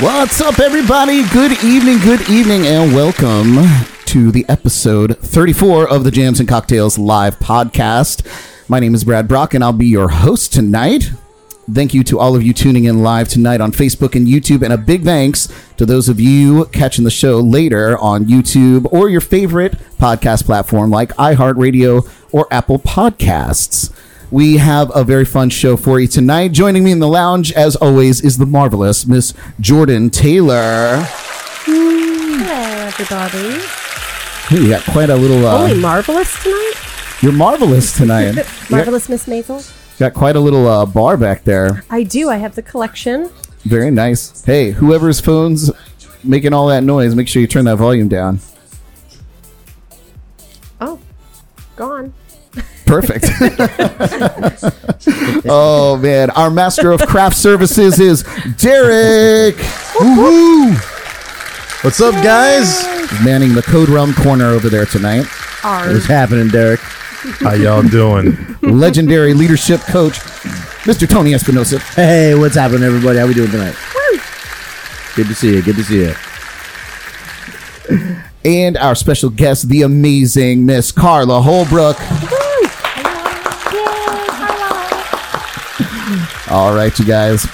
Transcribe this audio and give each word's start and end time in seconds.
What's 0.00 0.40
up, 0.40 0.60
everybody? 0.60 1.28
Good 1.30 1.62
evening, 1.64 1.98
good 1.98 2.28
evening, 2.30 2.66
and 2.66 2.94
welcome 2.94 3.58
to 4.06 4.30
the 4.30 4.46
episode 4.48 5.18
34 5.18 5.88
of 5.88 6.04
the 6.04 6.10
Jams 6.10 6.40
and 6.40 6.48
Cocktails 6.48 6.96
live 6.96 7.38
podcast. 7.38 8.24
My 8.68 8.80
name 8.80 8.94
is 8.94 9.02
Brad 9.02 9.26
Brock, 9.26 9.54
and 9.54 9.64
I'll 9.64 9.72
be 9.72 9.86
your 9.86 10.08
host 10.08 10.52
tonight. 10.52 11.10
Thank 11.72 11.94
you 11.94 12.02
to 12.04 12.18
all 12.18 12.34
of 12.34 12.42
you 12.42 12.52
tuning 12.52 12.84
in 12.84 13.02
live 13.02 13.28
tonight 13.28 13.60
on 13.60 13.70
Facebook 13.72 14.14
and 14.14 14.26
YouTube, 14.26 14.62
and 14.62 14.72
a 14.72 14.78
big 14.78 15.04
thanks 15.04 15.48
to 15.76 15.86
those 15.86 16.08
of 16.08 16.18
you 16.18 16.64
catching 16.66 17.04
the 17.04 17.10
show 17.10 17.38
later 17.38 17.96
on 17.98 18.24
YouTube 18.24 18.86
or 18.92 19.08
your 19.08 19.20
favorite 19.20 19.74
podcast 19.98 20.44
platform 20.46 20.90
like 20.90 21.12
iHeartRadio 21.16 22.08
or 22.32 22.46
Apple 22.50 22.78
Podcasts. 22.78 23.92
We 24.30 24.56
have 24.58 24.90
a 24.94 25.04
very 25.04 25.24
fun 25.24 25.50
show 25.50 25.76
for 25.76 26.00
you 26.00 26.06
tonight. 26.06 26.52
Joining 26.52 26.82
me 26.84 26.92
in 26.92 26.98
the 26.98 27.08
lounge, 27.08 27.52
as 27.52 27.76
always, 27.76 28.20
is 28.20 28.38
the 28.38 28.46
marvelous 28.46 29.06
Miss 29.06 29.34
Jordan 29.60 30.10
Taylor. 30.10 31.04
Hello, 31.64 32.86
everybody. 32.86 33.60
Hey, 34.48 34.62
you 34.62 34.68
got 34.70 34.82
quite 34.84 35.10
a 35.10 35.16
little. 35.16 35.46
Uh, 35.46 35.66
Holy 35.68 35.80
marvelous 35.80 36.42
tonight. 36.42 36.72
you're 37.22 37.32
marvelous 37.32 37.96
tonight. 37.96 38.34
Marvelous 38.70 39.08
Miss 39.08 39.26
Maisel. 39.26 39.76
Got 40.00 40.14
quite 40.14 40.34
a 40.34 40.40
little 40.40 40.66
uh, 40.66 40.86
bar 40.86 41.18
back 41.18 41.44
there. 41.44 41.84
I 41.90 42.02
do. 42.02 42.30
I 42.30 42.38
have 42.38 42.54
the 42.54 42.62
collection. 42.62 43.30
Very 43.64 43.90
nice. 43.90 44.42
Hey, 44.44 44.70
whoever's 44.70 45.20
phone's 45.20 45.70
making 46.24 46.54
all 46.54 46.68
that 46.68 46.82
noise, 46.82 47.14
make 47.14 47.28
sure 47.28 47.42
you 47.42 47.46
turn 47.46 47.66
that 47.66 47.76
volume 47.76 48.08
down. 48.08 48.40
Oh, 50.80 50.98
gone. 51.76 52.14
Perfect. 52.86 53.26
oh 55.48 55.98
man, 56.02 56.30
our 56.30 56.50
master 56.50 56.90
of 56.90 57.02
craft 57.02 57.36
services 57.36 58.00
is 58.00 58.24
Derek. 58.56 59.56
Woo-hoo. 60.00 60.72
What's 61.82 62.00
up, 62.00 62.14
guys? 62.24 62.82
Manning 63.22 63.54
the 63.54 63.62
Code 63.62 63.90
Realm 63.90 64.14
corner 64.14 64.46
over 64.46 64.70
there 64.70 64.86
tonight. 64.86 65.26
What's 65.62 66.06
happening, 66.06 66.48
Derek? 66.48 66.80
How 67.40 67.52
y'all 67.52 67.82
doing? 67.82 68.34
Legendary 68.62 69.34
leadership 69.34 69.80
coach, 69.82 70.20
Mr. 70.84 71.06
Tony 71.06 71.34
Espinosa. 71.34 71.78
Hey, 71.78 72.34
what's 72.34 72.54
happening, 72.54 72.82
everybody? 72.82 73.18
How 73.18 73.26
we 73.26 73.34
doing 73.34 73.50
tonight? 73.50 73.76
Good 75.16 75.26
to 75.26 75.34
see 75.34 75.54
you. 75.54 75.62
Good 75.62 75.76
to 75.76 75.84
see 75.84 75.98
you. 77.90 78.16
And 78.42 78.78
our 78.78 78.94
special 78.94 79.28
guest, 79.28 79.68
the 79.68 79.82
amazing 79.82 80.64
Miss 80.64 80.92
Carla 80.92 81.42
Holbrook. 81.42 82.00
All 86.50 86.74
right, 86.74 86.98
you 86.98 87.04
guys. 87.04 87.46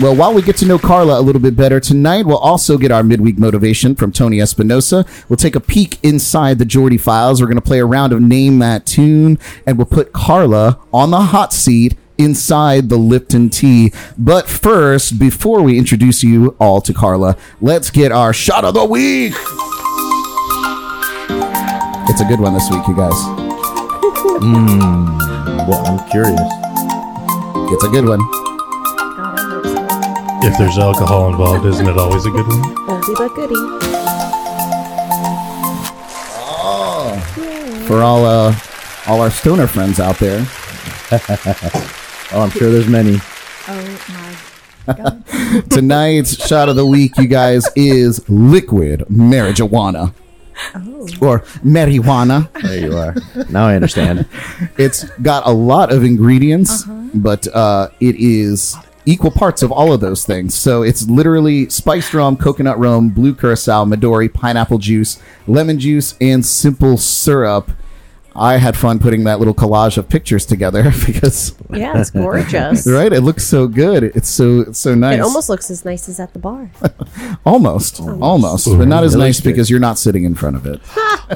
Well, 0.00 0.16
while 0.16 0.32
we 0.32 0.40
get 0.40 0.56
to 0.58 0.66
know 0.66 0.78
Carla 0.78 1.20
a 1.20 1.20
little 1.20 1.42
bit 1.42 1.54
better 1.56 1.78
tonight, 1.78 2.24
we'll 2.24 2.38
also 2.38 2.78
get 2.78 2.90
our 2.90 3.02
midweek 3.02 3.36
motivation 3.36 3.94
from 3.94 4.12
Tony 4.12 4.40
Espinosa. 4.40 5.04
We'll 5.28 5.36
take 5.36 5.54
a 5.54 5.60
peek 5.60 5.98
inside 6.02 6.58
the 6.58 6.64
Geordie 6.64 6.96
files. 6.96 7.38
We're 7.38 7.48
going 7.48 7.56
to 7.56 7.62
play 7.62 7.80
a 7.80 7.84
round 7.84 8.14
of 8.14 8.22
Name 8.22 8.60
That 8.60 8.86
Tune, 8.86 9.38
and 9.66 9.76
we'll 9.76 9.84
put 9.84 10.14
Carla 10.14 10.80
on 10.90 11.10
the 11.10 11.20
hot 11.20 11.52
seat 11.52 11.98
inside 12.16 12.88
the 12.88 12.96
Lipton 12.96 13.50
tea. 13.50 13.92
But 14.16 14.48
first, 14.48 15.18
before 15.18 15.60
we 15.60 15.76
introduce 15.76 16.24
you 16.24 16.56
all 16.58 16.80
to 16.80 16.94
Carla, 16.94 17.36
let's 17.60 17.90
get 17.90 18.10
our 18.10 18.32
shot 18.32 18.64
of 18.64 18.72
the 18.72 18.86
week. 18.86 19.34
It's 22.08 22.22
a 22.22 22.24
good 22.24 22.40
one 22.40 22.54
this 22.54 22.70
week, 22.70 22.88
you 22.88 22.96
guys. 22.96 23.12
Hmm. 24.40 25.18
Well, 25.68 25.86
I'm 25.86 26.08
curious. 26.08 26.40
It's 27.72 27.84
a 27.84 27.88
good 27.88 28.06
one. 28.06 28.49
If 30.42 30.56
there's 30.58 30.78
alcohol 30.78 31.28
involved, 31.28 31.66
isn't 31.66 31.86
it 31.86 31.98
always 31.98 32.24
a 32.26 32.30
good 32.30 32.46
one? 32.46 32.62
Oldie 32.88 33.14
but 33.16 33.34
goodie. 33.34 33.54
For 37.86 38.02
all 38.02 38.24
uh 38.24 38.54
all 39.06 39.20
our 39.20 39.30
stoner 39.30 39.66
friends 39.66 40.00
out 40.00 40.18
there. 40.18 40.46
Oh, 42.32 42.42
I'm 42.42 42.50
sure 42.50 42.70
there's 42.70 42.86
many. 42.86 43.16
Oh 43.66 44.36
my 44.86 44.94
God. 44.94 45.24
Tonight's 45.70 46.36
shot 46.46 46.68
of 46.68 46.76
the 46.76 46.86
week, 46.86 47.18
you 47.18 47.26
guys, 47.26 47.68
is 47.74 48.24
liquid 48.30 49.00
marijuana. 49.10 50.14
Or 51.20 51.40
marijuana. 51.64 52.52
There 52.62 52.78
you 52.78 52.96
are. 52.96 53.16
Now 53.50 53.66
I 53.66 53.74
understand. 53.74 54.28
It's 54.78 55.02
got 55.22 55.44
a 55.44 55.50
lot 55.50 55.92
of 55.92 56.04
ingredients, 56.04 56.84
but 57.14 57.48
uh, 57.48 57.88
it 57.98 58.14
is 58.16 58.76
equal 59.10 59.30
parts 59.30 59.62
of 59.62 59.72
all 59.72 59.92
of 59.92 60.00
those 60.00 60.24
things. 60.24 60.54
So 60.54 60.82
it's 60.82 61.08
literally 61.08 61.68
spiced 61.68 62.14
rum, 62.14 62.36
coconut 62.36 62.78
rum, 62.78 63.10
blue 63.10 63.34
curacao, 63.34 63.84
Midori, 63.84 64.32
pineapple 64.32 64.78
juice, 64.78 65.20
lemon 65.46 65.78
juice, 65.80 66.14
and 66.20 66.44
simple 66.46 66.96
syrup. 66.96 67.70
I 68.36 68.58
had 68.58 68.76
fun 68.76 69.00
putting 69.00 69.24
that 69.24 69.40
little 69.40 69.52
collage 69.54 69.98
of 69.98 70.08
pictures 70.08 70.46
together 70.46 70.84
because, 71.06 71.52
Yeah, 71.72 71.98
it's 71.98 72.10
gorgeous. 72.10 72.86
right? 72.90 73.12
It 73.12 73.22
looks 73.22 73.44
so 73.44 73.66
good. 73.66 74.04
It's 74.04 74.28
so 74.28 74.60
it's 74.60 74.78
so 74.78 74.94
nice. 74.94 75.18
It 75.18 75.22
almost 75.22 75.48
looks 75.48 75.68
as 75.68 75.84
nice 75.84 76.08
as 76.08 76.20
at 76.20 76.32
the 76.32 76.38
bar. 76.38 76.70
Almost, 77.44 78.00
almost, 78.00 78.66
but 78.78 78.86
not 78.86 79.02
as 79.02 79.16
nice 79.16 79.40
good. 79.40 79.50
because 79.50 79.68
you're 79.70 79.80
not 79.80 79.98
sitting 79.98 80.24
in 80.24 80.34
front 80.34 80.56
of 80.56 80.66
it. 80.66 80.80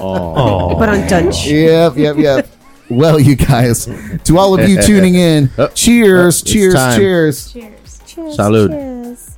Oh, 0.01 0.77
But 0.79 0.89
on 0.89 1.07
Dunch. 1.09 1.47
Yep, 1.47 1.97
yep, 1.97 2.17
yep. 2.17 2.47
Well, 2.91 3.19
you 3.19 3.35
guys, 3.37 3.87
to 4.25 4.39
all 4.39 4.59
of 4.59 4.69
you 4.69 4.81
tuning 4.83 5.15
in, 5.15 5.51
Oh, 5.59 5.69
cheers, 5.69 6.43
it's 6.43 6.51
cheers, 6.53 6.75
time. 6.75 6.99
cheers. 6.99 7.53
Cheers. 7.53 8.01
Cheers. 8.07 8.37
Salud. 8.37 8.69
Cheers. 8.71 9.31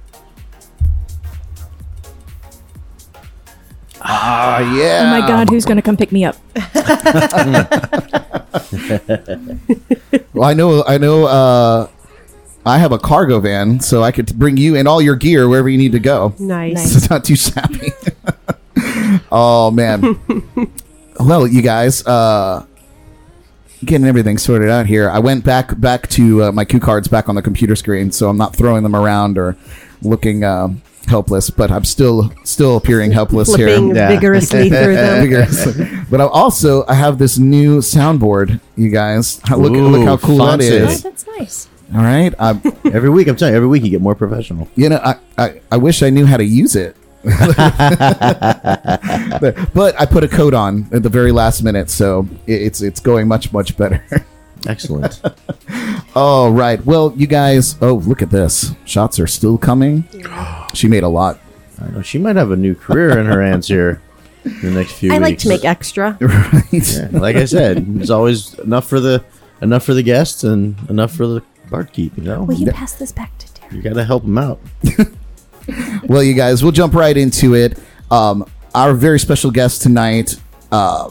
Ah, 4.03 4.59
yeah. 4.75 5.03
Oh 5.05 5.21
my 5.21 5.27
God, 5.27 5.49
who's 5.51 5.65
going 5.65 5.77
to 5.77 5.83
come 5.83 5.97
pick 5.97 6.13
me 6.13 6.25
up? 6.25 6.37
Well, 10.33 10.51
I 10.51 10.53
know, 10.53 10.85
I 10.85 10.99
know. 10.99 11.25
Uh, 11.25 11.89
I 12.67 12.77
have 12.79 12.93
a 12.93 12.99
cargo 12.99 13.41
van, 13.41 13.81
so 13.81 14.03
I 14.03 14.13
could 14.13 14.39
bring 14.39 14.59
you 14.59 14.77
and 14.77 14.87
all 14.87 15.01
your 15.01 15.17
gear 15.17 15.49
wherever 15.49 15.67
you 15.69 15.79
need 15.79 15.93
to 15.93 15.99
go. 15.99 16.35
Nice. 16.39 16.77
It's 16.97 17.09
not 17.09 17.25
too 17.25 17.37
sappy. 17.37 17.93
oh 19.33 19.71
man. 19.71 20.21
well, 21.19 21.47
you 21.47 21.63
guys, 21.63 22.07
uh, 22.07 22.67
getting 23.85 24.07
everything 24.07 24.39
sorted 24.39 24.69
out 24.69 24.87
here. 24.87 25.11
I 25.11 25.19
went 25.19 25.45
back 25.45 25.79
back 25.81 26.09
to 26.11 26.45
uh, 26.45 26.53
my 26.53 26.65
cue 26.65 26.81
cards 26.81 27.09
back 27.09 27.29
on 27.29 27.35
the 27.35 27.43
computer 27.43 27.77
screen, 27.77 28.11
so 28.13 28.29
I'm 28.29 28.37
not 28.37 28.55
throwing 28.57 28.83
them 28.83 28.97
around 28.97 29.39
or 29.39 29.57
looking 30.03 30.45
um, 30.45 30.83
helpless. 31.07 31.51
But 31.51 31.71
I'm 31.71 31.85
still 31.85 32.33
still 32.45 32.77
appearing 32.77 33.13
helpless 33.13 33.49
Flipping 33.55 33.87
here. 33.89 33.95
Yeah. 33.97 34.09
vigorously 34.09 34.69
through 34.71 34.95
them. 34.95 35.23
Vigorously. 35.23 35.89
but 36.11 36.21
I 36.21 36.25
also 36.27 36.85
I 36.87 36.95
have 36.95 37.19
this 37.19 37.39
new 37.39 37.79
soundboard, 37.79 38.61
you 38.77 38.89
guys. 38.91 39.41
How- 39.45 39.57
Look 39.59 39.73
Ooh, 39.73 39.89
look 39.89 40.07
how 40.07 40.17
cool 40.17 40.39
fancy. 40.39 40.71
that 40.71 40.83
Oh, 40.83 40.91
is. 40.91 41.03
that's 41.03 41.27
nice. 41.39 41.69
All 41.95 42.01
right, 42.03 42.35
I, 42.41 42.51
Every 42.93 43.11
week, 43.11 43.29
I'm 43.29 43.37
telling 43.37 43.53
you, 43.53 43.57
every 43.59 43.69
week 43.69 43.85
you 43.85 43.91
get 43.91 44.01
more 44.01 44.17
professional. 44.17 44.67
you 44.75 44.89
know, 44.89 44.97
I, 44.97 45.15
I, 45.39 45.61
I 45.71 45.77
wish 45.77 46.03
I 46.03 46.11
knew 46.11 46.27
how 46.27 46.37
to 46.37 46.45
use 46.45 46.75
it. 46.75 46.97
But, 49.41 49.71
but 49.75 50.01
I 50.01 50.07
put 50.07 50.25
a 50.25 50.29
coat 50.29 50.55
on 50.55 50.87
at 50.93 51.03
the 51.03 51.09
very 51.09 51.33
last 51.33 51.63
minute, 51.63 51.91
so 51.91 52.27
it's 52.47 52.81
it's 52.83 53.01
going 53.01 53.29
much 53.29 53.53
much 53.53 53.77
better. 53.77 54.05
Excellent. 54.69 55.21
All 56.15 56.51
right, 56.51 56.85
well, 56.85 57.13
you 57.17 57.27
guys. 57.27 57.77
Oh, 57.83 57.95
look 57.95 58.23
at 58.23 58.31
this! 58.31 58.73
Shots 58.85 59.19
are 59.21 59.27
still 59.27 59.59
coming. 59.59 60.05
She 60.75 60.89
made 60.89 61.05
a 61.05 61.09
lot. 61.09 61.39
I 61.81 61.89
know 61.89 62.03
she 62.03 62.19
might 62.19 62.37
have 62.37 62.51
a 62.51 62.57
new 62.57 62.75
career 62.75 63.19
in 63.19 63.25
her 63.25 63.41
hands 63.41 63.67
here 63.67 64.03
in 64.45 64.61
the 64.61 64.71
next 64.73 64.93
few 64.93 65.11
I 65.11 65.15
weeks. 65.19 65.23
like 65.23 65.39
to 65.39 65.49
make 65.49 65.65
extra. 65.65 66.19
Right? 66.21 66.65
Yeah, 66.73 67.09
like 67.13 67.37
I 67.37 67.47
said, 67.47 67.97
there's 67.97 68.11
always 68.11 68.59
enough 68.59 68.87
for 68.87 69.01
the 69.01 69.25
enough 69.63 69.85
for 69.85 69.95
the 69.95 70.03
guests 70.03 70.45
and 70.45 70.77
enough 70.91 71.13
for 71.17 71.27
the 71.27 71.43
barkeep. 71.71 72.15
You 72.19 72.25
know, 72.25 72.43
Will 72.43 72.57
you 72.57 72.71
pass 72.73 72.93
this 72.95 73.11
back 73.11 73.39
to 73.39 73.47
Derek? 73.55 73.73
you 73.73 73.81
got 73.83 73.95
to 73.95 74.05
help 74.05 74.25
them 74.25 74.37
out. 74.37 74.61
Well, 76.09 76.23
you 76.23 76.35
guys, 76.35 76.63
we'll 76.63 76.73
jump 76.73 76.95
right 76.95 77.17
into 77.17 77.55
it. 77.55 77.79
Um, 78.11 78.49
our 78.75 78.95
very 78.95 79.19
special 79.19 79.51
guest 79.51 79.83
tonight, 79.83 80.41
uh, 80.71 81.11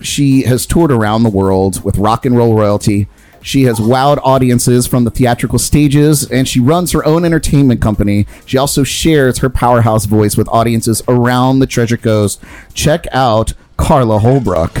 she 0.00 0.42
has 0.42 0.66
toured 0.66 0.90
around 0.90 1.22
the 1.22 1.30
world 1.30 1.84
with 1.84 1.96
rock 1.98 2.26
and 2.26 2.36
roll 2.36 2.56
royalty. 2.56 3.06
She 3.42 3.64
has 3.64 3.78
wowed 3.78 4.18
audiences 4.22 4.86
from 4.86 5.04
the 5.04 5.10
theatrical 5.10 5.58
stages, 5.58 6.28
and 6.30 6.48
she 6.48 6.60
runs 6.60 6.92
her 6.92 7.04
own 7.04 7.24
entertainment 7.24 7.82
company. 7.82 8.26
She 8.46 8.56
also 8.56 8.84
shares 8.84 9.38
her 9.38 9.50
powerhouse 9.50 10.06
voice 10.06 10.36
with 10.36 10.48
audiences 10.48 11.02
around 11.08 11.58
the 11.58 11.66
Treasure 11.66 11.98
Coast. 11.98 12.42
Check 12.72 13.06
out 13.12 13.52
Carla 13.76 14.18
Holbrook. 14.18 14.72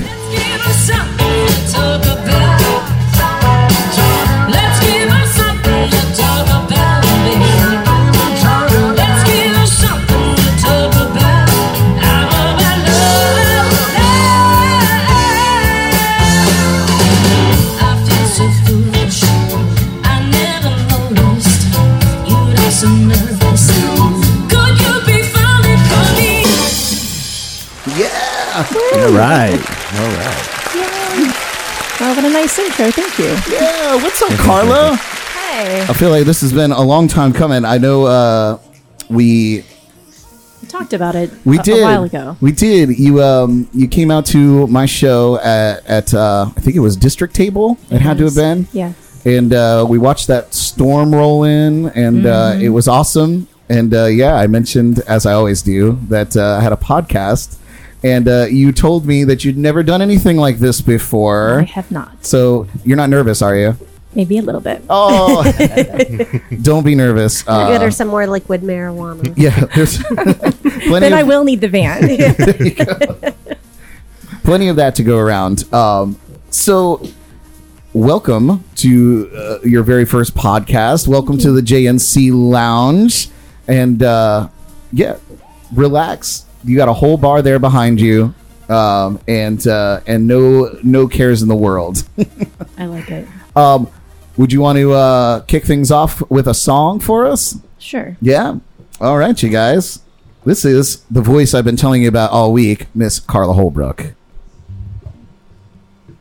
All 29.08 29.10
right. 29.12 29.52
All 29.52 30.10
right. 30.16 32.00
well 32.00 32.14
what 32.16 32.24
a 32.24 32.30
nice 32.30 32.58
intro. 32.58 32.90
Thank 32.90 33.18
you. 33.18 33.26
Yeah, 33.54 33.96
what's 33.96 34.22
up, 34.22 34.32
Carla? 34.38 34.96
Hi. 34.98 35.82
I 35.82 35.92
feel 35.92 36.10
like 36.10 36.24
this 36.24 36.40
has 36.40 36.52
been 36.52 36.72
a 36.72 36.80
long 36.82 37.06
time 37.08 37.32
coming. 37.32 37.64
I 37.64 37.78
know 37.78 38.04
uh, 38.06 38.58
we 39.10 39.64
We 40.62 40.68
talked 40.68 40.92
about 40.94 41.14
it 41.14 41.30
we 41.44 41.58
a, 41.58 41.62
did 41.62 41.80
a 41.80 41.82
while 41.82 42.04
ago. 42.04 42.36
We 42.40 42.52
did. 42.52 42.98
You 42.98 43.22
um 43.22 43.68
you 43.72 43.88
came 43.88 44.10
out 44.10 44.26
to 44.26 44.66
my 44.68 44.86
show 44.86 45.38
at 45.40 45.84
at 45.86 46.14
uh, 46.14 46.46
I 46.56 46.60
think 46.60 46.76
it 46.76 46.80
was 46.80 46.96
District 46.96 47.34
Table. 47.34 47.76
It 47.90 48.00
had 48.00 48.18
to 48.18 48.24
have 48.24 48.34
been. 48.34 48.66
Yeah. 48.72 48.92
and 49.26 49.52
uh, 49.54 49.86
we 49.88 49.98
watched 49.98 50.26
that 50.28 50.52
storm 50.54 51.14
roll 51.14 51.44
in, 51.44 51.88
and 51.90 52.26
uh, 52.26 52.52
Mm-hmm. 52.52 52.62
it 52.62 52.68
was 52.70 52.88
awesome. 52.88 53.48
And 53.68 53.94
uh, 53.94 54.04
yeah, 54.06 54.34
I 54.34 54.46
mentioned, 54.46 54.98
as 55.08 55.24
I 55.24 55.32
always 55.32 55.62
do, 55.62 55.98
that 56.08 56.36
uh, 56.36 56.58
I 56.58 56.60
had 56.60 56.72
a 56.72 56.76
podcast, 56.76 57.56
and 58.04 58.28
uh, 58.28 58.44
you 58.50 58.70
told 58.70 59.06
me 59.06 59.24
that 59.24 59.44
you'd 59.46 59.56
never 59.56 59.82
done 59.82 60.02
anything 60.02 60.36
like 60.36 60.58
this 60.58 60.82
before. 60.82 61.60
I 61.60 61.64
have 61.64 61.90
not. 61.90 62.24
So 62.24 62.68
you're 62.84 62.98
not 62.98 63.08
nervous, 63.08 63.40
are 63.40 63.56
you? 63.56 63.78
Maybe 64.14 64.36
a 64.36 64.42
little 64.42 64.60
bit. 64.60 64.82
Oh, 64.90 65.42
don't 66.62 66.84
be 66.84 66.94
nervous. 66.94 67.48
Uh, 67.48 67.70
Get 67.70 67.80
her 67.80 67.90
some 67.90 68.08
more 68.08 68.26
liquid 68.26 68.60
marijuana. 68.60 69.32
yeah, 69.36 69.58
there's 69.74 70.02
plenty 70.04 71.00
then 71.00 71.12
of 71.14 71.18
I 71.18 71.22
will 71.22 71.44
need 71.44 71.62
the 71.62 71.68
van. 71.68 72.02
plenty 74.44 74.68
of 74.68 74.76
that 74.76 74.94
to 74.96 75.02
go 75.02 75.18
around. 75.18 75.72
Um, 75.72 76.20
so, 76.50 77.02
welcome 77.94 78.62
to 78.76 79.30
uh, 79.34 79.58
your 79.64 79.82
very 79.82 80.04
first 80.04 80.34
podcast. 80.34 81.08
Welcome 81.08 81.38
to 81.38 81.50
the 81.50 81.62
JNC 81.62 82.32
Lounge, 82.34 83.30
and 83.66 84.02
uh, 84.02 84.48
yeah, 84.92 85.16
relax. 85.72 86.44
You 86.64 86.76
got 86.76 86.88
a 86.88 86.92
whole 86.92 87.16
bar 87.16 87.42
there 87.42 87.58
behind 87.58 88.00
you, 88.00 88.34
um, 88.68 89.20
and 89.28 89.64
uh, 89.66 90.00
and 90.06 90.26
no 90.26 90.78
no 90.82 91.06
cares 91.08 91.42
in 91.42 91.48
the 91.48 91.54
world. 91.56 92.02
I 92.78 92.86
like 92.86 93.10
it. 93.10 93.28
um, 93.54 93.88
would 94.36 94.52
you 94.52 94.60
want 94.60 94.78
to 94.78 94.92
uh, 94.92 95.40
kick 95.42 95.64
things 95.64 95.90
off 95.90 96.28
with 96.30 96.48
a 96.48 96.54
song 96.54 97.00
for 97.00 97.26
us? 97.26 97.58
Sure. 97.78 98.16
Yeah. 98.20 98.58
All 99.00 99.18
right, 99.18 99.40
you 99.42 99.48
guys. 99.48 100.00
This 100.44 100.64
is 100.64 101.02
the 101.10 101.22
voice 101.22 101.54
I've 101.54 101.64
been 101.64 101.76
telling 101.76 102.02
you 102.02 102.08
about 102.08 102.30
all 102.30 102.52
week, 102.52 102.86
Miss 102.94 103.18
Carla 103.20 103.54
Holbrook. 103.54 104.12
All 106.08 106.14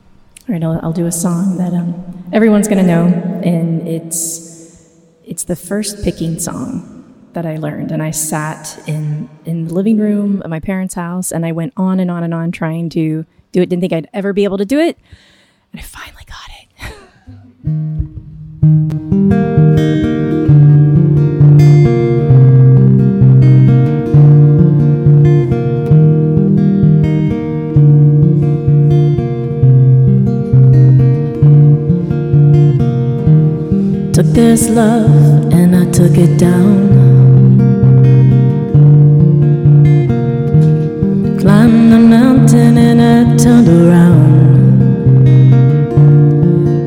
right, 0.48 0.64
I'll, 0.64 0.80
I'll 0.84 0.94
do 0.94 1.06
a 1.06 1.12
song 1.12 1.58
that 1.58 1.74
um, 1.74 2.30
everyone's 2.34 2.68
going 2.68 2.78
to 2.80 2.86
know, 2.88 3.06
and 3.44 3.88
it's 3.88 4.52
it's 5.26 5.44
the 5.46 5.56
first 5.56 6.04
picking 6.04 6.40
song 6.40 7.03
that 7.34 7.46
I 7.46 7.58
learned. 7.58 7.92
And 7.92 8.02
I 8.02 8.12
sat 8.12 8.82
in 8.88 9.30
in 9.46 9.68
the 9.68 9.74
living 9.74 9.98
room 9.98 10.42
of 10.42 10.50
my 10.50 10.60
parents' 10.60 10.94
house, 10.96 11.32
and 11.32 11.46
I 11.46 11.52
went 11.52 11.74
on 11.78 12.00
and 12.00 12.10
on 12.10 12.24
and 12.24 12.34
on 12.34 12.52
trying 12.52 12.90
to 12.92 13.26
do 13.52 13.62
it. 13.62 13.70
Didn't 13.70 13.82
think 13.82 13.94
I'd 13.94 14.10
ever 14.14 14.34
be 14.34 14.44
able 14.44 14.58
to 14.58 14.66
do 14.66 14.80
it, 14.80 14.98
and 15.72 15.80
I 15.80 15.84
finally 15.84 16.24
got 16.26 16.50
it. 16.50 16.70
Took 34.14 34.28
this 34.28 34.70
love 34.70 35.52
and 35.52 35.76
I 35.76 35.90
took 35.90 36.16
it 36.20 36.38
down. 36.38 37.03
Climbed 41.44 41.92
the 41.92 42.00
mountain 42.00 42.78
and 42.78 43.02
I 43.02 43.36
turned 43.36 43.68
around. 43.68 44.82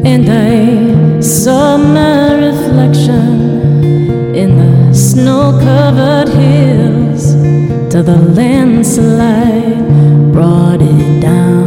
And 0.06 0.26
I 0.30 1.20
saw 1.20 1.76
my 1.76 2.32
reflection 2.46 4.34
in 4.34 4.56
the 4.56 4.94
snow 4.94 5.60
covered 5.60 6.30
hills 6.30 7.34
till 7.90 8.02
the 8.02 8.16
landslide 8.34 9.84
brought 10.32 10.80
it 10.80 11.20
down. 11.20 11.66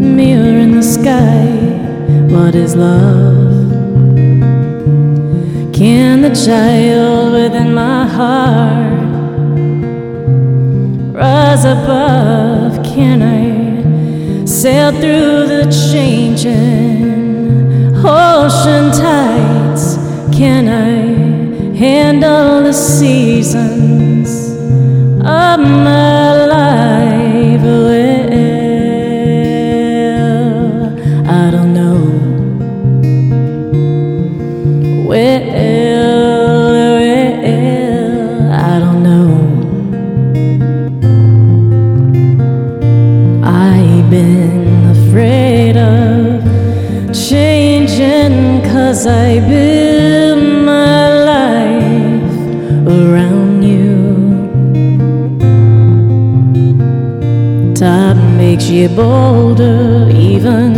mirror 0.00 0.58
in 0.58 0.70
the 0.74 0.82
sky. 0.82 1.44
What 2.34 2.54
is 2.54 2.74
love? 2.74 3.27
Can 5.78 6.22
the 6.22 6.30
child 6.30 7.34
within 7.34 7.72
my 7.72 8.04
heart 8.04 9.00
rise 11.14 11.64
above? 11.64 12.84
Can 12.84 13.22
I 13.22 14.44
sail 14.44 14.90
through 14.90 15.46
the 15.46 15.70
changing 15.92 17.04
ocean 18.04 18.90
tides? 18.90 19.98
Can 20.36 20.66
I 20.66 21.76
handle 21.76 22.64
the 22.64 22.72
seasons 22.72 24.50
of 25.20 25.60
my 25.60 26.46
life? 26.46 28.07
I 49.08 49.40
build 49.40 50.42
my 50.66 51.08
life 51.32 52.36
around 52.86 53.62
you. 53.62 53.96
Time 57.74 58.36
makes 58.36 58.68
you 58.68 58.88
bolder, 58.90 60.10
even 60.10 60.74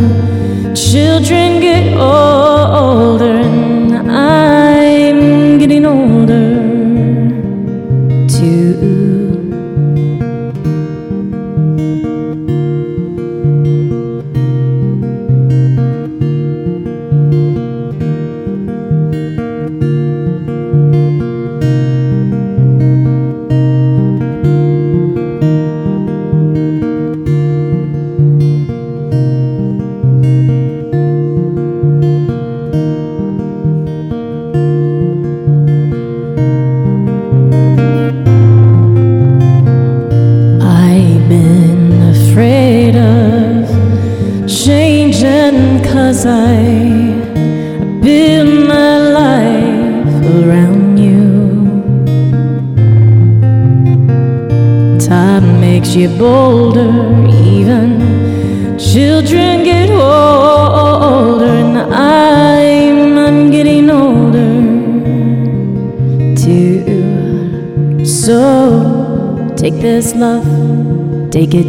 children 0.76 1.60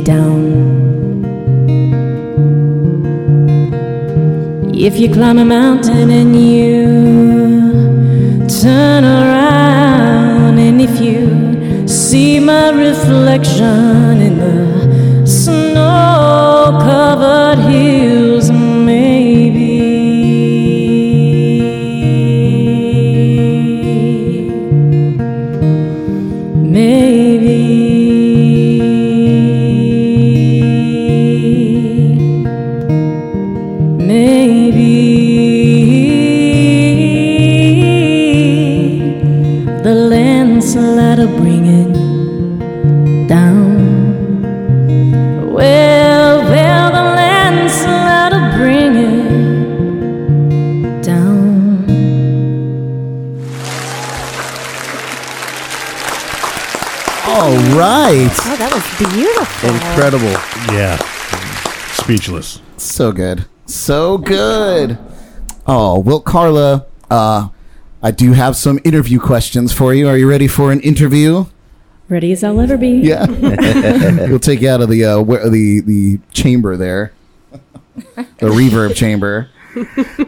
down. 0.04 0.41
So 63.02 63.12
good. 63.12 63.46
So 63.66 64.20
good. 64.20 64.96
Oh, 65.66 66.00
well, 66.00 66.20
Carla, 66.20 66.86
uh, 67.10 67.50
I 68.04 68.12
do 68.12 68.34
have 68.34 68.56
some 68.56 68.80
interview 68.84 69.20
questions 69.20 69.74
for 69.74 69.92
you. 69.92 70.08
Are 70.08 70.16
you 70.16 70.30
ready 70.30 70.48
for 70.48 70.72
an 70.72 70.82
interview? 70.82 71.46
Ready 72.10 72.32
as 72.32 72.44
I'll 72.44 72.62
ever 72.62 72.78
be. 72.78 73.00
Yeah. 73.00 73.26
we'll 74.28 74.38
take 74.38 74.62
you 74.62 74.70
out 74.70 74.82
of 74.82 74.90
the 74.90 75.04
uh, 75.04 75.20
where, 75.20 75.50
the 75.50 75.80
the 75.80 76.20
chamber 76.32 76.78
there, 76.78 77.12
the 77.96 78.52
reverb 78.52 78.96
chamber. 78.96 79.50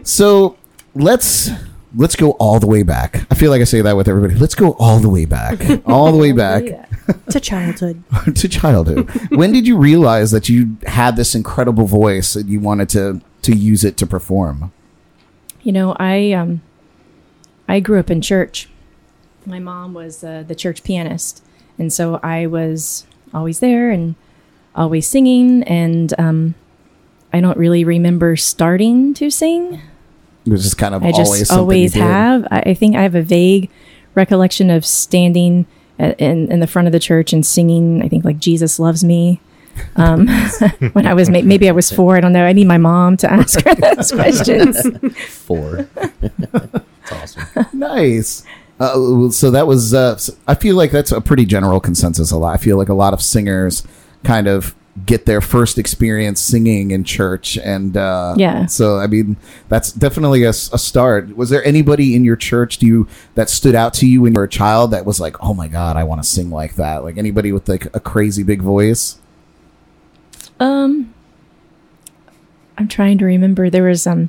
So 0.02 0.56
let's 0.96 1.50
let's 1.94 2.16
go 2.16 2.32
all 2.32 2.58
the 2.58 2.66
way 2.66 2.82
back. 2.82 3.24
I 3.30 3.36
feel 3.36 3.52
like 3.52 3.60
I 3.60 3.66
say 3.66 3.82
that 3.82 3.96
with 3.96 4.08
everybody. 4.08 4.34
Let's 4.34 4.56
go 4.56 4.72
all 4.80 4.98
the 4.98 5.10
way 5.10 5.26
back, 5.26 5.60
all 5.86 6.10
the 6.10 6.18
way 6.18 6.32
back 6.32 6.64
to 7.30 7.40
childhood. 7.40 8.02
to 8.34 8.48
childhood. 8.48 9.10
when 9.30 9.52
did 9.52 9.66
you 9.66 9.76
realize 9.76 10.30
that 10.30 10.48
you 10.48 10.76
had 10.86 11.16
this 11.16 11.34
incredible 11.34 11.86
voice 11.86 12.36
and 12.36 12.48
you 12.48 12.60
wanted 12.60 12.88
to 12.90 13.20
to 13.42 13.54
use 13.54 13.84
it 13.84 13.96
to 13.98 14.06
perform? 14.06 14.72
You 15.62 15.72
know, 15.72 15.96
I 15.98 16.32
um, 16.32 16.62
I 17.68 17.80
grew 17.80 17.98
up 17.98 18.10
in 18.10 18.20
church. 18.20 18.68
My 19.46 19.58
mom 19.58 19.94
was 19.94 20.24
uh, 20.24 20.44
the 20.46 20.54
church 20.54 20.82
pianist, 20.82 21.42
and 21.78 21.92
so 21.92 22.20
I 22.22 22.46
was 22.46 23.06
always 23.32 23.60
there 23.60 23.90
and 23.90 24.14
always 24.74 25.06
singing. 25.06 25.62
And 25.64 26.14
um, 26.18 26.54
I 27.32 27.40
don't 27.40 27.58
really 27.58 27.84
remember 27.84 28.36
starting 28.36 29.14
to 29.14 29.30
sing. 29.30 29.80
It 30.46 30.52
was 30.52 30.62
just 30.62 30.78
kind 30.78 30.94
of 30.94 31.02
I 31.02 31.10
always 31.10 31.40
just 31.40 31.46
something 31.46 31.60
always 31.60 31.94
have. 31.94 32.46
I, 32.50 32.74
think 32.74 32.96
I 32.96 33.02
have 33.02 33.14
a 33.14 33.22
vague 33.22 33.70
recollection 34.14 34.70
of 34.70 34.84
standing 34.84 35.66
in 35.98 36.50
in 36.50 36.60
the 36.60 36.66
front 36.66 36.86
of 36.88 36.92
the 36.92 36.98
church 37.00 37.32
and 37.32 37.44
singing. 37.44 38.02
I 38.02 38.08
think 38.08 38.24
like 38.24 38.38
Jesus 38.38 38.78
loves 38.78 39.04
me. 39.04 39.40
Um, 39.96 40.28
when 40.92 41.06
I 41.06 41.14
was 41.14 41.28
may- 41.28 41.42
maybe 41.42 41.68
I 41.68 41.72
was 41.72 41.90
four. 41.90 42.16
I 42.16 42.20
don't 42.20 42.32
know. 42.32 42.44
I 42.44 42.52
need 42.52 42.66
my 42.68 42.78
mom 42.78 43.16
to 43.18 43.32
ask 43.32 43.60
her 43.64 43.74
those 43.74 44.12
questions. 44.12 44.80
Four. 45.26 45.88
That's 46.40 47.36
awesome. 47.36 47.66
Nice. 47.72 48.44
Uh, 48.80 49.30
so 49.30 49.50
that 49.50 49.66
was. 49.66 49.92
Uh, 49.94 50.14
s- 50.14 50.30
I 50.48 50.54
feel 50.54 50.76
like 50.76 50.90
that's 50.90 51.12
a 51.12 51.20
pretty 51.20 51.44
general 51.44 51.78
consensus. 51.80 52.30
A 52.32 52.36
lot. 52.36 52.54
I 52.54 52.56
feel 52.56 52.76
like 52.76 52.88
a 52.88 52.94
lot 52.94 53.12
of 53.14 53.22
singers 53.22 53.86
kind 54.24 54.46
of 54.48 54.74
get 55.06 55.26
their 55.26 55.40
first 55.40 55.76
experience 55.76 56.40
singing 56.40 56.92
in 56.92 57.04
church, 57.04 57.58
and 57.58 57.96
uh, 57.96 58.34
Yeah. 58.36 58.66
So 58.66 58.98
I 58.98 59.06
mean, 59.06 59.36
that's 59.68 59.92
definitely 59.92 60.44
a 60.44 60.52
start. 60.52 61.36
Was 61.36 61.50
there 61.50 61.64
anybody 61.64 62.14
in 62.14 62.24
your 62.24 62.36
church 62.36 62.78
do 62.78 62.86
you 62.86 63.08
that 63.34 63.50
stood 63.50 63.74
out 63.74 63.94
to 63.94 64.06
you 64.06 64.22
when 64.22 64.34
you 64.34 64.38
were 64.38 64.44
a 64.44 64.48
child 64.48 64.92
that 64.92 65.04
was 65.04 65.18
like, 65.18 65.36
oh 65.42 65.54
my 65.54 65.68
god, 65.68 65.96
I 65.96 66.04
want 66.04 66.22
to 66.22 66.28
sing 66.28 66.50
like 66.50 66.76
that? 66.76 67.04
Like 67.04 67.18
anybody 67.18 67.52
with 67.52 67.68
like 67.68 67.86
a 67.94 68.00
crazy 68.00 68.42
big 68.42 68.62
voice? 68.62 69.18
Um, 70.60 71.12
I'm 72.78 72.88
trying 72.88 73.18
to 73.18 73.24
remember. 73.24 73.70
There 73.70 73.84
was 73.84 74.06
um, 74.06 74.28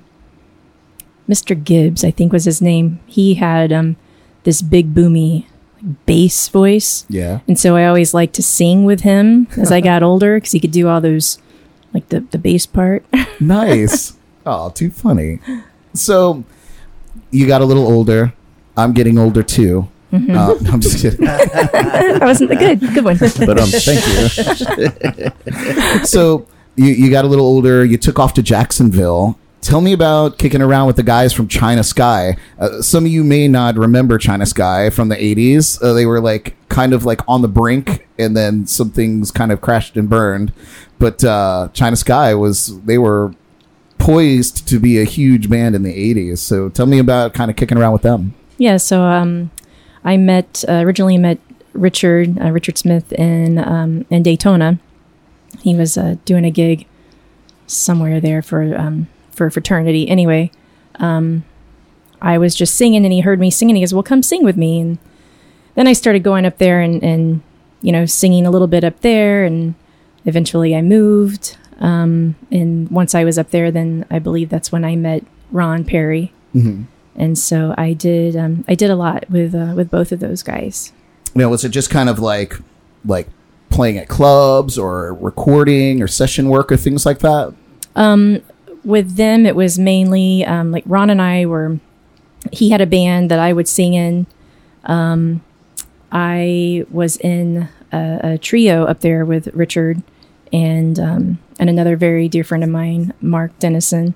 Mr. 1.29 1.61
Gibbs, 1.61 2.03
I 2.03 2.11
think 2.11 2.33
was 2.33 2.45
his 2.45 2.61
name. 2.61 2.99
He 3.05 3.35
had 3.35 3.71
um, 3.71 3.95
this 4.43 4.61
big 4.61 4.93
boomy 4.93 5.45
bass 6.05 6.47
voice, 6.49 7.05
Yeah. 7.09 7.39
and 7.47 7.59
so 7.59 7.75
I 7.75 7.85
always 7.85 8.13
liked 8.13 8.33
to 8.35 8.43
sing 8.43 8.85
with 8.85 9.01
him 9.01 9.47
as 9.57 9.71
I 9.71 9.81
got 9.81 10.01
older 10.03 10.37
because 10.37 10.51
he 10.51 10.59
could 10.59 10.71
do 10.71 10.87
all 10.87 10.99
those, 11.01 11.37
like 11.93 12.09
the 12.09 12.21
the 12.31 12.37
bass 12.37 12.65
part. 12.65 13.05
Nice. 13.39 14.13
oh, 14.45 14.69
too 14.69 14.89
funny. 14.89 15.39
So 15.93 16.43
you 17.31 17.47
got 17.47 17.61
a 17.61 17.65
little 17.65 17.85
older. 17.85 18.33
I'm 18.77 18.93
getting 18.93 19.17
older 19.17 19.43
too. 19.43 19.87
Mm-hmm. 20.13 20.31
Uh, 20.37 20.55
I'm 20.73 20.79
just 20.79 21.01
kidding. 21.01 21.25
that 21.25 22.19
wasn't 22.21 22.49
the 22.51 22.55
good 22.55 22.79
good 22.79 23.03
one. 23.03 23.17
but 23.17 23.59
um, 23.59 23.67
thank 23.69 24.01
you. 25.99 26.05
so 26.05 26.47
you, 26.75 26.87
you 26.87 27.11
got 27.11 27.25
a 27.25 27.27
little 27.27 27.45
older. 27.45 27.83
You 27.83 27.97
took 27.97 28.19
off 28.19 28.33
to 28.35 28.41
Jacksonville. 28.43 29.37
Tell 29.65 29.81
me 29.81 29.93
about 29.93 30.37
kicking 30.37 30.61
around 30.61 30.85
with 30.85 30.95
the 30.95 31.01
guys 31.01 31.33
from 31.33 31.47
China 31.47 31.83
Sky. 31.83 32.37
Uh, 32.59 32.83
some 32.83 33.03
of 33.03 33.11
you 33.11 33.23
may 33.23 33.47
not 33.47 33.75
remember 33.77 34.19
China 34.19 34.45
Sky 34.45 34.91
from 34.91 35.09
the 35.09 35.15
'80s. 35.15 35.81
Uh, 35.81 35.91
they 35.93 36.05
were 36.05 36.21
like 36.21 36.55
kind 36.69 36.93
of 36.93 37.03
like 37.03 37.21
on 37.27 37.41
the 37.41 37.47
brink, 37.47 38.07
and 38.19 38.37
then 38.37 38.67
some 38.67 38.91
things 38.91 39.31
kind 39.31 39.51
of 39.51 39.61
crashed 39.61 39.97
and 39.97 40.07
burned. 40.07 40.53
But 40.99 41.23
uh, 41.23 41.69
China 41.73 41.95
Sky 41.95 42.35
was 42.35 42.79
they 42.83 42.99
were 42.99 43.33
poised 43.97 44.67
to 44.67 44.79
be 44.79 45.01
a 45.01 45.03
huge 45.03 45.49
band 45.49 45.73
in 45.73 45.81
the 45.81 46.13
'80s. 46.13 46.37
So 46.37 46.69
tell 46.69 46.85
me 46.85 46.99
about 46.99 47.33
kind 47.33 47.49
of 47.49 47.57
kicking 47.57 47.79
around 47.79 47.93
with 47.93 48.03
them. 48.03 48.35
Yeah, 48.59 48.77
so 48.77 49.01
um, 49.01 49.49
I 50.03 50.15
met 50.15 50.63
uh, 50.69 50.83
originally 50.85 51.17
met 51.17 51.39
Richard 51.73 52.39
uh, 52.39 52.51
Richard 52.51 52.77
Smith 52.77 53.11
in 53.13 53.57
um, 53.57 54.05
in 54.11 54.21
Daytona. 54.21 54.77
He 55.63 55.73
was 55.73 55.97
uh, 55.97 56.17
doing 56.23 56.45
a 56.45 56.51
gig 56.51 56.85
somewhere 57.65 58.21
there 58.21 58.43
for 58.43 58.77
um, 58.77 59.07
for 59.35 59.49
fraternity. 59.49 60.07
Anyway, 60.07 60.51
um, 60.95 61.43
I 62.21 62.37
was 62.37 62.55
just 62.55 62.75
singing, 62.75 63.05
and 63.05 63.13
he 63.13 63.21
heard 63.21 63.39
me 63.39 63.51
singing. 63.51 63.75
He 63.75 63.81
goes, 63.81 63.93
"Well, 63.93 64.03
come 64.03 64.23
sing 64.23 64.43
with 64.43 64.57
me." 64.57 64.79
And 64.79 64.97
then 65.75 65.87
I 65.87 65.93
started 65.93 66.23
going 66.23 66.45
up 66.45 66.57
there 66.57 66.81
and 66.81 67.03
and 67.03 67.41
you 67.81 67.91
know 67.91 68.05
singing 68.05 68.45
a 68.45 68.51
little 68.51 68.67
bit 68.67 68.83
up 68.83 69.01
there, 69.01 69.43
and 69.43 69.75
eventually 70.25 70.75
I 70.75 70.81
moved. 70.81 71.57
Um, 71.79 72.35
and 72.51 72.89
once 72.89 73.13
I 73.13 73.25
was 73.25 73.37
up 73.37 73.51
there, 73.51 73.69
then 73.69 74.05
I 74.09 74.19
believe 74.19 74.49
that's 74.49 74.71
when 74.71 74.85
I 74.85 74.95
met 74.95 75.23
Ron 75.51 75.83
Perry 75.83 76.31
and 77.15 77.37
so 77.37 77.73
I 77.77 77.93
did 77.93 78.35
um, 78.35 78.65
I 78.67 78.75
did 78.75 78.89
a 78.89 78.95
lot 78.95 79.29
with 79.29 79.55
uh, 79.55 79.73
with 79.75 79.89
both 79.89 80.11
of 80.11 80.19
those 80.19 80.43
guys. 80.43 80.91
know, 81.41 81.49
was 81.49 81.63
it 81.63 81.69
just 81.69 81.89
kind 81.89 82.09
of 82.09 82.19
like 82.19 82.55
like 83.03 83.27
playing 83.69 83.97
at 83.97 84.07
clubs 84.07 84.77
or 84.77 85.13
recording 85.15 86.01
or 86.01 86.07
session 86.07 86.49
work 86.49 86.71
or 86.71 86.77
things 86.77 87.05
like 87.05 87.19
that? 87.19 87.53
With 88.85 89.15
them, 89.15 89.45
it 89.45 89.55
was 89.55 89.77
mainly 89.77 90.45
um, 90.45 90.71
like 90.71 90.83
Ron 90.85 91.09
and 91.09 91.21
I 91.21 91.45
were. 91.45 91.79
He 92.51 92.69
had 92.69 92.79
a 92.79 92.85
band 92.85 93.31
that 93.31 93.39
I 93.39 93.51
would 93.51 93.67
sing 93.67 93.95
in. 93.95 94.27
Um, 94.83 95.41
I 96.11 96.85
was 96.91 97.17
in 97.17 97.67
a, 97.91 98.19
a 98.23 98.37
trio 98.37 98.85
up 98.85 98.99
there 99.01 99.25
with 99.25 99.47
Richard 99.47 100.03
and 100.53 100.99
um, 100.99 101.39
and 101.59 101.69
another 101.69 101.95
very 101.95 102.27
dear 102.29 102.43
friend 102.43 102.63
of 102.63 102.69
mine, 102.69 103.13
Mark 103.21 103.57
Dennison, 103.59 104.13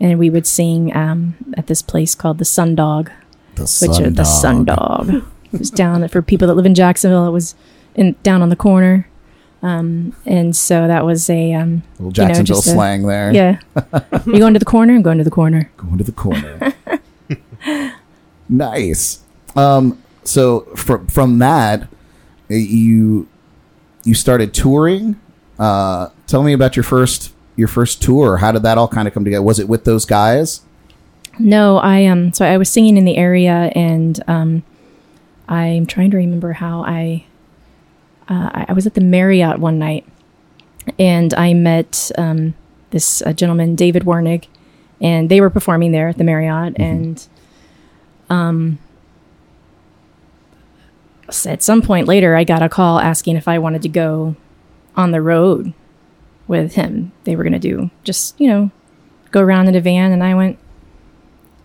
and 0.00 0.18
we 0.18 0.30
would 0.30 0.46
sing 0.46 0.94
um, 0.96 1.36
at 1.56 1.66
this 1.66 1.82
place 1.82 2.14
called 2.14 2.38
the 2.38 2.44
Sundog. 2.44 3.10
The 3.54 3.86
which 3.88 4.00
are 4.00 4.10
the 4.10 4.22
Sundog. 4.22 5.24
it 5.52 5.58
was 5.58 5.70
down 5.70 6.06
for 6.08 6.22
people 6.22 6.48
that 6.48 6.54
live 6.54 6.66
in 6.66 6.74
Jacksonville. 6.74 7.26
It 7.26 7.30
was 7.30 7.54
in 7.94 8.16
down 8.22 8.42
on 8.42 8.48
the 8.48 8.56
corner, 8.56 9.08
um, 9.62 10.14
and 10.26 10.54
so 10.54 10.86
that 10.86 11.04
was 11.04 11.28
a 11.30 11.52
um, 11.54 11.82
little 11.98 11.98
you 11.98 12.04
know, 12.04 12.10
Jacksonville 12.10 12.56
just 12.56 12.68
a- 12.68 12.70
slang 12.70 13.06
there. 13.06 13.32
yeah. 13.32 13.60
you 14.26 14.38
going 14.38 14.52
to 14.52 14.58
the 14.58 14.64
corner? 14.64 14.94
I'm 14.94 15.02
going 15.02 15.18
to 15.18 15.24
the 15.24 15.30
corner. 15.30 15.70
going 15.76 15.98
to 15.98 16.04
the 16.04 16.12
corner. 16.12 16.74
nice. 18.48 19.22
Um, 19.54 20.02
so 20.24 20.60
from 20.76 21.06
from 21.08 21.38
that, 21.38 21.88
you 22.48 23.28
you 24.04 24.14
started 24.14 24.54
touring. 24.54 25.20
Uh, 25.58 26.08
tell 26.26 26.42
me 26.42 26.52
about 26.52 26.76
your 26.76 26.82
first 26.82 27.32
your 27.56 27.68
first 27.68 28.02
tour. 28.02 28.36
How 28.38 28.52
did 28.52 28.62
that 28.62 28.78
all 28.78 28.88
kind 28.88 29.08
of 29.08 29.14
come 29.14 29.24
together? 29.24 29.42
Was 29.42 29.58
it 29.58 29.68
with 29.68 29.84
those 29.84 30.04
guys? 30.04 30.60
No, 31.38 31.78
I 31.78 32.06
um. 32.06 32.32
So 32.32 32.44
I 32.44 32.56
was 32.56 32.70
singing 32.70 32.96
in 32.96 33.04
the 33.04 33.16
area, 33.16 33.72
and 33.74 34.22
um, 34.28 34.62
I'm 35.48 35.86
trying 35.86 36.10
to 36.12 36.16
remember 36.16 36.52
how 36.52 36.82
I. 36.82 37.26
Uh, 38.28 38.50
I- 38.52 38.66
I 38.68 38.72
was 38.72 38.86
at 38.86 38.94
the 38.94 39.00
Marriott 39.00 39.58
one 39.58 39.78
night, 39.78 40.04
and 40.98 41.32
I 41.34 41.54
met 41.54 42.10
um, 42.18 42.54
this 42.90 43.22
uh, 43.22 43.32
gentleman, 43.32 43.74
David 43.76 44.02
Warnig, 44.04 44.46
and 45.00 45.28
they 45.28 45.40
were 45.40 45.50
performing 45.50 45.92
there 45.92 46.08
at 46.08 46.18
the 46.18 46.24
Marriott, 46.24 46.74
and 46.78 47.24
um, 48.30 48.78
at 51.44 51.62
some 51.62 51.82
point 51.82 52.06
later, 52.06 52.34
I 52.36 52.44
got 52.44 52.62
a 52.62 52.68
call 52.68 52.98
asking 52.98 53.36
if 53.36 53.48
I 53.48 53.58
wanted 53.58 53.82
to 53.82 53.88
go 53.88 54.36
on 54.96 55.10
the 55.10 55.20
road 55.20 55.72
with 56.46 56.74
him. 56.74 57.12
They 57.24 57.36
were 57.36 57.42
going 57.42 57.52
to 57.52 57.58
do 57.58 57.90
just 58.04 58.38
you 58.40 58.48
know 58.48 58.70
go 59.30 59.40
around 59.40 59.68
in 59.68 59.74
a 59.74 59.80
van, 59.80 60.12
and 60.12 60.22
I 60.22 60.34
went 60.34 60.58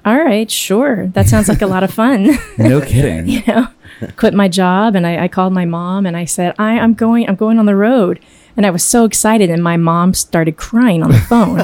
all 0.03 0.17
right, 0.17 0.49
sure. 0.49 1.07
That 1.07 1.27
sounds 1.27 1.47
like 1.47 1.61
a 1.61 1.67
lot 1.67 1.83
of 1.83 1.93
fun. 1.93 2.31
No 2.57 2.81
kidding. 2.85 3.27
you 3.27 3.43
know. 3.47 3.67
quit 4.17 4.33
my 4.33 4.47
job 4.47 4.95
and 4.95 5.05
I, 5.05 5.23
I 5.23 5.27
called 5.27 5.53
my 5.53 5.65
mom 5.65 6.05
and 6.05 6.15
I 6.17 6.25
said, 6.25 6.53
I, 6.57 6.79
I'm 6.79 6.93
going, 6.93 7.27
I'm 7.29 7.35
going 7.35 7.59
on 7.59 7.65
the 7.65 7.75
road. 7.75 8.19
And 8.57 8.65
I 8.65 8.69
was 8.69 8.83
so 8.83 9.05
excited, 9.05 9.49
and 9.49 9.63
my 9.63 9.77
mom 9.77 10.13
started 10.13 10.57
crying 10.57 11.03
on 11.03 11.11
the 11.11 11.19
phone. 11.19 11.57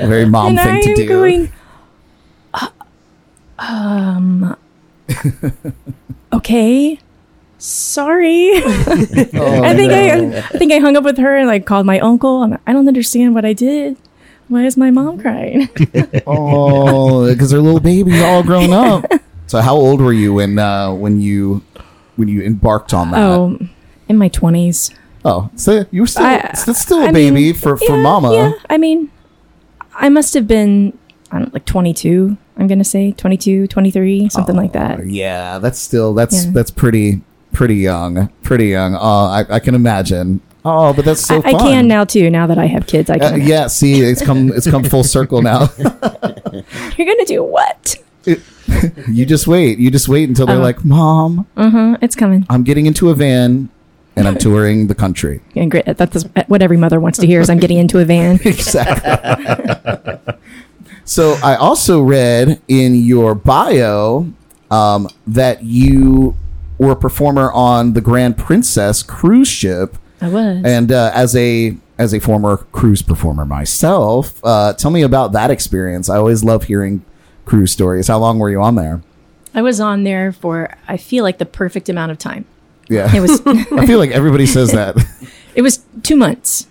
Very 0.08 0.24
mom 0.24 0.46
and 0.46 0.58
I 0.58 0.80
thing 0.80 0.82
to 0.82 0.88
am 0.88 0.96
do. 0.96 1.06
going, 1.06 1.52
"Uh, 2.54 2.68
um, 3.58 4.56
okay, 6.32 6.98
sorry. 7.58 8.50
Oh, 8.54 9.60
I 9.62 9.74
think 9.76 9.92
I, 9.92 10.38
I 10.38 10.40
think 10.58 10.72
I 10.72 10.78
hung 10.78 10.96
up 10.96 11.04
with 11.04 11.18
her 11.18 11.36
and 11.36 11.46
like 11.46 11.66
called 11.66 11.84
my 11.84 12.00
uncle. 12.00 12.42
And 12.42 12.58
I 12.66 12.72
don't 12.72 12.88
understand 12.88 13.34
what 13.34 13.44
I 13.44 13.52
did. 13.52 13.98
Why 14.48 14.64
is 14.64 14.78
my 14.78 14.90
mom 14.90 15.20
crying? 15.20 15.68
Oh, 16.26 17.26
because 17.28 17.50
they're 17.50 17.60
little 17.60 17.78
baby's 17.78 18.22
all 18.22 18.42
grown 18.42 18.72
up. 18.72 19.04
So 19.46 19.60
how 19.60 19.76
old 19.76 20.00
were 20.00 20.12
you 20.12 20.34
when 20.34 20.58
uh, 20.58 20.92
when 20.92 21.20
you 21.20 21.62
when 22.16 22.28
you 22.28 22.42
embarked 22.42 22.92
on 22.94 23.10
that? 23.12 23.20
oh, 23.20 23.58
in 24.08 24.16
my 24.18 24.28
twenties. 24.28 24.90
Oh, 25.24 25.50
so 25.56 25.84
you 25.90 26.02
were 26.02 26.06
still 26.06 26.24
I- 26.24 26.52
still, 26.54 27.02
a 27.02 27.06
I 27.06 27.12
baby 27.12 27.34
mean, 27.34 27.54
for 27.54 27.76
for 27.76 27.96
yeah, 27.96 28.02
mama. 28.02 28.32
Yeah, 28.32 28.52
I 28.70 28.78
mean, 28.78 29.10
I 29.94 30.08
must 30.08 30.34
have 30.34 30.46
been 30.46 30.96
I 31.32 31.38
don't 31.40 31.52
like 31.52 31.64
22. 31.64 32.36
I'm 32.58 32.68
gonna 32.68 32.84
say 32.84 33.12
22, 33.12 33.66
23, 33.66 34.28
something 34.30 34.56
like 34.56 34.72
that. 34.72 35.00
Oh, 35.00 35.02
Yeah, 35.02 35.58
that's 35.58 35.78
still 35.78 36.14
that's 36.14 36.44
Yeah. 36.46 36.50
that's 36.52 36.70
pretty 36.70 37.22
pretty 37.52 37.76
young, 37.76 38.28
pretty 38.42 38.66
young. 38.68 38.94
Oh, 38.94 39.26
I, 39.26 39.44
I 39.50 39.58
can 39.60 39.74
imagine. 39.74 40.40
Oh, 40.64 40.92
but 40.92 41.04
that's 41.04 41.20
so 41.20 41.36
I, 41.44 41.48
I 41.50 41.52
can 41.52 41.86
now 41.88 42.04
too. 42.04 42.30
Now 42.30 42.46
that 42.46 42.58
I 42.58 42.66
have 42.66 42.86
kids, 42.86 43.10
I 43.10 43.14
Uh, 43.16 43.30
can. 43.30 43.40
yeah, 43.42 43.66
see, 43.66 44.00
it's 44.00 44.22
come 44.24 44.50
it's 44.52 44.68
come 44.70 44.84
full 44.84 45.04
circle 45.16 45.42
now. 45.42 45.68
You're 46.96 47.06
gonna 47.06 47.24
do 47.26 47.42
what? 47.44 47.96
You 49.10 49.24
just 49.26 49.46
wait. 49.46 49.78
You 49.78 49.90
just 49.90 50.08
wait 50.08 50.28
until 50.28 50.46
they're 50.46 50.56
Uh-huh. 50.56 50.64
like, 50.64 50.84
"Mom, 50.84 51.46
Uh-huh, 51.56 51.96
it's 52.02 52.14
coming. 52.16 52.44
I'm 52.50 52.62
getting 52.64 52.86
into 52.86 53.10
a 53.10 53.14
van 53.14 53.68
and 54.16 54.26
I'm 54.28 54.36
touring 54.38 54.86
the 54.88 54.94
country." 54.94 55.40
And 55.56 55.70
great. 55.70 55.84
That's 55.86 56.24
what 56.48 56.62
every 56.62 56.76
mother 56.76 56.98
wants 57.00 57.18
to 57.20 57.26
hear. 57.26 57.40
Is 57.40 57.48
I'm 57.50 57.58
getting 57.60 57.78
into 57.78 57.98
a 57.98 58.04
van. 58.04 58.38
exactly. 58.44 60.18
so 61.04 61.36
I 61.42 61.54
also 61.56 62.02
read 62.02 62.60
in 62.68 62.94
your 62.96 63.34
bio 63.34 64.32
um, 64.70 65.08
that 65.26 65.62
you 65.64 66.36
were 66.78 66.92
a 66.92 66.96
performer 66.96 67.52
on 67.52 67.92
the 67.94 68.00
Grand 68.00 68.36
Princess 68.36 69.02
cruise 69.02 69.48
ship, 69.48 69.96
I 70.20 70.28
was. 70.28 70.62
and 70.64 70.92
uh, 70.92 71.10
as 71.14 71.34
a 71.36 71.76
as 71.98 72.12
a 72.12 72.18
former 72.20 72.58
cruise 72.72 73.00
performer 73.00 73.46
myself, 73.46 74.38
uh, 74.44 74.74
tell 74.74 74.90
me 74.90 75.00
about 75.02 75.32
that 75.32 75.50
experience. 75.50 76.10
I 76.10 76.16
always 76.18 76.44
love 76.44 76.64
hearing 76.64 77.02
cruise 77.46 77.72
stories. 77.72 78.08
How 78.08 78.18
long 78.18 78.38
were 78.38 78.50
you 78.50 78.60
on 78.60 78.74
there? 78.74 79.02
I 79.54 79.62
was 79.62 79.80
on 79.80 80.04
there 80.04 80.32
for 80.32 80.74
I 80.86 80.98
feel 80.98 81.24
like 81.24 81.38
the 81.38 81.46
perfect 81.46 81.88
amount 81.88 82.12
of 82.12 82.18
time. 82.18 82.44
Yeah, 82.88 83.12
It 83.16 83.20
was 83.20 83.40
I 83.46 83.86
feel 83.86 83.98
like 83.98 84.10
everybody 84.10 84.44
says 84.46 84.70
that. 84.72 84.96
it 85.54 85.62
was 85.62 85.78
two 86.02 86.16
months. 86.16 86.66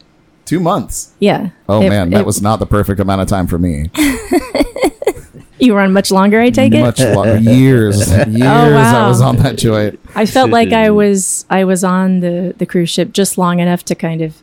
Two 0.45 0.59
months. 0.59 1.11
Yeah. 1.19 1.49
Oh 1.67 1.81
It- 1.81 1.89
man, 1.89 2.11
that 2.11 2.19
it- 2.21 2.25
was 2.27 2.41
not 2.41 2.59
the 2.59 2.67
perfect 2.67 2.99
amount 2.99 3.21
of 3.21 3.27
time 3.27 3.47
for 3.47 3.57
me. 3.57 3.89
you 5.59 5.73
were 5.73 5.79
on 5.81 5.93
much 5.93 6.11
longer. 6.11 6.39
I 6.39 6.49
take 6.51 6.73
it. 6.73 6.81
Much 6.81 6.99
longer, 6.99 7.37
years, 7.37 8.11
oh, 8.11 8.25
years. 8.29 8.41
I 8.41 8.67
Oh, 8.69 8.73
wow. 8.75 9.07
was 9.09 9.21
on 9.21 9.37
that 9.37 9.57
joint. 9.57 9.99
I 10.13 10.25
felt 10.25 10.51
like 10.51 10.71
I 10.73 10.89
was 10.91 11.45
I 11.49 11.63
was 11.63 11.83
on 11.83 12.19
the 12.19 12.53
the 12.57 12.65
cruise 12.65 12.89
ship 12.89 13.13
just 13.13 13.37
long 13.37 13.59
enough 13.59 13.83
to 13.85 13.95
kind 13.95 14.21
of 14.21 14.41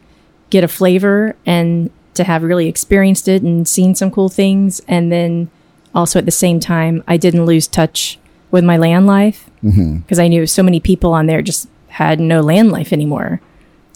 get 0.50 0.64
a 0.64 0.68
flavor 0.68 1.36
and 1.46 1.90
to 2.14 2.24
have 2.24 2.42
really 2.42 2.68
experienced 2.68 3.28
it 3.28 3.42
and 3.42 3.66
seen 3.66 3.94
some 3.94 4.10
cool 4.10 4.28
things, 4.28 4.80
and 4.88 5.10
then 5.12 5.50
also 5.94 6.18
at 6.18 6.24
the 6.24 6.30
same 6.30 6.60
time 6.60 7.02
I 7.06 7.16
didn't 7.16 7.46
lose 7.46 7.66
touch 7.66 8.18
with 8.50 8.64
my 8.64 8.76
land 8.76 9.06
life 9.06 9.50
mm-hmm. 9.64 9.98
because 9.98 10.18
I 10.18 10.28
knew 10.28 10.46
so 10.46 10.62
many 10.62 10.80
people 10.80 11.12
on 11.12 11.26
there 11.26 11.42
just 11.42 11.68
had 11.88 12.20
no 12.20 12.40
land 12.40 12.70
life 12.70 12.92
anymore. 12.92 13.40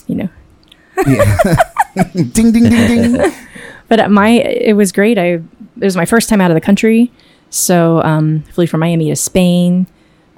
You 0.06 0.14
know, 0.16 0.28
ding, 2.14 2.52
ding, 2.52 2.52
ding, 2.52 2.70
ding. 2.70 3.32
but 3.88 4.00
at 4.00 4.10
my 4.10 4.28
it 4.30 4.76
was 4.76 4.92
great. 4.92 5.18
I 5.18 5.24
it 5.24 5.42
was 5.76 5.96
my 5.96 6.06
first 6.06 6.28
time 6.28 6.40
out 6.40 6.50
of 6.50 6.54
the 6.54 6.60
country, 6.60 7.12
so 7.50 8.02
um, 8.02 8.42
flew 8.52 8.66
from 8.66 8.80
Miami 8.80 9.08
to 9.10 9.16
Spain. 9.16 9.86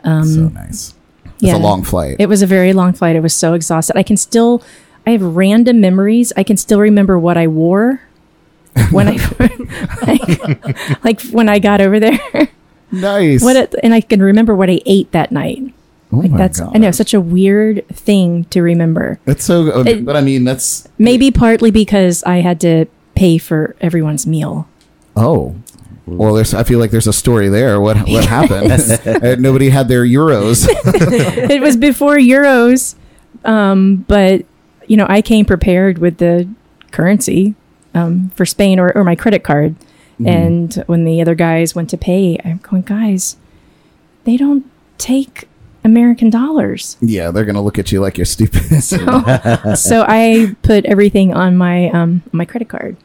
Um, 0.04 0.24
so 0.24 0.48
nice. 0.48 0.94
It's 1.34 1.44
yeah. 1.44 1.56
a 1.56 1.58
long 1.58 1.84
flight. 1.84 2.16
It 2.18 2.28
was 2.28 2.42
a 2.42 2.46
very 2.46 2.72
long 2.72 2.92
flight. 2.92 3.14
I 3.14 3.20
was 3.20 3.34
so 3.34 3.54
exhausted. 3.54 3.96
I 3.96 4.02
can 4.02 4.16
still, 4.16 4.60
I 5.06 5.10
have 5.10 5.22
random 5.22 5.80
memories. 5.80 6.32
I 6.36 6.42
can 6.42 6.56
still 6.56 6.80
remember 6.80 7.16
what 7.16 7.36
I 7.36 7.46
wore 7.46 8.00
when 8.92 9.08
I, 9.08 9.16
like, 10.06 11.04
like 11.04 11.20
when 11.30 11.48
I 11.48 11.58
got 11.58 11.80
over 11.80 11.98
there. 12.00 12.48
nice. 12.92 13.42
what 13.42 13.56
it, 13.56 13.74
and 13.82 13.94
I 13.94 14.00
can 14.00 14.22
remember 14.22 14.54
what 14.54 14.70
I 14.70 14.80
ate 14.86 15.12
that 15.12 15.30
night. 15.32 15.62
oh 16.12 16.18
Like 16.18 16.30
my 16.30 16.38
that's 16.38 16.60
God. 16.60 16.74
I 16.74 16.78
know 16.78 16.90
such 16.90 17.14
a 17.14 17.20
weird 17.20 17.86
thing 17.88 18.44
to 18.46 18.62
remember. 18.62 19.18
That's 19.24 19.44
so. 19.44 19.70
uh, 19.80 19.84
It- 19.86 20.04
but 20.04 20.16
I 20.16 20.20
mean, 20.20 20.44
that's 20.44 20.88
Maybe 20.98 21.30
partly 21.30 21.70
because 21.70 22.22
I 22.24 22.36
had 22.38 22.60
to 22.62 22.86
pay 23.14 23.38
for 23.38 23.76
everyone's 23.80 24.26
meal. 24.26 24.68
oh. 25.16 25.54
Well, 26.10 26.32
there's. 26.32 26.54
I 26.54 26.62
feel 26.64 26.78
like 26.78 26.90
there's 26.90 27.06
a 27.06 27.12
story 27.12 27.50
there. 27.50 27.82
What 27.82 27.98
what 28.08 28.24
happened? 28.24 28.72
Uh, 28.72 29.36
Nobody 29.38 29.68
had 29.68 29.88
their 29.88 30.04
euros. 30.06 30.66
it 31.50 31.60
was 31.60 31.76
before 31.76 32.16
Euros, 32.16 32.94
um, 33.44 34.06
but 34.08 34.46
you 34.86 34.96
know 34.96 35.04
I 35.06 35.20
came 35.20 35.44
prepared 35.44 35.98
with 35.98 36.16
the 36.16 36.48
currency 36.92 37.54
um, 37.98 38.30
for 38.30 38.46
Spain 38.46 38.78
or, 38.78 38.92
or 38.96 39.04
my 39.04 39.14
credit 39.16 39.42
card. 39.44 39.74
And 40.26 40.74
when 40.86 41.04
the 41.04 41.20
other 41.20 41.36
guys 41.36 41.76
went 41.76 41.90
to 41.90 41.96
pay, 41.96 42.38
I'm 42.44 42.58
going, 42.58 42.82
guys, 42.82 43.36
they 44.24 44.36
don't 44.36 44.64
take 44.98 45.46
American 45.84 46.28
dollars. 46.28 46.96
yeah, 47.00 47.30
they're 47.30 47.44
gonna 47.44 47.62
look 47.62 47.78
at 47.78 47.92
you 47.92 48.00
like 48.00 48.18
you're 48.18 48.24
stupid. 48.24 48.82
so 48.82 50.04
I 50.08 50.56
put 50.62 50.84
everything 50.86 51.32
on 51.34 51.56
my 51.56 51.88
um, 51.90 52.22
my 52.32 52.44
credit 52.44 52.68
card. 52.68 52.96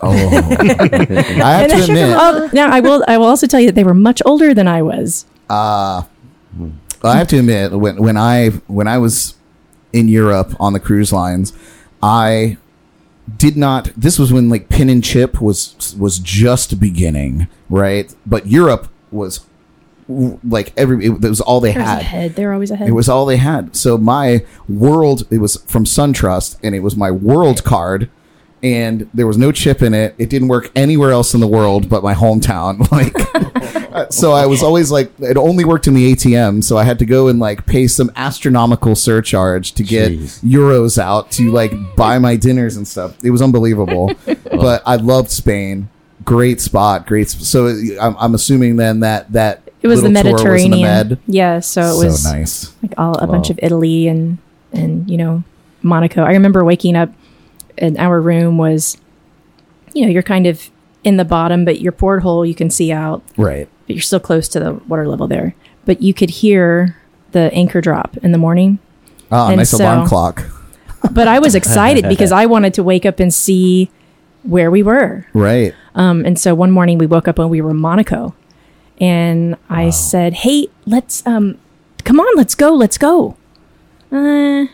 oh, 0.00 0.12
I 0.12 1.52
have 1.58 1.70
to 1.70 1.82
admit, 1.82 2.16
Oh, 2.16 2.48
now 2.52 2.70
I 2.70 2.78
will 2.80 3.04
I 3.08 3.18
will 3.18 3.26
also 3.26 3.46
tell 3.48 3.58
you 3.60 3.66
that 3.66 3.74
they 3.74 3.84
were 3.84 3.92
much 3.92 4.22
older 4.24 4.54
than 4.54 4.68
I 4.68 4.80
was. 4.82 5.26
Uh, 5.50 6.04
I 7.02 7.16
have 7.18 7.26
to 7.28 7.38
admit 7.38 7.72
when 7.72 7.96
when 8.00 8.16
I 8.16 8.50
when 8.68 8.86
I 8.86 8.98
was 8.98 9.34
in 9.92 10.06
Europe 10.06 10.54
on 10.60 10.72
the 10.72 10.80
cruise 10.80 11.12
lines, 11.12 11.52
I 12.00 12.58
did 13.36 13.56
not. 13.56 13.90
This 13.96 14.18
was 14.18 14.32
when 14.32 14.48
like 14.48 14.68
pin 14.68 14.88
and 14.88 15.02
chip 15.02 15.40
was 15.40 15.94
was 15.98 16.18
just 16.18 16.80
beginning, 16.80 17.48
right? 17.68 18.14
But 18.26 18.46
Europe 18.46 18.88
was 19.10 19.46
like 20.08 20.72
every 20.76 21.06
it, 21.06 21.20
was 21.20 21.40
all 21.40 21.60
they 21.60 21.72
had. 21.72 22.00
ahead. 22.00 22.34
They 22.34 22.44
were 22.44 22.52
always 22.52 22.70
ahead. 22.70 22.88
It 22.88 22.92
was 22.92 23.08
all 23.08 23.26
they 23.26 23.36
had. 23.36 23.76
So 23.76 23.96
my 23.96 24.44
world, 24.68 25.26
it 25.30 25.38
was 25.38 25.56
from 25.66 25.84
SunTrust, 25.84 26.58
and 26.62 26.74
it 26.74 26.80
was 26.80 26.96
my 26.96 27.10
world 27.10 27.64
card, 27.64 28.10
and 28.62 29.08
there 29.14 29.26
was 29.26 29.38
no 29.38 29.52
chip 29.52 29.82
in 29.82 29.94
it. 29.94 30.14
It 30.18 30.28
didn't 30.28 30.48
work 30.48 30.70
anywhere 30.76 31.10
else 31.10 31.34
in 31.34 31.40
the 31.40 31.46
world 31.48 31.88
but 31.88 32.02
my 32.02 32.14
hometown. 32.14 32.86
Like, 32.90 33.14
uh, 33.92 34.08
so 34.10 34.32
I 34.32 34.46
was 34.46 34.62
always 34.62 34.90
like, 34.90 35.10
it 35.20 35.36
only 35.36 35.64
worked 35.64 35.86
in 35.86 35.94
the 35.94 36.12
ATM. 36.12 36.62
So 36.62 36.76
I 36.76 36.84
had 36.84 36.98
to 36.98 37.06
go 37.06 37.28
and 37.28 37.38
like 37.38 37.66
pay 37.66 37.86
some 37.86 38.10
astronomical 38.16 38.94
surcharge 38.94 39.72
to 39.72 39.82
get 39.82 40.12
Jeez. 40.12 40.42
euros 40.42 40.98
out 40.98 41.30
to 41.32 41.50
like 41.50 41.72
buy 41.96 42.18
my 42.18 42.36
dinners 42.36 42.76
and 42.76 42.86
stuff. 42.86 43.16
It 43.24 43.30
was 43.30 43.42
unbelievable. 43.42 44.12
but 44.26 44.82
I 44.86 44.96
loved 44.96 45.30
Spain. 45.30 45.88
Great 46.24 46.60
spot. 46.60 47.06
Great. 47.06 47.30
Sp- 47.30 47.42
so 47.42 47.68
I'm, 48.00 48.16
I'm 48.18 48.34
assuming 48.34 48.76
then 48.76 49.00
that 49.00 49.32
that 49.32 49.62
it 49.82 49.88
was 49.88 50.02
the 50.02 50.08
little 50.08 50.36
tour 50.36 50.52
was 50.52 50.64
Mediterranean. 50.64 51.08
the 51.08 51.14
Med. 51.14 51.18
Yeah, 51.26 51.60
so 51.60 51.80
it 51.80 52.04
was 52.04 52.22
so 52.22 52.32
nice. 52.32 52.72
like 52.82 52.92
all 52.98 53.16
a 53.18 53.26
bunch 53.26 53.50
of 53.50 53.58
Italy 53.62 54.08
and 54.08 54.38
and 54.72 55.08
you 55.10 55.16
know 55.16 55.42
Monaco. 55.82 56.22
I 56.22 56.32
remember 56.32 56.64
waking 56.64 56.96
up 56.96 57.10
and 57.80 57.96
our 57.98 58.20
room 58.20 58.58
was 58.58 58.96
you 59.94 60.04
know 60.04 60.10
you're 60.10 60.22
kind 60.22 60.46
of 60.46 60.70
in 61.02 61.16
the 61.16 61.24
bottom, 61.24 61.64
but 61.64 61.80
your 61.80 61.92
porthole 61.92 62.44
you 62.44 62.54
can 62.54 62.68
see 62.70 62.92
out, 62.92 63.22
Right. 63.36 63.68
but 63.86 63.96
you're 63.96 64.02
still 64.02 64.20
close 64.20 64.48
to 64.48 64.60
the 64.60 64.74
water 64.86 65.08
level 65.08 65.26
there. 65.26 65.54
But 65.86 66.02
you 66.02 66.12
could 66.12 66.28
hear 66.30 66.96
the 67.32 67.50
anchor 67.54 67.80
drop 67.80 68.16
in 68.22 68.32
the 68.32 68.38
morning. 68.38 68.78
Ah, 69.32 69.48
And 69.48 69.56
nice 69.56 69.72
alarm 69.72 70.04
so- 70.06 70.08
clock. 70.08 70.44
But 71.12 71.26
I 71.28 71.38
was 71.38 71.54
excited 71.54 72.04
because 72.08 72.30
I 72.32 72.44
wanted 72.44 72.74
to 72.74 72.82
wake 72.82 73.06
up 73.06 73.18
and 73.20 73.32
see 73.32 73.90
where 74.42 74.70
we 74.70 74.82
were. 74.82 75.24
Right. 75.32 75.74
Um, 75.94 76.26
and 76.26 76.38
so 76.38 76.54
one 76.54 76.70
morning 76.70 76.98
we 76.98 77.06
woke 77.06 77.26
up 77.26 77.38
and 77.38 77.48
we 77.48 77.62
were 77.62 77.70
in 77.70 77.78
Monaco, 77.78 78.34
and 79.00 79.56
I 79.70 79.88
said, 79.88 80.34
"Hey, 80.44 80.68
let's 80.84 81.26
um, 81.26 81.56
come 82.04 82.20
on, 82.20 82.36
let's 82.36 82.54
go, 82.54 82.74
let's 82.74 82.98
go." 82.98 83.36
Uh, 84.12 84.66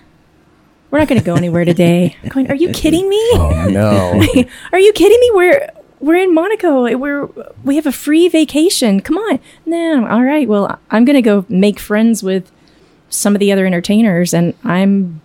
we're 0.91 0.99
not 0.99 1.09
going 1.09 1.21
to 1.21 1.25
go 1.25 1.35
anywhere 1.35 1.65
today. 1.65 2.17
I'm 2.23 2.29
going, 2.29 2.51
are 2.51 2.55
you 2.55 2.71
kidding 2.71 3.09
me? 3.09 3.21
Oh 3.35 3.69
no. 3.71 4.45
Are 4.73 4.79
you 4.79 4.93
kidding 4.93 5.19
me? 5.21 5.31
We're 5.35 5.71
we're 6.01 6.17
in 6.17 6.35
Monaco. 6.35 6.97
We're 6.97 7.27
we 7.65 7.77
have 7.77 7.87
a 7.87 7.93
free 7.93 8.29
vacation. 8.29 9.01
Come 9.01 9.17
on. 9.17 9.41
No, 9.65 10.07
all 10.07 10.23
right. 10.23 10.49
Well, 10.49 10.79
I'm 10.91 11.05
going 11.05 11.17
to 11.17 11.23
go 11.23 11.45
make 11.49 11.79
friends 11.81 12.23
with 12.23 12.51
some 13.09 13.35
of 13.35 13.41
the 13.41 13.51
other 13.53 13.67
entertainers, 13.67 14.35
and 14.35 14.55
I'm 14.65 15.21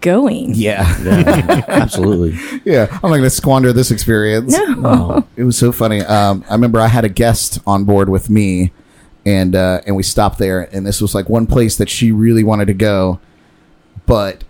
going. 0.00 0.54
yeah. 0.54 0.96
Yeah, 1.02 1.64
absolutely. 1.68 2.38
Yeah. 2.64 2.86
I'm 2.90 3.10
not 3.10 3.16
going 3.16 3.22
to 3.22 3.30
squander 3.30 3.72
this 3.72 3.90
experience. 3.90 4.52
No. 4.52 5.26
It 5.36 5.44
was 5.44 5.58
so 5.58 5.72
funny. 5.72 6.00
Um, 6.02 6.44
I 6.48 6.54
remember 6.54 6.80
I 6.80 6.86
had 6.86 7.04
a 7.04 7.08
guest 7.08 7.58
on 7.66 7.84
board 7.84 8.08
with 8.08 8.30
me, 8.30 8.72
and 9.26 9.54
uh, 9.54 9.80
and 9.86 9.96
we 9.96 10.02
stopped 10.02 10.38
there. 10.38 10.62
And 10.74 10.86
this 10.86 11.00
was 11.00 11.14
like 11.14 11.28
one 11.28 11.46
place 11.46 11.76
that 11.76 11.88
she 11.88 12.12
really 12.12 12.44
wanted 12.44 12.66
to 12.66 12.74
go, 12.74 13.20
but 14.06 14.44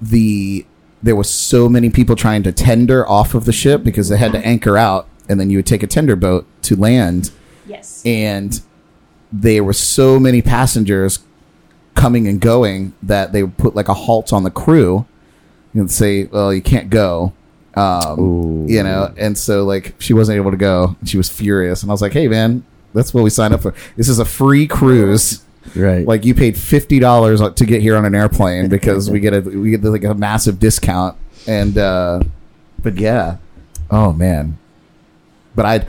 the 0.00 0.66
there 1.02 1.16
was 1.16 1.28
so 1.30 1.68
many 1.68 1.90
people 1.90 2.16
trying 2.16 2.42
to 2.42 2.52
tender 2.52 3.08
off 3.08 3.34
of 3.34 3.44
the 3.44 3.52
ship 3.52 3.84
because 3.84 4.08
they 4.08 4.16
had 4.16 4.32
to 4.32 4.38
anchor 4.46 4.76
out, 4.76 5.06
and 5.28 5.38
then 5.38 5.50
you 5.50 5.58
would 5.58 5.66
take 5.66 5.82
a 5.82 5.86
tender 5.86 6.16
boat 6.16 6.46
to 6.62 6.74
land, 6.76 7.30
Yes. 7.66 8.02
and 8.04 8.60
there 9.32 9.62
were 9.62 9.72
so 9.72 10.18
many 10.18 10.40
passengers 10.42 11.20
coming 11.94 12.26
and 12.28 12.40
going 12.40 12.92
that 13.02 13.32
they 13.32 13.42
would 13.42 13.56
put 13.56 13.74
like 13.74 13.88
a 13.88 13.94
halt 13.94 14.32
on 14.32 14.42
the 14.42 14.50
crew 14.50 15.06
and 15.74 15.90
say, 15.90 16.24
"Well, 16.24 16.52
you 16.52 16.62
can't 16.62 16.90
go." 16.90 17.32
Um, 17.74 18.66
you 18.68 18.82
know, 18.82 19.12
and 19.18 19.36
so 19.36 19.64
like 19.64 19.94
she 19.98 20.14
wasn't 20.14 20.36
able 20.36 20.50
to 20.50 20.56
go. 20.56 20.96
And 21.00 21.08
she 21.08 21.18
was 21.18 21.28
furious, 21.28 21.82
and 21.82 21.90
I 21.90 21.92
was 21.94 22.00
like, 22.02 22.12
"Hey, 22.12 22.26
man, 22.26 22.64
that's 22.94 23.12
what 23.12 23.22
we 23.22 23.30
signed 23.30 23.52
up 23.54 23.60
for. 23.62 23.74
This 23.96 24.08
is 24.08 24.18
a 24.18 24.24
free 24.24 24.66
cruise. 24.66 25.42
Right. 25.74 26.06
Like 26.06 26.24
you 26.24 26.34
paid 26.34 26.56
fifty 26.56 26.98
dollars 26.98 27.40
to 27.40 27.66
get 27.66 27.82
here 27.82 27.96
on 27.96 28.04
an 28.04 28.14
airplane 28.14 28.68
because 28.68 29.10
we 29.10 29.20
get 29.20 29.34
a 29.34 29.40
we 29.40 29.70
get 29.70 29.82
like 29.84 30.04
a 30.04 30.14
massive 30.14 30.58
discount." 30.58 31.16
And 31.46 31.76
uh, 31.78 32.22
but 32.82 32.96
yeah, 32.96 33.36
oh 33.90 34.12
man, 34.12 34.58
but 35.54 35.66
I'd 35.66 35.86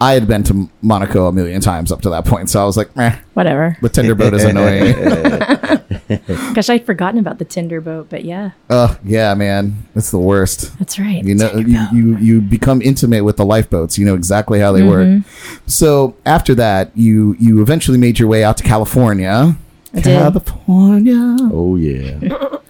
I 0.00 0.12
had 0.12 0.26
been 0.28 0.42
to 0.44 0.68
Monaco 0.82 1.26
a 1.26 1.32
million 1.32 1.60
times 1.62 1.90
up 1.90 2.02
to 2.02 2.10
that 2.10 2.24
point, 2.26 2.50
so 2.50 2.60
I 2.62 2.64
was 2.66 2.76
like, 2.76 2.94
"Meh, 2.96 3.16
Whatever. 3.34 3.76
the 3.80 3.88
tender 3.88 4.14
boat 4.14 4.34
is 4.34 4.44
annoying." 4.52 4.94
Gosh, 6.54 6.68
I'd 6.70 6.86
forgotten 6.86 7.18
about 7.18 7.38
the 7.38 7.44
Tinder 7.44 7.80
boat, 7.80 8.08
but 8.10 8.24
yeah, 8.24 8.50
Oh 8.70 8.96
yeah, 9.04 9.34
man, 9.34 9.76
it's 9.94 10.10
the 10.10 10.18
worst. 10.18 10.78
that's 10.78 10.98
right. 10.98 11.24
You 11.24 11.34
know, 11.34 11.48
Tinder 11.50 11.68
you, 11.68 11.78
boat. 11.78 11.92
you 11.92 12.16
you 12.18 12.40
become 12.40 12.80
intimate 12.82 13.24
with 13.24 13.36
the 13.36 13.44
lifeboats. 13.44 13.98
You 13.98 14.06
know 14.06 14.14
exactly 14.14 14.60
how 14.60 14.72
they 14.72 14.82
work. 14.82 15.22
So 15.66 16.14
after 16.26 16.54
that, 16.56 16.96
you 16.96 17.34
you 17.38 17.60
eventually 17.62 17.98
made 17.98 18.18
your 18.18 18.28
way 18.28 18.44
out 18.44 18.56
to 18.58 18.62
California. 18.64 19.56
I 19.94 20.00
did. 20.00 20.04
California. 20.04 21.36
oh 21.52 21.76
yeah, 21.76 22.18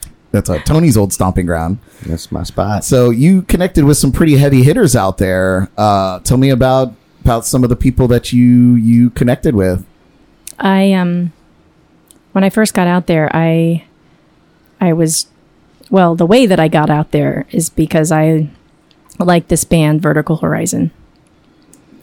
That's 0.33 0.49
uh, 0.51 0.59
Tony's 0.61 0.97
old 0.97 1.13
stomping 1.13 1.47
ground. 1.47 1.79
that's 2.07 2.31
my 2.31 2.43
spot. 2.45 2.85
So 2.85 3.11
you 3.11 3.43
connected 3.43 3.85
with 3.85 3.97
some 3.99 4.13
pretty 4.13 4.37
heavy 4.37 4.63
hitters 4.63 4.95
out 4.97 5.19
there. 5.19 5.69
Uh, 5.77 6.21
tell 6.21 6.37
me 6.37 6.51
about 6.51 6.95
about 7.27 7.45
some 7.45 7.65
of 7.65 7.71
the 7.71 7.77
people 7.77 8.07
that 8.09 8.33
you 8.33 8.77
you 8.77 9.11
connected 9.11 9.55
with. 9.55 9.85
I 10.59 10.93
um 10.93 11.33
when 12.33 12.45
I 12.45 12.51
first 12.51 12.73
got 12.73 12.87
out 12.87 13.07
there, 13.07 13.29
I 13.35 13.85
I 14.81 14.93
was 14.93 15.27
well, 15.91 16.15
the 16.15 16.27
way 16.27 16.47
that 16.47 16.61
I 16.61 16.69
got 16.69 16.91
out 16.91 17.11
there 17.11 17.47
is 17.51 17.69
because 17.71 18.11
I 18.13 18.49
like 19.19 19.49
this 19.49 19.65
band 19.65 20.03
Vertical 20.03 20.37
Horizon. 20.37 20.91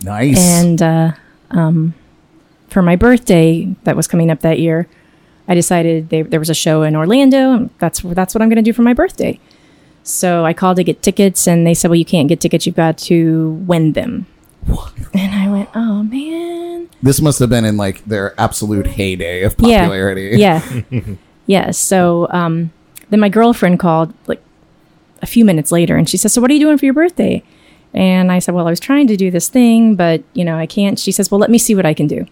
Nice. 0.02 0.40
And 0.40 0.82
uh, 0.82 1.12
um, 1.52 1.94
for 2.68 2.82
my 2.82 2.96
birthday 2.96 3.74
that 3.84 3.96
was 3.96 4.08
coming 4.08 4.30
up 4.30 4.42
that 4.42 4.60
year, 4.60 4.88
I 5.48 5.56
decided 5.56 6.10
they, 6.10 6.22
there 6.22 6.40
was 6.40 6.50
a 6.50 6.54
show 6.54 6.84
in 6.84 6.96
Orlando. 6.96 7.54
and 7.54 7.70
That's 7.80 8.02
that's 8.02 8.34
what 8.34 8.42
I'm 8.42 8.50
going 8.50 8.58
to 8.58 8.62
do 8.62 8.74
for 8.74 8.82
my 8.82 8.94
birthday. 8.94 9.40
So 10.04 10.46
I 10.46 10.54
called 10.54 10.78
to 10.78 10.84
get 10.84 11.02
tickets, 11.02 11.48
and 11.48 11.66
they 11.66 11.74
said, 11.74 11.90
"Well, 11.90 11.96
you 11.96 12.06
can't 12.06 12.28
get 12.28 12.42
tickets. 12.42 12.66
You've 12.66 12.76
got 12.76 12.98
to 13.10 13.52
win 13.66 13.94
them." 13.94 14.28
And 15.14 15.34
I 15.36 15.50
went, 15.52 15.70
"Oh 15.76 16.04
man!" 16.04 16.90
this 17.02 17.22
must 17.22 17.40
have 17.40 17.50
been 17.50 17.66
in 17.66 17.78
like 17.78 18.04
their 18.06 18.34
absolute 18.40 18.88
heyday 18.88 19.44
of 19.44 19.56
Yeah. 19.60 19.80
popularity. 19.82 20.32
Yeah, 20.38 20.82
yeah. 21.46 21.72
So 21.72 22.28
um, 22.32 22.72
then 23.10 23.20
my 23.20 23.30
girlfriend 23.30 23.80
called 23.80 24.14
like 24.28 24.42
a 25.22 25.26
few 25.26 25.46
minutes 25.46 25.72
later, 25.72 25.96
and 25.96 26.10
she 26.10 26.18
says, 26.18 26.34
"So 26.34 26.42
what 26.42 26.50
are 26.50 26.54
you 26.54 26.60
doing 26.60 26.78
for 26.78 26.86
your 26.86 26.94
birthday?" 26.94 27.44
And 27.94 28.32
I 28.32 28.40
said, 28.40 28.56
"Well, 28.56 28.68
I 28.68 28.72
was 28.72 28.80
trying 28.80 29.08
to 29.08 29.16
do 29.18 29.30
this 29.30 29.50
thing, 29.50 29.96
but 29.96 30.24
you 30.34 30.44
know, 30.44 30.58
I 30.58 30.66
can't." 30.66 30.98
She 30.98 31.12
says, 31.12 31.30
"Well, 31.30 31.40
let 31.40 31.52
me 31.52 31.58
see 31.58 31.76
what 31.76 31.86
I 31.86 31.94
can 31.94 32.08
do." 32.08 32.26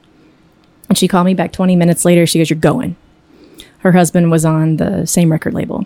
And 0.90 0.98
she 0.98 1.08
called 1.08 1.26
me 1.26 1.34
back 1.34 1.52
20 1.54 1.76
minutes 1.76 2.04
later. 2.04 2.26
She 2.26 2.40
goes, 2.40 2.50
"You're 2.50 2.60
going." 2.60 2.96
Her 3.80 3.92
husband 3.94 4.30
was 4.32 4.44
on 4.46 4.78
the 4.78 5.06
same 5.06 5.32
record 5.32 5.54
label. 5.54 5.86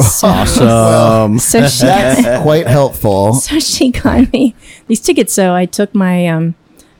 So, 0.00 0.28
Awesome. 0.28 1.38
so 1.38 1.66
she 1.68 1.84
That's 1.86 2.42
quite 2.42 2.66
helpful. 2.66 3.34
so 3.34 3.58
she 3.60 3.90
got 3.90 4.32
me 4.32 4.54
these 4.86 5.00
tickets. 5.00 5.32
So 5.34 5.54
I 5.54 5.66
took 5.66 5.94
my 5.94 6.26
um, 6.28 6.54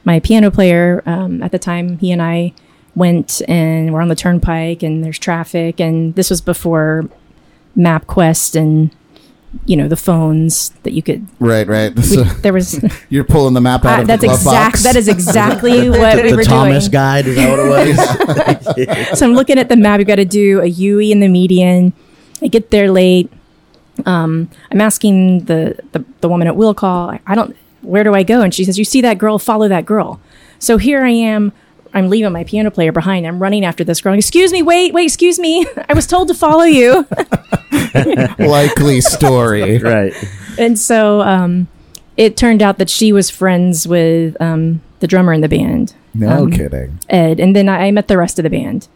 my 0.04 0.20
piano 0.20 0.50
player 0.50 1.02
um, 1.06 1.42
at 1.42 1.52
the 1.52 1.58
time. 1.58 1.98
He 1.98 2.12
and 2.12 2.20
I 2.20 2.52
went 2.94 3.40
and 3.48 3.92
we're 3.92 4.00
on 4.02 4.08
the 4.08 4.14
turnpike, 4.14 4.82
and 4.82 5.02
there's 5.02 5.18
traffic, 5.18 5.80
and 5.80 6.14
this 6.16 6.28
was 6.28 6.40
before 6.40 7.08
MapQuest 7.76 8.56
and 8.56 8.90
you 9.64 9.76
know 9.76 9.88
the 9.88 9.96
phones 9.96 10.70
that 10.82 10.92
you 10.92 11.02
could. 11.02 11.26
Right, 11.40 11.66
right. 11.66 11.94
We, 11.96 12.02
So 12.02 12.24
there 12.42 12.52
was 12.52 12.84
you're 13.08 13.24
pulling 13.24 13.54
the 13.54 13.60
map 13.62 13.86
out 13.86 14.00
uh, 14.00 14.02
of 14.02 14.08
that's 14.08 14.20
the 14.20 14.26
glove 14.26 14.38
exact. 14.40 14.82
That 14.82 14.96
is 14.96 15.08
exactly 15.08 15.88
what 15.88 16.22
we 16.22 16.30
the 16.30 16.36
were 16.36 16.44
Thomas 16.44 16.84
doing. 16.84 16.92
guide 16.92 17.26
is 17.26 17.36
that 17.36 17.50
what 17.50 17.58
it 17.58 19.06
was? 19.08 19.18
so 19.18 19.26
I'm 19.26 19.32
looking 19.32 19.58
at 19.58 19.70
the 19.70 19.76
map. 19.76 19.98
You've 19.98 20.08
got 20.08 20.16
to 20.16 20.26
do 20.26 20.60
a 20.60 20.66
UE 20.66 21.10
in 21.10 21.20
the 21.20 21.28
median. 21.28 21.94
I 22.42 22.48
get 22.48 22.70
there 22.70 22.90
late. 22.90 23.30
Um, 24.04 24.50
I'm 24.70 24.80
asking 24.80 25.44
the, 25.46 25.78
the 25.92 26.04
the 26.20 26.28
woman 26.28 26.46
at 26.46 26.56
will 26.56 26.74
call. 26.74 27.10
I, 27.10 27.20
I 27.26 27.34
don't. 27.34 27.56
Where 27.82 28.04
do 28.04 28.14
I 28.14 28.22
go? 28.22 28.42
And 28.42 28.52
she 28.54 28.64
says, 28.64 28.78
"You 28.78 28.84
see 28.84 29.00
that 29.02 29.18
girl? 29.18 29.38
Follow 29.38 29.68
that 29.68 29.86
girl." 29.86 30.20
So 30.58 30.76
here 30.76 31.02
I 31.04 31.10
am. 31.10 31.52
I'm 31.94 32.10
leaving 32.10 32.32
my 32.32 32.44
piano 32.44 32.70
player 32.70 32.92
behind. 32.92 33.26
I'm 33.26 33.38
running 33.40 33.64
after 33.64 33.82
this 33.84 34.00
girl. 34.02 34.12
Excuse 34.14 34.52
me. 34.52 34.62
Wait. 34.62 34.92
Wait. 34.92 35.04
Excuse 35.04 35.38
me. 35.38 35.66
I 35.88 35.94
was 35.94 36.06
told 36.06 36.28
to 36.28 36.34
follow 36.34 36.64
you. 36.64 37.06
likely 38.38 39.00
story. 39.00 39.78
right. 39.78 40.12
and 40.58 40.78
so 40.78 41.20
um, 41.22 41.68
it 42.16 42.36
turned 42.36 42.62
out 42.62 42.78
that 42.78 42.90
she 42.90 43.12
was 43.12 43.30
friends 43.30 43.86
with 43.88 44.38
um, 44.42 44.80
the 45.00 45.06
drummer 45.06 45.32
in 45.32 45.40
the 45.40 45.48
band. 45.48 45.94
No 46.14 46.44
Um, 46.44 46.50
kidding. 46.50 46.98
Ed, 47.08 47.40
and 47.40 47.54
then 47.54 47.68
I 47.68 47.90
met 47.90 48.08
the 48.08 48.16
rest 48.18 48.38
of 48.38 48.42
the 48.42 48.50
band, 48.50 48.88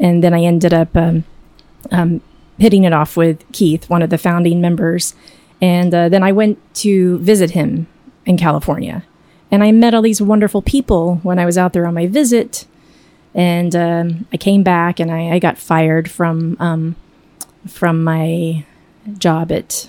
and 0.00 0.22
then 0.22 0.34
I 0.34 0.42
ended 0.42 0.74
up 0.74 0.96
um, 0.96 1.24
um, 1.92 2.20
hitting 2.58 2.84
it 2.84 2.92
off 2.92 3.16
with 3.16 3.44
Keith, 3.52 3.88
one 3.90 4.02
of 4.02 4.10
the 4.10 4.18
founding 4.18 4.60
members, 4.60 5.14
and 5.60 5.94
uh, 5.94 6.08
then 6.08 6.22
I 6.22 6.32
went 6.32 6.58
to 6.76 7.18
visit 7.18 7.50
him 7.52 7.86
in 8.24 8.36
California, 8.36 9.04
and 9.50 9.62
I 9.62 9.72
met 9.72 9.94
all 9.94 10.02
these 10.02 10.22
wonderful 10.22 10.62
people 10.62 11.16
when 11.22 11.38
I 11.38 11.46
was 11.46 11.58
out 11.58 11.72
there 11.72 11.86
on 11.86 11.94
my 11.94 12.06
visit, 12.06 12.66
and 13.34 13.74
um, 13.76 14.26
I 14.32 14.36
came 14.38 14.62
back 14.62 14.98
and 14.98 15.10
I, 15.10 15.34
I 15.34 15.38
got 15.38 15.58
fired 15.58 16.10
from 16.10 16.56
um, 16.60 16.96
from 17.68 18.02
my 18.04 18.64
job 19.18 19.52
at. 19.52 19.88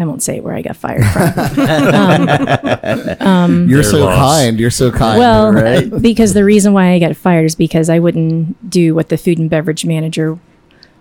I 0.00 0.04
won't 0.04 0.22
say 0.22 0.38
where 0.38 0.54
I 0.54 0.62
got 0.62 0.76
fired 0.76 1.04
from. 1.06 1.58
You're 3.68 3.82
Their 3.82 3.90
so 3.90 4.04
loss. 4.04 4.16
kind. 4.16 4.60
You're 4.60 4.70
so 4.70 4.92
kind. 4.92 5.18
Well, 5.18 5.52
right? 5.52 5.90
because 6.00 6.34
the 6.34 6.44
reason 6.44 6.72
why 6.72 6.92
I 6.92 7.00
got 7.00 7.16
fired 7.16 7.46
is 7.46 7.56
because 7.56 7.90
I 7.90 7.98
wouldn't 7.98 8.70
do 8.70 8.94
what 8.94 9.08
the 9.08 9.16
food 9.16 9.38
and 9.38 9.50
beverage 9.50 9.84
manager 9.84 10.38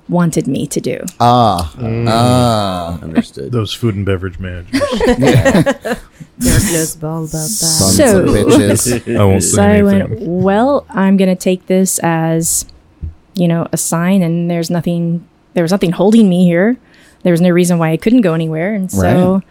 wanted 0.10 0.48
me 0.48 0.66
to 0.68 0.80
do. 0.82 1.00
ah, 1.20 1.74
Mm. 1.78 2.06
ah. 2.10 3.00
Understood. 3.02 3.52
Those 3.52 3.74
food 3.74 3.96
and 3.96 4.06
beverage 4.06 4.40
managers. 4.40 4.80
Derek 5.20 6.02
knows 6.40 7.04
all 7.04 7.24
about 7.24 7.32
that. 7.32 7.50
Sons 7.50 7.96
So- 7.96 8.20
of 8.24 8.30
bitches. 8.30 9.18
I 9.20 9.26
won't 9.26 9.44
So 9.44 9.62
I 9.62 9.82
went, 9.82 10.20
well, 10.20 10.86
I'm 10.90 11.18
going 11.18 11.30
to 11.30 11.36
take 11.42 11.68
this 11.68 12.00
as, 12.00 12.66
you 13.36 13.48
know, 13.48 13.68
a 13.72 13.78
sign, 13.78 14.22
and 14.22 14.50
there's 14.50 14.70
nothing, 14.70 15.26
there 15.54 15.64
was 15.64 15.72
nothing 15.72 15.92
holding 15.92 16.30
me 16.30 16.46
here. 16.46 16.78
There 17.24 17.32
was 17.32 17.42
no 17.42 17.50
reason 17.50 17.78
why 17.80 17.92
I 17.92 17.98
couldn't 17.98 18.22
go 18.22 18.34
anywhere, 18.34 18.74
and 18.74 18.90
so 18.92 19.42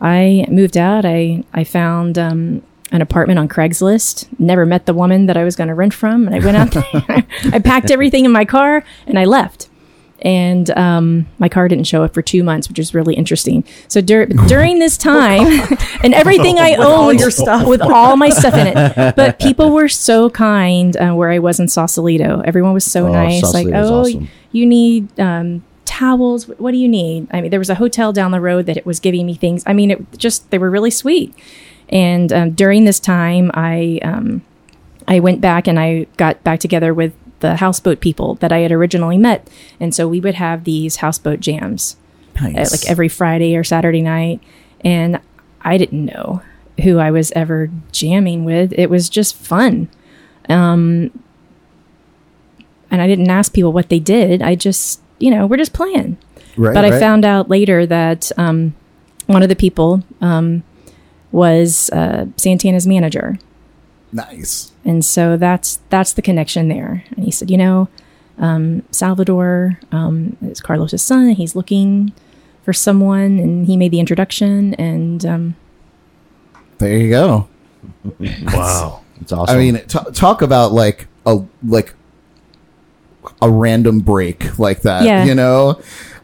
I 0.00 0.46
moved 0.48 0.76
out. 0.76 1.04
I 1.04 1.42
I 1.52 1.64
found 1.64 2.16
um, 2.18 2.62
an 2.92 3.02
apartment 3.02 3.38
on 3.38 3.48
Craigslist. 3.48 4.26
Never 4.38 4.64
met 4.64 4.86
the 4.86 4.94
woman 4.94 5.26
that 5.26 5.36
I 5.36 5.44
was 5.44 5.56
going 5.56 5.68
to 5.68 5.74
rent 5.74 5.92
from, 5.92 6.26
and 6.26 6.34
I 6.34 6.38
went 6.38 6.56
out 6.56 6.70
there. 7.08 7.24
I 7.52 7.58
packed 7.58 7.90
everything 7.90 8.24
in 8.24 8.30
my 8.32 8.44
car 8.44 8.84
and 9.06 9.18
I 9.18 9.24
left. 9.24 9.68
And 10.22 10.70
um, 10.70 11.26
my 11.38 11.48
car 11.48 11.68
didn't 11.68 11.84
show 11.86 12.02
up 12.02 12.14
for 12.14 12.22
two 12.22 12.42
months, 12.42 12.68
which 12.68 12.78
is 12.78 12.94
really 12.94 13.14
interesting. 13.14 13.64
So 13.88 14.00
dur- 14.00 14.26
during 14.26 14.78
this 14.78 14.96
time, 14.96 15.46
and 16.02 16.14
everything 16.14 16.58
I 16.58 16.74
owned 16.78 17.20
your 17.20 17.30
stuff. 17.30 17.66
with 17.68 17.82
all 17.82 18.16
my 18.16 18.30
stuff 18.30 18.54
in 18.54 18.66
it, 18.76 19.14
but 19.16 19.38
people 19.38 19.72
were 19.72 19.88
so 19.88 20.30
kind 20.30 20.96
uh, 20.96 21.12
where 21.12 21.30
I 21.30 21.38
was 21.38 21.60
in 21.60 21.68
Sausalito. 21.68 22.40
Everyone 22.44 22.72
was 22.72 22.84
so 22.84 23.06
Oh, 23.08 23.12
nice. 23.12 23.52
Like, 23.54 23.66
oh, 23.68 24.00
awesome. 24.00 24.28
you 24.52 24.64
need 24.66 25.20
um, 25.20 25.62
towels. 25.84 26.48
What 26.48 26.72
do 26.72 26.78
you 26.78 26.88
need? 26.88 27.28
I 27.30 27.42
mean, 27.42 27.50
there 27.50 27.60
was 27.60 27.70
a 27.70 27.74
hotel 27.76 28.12
down 28.12 28.30
the 28.30 28.40
road 28.40 28.66
that 28.66 28.76
it 28.78 28.86
was 28.86 28.98
giving 29.00 29.26
me 29.26 29.34
things. 29.34 29.62
I 29.66 29.74
mean, 29.74 29.90
it 29.90 30.18
just 30.18 30.50
they 30.50 30.58
were 30.58 30.70
really 30.70 30.90
sweet. 30.90 31.34
And 31.90 32.32
um, 32.32 32.50
during 32.52 32.84
this 32.86 32.98
time, 32.98 33.50
I 33.54 34.00
um, 34.02 34.42
I 35.06 35.20
went 35.20 35.40
back 35.42 35.68
and 35.68 35.78
I 35.78 36.06
got 36.16 36.42
back 36.42 36.58
together 36.58 36.92
with 36.94 37.12
the 37.46 37.56
houseboat 37.56 38.00
people 38.00 38.34
that 38.36 38.52
I 38.52 38.58
had 38.58 38.72
originally 38.72 39.18
met, 39.18 39.48
and 39.78 39.94
so 39.94 40.08
we 40.08 40.20
would 40.20 40.34
have 40.34 40.64
these 40.64 40.96
houseboat 40.96 41.40
jams 41.40 41.96
uh, 42.38 42.48
Nice. 42.48 42.72
like 42.72 42.90
every 42.90 43.08
Friday 43.08 43.56
or 43.56 43.64
Saturday 43.64 44.02
night. 44.02 44.40
And 44.82 45.20
I 45.62 45.78
didn't 45.78 46.04
know 46.04 46.42
who 46.82 46.98
I 46.98 47.10
was 47.10 47.32
ever 47.32 47.70
jamming 47.92 48.44
with. 48.44 48.72
It 48.76 48.90
was 48.90 49.08
just 49.08 49.34
fun. 49.36 49.88
Um, 50.48 51.10
and 52.90 53.00
I 53.02 53.06
didn't 53.06 53.30
ask 53.30 53.52
people 53.52 53.72
what 53.72 53.88
they 53.88 53.98
did. 53.98 54.42
I 54.42 54.54
just, 54.54 55.00
you 55.18 55.30
know, 55.30 55.46
we're 55.46 55.56
just 55.56 55.72
playing. 55.72 56.18
right, 56.56 56.74
but 56.74 56.84
I 56.84 56.98
found 57.00 57.24
out 57.24 57.48
later 57.48 57.86
that 57.86 58.30
um, 58.36 58.74
one 59.26 59.42
of 59.42 59.48
the 59.48 59.56
people 59.56 60.02
um, 60.20 60.62
was 61.32 61.90
uh, 61.90 62.26
Santana's 62.36 62.86
manager. 62.86 63.38
Nice. 64.12 64.72
And 64.84 65.04
so 65.04 65.36
that's 65.36 65.80
that's 65.90 66.12
the 66.12 66.22
connection 66.22 66.68
there. 66.68 67.04
And 67.16 67.24
he 67.24 67.30
said, 67.30 67.50
you 67.50 67.56
know, 67.58 67.88
um, 68.38 68.82
Salvador 68.90 69.78
um, 69.92 70.36
is 70.42 70.60
Carlos's 70.60 71.02
son. 71.02 71.30
He's 71.30 71.56
looking 71.56 72.12
for 72.62 72.72
someone, 72.72 73.38
and 73.38 73.66
he 73.66 73.76
made 73.76 73.90
the 73.92 74.00
introduction. 74.00 74.74
And 74.74 75.24
um, 75.24 75.56
There 76.78 76.96
you 76.96 77.10
go. 77.10 77.48
Wow. 78.44 79.02
It's 79.20 79.32
awesome. 79.32 79.56
I 79.56 79.58
mean, 79.58 79.78
t- 79.86 80.10
talk 80.12 80.42
about 80.42 80.72
like 80.72 81.08
a 81.24 81.38
like 81.66 81.94
a 83.40 83.50
random 83.50 84.00
break 84.00 84.58
like 84.58 84.82
that. 84.82 85.04
Yeah. 85.04 85.24
You 85.24 85.34
know. 85.34 85.80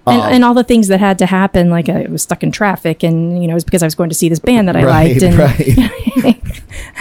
And, 0.06 0.20
Um, 0.20 0.32
and 0.32 0.44
all 0.44 0.54
the 0.54 0.64
things 0.64 0.88
that 0.88 0.98
had 1.00 1.18
to 1.18 1.26
happen, 1.26 1.70
like 1.70 1.88
I 1.88 2.06
was 2.08 2.22
stuck 2.22 2.42
in 2.42 2.50
traffic, 2.52 3.02
and 3.02 3.40
you 3.40 3.46
know, 3.48 3.52
it 3.52 3.54
was 3.54 3.64
because 3.64 3.82
I 3.82 3.86
was 3.86 3.94
going 3.94 4.08
to 4.10 4.14
see 4.14 4.28
this 4.28 4.38
band 4.40 4.68
that 4.68 4.76
I 4.76 4.84
right. 4.84 5.10
liked, 5.10 5.22
and 5.22 5.38
right. 5.38 6.38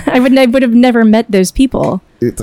I 0.08 0.20
would 0.20 0.38
I 0.38 0.46
would 0.46 0.62
have 0.62 0.74
never 0.74 1.04
met 1.06 1.32
those 1.32 1.52
people. 1.52 2.02
it's 2.20 2.42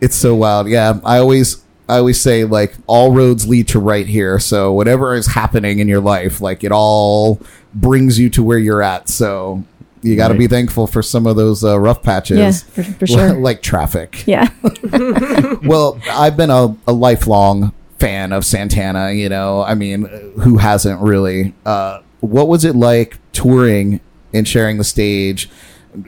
it's 0.00 0.16
so 0.16 0.34
wild. 0.34 0.68
Yeah, 0.68 1.00
I 1.04 1.18
always 1.18 1.62
I 1.88 1.98
always 1.98 2.20
say 2.20 2.44
like 2.44 2.74
all 2.86 3.12
roads 3.12 3.46
lead 3.48 3.68
to 3.68 3.78
right 3.80 4.06
here. 4.06 4.38
So 4.38 4.72
whatever 4.72 5.14
is 5.14 5.26
happening 5.28 5.78
in 5.78 5.88
your 5.88 6.00
life, 6.00 6.40
like 6.40 6.64
it 6.64 6.72
all 6.72 7.40
brings 7.74 8.18
you 8.18 8.28
to 8.30 8.42
where 8.42 8.58
you're 8.58 8.82
at. 8.82 9.08
So 9.08 9.62
you 10.02 10.16
got 10.16 10.28
to 10.28 10.34
Right. 10.34 10.40
be 10.40 10.46
thankful 10.48 10.86
for 10.86 11.02
some 11.02 11.26
of 11.26 11.36
those 11.36 11.64
uh, 11.64 11.78
rough 11.80 12.02
patches. 12.02 12.38
Yeah, 12.38 12.50
for, 12.52 12.82
for 12.82 13.06
sure. 13.06 13.34
like 13.40 13.62
traffic. 13.62 14.24
yeah, 14.26 14.48
well, 15.64 16.00
I've 16.10 16.36
been 16.36 16.50
a, 16.50 16.76
a 16.86 16.92
lifelong 16.92 17.72
fan 17.98 18.32
of 18.32 18.44
Santana. 18.44 19.12
You 19.12 19.28
know, 19.28 19.62
I 19.62 19.74
mean, 19.74 20.04
who 20.42 20.58
hasn't 20.58 21.00
really? 21.00 21.54
Uh, 21.64 22.00
what 22.20 22.48
was 22.48 22.64
it 22.64 22.74
like 22.76 23.18
touring 23.32 24.00
and 24.32 24.46
sharing 24.46 24.78
the 24.78 24.84
stage? 24.84 25.48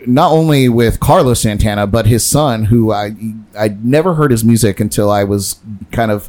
Not 0.07 0.33
only 0.33 0.68
with 0.68 1.01
Carlos 1.01 1.40
Santana, 1.40 1.87
but 1.87 2.07
his 2.07 2.24
son, 2.24 2.64
who 2.64 2.92
I 2.92 3.12
I 3.59 3.68
never 3.83 4.14
heard 4.14 4.31
his 4.31 4.44
music 4.44 4.81
until 4.81 5.11
I 5.11 5.24
was 5.24 5.61
kind 5.92 6.11
of 6.11 6.29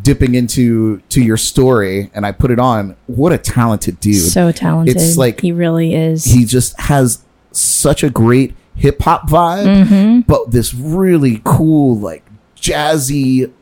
dipping 0.00 0.34
into 0.34 0.98
to 1.10 1.22
your 1.22 1.36
story, 1.36 2.10
and 2.14 2.24
I 2.24 2.32
put 2.32 2.50
it 2.50 2.58
on. 2.58 2.96
What 3.06 3.32
a 3.32 3.38
talented 3.38 4.00
dude! 4.00 4.16
so 4.32 4.50
talented. 4.52 4.96
It's 4.96 5.18
like 5.18 5.40
he 5.42 5.52
really 5.52 5.94
is. 5.94 6.24
he 6.24 6.46
just 6.46 6.80
has 6.80 7.22
such 7.52 8.02
a 8.02 8.08
great 8.10 8.54
hip 8.74 9.02
hop 9.02 9.28
vibe, 9.28 9.84
Mm-hmm. 9.84 10.20
but 10.20 10.50
this 10.50 10.72
really 10.72 11.42
cool, 11.44 11.98
like 11.98 12.24
jazzy, 12.56 13.52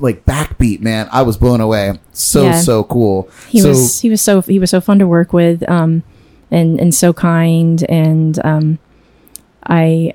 like 0.00 0.24
backbeat. 0.24 0.80
Man, 0.80 1.08
I 1.12 1.22
was 1.22 1.36
blown 1.36 1.60
away. 1.60 1.98
So 2.12 2.44
Yeah. 2.44 2.60
so 2.60 2.84
cool. 2.84 3.28
he 3.48 3.60
so 3.60 3.68
was 3.68 4.00
he 4.00 4.10
was 4.10 4.20
so 4.22 4.40
he 4.42 4.58
was 4.58 4.70
so 4.70 4.80
fun 4.80 4.98
to 4.98 5.06
work 5.06 5.32
with 5.32 5.68
um 5.70 6.02
and 6.50 6.80
and 6.80 6.94
so 6.94 7.12
kind 7.12 7.84
and 7.88 8.44
um 8.44 8.78
i 9.64 10.12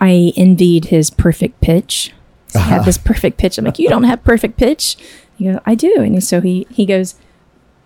i 0.00 0.32
envied 0.36 0.86
his 0.86 1.10
perfect 1.10 1.60
pitch 1.60 2.12
he 2.52 2.58
had 2.58 2.84
this 2.84 2.98
perfect 2.98 3.38
pitch 3.38 3.56
i'm 3.56 3.64
like 3.64 3.78
you 3.78 3.88
don't 3.88 4.02
have 4.04 4.24
perfect 4.24 4.56
pitch 4.56 4.96
you 5.38 5.52
go 5.52 5.60
i 5.64 5.74
do 5.74 5.94
and 5.98 6.24
so 6.24 6.40
he 6.40 6.66
he 6.70 6.84
goes 6.84 7.14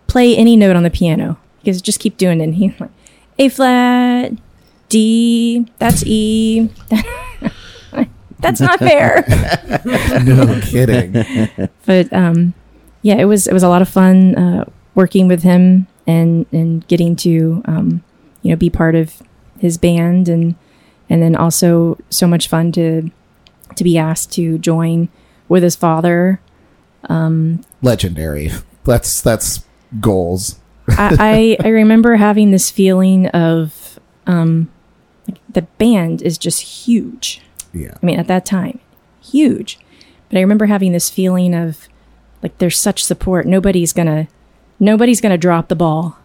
play 0.06 0.34
any 0.36 0.56
note 0.56 0.76
on 0.76 0.82
the 0.82 0.90
piano 0.90 1.36
he 1.62 1.70
goes 1.70 1.82
just 1.82 2.00
keep 2.00 2.16
doing 2.16 2.40
it 2.40 2.44
and 2.44 2.54
he's 2.54 2.72
like 2.80 2.90
a 3.38 3.48
flat 3.50 4.32
d 4.88 5.66
that's 5.78 6.02
e 6.06 6.70
that's 8.38 8.60
not 8.60 8.78
fair 8.78 9.24
no 10.24 10.60
kidding. 10.62 11.12
but 11.86 12.12
um, 12.12 12.54
yeah, 13.06 13.14
it 13.14 13.26
was 13.26 13.46
it 13.46 13.52
was 13.52 13.62
a 13.62 13.68
lot 13.68 13.82
of 13.82 13.88
fun 13.88 14.34
uh, 14.34 14.64
working 14.96 15.28
with 15.28 15.44
him 15.44 15.86
and 16.08 16.44
and 16.50 16.86
getting 16.88 17.14
to 17.14 17.62
um, 17.66 18.02
you 18.42 18.50
know 18.50 18.56
be 18.56 18.68
part 18.68 18.96
of 18.96 19.22
his 19.60 19.78
band 19.78 20.28
and 20.28 20.56
and 21.08 21.22
then 21.22 21.36
also 21.36 21.98
so 22.10 22.26
much 22.26 22.48
fun 22.48 22.72
to 22.72 23.08
to 23.76 23.84
be 23.84 23.96
asked 23.96 24.32
to 24.32 24.58
join 24.58 25.08
with 25.48 25.62
his 25.62 25.76
father. 25.76 26.40
Legendary. 27.80 28.50
That's 28.84 29.22
that's 29.22 29.64
goals. 30.00 30.58
I, 30.88 31.56
I 31.60 31.66
I 31.66 31.68
remember 31.68 32.16
having 32.16 32.50
this 32.50 32.72
feeling 32.72 33.28
of 33.28 34.00
um, 34.26 34.68
the 35.48 35.62
band 35.62 36.22
is 36.22 36.38
just 36.38 36.60
huge. 36.60 37.40
Yeah. 37.76 37.94
I 38.02 38.06
mean, 38.06 38.18
at 38.18 38.28
that 38.28 38.46
time, 38.46 38.80
huge. 39.22 39.78
But 40.28 40.38
I 40.38 40.40
remember 40.40 40.66
having 40.66 40.92
this 40.92 41.10
feeling 41.10 41.54
of 41.54 41.88
like 42.42 42.58
there's 42.58 42.78
such 42.78 43.04
support. 43.04 43.46
Nobody's 43.46 43.92
gonna 43.92 44.28
nobody's 44.80 45.20
gonna 45.20 45.38
drop 45.38 45.68
the 45.68 45.76
ball. 45.76 46.18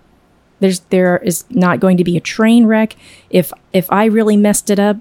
There's 0.60 0.80
there 0.90 1.18
is 1.18 1.46
not 1.50 1.80
going 1.80 1.98
to 1.98 2.04
be 2.04 2.18
a 2.18 2.22
train 2.22 2.66
wreck. 2.66 2.96
If 3.30 3.52
if 3.74 3.92
I 3.92 4.06
really 4.06 4.38
messed 4.38 4.70
it 4.70 4.80
up, 4.80 4.98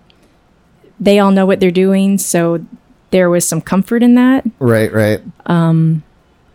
they 0.98 1.18
all 1.18 1.30
know 1.30 1.46
what 1.46 1.60
they're 1.60 1.70
doing. 1.70 2.18
So 2.18 2.64
there 3.10 3.30
was 3.30 3.46
some 3.46 3.60
comfort 3.60 4.02
in 4.02 4.14
that. 4.14 4.46
Right. 4.58 4.92
Right. 4.92 5.20
Um 5.46 6.02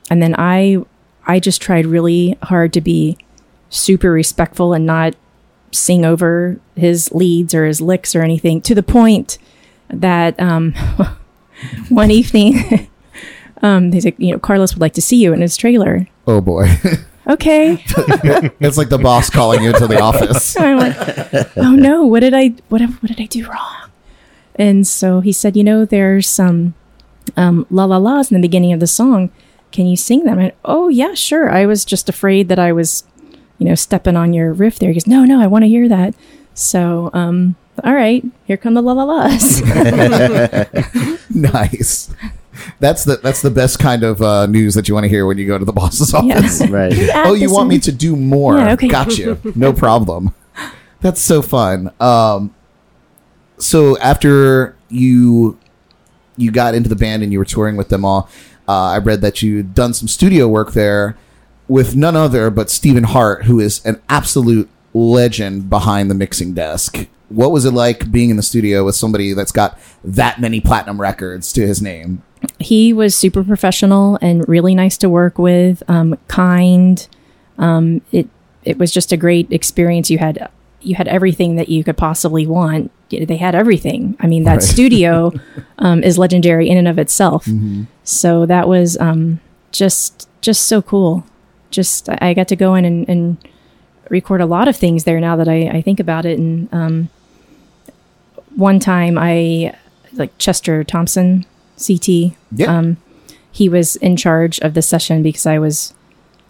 and 0.10 0.22
then 0.22 0.36
I 0.38 0.84
I 1.26 1.40
just 1.40 1.62
tried 1.62 1.86
really 1.86 2.38
hard 2.44 2.74
to 2.74 2.82
be 2.82 3.18
super 3.70 4.12
respectful 4.12 4.74
and 4.74 4.86
not 4.86 5.16
sing 5.72 6.06
over 6.06 6.60
his 6.76 7.12
leads 7.12 7.54
or 7.54 7.66
his 7.66 7.82
licks 7.82 8.16
or 8.16 8.22
anything 8.22 8.62
to 8.62 8.76
the 8.76 8.84
point 8.84 9.38
that 9.90 10.40
um, 10.40 10.74
one 11.90 12.12
evening 12.12 12.90
um, 13.62 13.92
he's 13.92 14.06
like, 14.06 14.20
you 14.20 14.32
know, 14.32 14.40
Carlos 14.40 14.74
would 14.74 14.82
like 14.82 14.94
to 14.94 15.02
see 15.02 15.18
you 15.18 15.34
in 15.34 15.42
his 15.42 15.58
trailer. 15.58 16.08
Oh 16.28 16.42
boy. 16.42 16.68
Okay. 17.28 17.84
it's 18.60 18.78
like 18.78 18.90
the 18.90 19.00
boss 19.00 19.32
calling 19.32 19.64
you 19.64 19.74
to 19.74 19.88
the 19.88 20.00
office. 20.00 20.56
I'm 20.60 20.78
like, 20.78 21.58
oh 21.58 21.72
no, 21.72 22.06
what 22.06 22.20
did 22.20 22.36
I 22.36 22.50
what 22.70 22.82
what 22.84 23.08
did 23.08 23.20
I 23.20 23.26
do 23.26 23.50
wrong? 23.50 23.90
And 24.58 24.86
so 24.86 25.22
he 25.22 25.32
said, 25.32 25.58
you 25.58 25.64
know, 25.64 25.86
there's 25.86 26.30
some 26.30 26.76
um, 27.36 27.66
la 27.72 27.86
la 27.86 27.98
la's 27.98 28.30
in 28.32 28.40
the 28.40 28.48
beginning 28.48 28.74
of 28.74 28.80
the 28.80 28.86
song. 28.86 29.32
Can 29.72 29.88
you 29.88 29.98
sing 29.98 30.26
them? 30.26 30.38
And 30.38 30.52
oh 30.64 30.88
yeah, 30.88 31.16
sure. 31.16 31.50
I 31.50 31.66
was 31.66 31.84
just 31.84 32.10
afraid 32.10 32.48
that 32.50 32.60
I 32.60 32.72
was, 32.72 33.04
you 33.58 33.68
know, 33.68 33.74
stepping 33.74 34.16
on 34.16 34.32
your 34.32 34.54
riff 34.54 34.78
there. 34.78 34.90
He 34.90 34.94
goes, 34.94 35.08
no, 35.08 35.26
no, 35.26 35.42
I 35.42 35.48
want 35.48 35.64
to 35.64 35.68
hear 35.68 35.90
that. 35.90 36.14
So, 36.54 37.10
um, 37.14 37.56
all 37.84 37.94
right, 37.94 38.24
here 38.46 38.58
come 38.58 38.74
the 38.74 38.82
la 38.82 38.94
la 38.94 39.04
la's. 39.04 39.62
nice. 41.30 42.14
That's 42.80 43.04
the 43.04 43.18
that's 43.18 43.42
the 43.42 43.52
best 43.52 43.80
kind 43.80 44.04
of 44.04 44.22
uh, 44.22 44.46
news 44.46 44.74
that 44.76 44.88
you 44.88 44.94
want 44.94 45.04
to 45.04 45.10
hear 45.10 45.26
when 45.26 45.38
you 45.38 45.46
go 45.46 45.58
to 45.58 45.66
the 45.66 45.74
boss's 45.74 46.14
office. 46.14 46.62
yeah. 46.62 46.68
right. 46.70 46.94
oh, 47.16 47.34
you 47.34 47.52
want 47.52 47.70
me 47.70 47.80
to 47.80 47.92
do 47.92 48.16
more? 48.16 48.58
Yeah, 48.58 48.74
okay. 48.74 48.88
Got 48.88 49.18
you. 49.18 49.40
No 49.56 49.74
problem. 49.74 50.34
That's 51.02 51.22
so 51.22 51.42
fun. 51.42 51.92
Um, 52.00 52.56
so 53.58 53.98
after 54.00 54.76
you 54.90 55.60
you 56.38 56.52
got 56.52 56.76
into 56.76 56.90
the 56.90 56.96
band 56.96 57.24
and 57.24 57.32
you 57.32 57.40
were 57.40 57.46
touring 57.46 57.78
with 57.78 57.90
them 57.90 58.04
all, 58.04 58.30
uh, 58.68 58.92
I 58.92 58.98
read 58.98 59.22
that 59.22 59.42
you'd 59.42 59.74
done 59.74 59.94
some 59.94 60.08
studio 60.08 60.48
work 60.48 60.74
there 60.74 61.18
with 61.68 61.96
none 61.96 62.16
other 62.16 62.50
but 62.50 62.70
Stephen 62.70 63.04
Hart, 63.04 63.46
who 63.46 63.60
is 63.60 63.86
an 63.86 64.02
absolute 64.10 64.70
legend 64.94 65.70
behind 65.70 66.10
the 66.10 66.16
mixing 66.16 66.54
desk. 66.54 67.08
What 67.30 67.52
was 67.52 67.66
it 67.66 67.72
like 67.72 68.12
being 68.12 68.30
in 68.30 68.38
the 68.38 68.44
studio 68.44 68.84
with 68.86 68.96
somebody 68.96 69.34
that's 69.34 69.52
got 69.52 69.80
that 70.04 70.40
many 70.40 70.62
platinum 70.62 71.00
records 71.02 71.52
to 71.54 71.66
his 71.66 71.82
name? 71.82 72.22
he 72.60 72.94
was 72.94 73.18
super 73.18 73.44
professional 73.44 74.20
and 74.22 74.48
really 74.48 74.76
nice 74.76 74.98
to 75.00 75.10
work 75.10 75.40
with 75.40 75.82
um, 75.88 76.16
kind. 76.28 77.08
Um, 77.58 78.02
it 78.12 78.28
it 78.64 78.78
was 78.78 78.92
just 78.92 79.12
a 79.12 79.18
great 79.18 79.52
experience. 79.52 80.12
You 80.12 80.20
had 80.20 80.50
you 80.82 80.94
had 80.96 81.08
everything 81.08 81.56
that 81.56 81.70
you 81.70 81.84
could 81.84 81.98
possibly 81.98 82.46
want. 82.46 82.92
They 83.10 83.38
had 83.38 83.56
everything. 83.56 84.16
I 84.20 84.28
mean 84.28 84.44
that 84.44 84.58
Right. 84.58 84.64
studio 84.64 85.34
um, 85.80 86.04
is 86.04 86.20
legendary 86.20 86.70
in 86.70 86.78
and 86.78 86.88
of 86.88 87.00
itself. 87.00 87.48
So 88.04 88.46
that 88.46 88.68
was 88.68 88.96
um, 89.00 89.40
just 89.72 90.30
just 90.42 90.68
so 90.68 90.84
cool. 90.84 91.26
Just 91.72 92.10
i 92.10 92.18
I 92.22 92.34
got 92.36 92.48
to 92.50 92.56
go 92.56 92.76
in 92.76 92.86
and, 92.86 93.10
and 93.10 93.38
record 94.10 94.40
a 94.42 94.46
lot 94.46 94.68
of 94.68 94.76
things 94.78 95.04
there 95.06 95.20
now 95.20 95.36
that 95.36 95.48
i, 95.48 95.68
I 95.68 95.82
think 95.82 96.00
about 96.00 96.26
it. 96.28 96.38
And 96.38 96.70
um, 96.72 97.10
one 98.56 98.80
time 98.80 99.18
i 99.18 99.76
like 100.14 100.36
chester 100.38 100.84
thompson 100.84 101.46
ct 101.78 102.10
Yeah. 102.56 102.78
um, 102.78 102.98
he 103.52 103.70
was 103.70 103.96
in 103.98 104.16
charge 104.18 104.60
of 104.60 104.74
the 104.74 104.82
session 104.82 105.24
because 105.24 105.46
I 105.46 105.60
was 105.60 105.94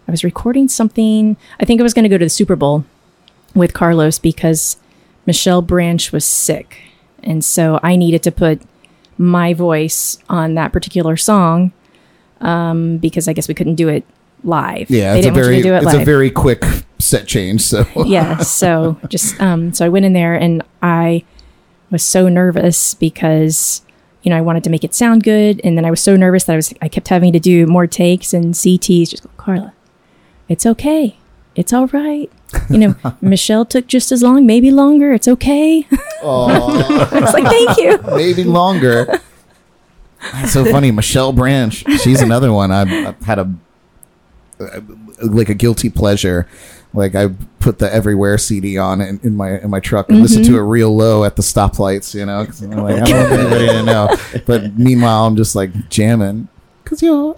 I 0.08 0.10
was 0.10 0.22
recording 0.24 0.68
something. 0.68 1.36
I 1.60 1.64
think 1.64 1.80
I 1.80 1.82
was 1.84 1.94
going 1.94 2.02
to 2.04 2.08
go 2.08 2.18
to 2.18 2.24
the 2.24 2.28
Super 2.30 2.56
Bowl 2.56 2.84
with 3.54 3.72
Carlos 3.74 4.18
because 4.18 4.76
Michelle 5.24 5.62
Branch 5.62 6.10
was 6.12 6.24
sick, 6.24 6.78
and 7.22 7.44
so 7.44 7.78
I 7.82 7.94
needed 7.96 8.22
to 8.24 8.32
put 8.32 8.60
my 9.18 9.54
voice 9.54 10.18
on 10.28 10.54
that 10.54 10.72
particular 10.72 11.16
song 11.16 11.72
um, 12.40 12.98
because 12.98 13.28
I 13.28 13.32
guess 13.32 13.46
we 13.48 13.54
couldn't 13.54 13.76
do 13.76 13.88
it 13.88 14.04
live. 14.44 14.90
yeah, 14.90 15.12
they 15.12 15.20
it's 15.20 15.26
a 15.26 15.30
didn't 15.30 15.34
want 15.36 15.44
very 15.44 15.56
you 15.58 15.62
to 15.62 15.68
do 15.68 15.74
it 15.74 15.78
it's 15.78 15.86
live 15.86 16.02
a 16.02 16.04
very 16.04 16.30
quick 16.30 16.62
set 16.98 17.26
change. 17.26 17.62
So 17.62 17.84
yeah 18.06 18.38
so 18.38 18.98
just 19.08 19.40
um 19.40 19.72
so 19.74 19.84
i 19.84 19.88
went 19.88 20.04
in 20.06 20.12
there 20.12 20.34
and 20.34 20.62
i 20.82 21.24
was 21.90 22.02
so 22.02 22.28
nervous 22.28 22.94
because 22.94 23.82
you 24.22 24.30
know 24.30 24.36
i 24.36 24.40
wanted 24.40 24.64
to 24.64 24.70
make 24.70 24.84
it 24.84 24.94
sound 24.94 25.22
good 25.22 25.60
and 25.64 25.76
then 25.76 25.84
i 25.84 25.90
was 25.90 26.02
so 26.02 26.16
nervous 26.16 26.44
that 26.44 26.52
i 26.52 26.56
was 26.56 26.74
i 26.82 26.88
kept 26.88 27.08
having 27.08 27.32
to 27.32 27.40
do 27.40 27.66
more 27.66 27.86
takes 27.86 28.32
and 28.32 28.54
cts 28.54 29.10
just 29.10 29.22
go 29.22 29.30
carla 29.36 29.72
it's 30.48 30.66
okay 30.66 31.16
it's 31.54 31.72
all 31.72 31.86
right 31.86 32.30
you 32.70 32.78
know, 32.78 32.94
Michelle 33.20 33.64
took 33.64 33.86
just 33.86 34.12
as 34.12 34.22
long, 34.22 34.46
maybe 34.46 34.70
longer. 34.70 35.12
It's 35.12 35.28
okay. 35.28 35.86
Oh, 36.22 37.08
it's 37.12 37.32
like, 37.32 37.44
thank 37.44 37.78
you. 37.78 37.98
maybe 38.16 38.44
longer. 38.44 39.20
That's 40.32 40.52
so 40.52 40.64
funny. 40.64 40.90
Michelle 40.90 41.32
Branch. 41.32 41.74
She's 42.00 42.20
another 42.20 42.52
one. 42.52 42.70
I've, 42.70 42.90
I've 42.90 43.20
had 43.20 43.38
a 43.38 43.54
uh, 44.58 44.80
like 45.22 45.48
a 45.48 45.54
guilty 45.54 45.90
pleasure. 45.90 46.48
Like 46.96 47.14
I 47.14 47.28
put 47.60 47.78
the 47.78 47.92
Everywhere 47.92 48.38
CD 48.38 48.78
on 48.78 49.00
in, 49.00 49.20
in 49.22 49.36
my 49.36 49.58
in 49.60 49.70
my 49.70 49.80
truck 49.80 50.08
and 50.08 50.20
listen 50.22 50.42
to 50.44 50.56
it 50.56 50.62
real 50.62 50.94
low 50.96 51.24
at 51.24 51.36
the 51.36 51.42
stoplights. 51.42 52.14
You 52.14 52.24
know, 52.26 52.44
'cause 52.46 52.62
I'm 52.62 52.70
like 52.70 53.02
I 53.02 53.04
don't 53.04 53.30
want 53.30 53.40
anybody 53.40 53.66
to 53.68 53.82
know. 53.82 54.16
But 54.46 54.78
meanwhile, 54.78 55.26
I'm 55.26 55.36
just 55.36 55.54
like 55.54 55.88
jamming 55.90 56.48
because 56.82 57.02
you're 57.02 57.36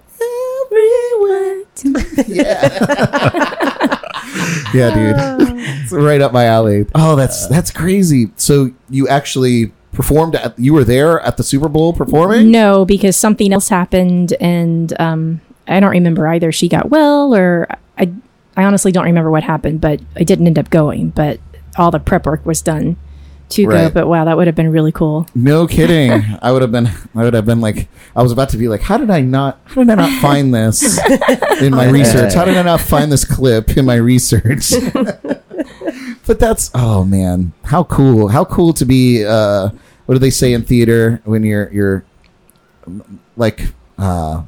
everywhere. 0.71 1.63
yeah. 2.27 2.69
yeah, 4.75 4.95
dude. 4.95 5.59
It's 5.83 5.93
right 5.93 6.21
up 6.21 6.33
my 6.33 6.45
alley. 6.45 6.87
Oh, 6.95 7.17
that's 7.17 7.47
that's 7.49 7.71
crazy. 7.71 8.31
So 8.37 8.71
you 8.91 9.09
actually 9.09 9.73
performed 9.93 10.35
at 10.37 10.59
you 10.59 10.73
were 10.73 10.85
there 10.85 11.21
at 11.21 11.37
the 11.37 11.43
Super 11.43 11.69
Bowl 11.69 11.93
performing? 11.93 12.51
No, 12.51 12.85
because 12.85 13.17
something 13.17 13.53
else 13.53 13.69
happened, 13.69 14.35
and 14.41 14.99
um, 15.01 15.41
I 15.67 15.81
don't 15.81 15.91
remember 15.91 16.27
either. 16.29 16.53
She 16.53 16.69
got 16.69 16.91
well, 16.91 17.35
or 17.35 17.69
I, 18.59 18.63
I 18.63 18.65
honestly 18.65 18.93
don't 18.93 19.05
remember 19.05 19.31
what 19.31 19.43
happened, 19.43 19.81
but 19.81 20.01
I 20.17 20.25
didn't 20.25 20.47
end 20.47 20.59
up 20.59 20.71
going. 20.71 21.11
But 21.11 21.41
all 21.77 21.91
the 21.91 22.01
prep 22.01 22.27
work 22.27 22.45
was 22.45 22.61
done 22.61 22.97
to 23.51 23.67
go. 23.67 23.91
But 23.91 24.09
wow, 24.09 24.25
that 24.25 24.37
would 24.37 24.47
have 24.47 24.57
been 24.57 24.71
really 24.71 24.93
cool. 24.93 25.27
No 25.35 25.67
kidding. 25.69 26.13
I 26.43 26.53
would 26.53 26.63
have 26.63 26.73
been 26.73 26.89
I 27.15 27.25
would 27.25 27.35
have 27.35 27.47
been 27.47 27.61
like 27.61 27.89
I 28.15 28.23
was 28.23 28.33
about 28.33 28.51
to 28.51 28.57
be 28.57 28.69
like, 28.69 28.83
how 28.83 28.97
did 28.97 29.11
I 29.11 29.21
not 29.21 29.61
how 29.65 29.83
did 29.83 29.91
I 29.91 29.95
not 29.95 30.21
find 30.21 30.55
this 30.55 30.99
in 31.61 31.75
my 31.75 31.89
research? 31.89 32.35
How 32.35 32.45
did 32.45 32.57
I 32.57 32.63
not 32.63 32.81
find 32.81 33.11
this 33.11 33.25
clip 33.25 33.77
in 33.77 33.85
my 33.85 33.97
research? 33.97 34.73
but 36.27 36.39
that's 36.39 36.71
oh 36.75 37.05
man, 37.05 37.53
how 37.65 37.85
cool. 37.85 38.29
How 38.29 38.45
cool 38.45 38.73
to 38.75 38.85
be 38.85 39.25
uh 39.25 39.71
what 40.07 40.15
do 40.15 40.19
they 40.19 40.31
say 40.31 40.53
in 40.53 40.63
theater 40.63 41.21
when 41.25 41.43
you're 41.43 41.73
you're 41.73 42.05
like 43.37 43.73
uh 43.99 44.43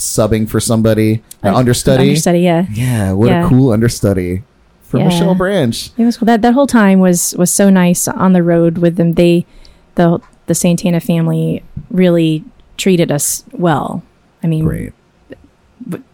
subbing 0.00 0.48
for 0.48 0.60
somebody, 0.60 1.22
an 1.42 1.54
understudy? 1.54 2.08
Understudy, 2.10 2.40
yeah. 2.40 2.66
Yeah, 2.72 3.12
what 3.12 3.30
a 3.30 3.46
cool 3.48 3.72
understudy 3.72 4.42
for 4.82 4.98
Yeah. 4.98 5.04
Michelle 5.08 5.34
Branch. 5.34 5.90
It 5.96 6.04
was 6.04 6.16
cool. 6.16 6.26
That 6.26 6.42
that 6.42 6.54
whole 6.54 6.66
time 6.66 6.98
was 7.00 7.34
was 7.36 7.52
so 7.52 7.70
nice 7.70 8.08
on 8.08 8.32
the 8.32 8.42
road 8.42 8.78
with 8.78 8.96
them. 8.96 9.14
They, 9.14 9.46
the 9.94 10.20
the 10.46 10.54
Santana 10.54 11.00
family 11.00 11.62
really 11.90 12.44
treated 12.76 13.12
us 13.12 13.44
well. 13.52 14.02
I 14.42 14.46
mean, 14.46 14.64
Great. 14.64 14.92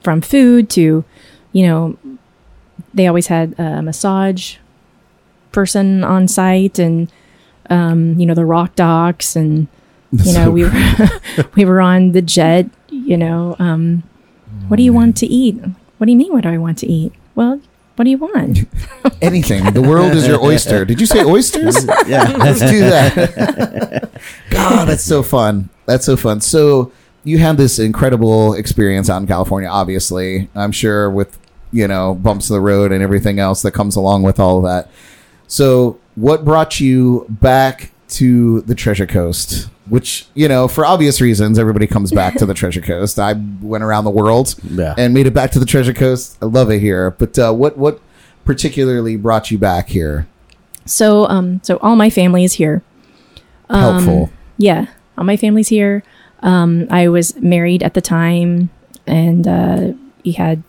from 0.03 0.21
food 0.21 0.69
to, 0.71 1.05
you 1.53 1.67
know, 1.67 1.97
they 2.93 3.07
always 3.07 3.29
had 3.29 3.55
a 3.59 3.83
massage 3.83 4.57
person 5.53 6.05
on 6.05 6.29
site, 6.29 6.79
and 6.79 7.11
um, 7.71 8.19
you 8.19 8.27
know 8.27 8.35
the 8.35 8.45
rock 8.45 8.75
docks, 8.75 9.37
and 9.37 9.69
you 10.13 10.33
know 10.33 10.45
So 10.47 10.51
we 10.51 10.65
were 10.65 11.09
we 11.57 11.65
were 11.65 11.81
on 11.81 12.13
the 12.13 12.23
jet. 12.23 12.67
You 13.07 13.17
know, 13.17 13.55
um, 13.61 14.03
what 14.67 14.79
do 14.79 14.83
you 14.83 14.93
want 14.93 15.17
to 15.19 15.27
eat? 15.27 15.55
What 15.99 16.07
do 16.07 16.11
you 16.11 16.19
mean? 16.19 16.33
What 16.33 16.43
do 16.43 16.49
I 16.49 16.59
want 16.59 16.79
to 16.79 16.87
eat? 16.87 17.13
Well, 17.37 17.61
what 17.95 18.05
do 18.05 18.11
you 18.11 18.19
want? 18.19 18.65
Anything. 19.23 19.73
The 19.73 19.81
world 19.81 20.13
is 20.13 20.27
your 20.27 20.43
oyster. 20.43 20.85
Did 20.85 21.01
you 21.01 21.07
say 21.07 21.25
oysters? 21.25 21.87
Yeah. 22.07 22.25
Let's 22.37 22.61
do 22.61 22.81
that. 22.81 24.11
God, 24.51 24.87
that's 24.87 25.05
so 25.05 25.23
fun. 25.23 25.71
That's 25.87 26.05
so 26.05 26.17
fun. 26.17 26.41
So 26.41 26.93
you 27.25 27.39
had 27.39 27.57
this 27.57 27.79
incredible 27.79 28.55
experience 28.55 29.09
out 29.09 29.21
in 29.23 29.27
California, 29.27 29.69
obviously. 29.69 30.49
I'm 30.55 30.73
sure 30.73 31.09
with, 31.11 31.39
you 31.73 31.89
know, 31.89 32.15
bumps 32.15 32.51
in 32.51 32.55
the 32.55 32.61
road 32.61 32.93
and 32.93 33.03
everything 33.03 33.39
else 33.39 33.63
that 33.63 33.73
comes 33.73 33.97
along 33.97 34.25
with 34.25 34.39
all 34.41 34.59
of 34.59 34.65
that. 34.65 34.91
So 35.47 35.99
what 36.17 36.45
brought 36.45 36.81
you 36.81 37.27
back 37.29 37.93
to 38.09 38.61
the 38.63 38.75
Treasure 38.75 39.07
Coast? 39.07 39.69
Which, 39.89 40.27
you 40.35 40.49
know, 40.49 40.67
for 40.69 40.85
obvious 40.85 41.21
reasons, 41.21 41.59
everybody 41.59 41.87
comes 41.87 42.11
back 42.13 42.35
to 42.37 42.47
the 42.47 42.55
Treasure 42.63 42.81
Coast. 42.81 43.19
I 43.19 43.35
went 43.61 43.85
around 43.85 44.05
the 44.05 44.11
world 44.11 44.55
Yeah. 44.65 44.95
and 44.99 45.15
made 45.15 45.27
it 45.27 45.35
back 45.35 45.51
to 45.53 45.59
the 45.59 45.67
Treasure 45.67 45.93
Coast. 45.95 46.37
I 46.43 46.47
love 46.47 46.71
it 46.71 46.81
here. 46.81 47.13
But 47.13 47.39
uh, 47.39 47.53
what 47.53 47.77
what 47.79 48.01
particularly 48.45 49.17
brought 49.17 49.51
you 49.51 49.59
back 49.59 49.89
here? 49.89 50.27
So, 50.85 51.27
um, 51.29 51.61
so 51.65 51.77
all 51.79 51.97
my 51.97 52.11
family 52.11 52.45
is 52.45 52.55
here. 52.55 52.83
Um, 53.69 53.81
Helpful. 54.05 54.31
Yeah, 54.59 54.87
all 55.19 55.25
my 55.25 55.37
family's 55.37 55.69
here. 55.69 56.03
Um, 56.41 56.87
I 56.91 57.09
was 57.09 57.35
married 57.41 57.83
at 57.83 57.95
the 57.95 58.01
time, 58.01 58.71
and 59.07 59.47
uh, 59.49 59.93
we 60.25 60.33
had 60.33 60.63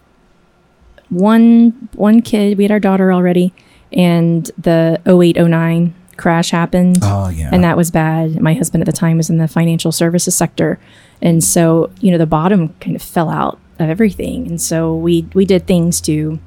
one 1.09 1.89
one 1.93 2.21
kid. 2.21 2.57
We 2.57 2.63
had 2.63 2.71
our 2.71 2.79
daughter 2.79 3.11
already, 3.13 3.53
and 3.91 4.49
the 4.57 4.99
0809 5.05 5.93
crash 6.17 6.51
happened. 6.51 6.99
Oh 7.01 7.29
yeah. 7.29 7.49
and 7.51 7.63
that 7.63 7.77
was 7.77 7.91
bad. 7.91 8.41
My 8.41 8.53
husband 8.53 8.81
at 8.81 8.85
the 8.85 8.91
time 8.91 9.17
was 9.17 9.29
in 9.29 9.37
the 9.37 9.47
financial 9.47 9.91
services 9.91 10.35
sector, 10.35 10.79
and 11.21 11.43
so 11.43 11.91
you 12.01 12.11
know 12.11 12.17
the 12.17 12.25
bottom 12.25 12.73
kind 12.79 12.95
of 12.95 13.01
fell 13.01 13.29
out 13.29 13.59
of 13.79 13.89
everything. 13.89 14.47
And 14.47 14.61
so 14.61 14.95
we 14.95 15.27
we 15.33 15.45
did 15.45 15.67
things 15.67 16.01
to 16.01 16.39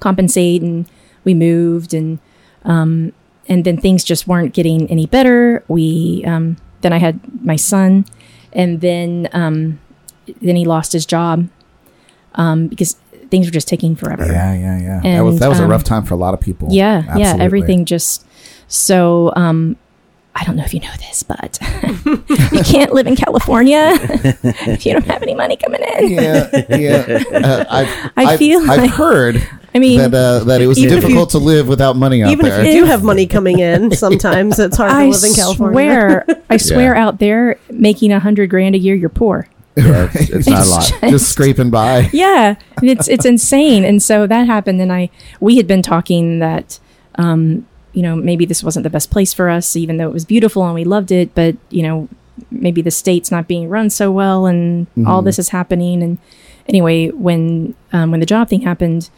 compensate, 0.00 0.62
and 0.62 0.88
we 1.24 1.34
moved, 1.34 1.94
and 1.94 2.18
um, 2.64 3.12
and 3.48 3.64
then 3.64 3.76
things 3.76 4.04
just 4.04 4.26
weren't 4.26 4.54
getting 4.54 4.90
any 4.90 5.06
better. 5.06 5.64
We 5.68 6.24
um, 6.26 6.56
then 6.80 6.92
I 6.92 6.98
had 6.98 7.20
my 7.44 7.56
son, 7.56 8.04
and 8.52 8.80
then 8.80 9.28
um, 9.32 9.80
then 10.40 10.56
he 10.56 10.64
lost 10.64 10.92
his 10.92 11.06
job 11.06 11.48
um, 12.34 12.68
because 12.68 12.96
things 13.30 13.46
were 13.46 13.52
just 13.52 13.68
taking 13.68 13.96
forever. 13.96 14.26
Yeah, 14.26 14.54
yeah, 14.54 14.78
yeah. 14.78 15.00
that 15.16 15.24
was 15.24 15.34
And, 15.34 15.42
that 15.42 15.48
was 15.48 15.60
a 15.60 15.64
um, 15.64 15.70
rough 15.70 15.84
time 15.84 16.04
for 16.04 16.14
a 16.14 16.18
lot 16.18 16.34
of 16.34 16.40
people. 16.40 16.68
Yeah, 16.70 17.16
yeah, 17.16 17.36
everything 17.38 17.84
just 17.84 18.26
so 18.72 19.32
um 19.36 19.76
I 20.34 20.44
don't 20.44 20.56
know 20.56 20.64
if 20.64 20.72
you 20.72 20.80
know 20.80 20.92
this, 20.98 21.22
but 21.22 21.58
you 22.06 22.62
can't 22.64 22.94
live 22.94 23.06
in 23.06 23.16
California 23.16 23.90
if 24.00 24.86
you 24.86 24.94
don't 24.94 25.04
have 25.04 25.22
any 25.22 25.34
money 25.34 25.56
coming 25.58 25.82
in. 25.82 26.08
Yeah, 26.10 26.48
yeah. 26.70 27.22
Uh, 27.30 27.64
I've, 27.68 27.88
I 28.16 28.24
I've- 28.24 28.36
feel 28.38 28.60
I've 28.70 28.78
like- 28.80 28.90
heard 28.90 29.46
I 29.74 29.78
mean, 29.78 29.98
that 29.98 30.14
uh, 30.14 30.44
that 30.44 30.62
it 30.62 30.66
was 30.66 30.78
Even 30.78 30.96
if 30.98 31.02
difficult 31.02 31.30
to 31.30 31.38
live 31.38 31.68
without 31.68 31.96
money 31.96 32.22
out 32.22 32.30
Even 32.30 32.46
there. 32.46 32.60
if 32.60 32.66
you 32.66 32.80
do 32.80 32.84
have 32.86 33.02
money 33.04 33.26
coming 33.26 33.58
in, 33.58 33.90
sometimes 33.94 34.58
it's 34.58 34.76
hard 34.78 34.90
to 34.90 34.96
I 34.96 35.06
live 35.08 35.22
in 35.24 35.34
California. 35.34 36.24
swear, 36.24 36.26
I 36.50 36.56
swear 36.56 36.94
out 36.96 37.18
there, 37.18 37.58
making 37.70 38.10
a 38.12 38.18
hundred 38.20 38.48
grand 38.50 38.74
a 38.74 38.78
year, 38.78 38.94
you're 38.94 39.08
poor. 39.10 39.48
Yeah, 39.76 40.10
it's, 40.14 40.28
it's 40.30 40.46
not 40.48 40.66
a 40.66 40.70
lot. 40.70 40.92
Just 41.10 41.30
scraping 41.30 41.70
by. 41.70 42.08
Yeah, 42.12 42.56
it's 42.82 43.06
it's 43.08 43.24
insane. 43.26 43.84
And 43.84 44.02
so 44.02 44.26
that 44.26 44.46
happened, 44.46 44.80
and 44.80 44.92
I 44.92 45.08
we 45.40 45.56
had 45.58 45.66
been 45.66 45.80
talking 45.82 46.38
that, 46.40 46.78
um, 47.16 47.66
you 47.92 48.02
know, 48.02 48.16
maybe 48.16 48.44
this 48.44 48.62
wasn't 48.62 48.84
the 48.84 48.90
best 48.90 49.10
place 49.10 49.32
for 49.32 49.48
us, 49.48 49.76
even 49.76 49.96
though 49.96 50.08
it 50.08 50.12
was 50.12 50.24
beautiful 50.24 50.64
and 50.64 50.74
we 50.74 50.84
loved 50.84 51.10
it. 51.10 51.34
But 51.34 51.56
you 51.70 51.82
know, 51.82 52.08
maybe 52.50 52.82
the 52.82 52.90
state's 52.90 53.30
not 53.30 53.48
being 53.48 53.68
run 53.68 53.90
so 53.90 54.10
well, 54.10 54.46
and 54.46 54.86
all 55.06 55.22
this 55.22 55.38
is 55.38 55.50
happening. 55.50 56.02
And 56.02 56.18
anyway, 56.68 57.08
when 57.10 57.74
um, 57.92 58.10
when 58.10 58.20
the 58.20 58.26
job 58.26 58.48
thing 58.48 58.62
happened, 58.62 59.10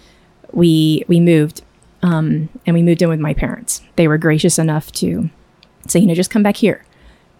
we 0.52 1.04
we 1.08 1.20
moved, 1.20 1.62
um, 2.02 2.48
and 2.66 2.74
we 2.74 2.82
moved 2.82 3.02
in 3.02 3.08
with 3.08 3.20
my 3.20 3.34
parents. 3.34 3.82
They 3.96 4.08
were 4.08 4.18
gracious 4.18 4.58
enough 4.58 4.90
to 4.92 5.30
say, 5.88 6.00
you 6.00 6.06
know, 6.06 6.14
just 6.14 6.30
come 6.30 6.42
back 6.42 6.56
here. 6.56 6.84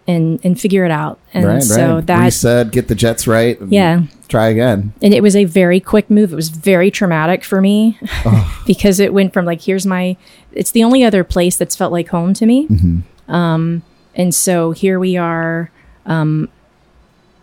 And, 0.07 0.39
and 0.45 0.61
figure 0.61 0.85
it 0.85 0.91
out. 0.91 1.19
And 1.33 1.47
right, 1.47 1.63
so 1.63 1.95
right. 1.95 2.07
that 2.09 2.25
Reset, 2.25 2.71
get 2.71 2.89
the 2.89 2.95
jets 2.95 3.27
right. 3.27 3.57
Yeah. 3.69 4.03
Try 4.29 4.49
again. 4.49 4.93
and 5.03 5.13
it 5.15 5.23
was 5.23 5.37
a 5.37 5.45
very 5.45 5.81
quick 5.81 6.11
move. 6.11 6.33
It 6.33 6.37
was 6.37 6.49
very 6.49 6.91
traumatic 6.91 7.45
for 7.45 7.61
me 7.61 7.99
because 8.67 8.99
it 9.01 9.13
went 9.13 9.33
from 9.33 9.45
like, 9.45 9.61
here's 9.63 9.87
my, 9.87 10.17
it's 10.53 10.71
the 10.71 10.83
only 10.83 11.05
other 11.05 11.25
place 11.25 11.57
that's 11.57 11.77
felt 11.77 11.93
like 11.93 12.09
home 12.09 12.35
to 12.35 12.47
me. 12.47 12.67
Um, 13.29 13.83
and 14.15 14.35
so 14.35 14.73
here 14.73 14.99
we 14.99 15.17
are. 15.17 15.71
Um, 16.07 16.49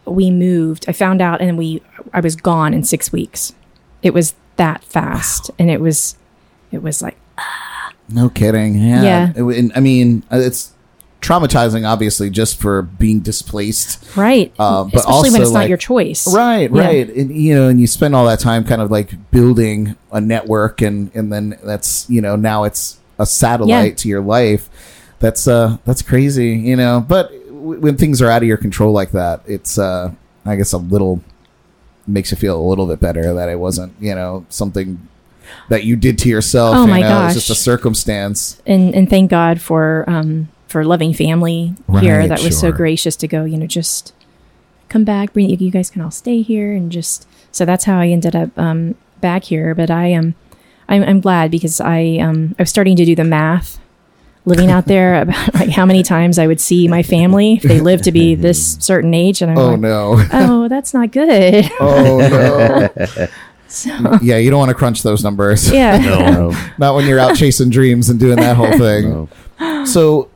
we 0.06 0.32
moved. 0.32 0.86
I 0.88 0.92
found 0.94 1.22
out, 1.22 1.42
and 1.42 1.58
we, 1.58 1.82
I 2.14 2.20
was 2.20 2.36
gone 2.36 2.74
in 2.74 2.84
six 2.84 3.12
weeks. 3.12 3.54
It 4.02 4.14
was 4.14 4.34
that 4.58 4.84
fast, 4.84 5.52
and 5.60 5.70
it 5.70 5.80
was, 5.80 6.16
it 6.72 6.82
was 6.82 7.02
like, 7.02 7.18
No 8.10 8.30
kidding. 8.30 8.76
Yeah. 8.76 9.04
Yeah. 9.04 9.34
It 9.36 9.72
I 9.76 9.80
mean, 9.80 10.24
uh, 10.32 10.38
it's 10.38 10.74
traumatizing, 11.22 11.88
obviously, 11.88 12.30
just 12.30 12.60
for 12.60 12.82
being 12.82 13.20
displaced. 13.20 14.00
right, 14.18 14.52
Uh, 14.60 14.84
but 14.86 14.96
especially 15.02 15.30
when 15.30 15.42
it's 15.42 15.52
like- 15.52 15.62
not 15.64 15.70
your 15.70 15.78
choice. 15.78 16.28
Right, 16.34 16.72
Yeah. 16.74 16.82
right. 16.82 17.16
And, 17.16 17.36
you 17.36 17.54
know, 17.56 17.68
and 17.70 17.80
you 17.80 17.88
spend 17.88 18.16
all 18.16 18.26
that 18.26 18.40
time 18.40 18.64
kind 18.64 18.82
of 18.82 18.90
like 18.92 19.14
building 19.32 19.96
a 20.12 20.20
network, 20.20 20.82
and 20.82 21.12
and 21.14 21.32
then 21.32 21.58
that's 21.64 22.06
you 22.10 22.22
know 22.22 22.36
now 22.36 22.64
it's 22.64 22.98
a 23.20 23.26
satellite 23.26 23.92
Yeah. 23.92 23.96
to 23.96 24.10
your 24.10 24.22
life. 24.22 24.70
That's 25.20 25.48
uh 25.48 25.78
that's 25.86 26.02
crazy, 26.02 26.50
you 26.54 26.76
know. 26.76 27.06
But 27.08 27.30
w- 27.48 27.80
when 27.80 27.96
things 27.98 28.22
are 28.22 28.30
out 28.30 28.42
of 28.42 28.48
your 28.48 28.58
control 28.58 28.92
like 28.92 29.12
that, 29.12 29.42
it's 29.46 29.78
uh 29.78 30.12
I 30.46 30.56
guess 30.56 30.74
a 30.74 30.78
little 30.80 31.22
makes 32.08 32.32
you 32.32 32.38
feel 32.38 32.60
a 32.60 32.66
little 32.68 32.88
bit 32.88 33.00
better 33.00 33.32
that 33.36 33.48
it 33.48 33.60
wasn't 33.60 33.94
you 34.00 34.16
know 34.16 34.44
something 34.50 35.00
that 35.70 35.84
you 35.84 35.96
did 35.96 36.18
to 36.18 36.30
yourself. 36.30 36.76
Oh 36.76 36.82
you 36.86 36.88
my 36.90 37.02
know? 37.02 37.26
It's 37.28 37.36
just 37.36 37.50
a 37.52 37.56
circumstance. 37.56 38.60
and 38.66 38.96
and 38.96 39.08
thank 39.08 39.30
God 39.30 39.62
for 39.62 40.04
um 40.08 40.48
for 40.72 40.84
loving 40.86 41.14
family 41.14 41.76
here 42.00 42.20
Right, 42.20 42.30
that 42.30 42.42
was 42.42 42.60
so 42.60 42.72
gracious 42.72 43.16
to 43.18 43.28
go. 43.28 43.44
You 43.46 43.58
know, 43.58 43.68
just 43.68 44.14
come 44.90 45.04
back. 45.04 45.34
Bring 45.34 45.50
you 45.50 45.70
guys 45.72 45.90
can 45.90 46.02
all 46.02 46.12
stay 46.12 46.42
here 46.42 46.74
and 46.74 46.92
just. 46.92 47.28
So 47.52 47.66
that's 47.66 47.84
how 47.84 48.00
I 48.00 48.08
ended 48.08 48.36
up 48.36 48.58
um 48.58 48.96
back 49.20 49.44
here. 49.44 49.76
But 49.76 49.92
I 49.92 50.08
am, 50.08 50.36
I'm, 50.90 51.04
I'm 51.04 51.20
glad 51.22 51.52
because 51.52 51.80
I 51.82 52.18
um, 52.22 52.56
I 52.58 52.64
was 52.64 52.70
starting 52.70 52.96
to 52.96 53.06
do 53.06 53.16
the 53.16 53.24
math 53.26 53.78
living 54.46 54.72
out 54.72 54.86
there 54.88 55.22
about 55.22 55.54
like 55.54 55.70
how 55.70 55.86
many 55.86 56.02
times 56.02 56.40
I 56.40 56.48
would 56.48 56.60
see 56.62 56.88
my 56.88 57.04
family 57.04 57.56
if 57.56 57.64
they 57.64 57.80
lived 57.80 58.06
to 58.06 58.12
be 58.12 58.34
this 58.48 58.78
certain 58.80 59.14
age, 59.14 59.42
and 59.42 59.52
I'm 59.52 59.58
Oh 59.58 59.72
like, 59.72 59.80
no. 59.82 60.26
oh, 60.34 60.68
that's 60.70 60.94
not 60.94 61.12
good. 61.12 61.70
Oh 61.80 62.18
no. 62.98 63.28
so 63.68 64.18
yeah, 64.22 64.38
you 64.38 64.50
don't 64.50 64.60
want 64.60 64.70
to 64.70 64.76
crunch 64.76 65.04
those 65.04 65.24
numbers. 65.24 65.72
yeah, 65.72 65.98
No. 65.98 66.52
Not 66.78 66.96
when 66.96 67.06
you're 67.06 67.20
out 67.20 67.36
chasing 67.36 67.70
dreams 67.70 68.10
and 68.10 68.20
doing 68.20 68.38
that 68.38 68.56
whole 68.58 68.78
thing. 68.78 69.30
So, 69.86 70.30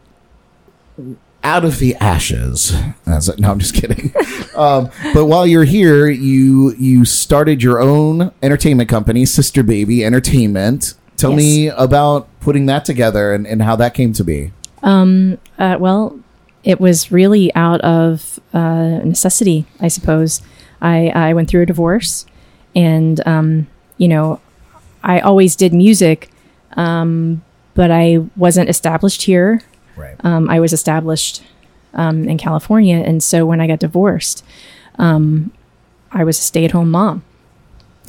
out 1.46 1.64
of 1.64 1.80
the 1.80 1.96
ashes. 1.96 2.74
As 3.06 3.30
no, 3.40 3.52
I'm 3.52 3.60
just 3.60 3.76
kidding. 3.76 4.14
Um, 4.56 4.90
but 5.14 5.26
while 5.26 5.46
you're 5.46 5.66
here, 5.66 6.08
you 6.08 6.74
you 6.80 7.04
started 7.04 7.62
your 7.62 7.82
own 7.82 8.32
entertainment 8.42 8.88
company, 8.88 9.26
Sister 9.26 9.64
Baby 9.64 10.06
Entertainment. 10.06 10.94
Tell 11.18 11.32
Yes. 11.32 11.38
me 11.38 11.68
about 11.68 12.30
putting 12.40 12.66
that 12.68 12.86
together 12.86 13.34
and, 13.34 13.46
and 13.46 13.62
how 13.62 13.76
that 13.76 13.94
came 13.94 14.14
to 14.14 14.24
be. 14.24 14.54
Uh, 14.82 15.36
well, 15.78 16.18
it 16.64 16.80
was 16.80 17.12
really 17.12 17.54
out 17.54 17.82
of 17.82 18.40
uh, 18.54 19.02
necessity, 19.04 19.66
I 19.82 19.90
suppose. 19.90 20.42
I, 20.82 21.10
I 21.10 21.34
went 21.34 21.50
through 21.50 21.64
a 21.64 21.66
divorce, 21.66 22.26
and 22.74 23.20
um, 23.28 23.68
you 23.98 24.08
know, 24.08 24.40
I 25.04 25.20
always 25.20 25.58
did 25.58 25.74
music, 25.74 26.30
um, 26.78 27.44
but 27.74 27.92
I 27.92 28.20
wasn't 28.38 28.70
established 28.70 29.24
here. 29.24 29.62
Right. 29.96 30.16
Um, 30.24 30.50
I 30.50 30.60
was 30.60 30.74
established 30.74 31.44
um, 31.94 32.28
in 32.28 32.38
California, 32.38 32.98
and 32.98 33.24
so 33.24 33.46
when 33.46 33.62
I 33.62 33.68
got 33.68 33.80
divorced, 33.80 34.44
um, 35.00 35.52
I 36.12 36.24
was 36.24 36.38
a 36.40 36.42
stay-at-home 36.42 36.92
mom, 36.92 37.24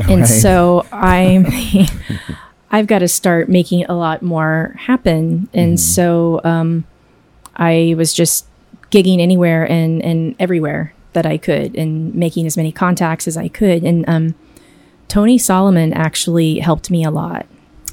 and 0.00 0.20
Right. 0.20 0.24
so 0.28 0.86
I, 0.92 1.88
I've 2.70 2.86
got 2.86 2.98
to 3.00 3.08
start 3.08 3.48
making 3.48 3.84
a 3.86 3.94
lot 3.94 4.22
more 4.22 4.74
happen, 4.78 5.48
and 5.54 5.78
so 5.78 6.40
um, 6.44 6.84
I 7.56 7.94
was 7.96 8.12
just 8.12 8.46
gigging 8.90 9.20
anywhere 9.20 9.68
and 9.70 10.02
and 10.02 10.34
everywhere 10.38 10.92
that 11.12 11.26
I 11.26 11.38
could, 11.38 11.76
and 11.76 12.14
making 12.14 12.46
as 12.46 12.56
many 12.56 12.72
contacts 12.72 13.26
as 13.28 13.36
I 13.36 13.48
could, 13.48 13.82
and 13.84 14.04
um, 14.08 14.34
Tony 15.08 15.38
Solomon 15.38 15.92
actually 15.92 16.58
helped 16.58 16.90
me 16.90 17.04
a 17.04 17.10
lot. 17.10 17.46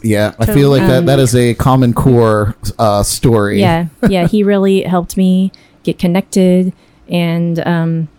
Yeah, 0.04 0.36
I 0.38 0.45
feel 0.45 0.70
like 0.70 0.82
that, 0.82 1.06
that 1.06 1.20
is 1.20 1.34
a 1.34 1.54
common 1.54 1.93
core 1.93 2.56
uh, 2.78 3.04
story. 3.04 3.62
Yeah, 3.62 3.88
yeah, 4.10 4.28
he 4.28 4.43
really 4.43 4.82
helped 4.95 5.16
me 5.16 5.51
get 5.84 5.97
connected, 5.97 6.74
and 7.08 7.60
um, 7.66 8.10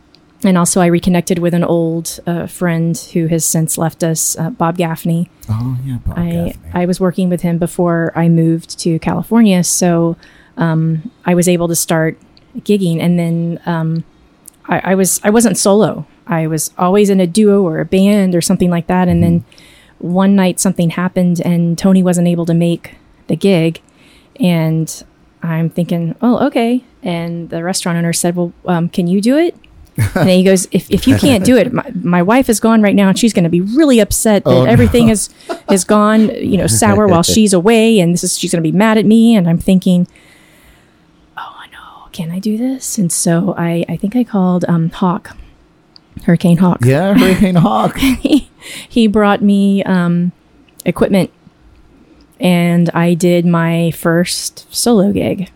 and 0.43 0.57
also 0.57 0.81
I 0.81 0.87
reconnected 0.87 1.39
with 1.39 1.53
an 1.53 1.63
old 1.63 2.21
uh, 2.27 2.47
friend 2.47 2.97
who 2.97 3.27
has 3.27 3.45
since 3.45 3.77
left 3.77 4.03
us, 4.03 4.39
uh, 4.39 4.51
Bob 4.51 4.79
Gaffney. 4.79 5.31
Oh 5.49 5.79
yeah, 5.85 5.99
Bob 5.99 6.19
I 6.19 6.31
Gaffney. 6.31 6.71
I 6.73 6.87
was 6.87 7.01
working 7.01 7.29
with 7.29 7.43
him 7.43 7.59
before 7.59 8.13
I 8.17 8.29
moved 8.29 8.79
to 8.81 8.99
California, 8.99 9.63
so 9.63 10.17
um, 10.57 11.11
I 11.27 11.35
was 11.35 11.49
able 11.49 11.69
to 11.69 11.77
start 11.77 12.19
gigging, 12.59 13.01
and 13.01 13.19
then 13.19 13.61
um, 13.67 14.05
I, 14.67 14.93
I 14.93 14.95
was 14.95 15.21
I 15.23 15.31
wasn't 15.31 15.59
solo. 15.59 16.07
I 16.27 16.47
was 16.47 16.71
always 16.79 17.11
in 17.11 17.21
a 17.21 17.27
duo 17.27 17.63
or 17.63 17.81
a 17.81 17.85
band 17.85 18.35
or 18.35 18.41
something 18.41 18.71
like 18.71 18.87
that, 18.87 19.09
and 19.09 19.23
then 19.23 19.45
one 19.99 20.35
night 20.37 20.61
something 20.61 20.91
happened, 20.91 21.41
and 21.45 21.77
Tony 21.79 22.03
wasn't 22.03 22.29
able 22.29 22.47
to 22.47 22.55
make 22.55 22.95
the 23.27 23.37
gig, 23.37 23.81
and 24.41 25.03
I'm 25.43 25.71
thinking, 25.71 26.15
oh 26.23 26.47
okay, 26.47 26.83
and 27.03 27.51
the 27.51 27.63
restaurant 27.63 27.99
owner 27.99 28.13
said, 28.13 28.37
well, 28.37 28.53
um, 28.67 28.89
can 28.89 29.07
you 29.07 29.21
do 29.21 29.37
it? 29.39 29.55
and 30.17 30.29
he 30.29 30.43
goes, 30.43 30.67
if, 30.73 30.91
if 30.91 31.07
you 31.07 31.17
can't 31.17 31.45
do 31.45 31.57
it, 31.57 31.73
my, 31.73 31.89
my 32.03 32.21
wife 32.21 32.49
is 32.49 32.59
gone 32.59 32.83
right 32.83 32.97
now, 32.97 33.09
and 33.09 33.17
she's 33.19 33.33
going 33.33 33.45
to 33.45 33.49
be 33.51 33.61
really 33.61 34.01
upset 34.01 34.43
that 34.45 34.51
Oh, 34.51 34.65
no. 34.65 34.71
everything 34.71 35.09
is 35.09 35.29
is 35.71 35.85
gone, 35.85 36.31
you 36.31 36.57
know, 36.57 36.67
sour 36.67 37.07
while 37.07 37.23
she's 37.35 37.53
away, 37.53 38.01
and 38.01 38.13
this 38.13 38.25
is 38.25 38.37
she's 38.37 38.51
going 38.51 38.63
to 38.63 38.69
be 38.69 38.77
mad 38.77 38.99
at 38.99 39.05
me. 39.07 39.37
And 39.37 39.49
I'm 39.49 39.59
thinking, 39.59 40.09
oh 41.37 41.63
no, 41.73 42.09
can 42.13 42.31
I 42.33 42.39
do 42.41 42.57
this? 42.59 42.99
And 42.99 43.13
so 43.13 43.55
I 43.57 43.85
I 43.89 43.97
think 43.97 44.17
I 44.17 44.25
called 44.25 44.65
um, 44.67 44.91
Hawk, 44.91 45.37
Hurricane 46.25 46.57
Hawk. 46.59 46.81
yeah, 46.85 47.15
Hurricane 47.19 47.55
Hawk. 47.57 47.97
he 47.99 48.49
he 48.89 49.07
brought 49.07 49.43
me 49.43 49.83
um, 49.85 50.33
equipment, 50.85 51.31
and 52.41 52.91
I 52.91 53.15
did 53.15 53.47
my 53.47 53.91
first 53.93 54.73
solo 54.75 55.13
gig. 55.13 55.51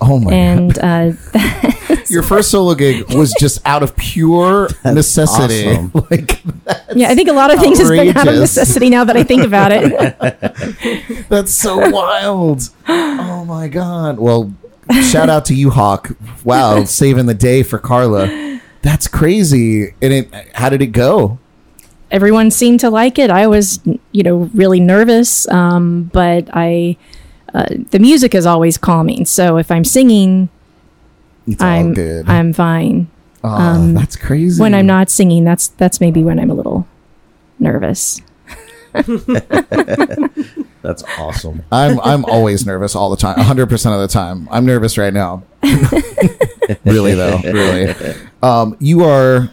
Oh 0.00 0.20
my 0.20 0.32
And 0.32 0.78
uh, 0.78 1.12
Your 2.08 2.22
first 2.22 2.50
solo 2.50 2.74
gig 2.74 3.12
was 3.14 3.34
just 3.40 3.60
out 3.66 3.82
of 3.82 3.96
pure 3.96 4.68
necessity. 4.84 5.66
awesome. 5.68 5.90
Like 6.10 6.40
yeah, 6.94 7.08
I 7.10 7.14
think 7.14 7.28
a 7.28 7.32
lot 7.32 7.52
of 7.52 7.58
things 7.58 7.78
has 7.78 7.90
been 7.90 8.16
out 8.16 8.28
of 8.28 8.36
necessity 8.36 8.90
now 8.90 9.04
that 9.04 9.16
I 9.16 9.24
think 9.24 9.42
about 9.42 9.72
it. 9.74 11.28
that's 11.28 11.52
so 11.52 11.90
wild. 11.90 12.70
Oh 12.86 13.44
my 13.44 13.68
god. 13.68 14.18
Well, 14.18 14.54
shout 15.02 15.28
out 15.28 15.44
to 15.46 15.54
you, 15.54 15.70
Hawk. 15.70 16.10
Wow, 16.44 16.84
saving 16.84 17.26
the 17.26 17.34
day 17.34 17.62
for 17.62 17.78
Carla. 17.78 18.57
That's 18.88 19.06
crazy. 19.06 19.94
And 20.00 20.12
it 20.14 20.34
how 20.54 20.70
did 20.70 20.80
it 20.80 20.92
go? 20.92 21.38
everyone 22.10 22.50
seemed 22.50 22.80
to 22.80 22.88
like 22.88 23.18
it. 23.18 23.30
I 23.30 23.46
was, 23.46 23.80
you 24.12 24.22
know, 24.22 24.50
really 24.54 24.80
nervous, 24.80 25.46
um, 25.48 26.04
but 26.04 26.48
I, 26.54 26.96
uh, 27.52 27.66
the 27.90 27.98
music 27.98 28.34
is 28.34 28.46
always 28.46 28.78
calming. 28.78 29.26
So 29.26 29.58
if 29.58 29.70
I'm 29.70 29.84
singing, 29.84 30.48
It's 31.46 31.62
I'm 31.62 31.92
good. 31.92 32.26
I'm 32.28 32.54
fine. 32.54 33.08
oh, 33.44 33.92
that's 33.92 34.16
crazy. 34.16 34.58
When 34.60 34.74
I'm 34.74 34.86
not 34.86 35.10
singing, 35.10 35.44
that's 35.44 35.68
that's 35.68 36.00
maybe 36.00 36.24
when 36.24 36.38
I'm 36.40 36.50
a 36.50 36.54
little 36.54 36.86
nervous. 37.58 38.22
That's 40.82 41.02
awesome. 41.18 41.62
I'm 41.72 42.00
I'm 42.00 42.24
always 42.24 42.64
nervous 42.66 42.94
all 42.94 43.10
the 43.10 43.16
time, 43.16 43.36
100% 43.36 43.92
of 43.92 44.00
the 44.00 44.08
time. 44.08 44.48
I'm 44.50 44.64
nervous 44.64 44.96
right 44.96 45.12
now. 45.12 45.42
really 46.84 47.14
though, 47.14 47.40
really. 47.44 47.94
Um, 48.42 48.76
you 48.78 49.04
are 49.04 49.50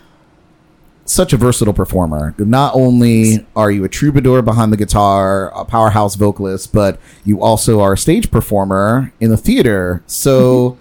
such 1.06 1.34
a 1.34 1.38
versatile 1.38 1.74
performer. 1.74 2.34
Not 2.38 2.76
only 2.76 3.46
are 3.56 3.72
you 3.72 3.84
a 3.84 3.90
troubadour 3.90 4.42
behind 4.42 4.74
the 4.74 4.78
guitar, 4.78 5.52
a 5.56 5.64
powerhouse 5.64 6.16
vocalist, 6.16 6.74
but 6.74 7.00
you 7.24 7.42
also 7.42 7.80
are 7.80 7.94
a 7.94 7.98
stage 7.98 8.32
performer 8.32 9.14
in 9.20 9.30
the 9.30 9.38
theater. 9.38 10.04
So 10.08 10.78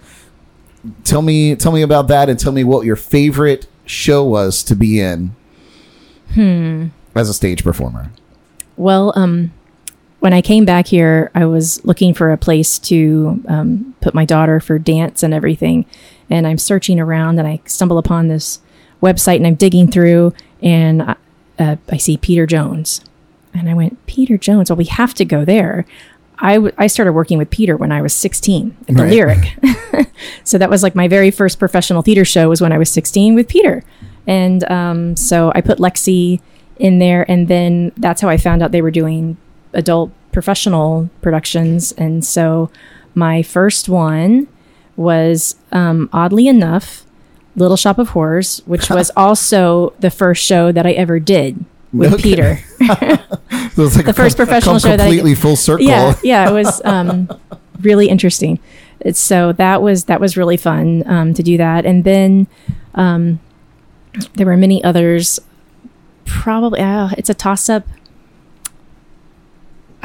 tell 1.03 1.21
me 1.21 1.55
tell 1.55 1.71
me 1.71 1.81
about 1.81 2.07
that 2.07 2.29
and 2.29 2.39
tell 2.39 2.51
me 2.51 2.63
what 2.63 2.85
your 2.85 2.95
favorite 2.95 3.67
show 3.85 4.23
was 4.23 4.63
to 4.63 4.75
be 4.75 4.99
in. 4.99 5.35
Hmm. 6.33 6.87
As 7.13 7.29
a 7.29 7.33
stage 7.33 7.63
performer. 7.63 8.11
Well, 8.75 9.13
um, 9.15 9.53
when 10.25 10.33
I 10.33 10.41
came 10.41 10.65
back 10.65 10.87
here, 10.87 11.29
I 11.35 11.45
was 11.45 11.85
looking 11.85 12.15
for 12.15 12.31
a 12.31 12.37
place 12.37 12.79
to 12.79 13.43
um, 13.47 13.93
put 14.01 14.15
my 14.15 14.25
daughter 14.25 14.59
for 14.59 14.79
dance 14.79 15.21
and 15.21 15.35
everything. 15.35 15.85
And 16.31 16.47
I'm 16.47 16.57
searching 16.57 16.99
around 16.99 17.37
and 17.37 17.47
I 17.47 17.61
stumble 17.65 17.99
upon 17.99 18.27
this 18.27 18.59
website 19.03 19.35
and 19.35 19.45
I'm 19.45 19.53
digging 19.53 19.91
through 19.91 20.33
and 20.63 21.03
I, 21.03 21.15
uh, 21.59 21.75
I 21.89 21.97
see 21.97 22.17
Peter 22.17 22.47
Jones. 22.47 23.01
And 23.53 23.69
I 23.69 23.75
went, 23.75 24.03
Peter 24.07 24.35
Jones, 24.35 24.71
well, 24.71 24.77
we 24.77 24.85
have 24.85 25.13
to 25.13 25.25
go 25.25 25.45
there. 25.45 25.85
I, 26.39 26.55
w- 26.55 26.73
I 26.75 26.87
started 26.87 27.13
working 27.13 27.37
with 27.37 27.51
Peter 27.51 27.77
when 27.77 27.91
I 27.91 28.01
was 28.01 28.11
16 28.11 28.75
at 28.89 28.95
the 28.95 29.03
Right. 29.03 29.11
Lyric. 29.11 30.07
so 30.43 30.57
that 30.57 30.71
was 30.71 30.81
like 30.81 30.95
my 30.95 31.07
very 31.07 31.29
first 31.29 31.59
professional 31.59 32.01
theater 32.01 32.25
show 32.25 32.49
was 32.49 32.61
when 32.61 32.71
I 32.71 32.79
was 32.79 32.89
16 32.89 33.35
with 33.35 33.47
Peter. 33.47 33.83
And 34.25 34.63
um, 34.71 35.15
so 35.17 35.51
I 35.53 35.61
put 35.61 35.77
Lexi 35.77 36.41
in 36.77 36.97
there. 36.97 37.29
And 37.29 37.47
then 37.47 37.91
that's 37.95 38.21
how 38.21 38.27
I 38.29 38.37
found 38.37 38.63
out 38.63 38.71
they 38.71 38.81
were 38.81 38.89
doing 38.89 39.37
adult 39.75 40.11
professional 40.31 41.09
productions. 41.21 41.91
And 41.93 42.23
so 42.25 42.69
my 43.13 43.41
first 43.43 43.87
one 43.89 44.47
was, 44.95 45.55
um, 45.71 46.09
oddly 46.11 46.47
enough, 46.47 47.05
Little 47.55 47.77
Shop 47.77 47.97
of 47.99 48.09
Horrors, 48.09 48.61
which 48.65 48.89
was 48.89 49.11
also 49.15 49.93
the 49.99 50.11
first 50.11 50.43
show 50.43 50.71
that 50.71 50.85
I 50.85 50.91
ever 50.91 51.19
did 51.19 51.63
with 51.93 52.13
Okay. 52.13 52.23
Peter. 52.23 52.59
So 53.75 53.83
it's 53.83 53.97
like 53.97 54.05
The 54.05 54.13
first 54.13 54.37
come- 54.37 54.45
professional 54.45 54.79
show 54.79 54.89
that 54.95 54.99
completely 54.99 55.35
full 55.35 55.57
circle. 55.57 55.85
Yeah, 55.85 56.15
yeah, 56.23 56.49
it 56.49 56.53
was 56.53 56.81
um, 56.85 57.27
really 57.81 58.07
interesting. 58.07 58.57
It's, 59.01 59.19
so 59.19 59.51
that 59.53 59.81
was 59.81 60.05
that 60.05 60.21
was 60.21 60.37
really 60.37 60.55
fun 60.55 61.03
um, 61.05 61.33
to 61.33 61.43
do 61.43 61.57
that, 61.57 61.85
and 61.85 62.05
then 62.05 62.47
um, 62.93 63.41
there 64.35 64.45
were 64.45 64.55
many 64.55 64.81
others. 64.81 65.41
Probably, 66.23 66.79
uh, 66.79 67.09
it's 67.17 67.29
a 67.29 67.33
toss 67.33 67.67
up. 67.67 67.85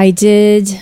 I 0.01 0.11
did. 0.11 0.81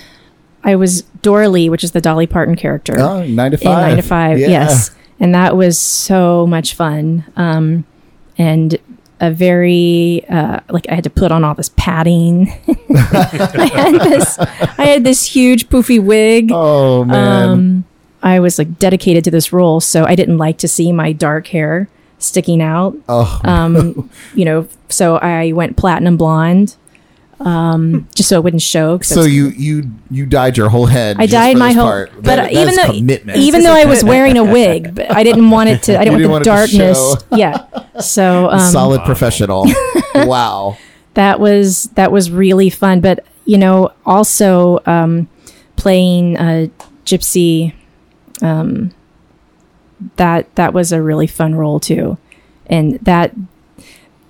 I 0.62 0.76
was 0.76 1.02
Doralee, 1.22 1.68
which 1.70 1.82
is 1.82 1.90
the 1.90 2.00
Dolly 2.00 2.28
Parton 2.28 2.54
character 2.54 2.94
Oh, 3.00 3.24
nine 3.26 3.50
to 3.50 3.56
five. 3.56 3.88
nine 3.88 3.96
to 3.96 4.02
five. 4.02 4.38
Yeah. 4.38 4.48
Yes, 4.48 4.92
and 5.18 5.34
that 5.34 5.56
was 5.56 5.76
so 5.76 6.46
much 6.46 6.74
fun. 6.74 7.24
Um, 7.36 7.84
and 8.38 8.78
a 9.20 9.32
very 9.32 10.24
uh, 10.28 10.60
like 10.70 10.86
I 10.88 10.94
had 10.94 11.02
to 11.02 11.10
put 11.10 11.32
on 11.32 11.42
all 11.42 11.54
this 11.56 11.70
padding. 11.70 12.48
I 12.94 13.70
had 13.74 13.94
this. 14.00 14.38
I 14.38 14.84
had 14.86 15.02
this 15.02 15.24
huge 15.24 15.68
poofy 15.68 16.00
wig. 16.00 16.50
Oh 16.52 17.04
man. 17.04 17.48
Um, 17.48 17.84
I 18.22 18.38
was 18.38 18.56
like 18.56 18.78
dedicated 18.78 19.24
to 19.24 19.32
this 19.32 19.52
role, 19.52 19.80
so 19.80 20.04
I 20.04 20.14
didn't 20.14 20.38
like 20.38 20.58
to 20.58 20.68
see 20.68 20.92
my 20.92 21.10
dark 21.12 21.48
hair 21.48 21.88
sticking 22.18 22.62
out. 22.62 22.96
oh. 23.08 23.40
Um, 23.42 24.10
you 24.34 24.44
know, 24.44 24.68
so 24.88 25.16
I 25.16 25.50
went 25.52 25.76
platinum 25.76 26.16
blonde. 26.16 26.76
Um, 27.40 28.08
just 28.14 28.28
so 28.28 28.36
it 28.36 28.42
wouldn't 28.44 28.62
show. 28.62 28.98
So 29.00 29.22
you 29.22 29.48
you 29.48 29.90
you 30.10 30.26
dyed 30.26 30.56
your 30.56 30.68
whole 30.68 30.86
head. 30.86 31.16
I 31.20 31.26
dyed 31.26 31.56
my 31.56 31.72
whole, 31.72 31.84
part. 31.84 32.12
but 32.14 32.24
That- 32.24 32.52
even 32.52 32.74
though 32.74 32.86
commitment. 32.86 33.38
even 33.38 33.62
though 33.62 33.74
I 33.74 33.84
was 33.84 34.02
wearing 34.02 34.36
a 34.36 34.44
wig, 34.44 34.94
but 34.94 35.10
I 35.10 35.22
didn't 35.22 35.50
want 35.50 35.68
it 35.68 35.82
to. 35.84 35.98
I 35.98 36.04
didn't 36.04 36.20
You 36.20 36.28
want 36.28 36.44
didn't 36.44 36.56
the 36.56 36.80
want 36.80 36.96
darkness. 36.98 37.24
Yeah. 37.38 38.00
So 38.00 38.48
um, 38.50 38.60
solid 38.60 39.02
professional. 39.04 39.66
wow. 40.14 40.76
that 41.14 41.38
was 41.40 41.84
that 41.94 42.10
was 42.10 42.30
really 42.30 42.70
fun. 42.70 43.00
But 43.00 43.24
you 43.44 43.58
know, 43.58 43.92
also 44.04 44.80
um, 44.86 45.28
playing 45.76 46.36
uh, 46.38 46.66
Gypsy, 47.04 47.72
um, 48.42 48.92
that 50.16 50.52
that 50.56 50.72
was 50.72 50.92
a 50.92 51.00
really 51.02 51.26
fun 51.26 51.54
role 51.54 51.80
too, 51.80 52.18
and 52.66 52.94
that 53.00 53.32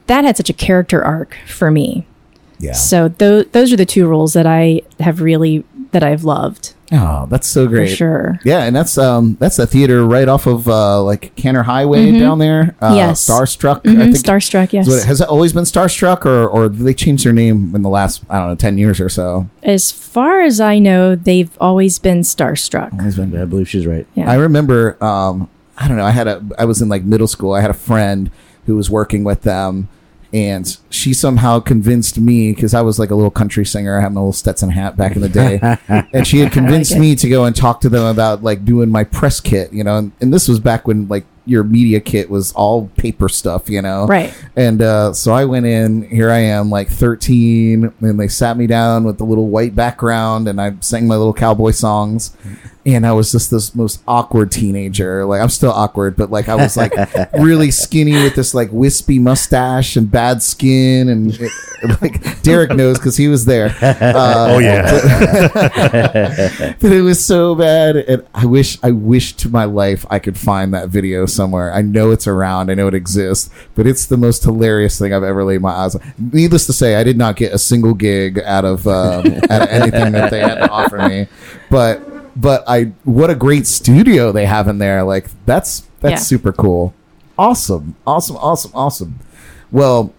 that 0.09 0.25
had 0.25 0.37
such 0.37 0.51
a 0.51 0.55
character 0.55 1.03
arc 1.03 1.37
for 1.47 1.71
me. 1.71 2.07
Yeah. 2.59 2.73
So 2.73 3.09
those 3.09 3.47
those 3.53 3.73
are 3.73 3.77
the 3.77 3.87
two 3.87 4.07
roles 4.07 4.33
that 4.33 4.47
I 4.47 4.83
have 5.01 5.21
really 5.21 5.65
that 5.93 6.03
I've 6.03 6.25
loved 6.25 6.75
Oh, 6.91 7.27
that's 7.31 7.47
so 7.47 7.67
for 7.67 7.71
great. 7.71 7.95
sure. 7.95 8.41
Yeah, 8.45 8.63
and 8.65 8.75
that's 8.75 8.97
um 8.97 9.37
that's 9.39 9.59
a 9.59 9.67
theater 9.67 10.07
right 10.07 10.27
off 10.29 10.47
of 10.47 10.67
uh 10.69 11.03
like 11.03 11.35
Kanner 11.37 11.63
Highway 11.65 12.19
down 12.19 12.39
there. 12.39 12.75
Uh, 12.81 12.89
Mm-hmm. 12.89 12.97
Yes. 12.97 13.29
Starstruck. 13.29 13.83
Mhm, 13.83 14.01
I 14.01 14.05
think. 14.05 14.17
Starstruck, 14.17 14.73
yes. 14.73 14.89
it- 14.89 15.07
has 15.07 15.21
it 15.21 15.29
always 15.29 15.53
been 15.53 15.65
Starstruck, 15.65 16.25
or 16.25 16.49
or 16.49 16.69
they 16.71 16.95
changed 16.95 17.25
their 17.27 17.33
name 17.35 17.75
in 17.75 17.83
the 17.83 17.91
last 17.91 18.23
I 18.31 18.39
don't 18.39 18.49
know 18.49 18.55
ten 18.55 18.79
years 18.79 19.01
or 19.01 19.11
so? 19.11 19.49
As 19.63 19.91
far 19.93 20.41
as 20.41 20.61
I 20.61 20.79
know, 20.79 21.15
they've 21.15 21.51
always 21.61 21.99
been 21.99 22.21
starstruck. 22.21 22.99
Always 22.99 23.17
been. 23.17 23.37
I 23.39 23.45
believe 23.45 23.69
she's 23.69 23.87
right. 23.87 24.07
Yeah. 24.15 24.31
I 24.31 24.37
remember, 24.37 24.97
um, 25.05 25.49
I 25.77 25.89
don't 25.89 25.99
know. 25.99 26.05
I 26.07 26.11
had 26.11 26.27
a, 26.27 26.43
I 26.59 26.65
was 26.65 26.81
in 26.81 26.89
like 26.89 27.05
middle 27.05 27.29
school. 27.29 27.53
I 27.53 27.61
had 27.61 27.71
a 27.71 27.75
friend 27.75 28.31
who 28.65 28.77
was 28.77 28.89
working 28.91 29.25
with 29.25 29.43
them, 29.43 29.89
and 30.33 30.77
she 30.91 31.15
somehow 31.15 31.61
convinced 31.61 32.19
me 32.19 32.53
because 32.53 32.75
I 32.75 32.81
was 32.83 32.99
like 32.99 33.11
a 33.11 33.15
little 33.15 33.31
country 33.31 33.65
singer. 33.65 33.99
I 33.99 34.03
had 34.03 34.13
my 34.13 34.21
little 34.21 34.33
Stetson 34.33 34.71
hat 34.71 34.97
back 34.97 35.17
in 35.17 35.23
the 35.23 35.29
day, 35.29 35.59
and 36.13 36.27
she 36.27 36.39
had 36.41 36.53
convinced 36.53 36.93
it. 36.93 36.99
me 37.01 37.15
to 37.17 37.29
go 37.29 37.45
and 37.45 37.55
talk 37.57 37.81
to 37.83 37.89
them 37.89 38.05
about 38.07 38.43
like 38.43 38.65
doing 38.65 38.91
my 38.91 39.05
press 39.05 39.41
kit. 39.41 39.73
You 39.73 39.85
know, 39.85 39.97
and, 39.97 40.13
and 40.21 40.33
this 40.33 40.49
was 40.49 40.61
back 40.61 40.87
when 40.87 41.09
like 41.09 41.25
your 41.47 41.65
media 41.65 41.99
kit 41.99 42.29
was 42.29 42.53
all 42.53 42.89
paper 42.99 43.27
stuff. 43.29 43.71
You 43.71 43.81
know, 43.81 44.07
Right. 44.07 44.35
and 44.55 44.83
uh, 44.83 45.15
so 45.15 45.33
I 45.33 45.47
went 45.47 45.65
in. 45.65 46.03
Here 46.03 46.31
I 46.31 46.39
am, 46.41 46.69
like 46.69 46.89
13, 46.91 47.93
and 48.01 48.21
they 48.21 48.29
sat 48.29 48.57
me 48.59 48.67
down 48.67 49.05
with 49.05 49.17
the 49.19 49.25
little 49.25 49.49
white 49.49 49.75
background, 49.75 50.47
and 50.49 50.61
I 50.61 50.75
sang 50.81 51.07
my 51.09 51.17
little 51.17 51.33
cowboy 51.35 51.71
songs. 51.71 52.37
And 52.89 53.07
I 53.07 53.13
was 53.13 53.33
just 53.33 53.51
this 53.51 53.75
most 53.75 54.03
awkward 54.09 54.51
teenager. 54.51 55.25
Like 55.27 55.41
I'm 55.41 55.51
still 55.51 55.73
awkward, 55.73 56.17
but 56.17 56.31
like 56.31 56.49
I 56.49 56.55
was 56.55 56.77
like 56.77 56.93
really 57.35 57.71
skinny 57.71 58.13
with 58.23 58.35
this 58.35 58.55
like 58.55 58.71
wispy 58.73 59.19
mustache 59.19 59.97
and 59.97 60.11
bad 60.11 60.43
skin, 60.43 61.09
and 61.09 61.39
like 62.03 62.43
Derek 62.43 62.71
knows 62.75 62.99
because 62.99 63.17
he 63.17 63.29
was 63.29 63.45
there. 63.45 63.75
Uh, 64.19 64.47
Oh 64.51 64.59
yeah. 64.59 64.91
but 66.81 66.93
it 66.93 67.03
was 67.03 67.25
so 67.25 67.55
bad 67.55 67.97
and 67.97 68.25
i 68.35 68.45
wish 68.45 68.79
i 68.83 68.91
wish 68.91 69.35
to 69.35 69.49
my 69.49 69.65
life 69.65 70.07
i 70.11 70.19
could 70.19 70.37
find 70.39 70.73
that 70.75 70.89
video 70.89 71.27
somewhere 71.27 71.73
i 71.73 71.83
know 71.83 72.11
it's 72.11 72.27
around 72.27 72.71
i 72.71 72.75
know 72.75 72.87
it 72.87 72.95
exists 72.95 73.51
but 73.75 73.87
it's 73.87 74.07
the 74.07 74.17
most 74.17 74.43
hilarious 74.45 74.99
thing 74.99 75.13
i've 75.13 75.23
ever 75.23 75.45
laid 75.45 75.61
my 75.61 75.71
eyes 75.71 75.95
on 75.95 76.15
needless 76.33 76.67
to 76.67 76.73
say 76.73 76.97
i 76.97 77.05
did 77.05 77.17
not 77.17 77.37
get 77.37 77.53
a 77.53 77.59
single 77.59 77.95
gig 77.95 78.39
out 78.41 78.65
of 78.65 78.87
um, 78.87 79.27
out 79.51 79.63
of 79.63 79.69
anything 79.69 80.13
that 80.13 80.31
they 80.31 80.41
had 80.41 80.57
to 80.57 80.69
offer 80.71 81.09
me 81.09 81.27
but 81.71 82.01
but 82.41 82.63
i 82.69 82.85
what 83.05 83.29
a 83.31 83.35
great 83.35 83.67
studio 83.67 84.33
they 84.33 84.47
have 84.47 84.69
in 84.69 84.79
there 84.79 85.03
like 85.03 85.27
that's 85.45 85.81
that's 86.01 86.13
Yeah. 86.13 86.17
super 86.17 86.53
cool 86.53 86.95
awesome 87.37 87.95
awesome 88.07 88.37
awesome 88.37 88.71
awesome 88.75 89.19
well 89.73 90.15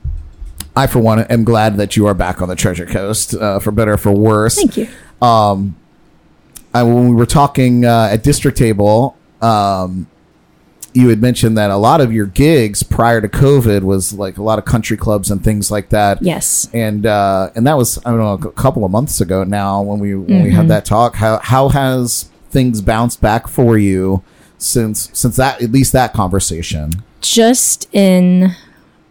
I, 0.75 0.87
for 0.87 0.99
one, 0.99 1.19
am 1.19 1.43
glad 1.43 1.75
that 1.77 1.97
you 1.97 2.05
are 2.07 2.13
back 2.13 2.41
on 2.41 2.47
the 2.47 2.55
Treasure 2.55 2.85
Coast, 2.85 3.33
uh, 3.33 3.59
for 3.59 3.71
better 3.71 3.93
or 3.93 3.97
for 3.97 4.11
worse. 4.13 4.55
Thank 4.55 4.77
you. 4.77 4.87
Um, 5.21 5.75
I, 6.73 6.83
when 6.83 7.09
we 7.09 7.15
were 7.15 7.25
talking 7.25 7.83
uh, 7.83 8.09
at 8.11 8.23
District 8.23 8.57
Table, 8.57 9.17
um, 9.41 10.07
you 10.99 11.09
had 11.09 11.21
mentioned 11.21 11.57
that 11.57 11.71
a 11.71 11.77
lot 11.77 12.01
of 12.01 12.11
your 12.11 12.25
gigs 12.25 12.83
prior 12.83 13.21
to 13.21 13.27
COVID 13.29 13.81
was 13.83 14.13
like 14.13 14.37
a 14.37 14.43
lot 14.43 14.59
of 14.59 14.65
country 14.65 14.97
clubs 14.97 15.31
and 15.31 15.43
things 15.43 15.71
like 15.71 15.89
that. 15.89 16.21
Yes. 16.21 16.69
And 16.73 17.05
uh, 17.05 17.49
and 17.55 17.65
that 17.67 17.77
was 17.77 17.97
I 18.05 18.09
don't 18.11 18.19
know 18.19 18.33
a 18.49 18.51
couple 18.53 18.83
of 18.85 18.91
months 18.91 19.21
ago 19.21 19.43
now 19.43 19.81
when 19.81 19.99
we 19.99 20.15
when 20.15 20.25
we 20.27 20.33
Mm-hmm. 20.49 20.55
had 20.55 20.67
that 20.67 20.85
talk. 20.85 21.15
How 21.15 21.39
how 21.39 21.69
has 21.69 22.29
things 22.49 22.81
bounced 22.81 23.21
back 23.21 23.47
for 23.47 23.77
you 23.77 24.23
since 24.57 25.09
since 25.13 25.35
that 25.37 25.61
at 25.61 25.71
least 25.71 25.93
that 25.93 26.13
conversation? 26.13 26.91
Just 27.21 27.87
in 27.93 28.55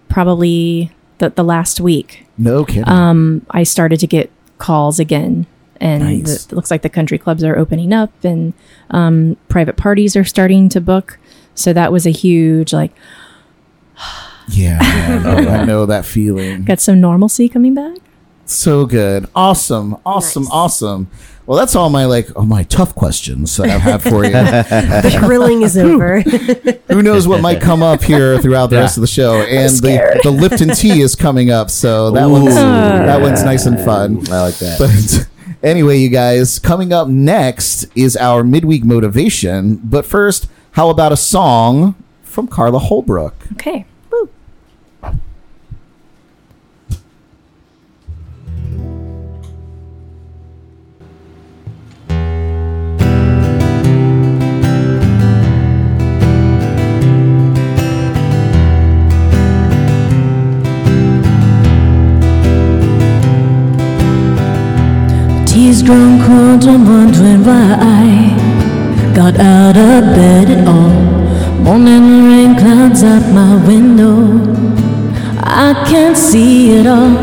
probably 0.09 0.91
the, 1.19 1.31
the 1.31 1.45
last 1.45 1.81
week, 1.81 2.27
No 2.37 2.65
kidding. 2.65 2.89
um, 2.89 3.45
I 3.51 3.63
started 3.65 4.01
to 4.01 4.07
get 4.07 4.31
calls 4.59 4.99
again. 4.99 5.47
And 5.81 6.03
Nice. 6.03 6.45
the, 6.47 6.53
it 6.55 6.57
looks 6.57 6.71
like 6.73 6.83
the 6.83 6.89
country 6.89 7.19
clubs 7.19 7.45
are 7.45 7.57
opening 7.57 7.93
up 7.93 8.11
and 8.25 8.53
um, 8.91 9.37
private 9.49 9.77
parties 9.77 10.17
are 10.17 10.25
starting 10.25 10.69
to 10.71 10.81
book. 10.81 11.19
So 11.59 11.73
that 11.73 11.91
was 11.93 12.07
a 12.07 12.11
huge, 12.11 12.73
like, 12.73 12.93
yeah, 14.49 14.79
I 14.81 15.19
know, 15.19 15.51
I 15.51 15.65
know 15.65 15.87
that 15.87 16.07
feeling. 16.07 16.65
got 16.65 16.81
some 16.81 17.01
normalcy 17.01 17.49
coming 17.49 17.75
back. 17.75 17.99
So 18.45 18.87
good. 18.87 19.27
Awesome. 19.35 19.97
Awesome. 20.07 20.45
Nice. 20.45 20.53
Awesome. 20.53 21.11
Well, 21.45 21.59
that's 21.59 21.75
all 21.75 21.91
my 21.91 22.05
like 22.05 22.29
oh 22.37 22.45
my 22.45 22.63
tough 22.65 22.95
questions 22.95 23.57
that 23.57 23.71
I've 23.71 23.81
had 23.81 24.03
for 24.03 24.25
you. 24.25 24.31
The 24.33 25.17
grilling 25.21 25.63
is 25.63 25.77
over. 25.79 26.21
Who 26.21 27.03
knows 27.03 27.27
what 27.27 27.41
might 27.41 27.61
come 27.61 27.83
up 27.83 28.03
here 28.03 28.39
throughout 28.39 28.69
the 28.69 28.77
rest 28.77 28.97
of 28.97 29.01
the 29.01 29.07
show? 29.07 29.41
And 29.43 29.73
the, 29.77 30.21
the 30.23 30.31
Lipton 30.31 30.71
tea 30.71 31.01
is 31.01 31.15
coming 31.15 31.51
up, 31.51 31.71
so 31.71 32.11
that 32.13 32.27
one's 32.27 32.55
that 32.55 33.21
one's 33.21 33.43
nice 33.43 33.67
and 33.67 33.79
fun. 33.85 34.23
I 34.31 34.43
like 34.43 34.59
that. 34.59 34.79
But 34.79 35.29
anyway, 35.63 35.99
you 35.99 36.09
guys, 36.11 36.59
coming 36.59 36.93
up 36.93 37.09
next 37.09 37.87
is 37.95 38.17
our 38.17 38.45
midweek 38.45 38.85
motivation. 38.85 39.77
But 39.77 40.05
first, 40.07 40.49
how 40.79 40.91
about 40.91 41.11
a 41.11 41.17
song 41.17 41.97
from 42.23 42.47
Carla 42.47 42.79
Holbrook? 42.79 43.35
Okay. 43.55 43.85
Tears 65.45 65.83
grown 65.83 66.23
cold, 66.25 66.63
I'm 66.69 66.87
wondering 66.87 67.45
why 67.45 67.77
I 67.81 68.38
got 69.19 69.37
out 69.41 69.77
of 69.77 70.15
bed 70.15 70.49
at 70.49 70.69
all. 70.69 70.91
Morning 71.67 72.27
rain 72.31 72.55
clouds 72.57 73.03
out 73.03 73.25
my 73.33 73.57
window. 73.67 74.17
I 75.43 75.75
can't 75.91 76.17
see 76.17 76.71
it 76.79 76.87
all. 76.87 77.19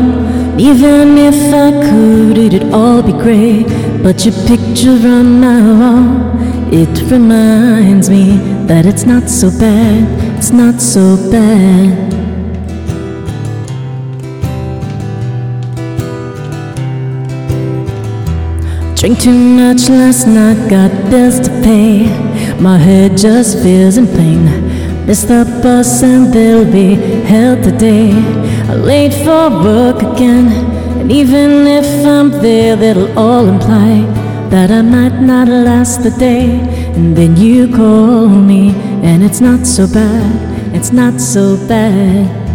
Even 0.60 1.16
if 1.16 1.38
I 1.54 1.70
could, 1.86 2.36
it'd 2.36 2.70
all 2.70 3.02
be 3.02 3.12
grey. 3.12 3.64
But 4.02 4.26
your 4.26 4.34
picture 4.46 5.00
on 5.16 5.40
my 5.40 5.58
wall, 5.80 6.04
it 6.70 6.94
reminds 7.10 8.10
me 8.10 8.36
that 8.66 8.84
it's 8.84 9.06
not 9.06 9.30
so 9.30 9.48
bad. 9.48 10.04
It's 10.36 10.50
not 10.50 10.82
so 10.82 11.16
bad. 11.30 12.15
Drink 19.06 19.20
too 19.20 19.38
much 19.38 19.88
last 19.88 20.26
night, 20.26 20.68
got 20.68 20.90
bills 21.08 21.38
to 21.38 21.50
pay. 21.62 22.08
My 22.58 22.76
head 22.76 23.16
just 23.16 23.62
feels 23.62 23.98
in 23.98 24.08
pain. 24.08 25.06
Missed 25.06 25.28
the 25.28 25.44
bus 25.62 26.02
and 26.02 26.34
they'll 26.34 26.64
be 26.64 26.96
held 27.22 27.62
today. 27.62 28.10
I'm 28.68 28.82
late 28.82 29.14
for 29.14 29.48
work 29.62 30.02
again, 30.02 30.48
and 30.98 31.12
even 31.12 31.68
if 31.68 31.86
I'm 32.04 32.32
there, 32.32 32.74
that'll 32.74 33.16
all 33.16 33.46
imply 33.46 34.02
that 34.50 34.72
I 34.72 34.82
might 34.82 35.20
not 35.20 35.46
last 35.46 36.02
the 36.02 36.10
day. 36.10 36.58
And 36.96 37.16
then 37.16 37.36
you 37.36 37.68
call 37.68 38.26
me, 38.26 38.70
and 39.04 39.22
it's 39.22 39.40
not 39.40 39.68
so 39.68 39.86
bad. 39.86 40.74
It's 40.74 40.90
not 40.90 41.20
so 41.20 41.56
bad. 41.68 42.45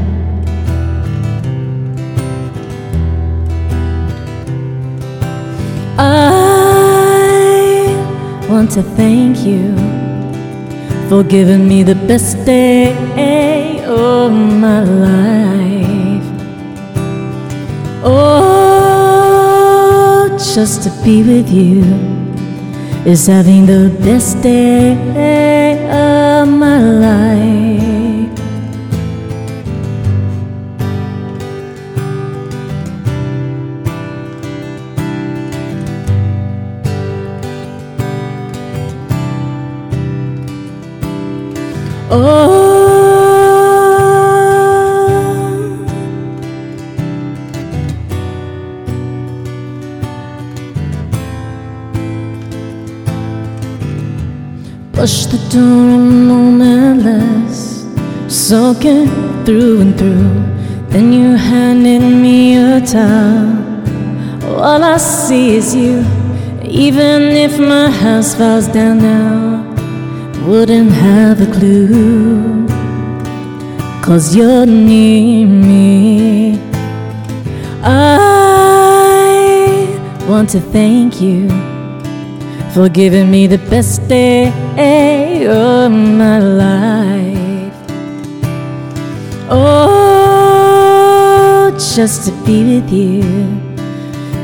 Want 8.62 8.74
to 8.74 8.84
thank 8.96 9.40
you 9.40 9.74
for 11.10 11.24
giving 11.24 11.68
me 11.68 11.82
the 11.82 11.96
best 11.96 12.38
day 12.46 12.94
of 13.88 14.32
my 14.32 14.84
life. 14.84 16.24
Oh, 18.04 18.38
just 20.54 20.84
to 20.84 20.92
be 21.04 21.24
with 21.24 21.50
you 21.50 21.82
is 23.04 23.26
having 23.26 23.66
the 23.66 23.90
best 24.00 24.44
day 24.44 25.41
Oh, 42.14 42.18
push 54.92 55.26
the 55.28 55.38
door 55.50 55.64
a 55.64 55.98
moment 55.98 57.04
less, 57.04 57.86
soaking 58.28 59.08
through 59.46 59.80
and 59.80 59.98
through. 59.98 60.12
Then 60.90 61.14
you 61.14 61.38
handed 61.38 62.02
me 62.02 62.58
a 62.58 62.82
towel. 62.86 63.56
All 64.60 64.84
I 64.84 64.98
see 64.98 65.56
is 65.56 65.74
you. 65.74 66.04
Even 66.64 67.22
if 67.38 67.58
my 67.58 67.90
house 67.90 68.36
falls 68.36 68.68
down 68.68 68.98
now, 68.98 69.71
wouldn't 70.46 70.92
have 70.92 71.42
a 71.42 71.46
clue. 71.52 72.68
Cause 74.02 74.36
you're 74.36 74.66
near 74.66 75.48
me. 75.48 76.60
I 77.84 78.68
want 80.28 80.50
to 80.50 80.60
thank 80.60 81.22
you 81.22 81.48
for 82.74 82.90
giving 82.90 83.30
me 83.30 83.48
the 83.48 83.60
best 83.70 84.08
day 84.08 84.52
of 85.48 85.92
my 85.92 86.40
life. 86.40 87.74
Oh, 89.50 90.12
just 91.78 92.26
to 92.26 92.32
be 92.46 92.64
with 92.80 92.92
you 92.92 93.24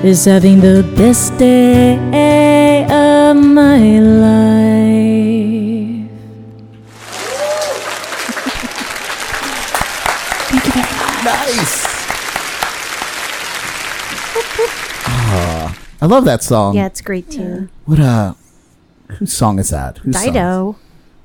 is 0.04 0.26
having 0.26 0.60
the 0.60 0.84
best 0.96 1.38
day 1.38 1.98
of 2.90 3.36
my 3.38 4.00
life. 4.00 4.27
I 16.02 16.06
love 16.06 16.26
that 16.26 16.44
song. 16.44 16.76
Yeah, 16.76 16.86
it's 16.86 17.00
a 17.00 17.04
great 17.04 17.30
tune. 17.32 17.70
What 17.86 18.00
uh 18.00 18.34
whose 19.18 19.34
song 19.34 19.60
is 19.60 19.70
that? 19.70 19.98
Whose 20.00 20.16
song? 20.16 20.26
Dido. 20.26 20.76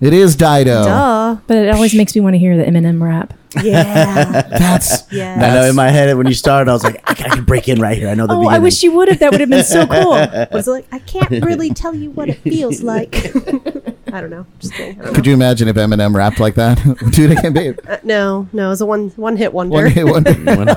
It 0.00 0.12
is 0.12 0.34
Dido. 0.34 0.84
Duh. 0.84 1.36
But 1.46 1.56
it 1.58 1.74
always 1.74 1.94
makes 1.94 2.14
me 2.14 2.20
want 2.20 2.34
to 2.34 2.38
hear 2.38 2.56
the 2.56 2.64
Eminem 2.64 3.02
rap. 3.02 3.34
Yeah. 3.62 4.42
That's 4.42 5.10
yeah. 5.12 5.34
I 5.34 5.54
know 5.54 5.64
in 5.68 5.74
my 5.76 5.90
head 5.90 6.16
when 6.16 6.26
you 6.26 6.34
started, 6.34 6.70
I 6.70 6.72
was 6.74 6.84
like, 6.84 7.02
I 7.08 7.14
can, 7.14 7.30
I 7.30 7.34
can 7.36 7.44
break 7.44 7.68
in 7.68 7.80
right 7.80 7.96
here. 7.96 8.08
I 8.08 8.14
know 8.14 8.26
the 8.26 8.34
Oh, 8.34 8.40
beginning. 8.40 8.54
I 8.56 8.58
wish 8.60 8.82
you 8.82 8.92
would 8.92 9.08
have. 9.08 9.18
That 9.18 9.30
would 9.32 9.40
have 9.40 9.50
been 9.50 9.64
so 9.64 9.86
cool. 9.86 10.10
was 10.52 10.66
like, 10.66 10.86
I 10.92 10.98
can't 11.00 11.44
really 11.44 11.70
tell 11.72 11.94
you 11.94 12.10
what 12.10 12.28
it 12.28 12.38
feels 12.38 12.82
like. 12.82 13.14
I 14.12 14.20
don't 14.20 14.30
know. 14.30 14.46
Just 14.58 14.74
kidding. 14.74 15.00
I 15.00 15.04
don't 15.06 15.14
Could 15.14 15.26
you 15.26 15.32
imagine 15.32 15.68
if 15.68 15.76
Eminem 15.76 16.14
rapped 16.14 16.38
like 16.38 16.54
that? 16.56 16.76
Dude, 17.12 17.30
I 17.36 17.40
can't 17.40 17.54
be. 17.54 17.70
Uh, 17.70 17.96
no, 18.02 18.46
no, 18.52 18.66
it 18.66 18.68
was 18.68 18.80
a 18.82 18.86
one 18.86 19.08
one 19.16 19.36
hit 19.36 19.52
wonder. 19.54 19.74
one 19.74 19.90
hit 19.90 20.04
wonder. 20.06 20.74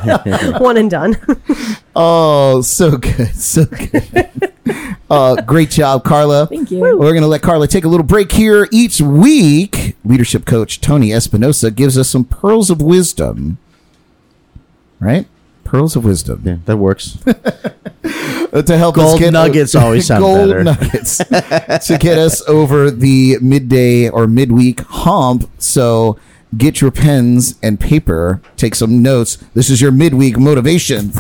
one 0.60 0.78
and 0.78 0.90
done. 0.90 1.18
Oh, 1.96 2.62
so 2.62 2.98
good, 2.98 3.36
so 3.36 3.66
good. 3.66 4.32
Uh, 5.10 5.36
great 5.42 5.70
job, 5.70 6.04
Carla. 6.04 6.48
Thank 6.48 6.72
you. 6.72 6.80
We're 6.80 6.96
going 6.98 7.22
to 7.22 7.28
let 7.28 7.42
Carla 7.44 7.68
take 7.68 7.84
a 7.86 7.88
little 7.88 8.06
break 8.06 8.32
here. 8.32 8.68
Each 8.72 9.00
week, 9.00 9.96
leadership 10.04 10.46
coach 10.46 10.82
Tony 10.82 11.14
Espinosa 11.14 11.70
gives 11.72 11.98
us 11.98 12.10
some 12.10 12.24
pearls 12.26 12.65
of 12.70 12.82
wisdom. 12.82 13.58
Right? 15.00 15.28
Pearls 15.64 15.96
of 15.96 16.06
wisdom. 16.06 16.42
Yeah, 16.46 16.58
that 16.66 16.78
works. 16.78 17.18
To 18.56 18.78
help 18.78 18.98
us 18.98 19.04
Gold 19.04 19.20
get 19.20 19.34
nuggets 19.34 19.76
always 19.76 20.08
sound 20.08 20.22
gold 20.22 20.48
better. 20.50 20.64
nuggets 20.64 21.18
to 21.18 21.98
get 22.00 22.18
us 22.18 22.42
over 22.48 22.90
the 22.90 23.38
midday 23.42 24.08
or 24.08 24.28
midweek 24.28 24.80
hump. 24.80 25.50
So 25.58 26.18
get 26.58 26.80
your 26.80 26.90
pens 26.90 27.56
and 27.62 27.78
paper, 27.82 28.42
take 28.56 28.74
some 28.74 29.02
notes. 29.02 29.36
This 29.56 29.70
is 29.70 29.82
your 29.82 29.92
midweek 29.92 30.38
motivation. 30.38 31.12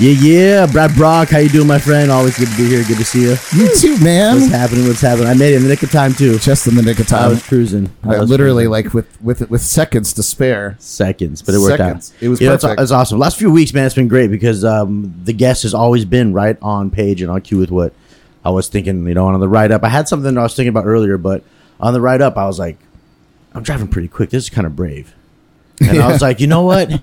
Yeah, 0.00 0.10
yeah. 0.12 0.66
Brad 0.66 0.94
Brock, 0.94 1.28
how 1.30 1.38
you 1.38 1.48
doing, 1.48 1.66
my 1.66 1.80
friend? 1.80 2.08
Always 2.12 2.38
good 2.38 2.46
to 2.48 2.56
be 2.56 2.68
here. 2.68 2.84
Good 2.84 2.98
to 2.98 3.04
see 3.04 3.22
you. 3.22 3.34
You 3.52 3.74
too, 3.74 3.98
man. 3.98 4.36
What's 4.36 4.46
happening? 4.52 4.86
What's 4.86 5.00
happening? 5.00 5.26
I 5.26 5.34
made 5.34 5.54
it 5.54 5.56
in 5.56 5.62
the 5.64 5.68
nick 5.68 5.82
of 5.82 5.90
time 5.90 6.14
too. 6.14 6.38
Just 6.38 6.68
in 6.68 6.76
the 6.76 6.82
nick 6.82 7.00
of 7.00 7.08
time. 7.08 7.24
I 7.24 7.28
was 7.28 7.42
cruising. 7.44 7.90
I 8.04 8.20
was 8.20 8.30
literally, 8.30 8.66
cruising. 8.66 8.70
like 8.70 8.94
with 8.94 9.20
with 9.20 9.50
with 9.50 9.60
seconds 9.60 10.12
to 10.12 10.22
spare. 10.22 10.76
seconds, 10.78 11.42
but 11.42 11.56
it 11.56 11.58
worked 11.58 11.78
Seconds. 11.78 12.12
out. 12.16 12.22
It 12.22 12.28
was 12.28 12.40
Yeah, 12.40 12.50
perfect. 12.56 12.80
it's 12.80 12.92
awesome. 12.92 13.18
Last 13.18 13.38
few 13.38 13.50
weeks, 13.50 13.74
man, 13.74 13.86
it's 13.86 13.94
been 13.96 14.06
great 14.06 14.30
because 14.30 14.64
um, 14.64 15.12
the 15.24 15.32
guest 15.32 15.64
has 15.64 15.74
always 15.74 16.04
been 16.04 16.32
right 16.32 16.56
on 16.62 16.92
page 16.92 17.20
and 17.20 17.28
on 17.28 17.40
cue 17.40 17.58
with 17.58 17.72
what 17.72 17.92
I 18.44 18.50
was 18.50 18.68
thinking. 18.68 19.04
You 19.04 19.14
know, 19.14 19.26
on 19.26 19.40
the 19.40 19.48
ride 19.48 19.72
up, 19.72 19.82
I 19.82 19.88
had 19.88 20.06
something 20.06 20.38
I 20.38 20.42
was 20.44 20.54
thinking 20.54 20.68
about 20.70 20.86
earlier, 20.86 21.18
but 21.18 21.42
on 21.80 21.92
the 21.92 22.00
ride 22.00 22.22
up, 22.22 22.36
I 22.36 22.46
was 22.46 22.60
like, 22.60 22.78
I'm 23.52 23.64
driving 23.64 23.88
pretty 23.88 24.06
quick. 24.08 24.30
This 24.30 24.44
is 24.44 24.50
kind 24.50 24.64
of 24.66 24.76
brave, 24.76 25.12
and 25.80 25.98
I 26.00 26.06
was 26.12 26.22
like, 26.28 26.38
you 26.38 26.46
know 26.46 26.62
what? 26.62 27.02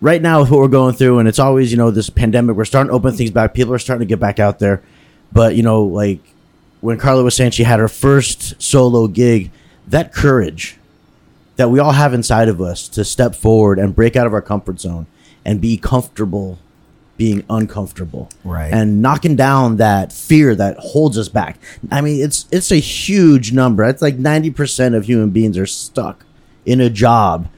Right 0.00 0.22
now, 0.22 0.40
with 0.40 0.50
what 0.50 0.60
we're 0.60 0.68
going 0.68 0.94
through, 0.94 1.18
and 1.18 1.28
it's 1.28 1.40
always 1.40 1.72
you 1.72 1.76
know 1.78 1.90
this 1.90 2.08
pandemic, 2.10 2.56
we're 2.56 2.64
starting 2.64 2.88
to 2.90 2.94
open 2.94 3.14
things 3.16 3.30
back. 3.32 3.52
People 3.54 3.74
are 3.74 3.78
starting 3.80 4.06
to 4.06 4.08
get 4.10 4.20
back 4.20 4.38
out 4.38 4.58
there, 4.60 4.82
but 5.32 5.56
you 5.56 5.62
know, 5.62 5.82
like 5.82 6.20
when 6.80 6.98
Carla 6.98 7.24
was 7.24 7.34
saying 7.34 7.50
she 7.50 7.64
had 7.64 7.80
her 7.80 7.88
first 7.88 8.60
solo 8.62 9.08
gig, 9.08 9.50
that 9.88 10.12
courage 10.12 10.76
that 11.56 11.70
we 11.70 11.80
all 11.80 11.90
have 11.92 12.14
inside 12.14 12.48
of 12.48 12.60
us 12.60 12.86
to 12.88 13.04
step 13.04 13.34
forward 13.34 13.80
and 13.80 13.96
break 13.96 14.14
out 14.14 14.26
of 14.28 14.32
our 14.32 14.40
comfort 14.42 14.78
zone 14.78 15.06
and 15.44 15.60
be 15.60 15.76
comfortable 15.76 16.58
being 17.16 17.42
uncomfortable 17.50 18.28
Right. 18.44 18.72
and 18.72 19.02
knocking 19.02 19.34
down 19.34 19.78
that 19.78 20.12
fear 20.12 20.54
that 20.54 20.76
holds 20.78 21.18
us 21.18 21.28
back 21.28 21.58
i 21.90 22.00
mean 22.00 22.22
it's 22.24 22.46
it's 22.52 22.70
a 22.70 22.76
huge 22.76 23.50
number 23.50 23.82
it's 23.82 24.00
like 24.00 24.16
90% 24.18 24.94
of 24.94 25.06
human 25.06 25.30
beings 25.30 25.58
are 25.58 25.66
stuck 25.66 26.24
in 26.64 26.80
a 26.80 26.88
job 26.88 27.48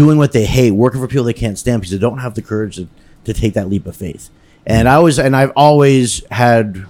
doing 0.00 0.18
what 0.18 0.32
they 0.32 0.46
hate 0.46 0.70
working 0.70 1.00
for 1.00 1.06
people 1.06 1.24
they 1.24 1.32
can't 1.32 1.58
stand 1.58 1.80
because 1.80 1.92
they 1.92 1.98
don't 1.98 2.18
have 2.18 2.34
the 2.34 2.42
courage 2.42 2.76
to, 2.76 2.88
to 3.24 3.32
take 3.32 3.54
that 3.54 3.68
leap 3.68 3.86
of 3.86 3.94
faith 3.94 4.30
and 4.66 4.88
i 4.88 4.94
always 4.94 5.18
and 5.18 5.36
i've 5.36 5.52
always 5.56 6.24
had 6.30 6.86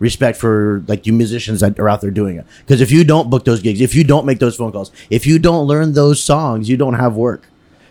respect 0.00 0.38
for 0.38 0.82
like 0.88 1.06
you 1.06 1.12
musicians 1.12 1.60
that 1.60 1.78
are 1.78 1.88
out 1.88 2.00
there 2.00 2.10
doing 2.10 2.36
it. 2.36 2.46
Because 2.60 2.80
if 2.80 2.90
you 2.90 3.04
don't 3.04 3.30
book 3.30 3.44
those 3.44 3.60
gigs, 3.60 3.80
if 3.80 3.94
you 3.94 4.02
don't 4.02 4.26
make 4.26 4.40
those 4.40 4.56
phone 4.56 4.72
calls, 4.72 4.90
if 5.10 5.26
you 5.26 5.38
don't 5.38 5.66
learn 5.66 5.92
those 5.92 6.22
songs, 6.22 6.68
you 6.68 6.76
don't 6.76 6.94
have 6.94 7.14
work. 7.14 7.46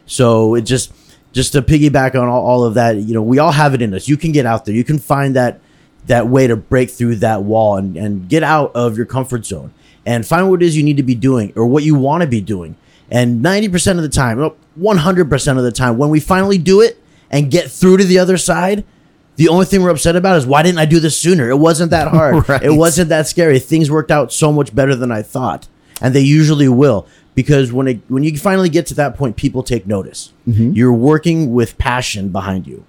So 0.06 0.56
it 0.56 0.64
just 0.64 0.92
just 1.32 1.54
to 1.54 1.62
piggyback 1.62 2.20
on 2.20 2.28
all, 2.28 2.44
all 2.44 2.64
of 2.66 2.74
that, 2.74 2.98
you 2.98 3.14
know, 3.14 3.22
we 3.22 3.38
all 3.38 3.52
have 3.52 3.76
it 3.76 3.82
in 3.84 3.94
us. 3.94 4.08
You 4.08 4.18
can 4.18 4.32
get 4.32 4.48
out 4.48 4.66
there. 4.66 4.74
You 4.74 4.84
can 4.84 4.98
find 4.98 5.36
that 5.36 5.62
that 6.08 6.28
way 6.28 6.48
to 6.48 6.56
break 6.56 6.90
through 6.90 7.18
that 7.18 7.44
wall 7.44 7.78
and, 7.78 7.96
and 7.96 8.28
get 8.28 8.42
out 8.42 8.76
of 8.76 8.98
your 8.98 9.06
comfort 9.06 9.46
zone 9.46 9.72
and 10.06 10.26
find 10.26 10.50
what 10.50 10.64
it 10.64 10.66
is 10.66 10.76
you 10.76 10.84
need 10.84 10.98
to 10.98 11.04
be 11.04 11.14
doing 11.16 11.54
or 11.56 11.68
what 11.68 11.84
you 11.84 11.94
want 11.94 12.22
to 12.22 12.28
be 12.28 12.42
doing. 12.42 12.76
And 13.12 13.44
90% 13.44 13.98
of 13.98 14.02
the 14.04 14.10
time, 14.10 14.38
100% 14.80 15.58
of 15.58 15.64
the 15.64 15.72
time, 15.72 15.98
when 15.98 16.10
we 16.10 16.20
finally 16.20 16.58
do 16.58 16.82
it 16.82 17.02
and 17.32 17.50
get 17.50 17.72
through 17.72 17.98
to 17.98 18.04
the 18.04 18.20
other 18.20 18.38
side, 18.38 18.84
the 19.36 19.48
only 19.48 19.66
thing 19.66 19.82
we're 19.82 19.90
upset 19.90 20.16
about 20.16 20.38
is 20.38 20.46
why 20.46 20.64
didn't 20.64 20.80
I 20.80 20.86
do 20.86 21.00
this 21.00 21.18
sooner? 21.20 21.50
It 21.50 21.58
wasn't 21.58 21.92
that 21.92 22.08
hard. 22.12 22.48
Right. 22.48 22.62
It 22.64 22.72
wasn't 22.72 23.10
that 23.10 23.28
scary. 23.28 23.58
Things 23.60 23.90
worked 23.90 24.12
out 24.12 24.32
so 24.32 24.52
much 24.52 24.76
better 24.76 24.96
than 24.96 25.12
I 25.12 25.22
thought, 25.22 25.68
and 26.02 26.14
they 26.14 26.22
usually 26.22 26.68
will 26.70 27.08
because 27.36 27.72
when 27.72 27.88
it 27.88 28.00
when 28.10 28.24
you 28.24 28.38
finally 28.38 28.70
get 28.70 28.86
to 28.88 28.94
that 28.96 29.16
point, 29.16 29.38
people 29.38 29.64
take 29.64 29.88
notice. 29.88 30.34
Mm-hmm. 30.48 30.74
You're 30.74 30.94
working 30.94 31.54
with 31.54 31.78
passion 31.78 32.30
behind 32.30 32.68
you, 32.68 32.84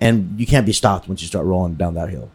and 0.00 0.34
you 0.38 0.46
can't 0.46 0.66
be 0.66 0.72
stopped 0.72 1.06
once 1.08 1.22
you 1.22 1.28
start 1.28 1.46
rolling 1.46 1.74
down 1.74 1.94
that 1.94 2.08
hill 2.10 2.30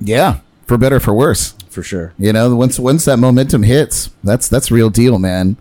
Yeah, 0.00 0.40
for 0.66 0.76
better 0.76 1.00
for 1.00 1.14
worse. 1.14 1.54
for 1.70 1.82
sure. 1.82 2.12
You 2.18 2.32
know, 2.34 2.54
once 2.54 2.78
once 2.78 3.06
that 3.06 3.16
momentum 3.16 3.62
hits, 3.62 4.10
that's 4.22 4.46
that's 4.46 4.70
real 4.70 4.90
deal, 4.90 5.18
man. 5.18 5.56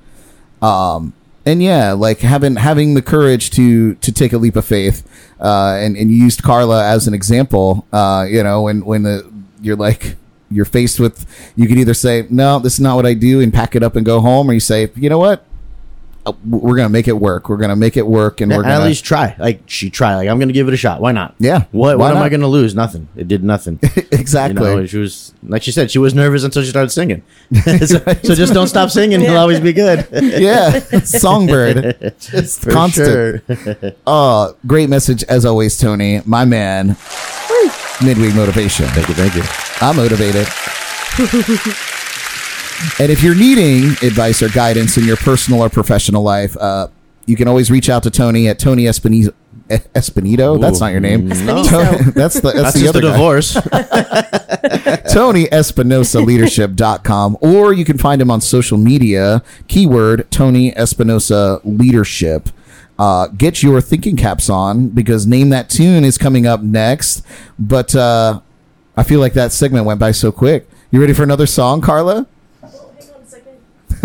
Um, 0.62 1.14
and 1.46 1.62
yeah, 1.62 1.92
like 1.92 2.20
having 2.20 2.56
having 2.56 2.96
the 2.96 3.02
courage 3.02 3.52
to 3.52 3.96
to 3.96 4.12
take 4.12 4.34
a 4.34 4.38
leap 4.38 4.56
of 4.56 4.66
faith, 4.66 5.08
uh, 5.40 5.78
and 5.80 5.96
and 5.96 6.10
you 6.10 6.18
used 6.18 6.42
Carla 6.42 6.84
as 6.86 7.08
an 7.08 7.14
example. 7.14 7.86
Uh, 7.94 8.26
you 8.28 8.42
know, 8.42 8.64
when 8.64 8.84
when 8.84 9.04
the 9.04 9.32
you're 9.62 9.76
like 9.76 10.16
you're 10.50 10.66
faced 10.66 11.00
with, 11.00 11.54
you 11.56 11.68
could 11.68 11.78
either 11.78 11.94
say 11.94 12.26
no, 12.30 12.60
this 12.60 12.74
is 12.74 12.80
not 12.80 12.96
what 12.96 13.06
I 13.06 13.14
do, 13.14 13.42
and 13.42 13.54
pack 13.54 13.76
it 13.76 13.84
up 13.84 13.96
and 13.96 14.06
go 14.06 14.22
home, 14.22 14.50
or 14.50 14.54
you 14.54 14.60
say, 14.60 14.90
you 14.96 15.10
know 15.10 15.20
what, 15.20 15.46
we're 16.46 16.76
gonna 16.76 16.90
make 16.90 17.08
it 17.08 17.14
work. 17.20 17.50
We're 17.50 17.58
gonna 17.58 17.76
make 17.76 17.98
it 17.98 18.06
work, 18.08 18.42
and 18.42 18.50
Yeah, 18.52 18.58
we're 18.58 18.64
gonna 18.64 18.76
at 18.76 18.84
least 18.84 19.06
try. 19.06 19.36
Like 19.38 19.62
she 19.68 19.90
tried. 19.90 20.16
Like 20.16 20.30
I'm 20.30 20.40
gonna 20.40 20.54
give 20.54 20.68
it 20.68 20.74
a 20.74 20.78
shot. 20.78 21.02
Why 21.02 21.12
not? 21.12 21.36
Yeah. 21.40 21.66
What 21.72 21.98
Why 21.98 22.10
What 22.10 22.18
am? 22.18 22.24
I 22.24 22.30
gonna 22.30 22.48
lose? 22.48 22.74
Nothing. 22.76 23.08
It 23.16 23.28
did 23.28 23.44
nothing. 23.44 23.80
You 23.96 24.04
exactly. 24.12 24.64
know, 24.64 24.86
she 24.86 24.98
was 24.98 25.34
like 25.44 25.62
she 25.64 25.72
said. 25.72 25.92
She 25.92 26.00
was 26.00 26.14
nervous 26.14 26.44
until 26.44 26.62
she 26.64 26.70
started 26.70 26.90
singing. 26.90 27.22
so, 27.54 27.98
so 28.24 28.36
just 28.36 28.54
don't 28.54 28.68
stop 28.68 28.90
singing. 28.90 29.20
He'll 29.22 29.38
always 29.38 29.60
be 29.60 29.74
good. 29.74 30.08
yeah, 30.12 30.80
songbird, 31.00 32.16
just 32.20 32.62
For 32.62 32.72
constant. 32.72 33.44
sure. 33.48 33.92
Uh, 34.08 34.54
great 34.66 34.90
message 34.90 35.24
as 35.26 35.46
always, 35.46 35.78
Tony, 35.78 36.22
my 36.26 36.46
man. 36.46 36.98
Midweek 38.04 38.36
motivation. 38.36 38.86
Thank 38.88 39.08
you. 39.10 39.16
Thank 39.16 39.36
you. 39.36 39.44
I'm 39.82 39.96
motivated. 39.96 40.48
And 43.00 43.12
if 43.12 43.24
you're 43.24 43.36
needing 43.36 43.92
advice 44.06 44.42
or 44.42 44.50
guidance 44.50 44.98
in 44.98 45.06
your 45.06 45.18
personal 45.18 45.62
or 45.62 45.70
professional 45.70 46.24
life, 46.24 46.56
uh, 46.58 46.88
you 47.26 47.36
can 47.36 47.48
always 47.48 47.72
reach 47.72 47.90
out 47.90 48.04
to 48.04 48.12
Tony 48.12 48.48
at 48.48 48.60
Tony 48.60 48.84
Espinizo. 48.84 49.34
Espinito? 49.70 50.62
That's 50.62 50.80
not 50.80 50.92
your 50.92 51.00
name. 51.02 51.30
Espinizo. 51.30 51.70
Tony- 51.70 52.12
that's 52.16 52.36
the 52.40 52.52
that's, 52.52 52.54
That's 52.54 52.74
the 52.76 52.80
just 52.82 52.90
other 52.96 53.00
a 53.00 53.02
guy. 53.02 53.12
divorce. 53.14 53.58
Tony 55.14 55.52
Espinosa 55.52 56.20
Leadership.com, 56.20 57.38
or 57.42 57.74
you 57.74 57.86
can 57.86 57.98
find 57.98 58.22
him 58.22 58.30
on 58.30 58.42
social 58.42 58.78
media. 58.78 59.42
Keyword 59.68 60.30
Tony 60.32 60.76
Espinosa 60.78 61.62
Leadership. 61.64 62.50
Uh, 62.98 63.28
get 63.28 63.62
your 63.62 63.82
thinking 63.82 64.16
caps 64.16 64.50
on 64.50 64.88
because 64.90 65.26
Name 65.28 65.50
That 65.50 65.70
Tune 65.70 66.04
is 66.06 66.18
coming 66.18 66.46
up 66.48 66.62
next. 66.62 67.26
But 67.60 67.96
uh, 67.96 68.42
I 68.96 69.04
feel 69.04 69.20
like 69.20 69.34
that 69.34 69.52
segment 69.52 69.86
went 69.86 70.00
by 70.00 70.12
so 70.12 70.32
quick. 70.32 70.70
You 70.92 71.02
ready 71.02 71.14
for 71.14 71.24
another 71.24 71.46
song, 71.48 71.82
Carla? 71.82 72.28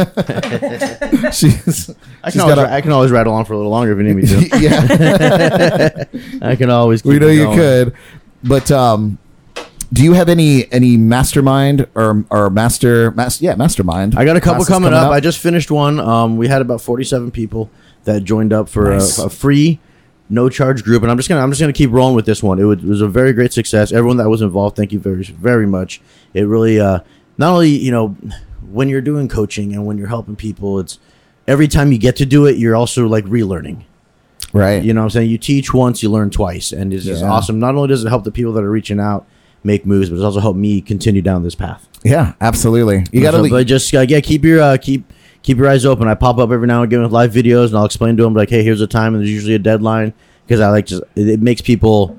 she's 1.33 1.91
I 2.23 2.31
she's 2.31 2.33
can, 2.33 2.41
always, 2.41 2.55
got 2.57 2.59
a- 2.59 2.73
I 2.73 2.81
can 2.81 2.93
always 2.93 3.11
rattle 3.11 3.33
on 3.33 3.45
for 3.45 3.53
a 3.53 3.57
little 3.57 3.71
longer 3.71 3.93
if 3.93 3.99
you 3.99 4.05
need 4.05 4.17
me 4.17 4.27
to. 4.27 4.59
yeah. 6.41 6.41
I 6.51 6.57
can 6.57 6.71
always. 6.71 7.03
Keep 7.03 7.09
we 7.13 7.19
know 7.19 7.29
you 7.29 7.45
going. 7.45 7.59
could 7.59 7.95
but 8.43 8.71
um 8.71 9.19
do 9.93 10.03
you 10.03 10.13
have 10.15 10.29
any 10.29 10.71
any 10.73 10.97
mastermind 10.97 11.87
or 11.95 12.25
or 12.31 12.49
master 12.51 13.11
mas- 13.11 13.43
yeah 13.43 13.55
mastermind 13.55 14.15
I 14.17 14.25
got 14.25 14.37
a 14.37 14.41
couple 14.41 14.65
classes 14.65 14.73
coming, 14.73 14.93
up. 14.95 15.11
I 15.11 15.21
just 15.21 15.39
finished 15.39 15.71
one. 15.71 15.99
Um, 16.01 16.37
we 16.37 16.49
had 16.49 16.63
about 16.63 16.81
forty-seven 16.81 17.33
people 17.33 17.71
that 18.05 18.25
joined 18.25 18.53
up 18.53 18.69
for 18.69 18.91
Nice. 18.95 19.19
a, 19.19 19.25
a 19.27 19.29
free, 19.29 19.79
no 20.31 20.49
charge 20.49 20.85
group, 20.85 21.03
and 21.03 21.11
I'm 21.11 21.17
just 21.19 21.29
gonna 21.29 21.43
I'm 21.43 21.51
just 21.51 21.61
gonna 21.61 21.73
keep 21.73 21.91
rolling 21.91 22.15
with 22.17 22.25
this 22.25 22.43
one. 22.43 22.59
It 22.59 22.65
was, 22.65 22.79
it 22.79 22.87
was 22.87 23.01
a 23.03 23.09
very 23.09 23.33
great 23.35 23.53
success. 23.53 23.93
Everyone 23.93 24.17
that 24.19 24.29
was 24.31 24.41
involved, 24.43 24.77
thank 24.77 24.93
you 24.93 25.01
very 25.01 25.23
very 25.25 25.67
much. 25.67 26.01
It 26.35 26.43
really 26.45 26.81
uh, 26.81 27.01
not 27.37 27.53
only 27.53 27.71
you 27.71 27.91
know 27.91 28.17
when 28.73 28.89
you're 28.89 29.01
doing 29.01 29.29
coaching 29.29 29.73
and 29.73 29.87
when 29.87 29.99
you're 29.99 30.09
helping 30.09 30.37
people, 30.37 30.79
it's 30.79 30.99
every 31.47 31.69
time 31.69 31.93
you 31.93 31.99
get 31.99 32.17
to 32.17 32.27
do 32.27 32.47
it, 32.47 32.57
you're 32.57 32.77
also 32.77 33.07
like 33.07 33.25
relearning. 33.25 33.85
right 34.53 34.83
You 34.83 34.93
know 34.95 35.01
what 35.01 35.05
I'm 35.07 35.11
saying? 35.11 35.31
You 35.31 35.39
teach 35.39 35.73
once, 35.75 36.03
you 36.03 36.11
learn 36.11 36.31
twice. 36.31 36.73
And 36.73 36.93
it's 36.93 37.05
just 37.05 37.23
Yeah. 37.23 37.31
awesome. 37.31 37.59
Not 37.59 37.75
only 37.75 37.89
does 37.89 38.05
it 38.05 38.09
help 38.09 38.25
the 38.25 38.31
people 38.31 38.53
that 38.55 38.65
are 38.65 38.71
reaching 38.71 39.01
out 39.01 39.27
make 39.65 39.85
moves, 39.85 40.09
but 40.09 40.17
it's 40.17 40.25
also 40.25 40.41
helped 40.41 40.59
me 40.59 40.81
continue 40.81 41.23
down 41.23 41.43
this 41.43 41.55
path. 41.55 41.87
yeah 42.03 42.33
absolutely 42.41 43.05
you 43.13 43.21
gotta 43.21 43.37
So, 43.37 43.43
le- 43.43 43.65
just 43.65 43.93
uh, 43.95 44.01
yeah, 44.09 44.21
keep 44.21 44.43
your 44.45 44.61
uh, 44.63 44.77
keep 44.79 45.05
keep 45.43 45.59
your 45.59 45.69
eyes 45.69 45.85
open. 45.85 46.09
I 46.09 46.15
pop 46.15 46.39
up 46.39 46.51
every 46.51 46.67
now 46.67 46.83
and 46.83 46.91
again 46.91 47.03
with 47.03 47.13
live 47.13 47.31
videos, 47.33 47.67
and 47.69 47.77
I'll 47.77 47.85
explain 47.85 48.17
to 48.17 48.23
them 48.23 48.33
like, 48.35 48.49
hey, 48.51 48.63
here's 48.63 48.81
a 48.81 48.87
time, 48.87 49.15
and 49.15 49.23
there's 49.23 49.31
usually 49.31 49.55
a 49.55 49.59
deadline 49.59 50.15
because 50.47 50.61
I 50.61 50.71
like 50.71 50.87
just 50.87 51.03
it, 51.15 51.29
it 51.29 51.43
makes 51.43 51.61
people 51.61 52.17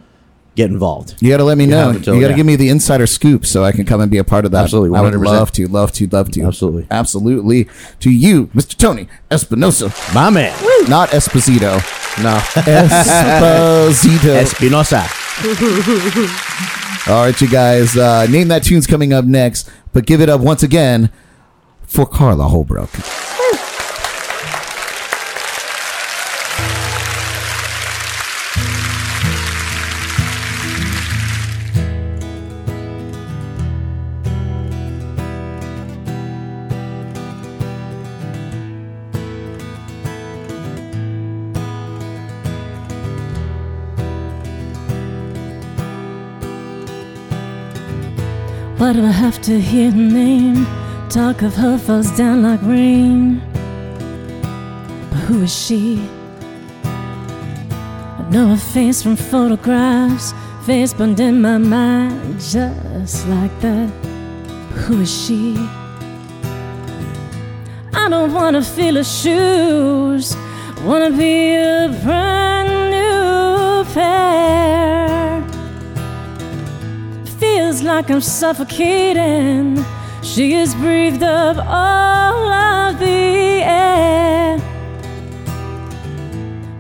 get 0.56 0.70
involved. 0.70 1.16
you 1.22 1.30
gotta 1.30 1.44
let 1.46 1.58
me 1.58 1.64
You 1.64 1.70
know. 1.72 1.90
until- 1.92 2.14
you 2.16 2.22
gotta 2.22 2.34
yeah. 2.34 2.38
give 2.38 2.46
me 2.46 2.56
the 2.58 2.68
insider 2.70 3.08
scoop 3.08 3.46
so 3.46 3.64
i 3.64 3.72
can 3.72 3.86
come 3.86 4.02
and 4.02 4.12
be 4.12 4.18
a 4.18 4.24
part 4.24 4.44
of 4.46 4.52
that. 4.52 4.64
Absolutely, 4.64 4.98
i 4.98 5.02
would 5.02 5.14
love 5.16 5.52
to 5.54 5.68
love 5.68 5.92
to 5.94 6.08
love 6.08 6.30
to. 6.32 6.44
Absolutely. 6.44 6.88
absolutely. 6.92 7.68
To 8.02 8.12
you 8.12 8.48
mr 8.48 8.76
tony 8.78 9.08
espinosa. 9.32 9.94
My 10.14 10.30
man, 10.30 10.54
not 10.90 11.10
esposito. 11.10 11.80
No, 12.22 12.38
esposito. 12.68 14.36
Espinosa. 14.36 15.04
all 17.12 17.26
right 17.26 17.40
you 17.42 17.48
guys 17.50 17.98
uh 17.98 18.28
name 18.28 18.48
that 18.50 18.64
tune's 18.64 18.86
coming 18.86 19.12
up 19.14 19.26
next 19.26 19.70
but 19.94 20.06
give 20.06 20.22
it 20.22 20.30
up 20.30 20.40
once 20.42 20.62
again 20.62 21.10
for 21.84 22.06
carla 22.06 22.44
holbrook 22.50 22.90
Why 48.92 48.98
do 48.98 49.06
I 49.06 49.12
have 49.12 49.42
to 49.44 49.58
hear 49.58 49.90
her 49.90 49.98
name? 49.98 50.68
Talk 51.08 51.44
of 51.44 51.56
her 51.56 51.78
falls 51.78 52.12
down 52.18 52.44
like 52.44 52.62
rain. 52.62 53.42
But 55.10 55.20
who 55.28 55.44
is 55.44 55.56
she? 55.66 56.06
I 56.84 58.26
know 58.30 58.48
her 58.50 58.58
face 58.58 59.02
from 59.02 59.16
photographs, 59.16 60.34
face 60.66 60.94
burned 60.94 61.22
in 61.22 61.42
my 61.42 61.58
mind 61.58 62.42
just 62.42 63.26
like 63.30 63.58
that. 63.62 63.90
Who 64.84 65.00
is 65.00 65.26
she? 65.26 65.56
I 67.94 68.10
don't 68.10 68.34
wanna 68.34 68.62
feel 68.62 68.96
her 68.96 69.06
shoes, 69.06 70.36
wanna 70.84 71.12
be 71.12 71.56
a 71.56 71.98
brand 72.04 72.92
new 72.92 73.86
pair 73.94 75.21
feels 77.72 77.84
like 77.84 78.12
I'm 78.12 78.20
suffocating. 78.20 79.86
She 80.24 80.52
has 80.54 80.76
breathed 80.76 81.24
up 81.24 81.58
all 81.58 82.52
of 82.52 83.00
the 83.00 83.64
air. 83.64 84.60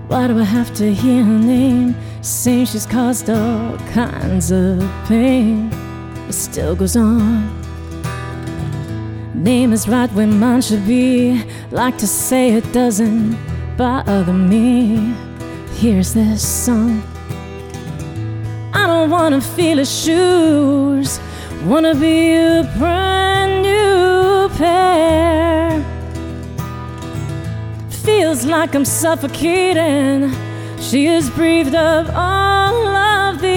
Why 0.09 0.27
do 0.27 0.37
I 0.37 0.43
have 0.43 0.73
to 0.75 0.93
hear 0.93 1.23
her 1.23 1.39
name? 1.39 1.95
Saying 2.21 2.65
she's 2.65 2.85
caused 2.85 3.29
all 3.29 3.77
kinds 3.93 4.51
of 4.51 4.79
pain. 5.07 5.69
It 6.27 6.33
still 6.33 6.75
goes 6.75 6.97
on. 6.97 7.49
Name 9.33 9.71
is 9.71 9.87
right 9.87 10.11
where 10.11 10.27
mine 10.27 10.61
should 10.61 10.85
be. 10.85 11.41
Like 11.71 11.97
to 11.99 12.07
say 12.07 12.51
it 12.51 12.69
doesn't 12.73 13.37
bother 13.77 14.33
me. 14.33 15.15
Here's 15.75 16.13
this 16.13 16.45
song. 16.45 17.10
I 18.73 18.87
don't 18.87 19.09
wanna 19.09 19.41
feel 19.41 19.77
her 19.77 19.85
shoes. 19.85 21.19
Wanna 21.65 21.93
be 21.93 22.33
a 22.33 22.63
brand 22.77 23.63
new 23.63 24.49
pair. 24.57 25.83
Feels 27.89 28.45
like 28.45 28.73
I'm 28.73 28.85
suffocating. 28.85 30.31
She 30.79 31.05
has 31.05 31.29
breathed 31.29 31.75
up 31.75 32.07
all 32.15 32.87
of 32.87 33.39
the 33.41 33.47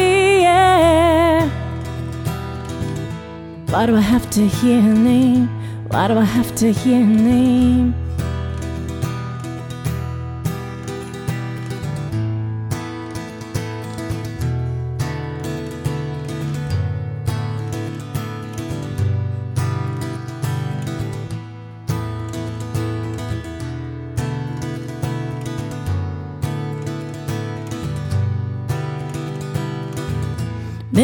air. 0.45 1.49
Why 3.71 3.87
do 3.87 3.97
I 3.97 4.01
have 4.01 4.29
to 4.31 4.47
hear 4.47 4.81
her 4.81 4.95
name? 4.95 5.49
Why 5.89 6.09
do 6.09 6.19
I 6.19 6.25
have 6.25 6.55
to 6.57 6.73
hear 6.73 7.01
her 7.01 7.21
name? 7.35 8.04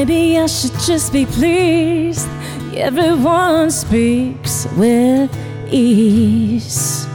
Maybe 0.00 0.38
I 0.38 0.46
should 0.46 0.72
just 0.80 1.12
be 1.12 1.26
pleased. 1.26 2.26
Everyone 2.74 3.70
speaks 3.70 4.66
with 4.74 5.30
ease. 5.70 7.06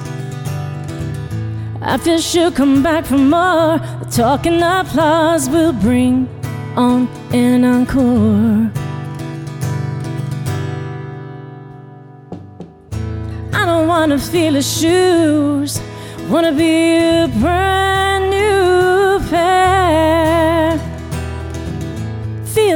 I 1.82 1.98
feel 1.98 2.20
she'll 2.20 2.52
come 2.52 2.84
back 2.84 3.06
for 3.06 3.18
more. 3.18 3.80
The 4.02 4.08
talk 4.12 4.46
and 4.46 4.62
applause 4.62 5.50
will 5.50 5.74
bring 5.74 6.30
on 6.76 7.08
an 7.34 7.66
encore. 7.66 8.70
I 13.52 13.66
don't 13.66 13.88
wanna 13.88 14.20
feel 14.20 14.54
her 14.54 14.62
shoes. 14.62 15.82
Wanna 16.30 16.52
be 16.52 16.98
a 17.24 17.28
brand 17.42 18.30
new 18.30 19.28
pair. 19.32 20.85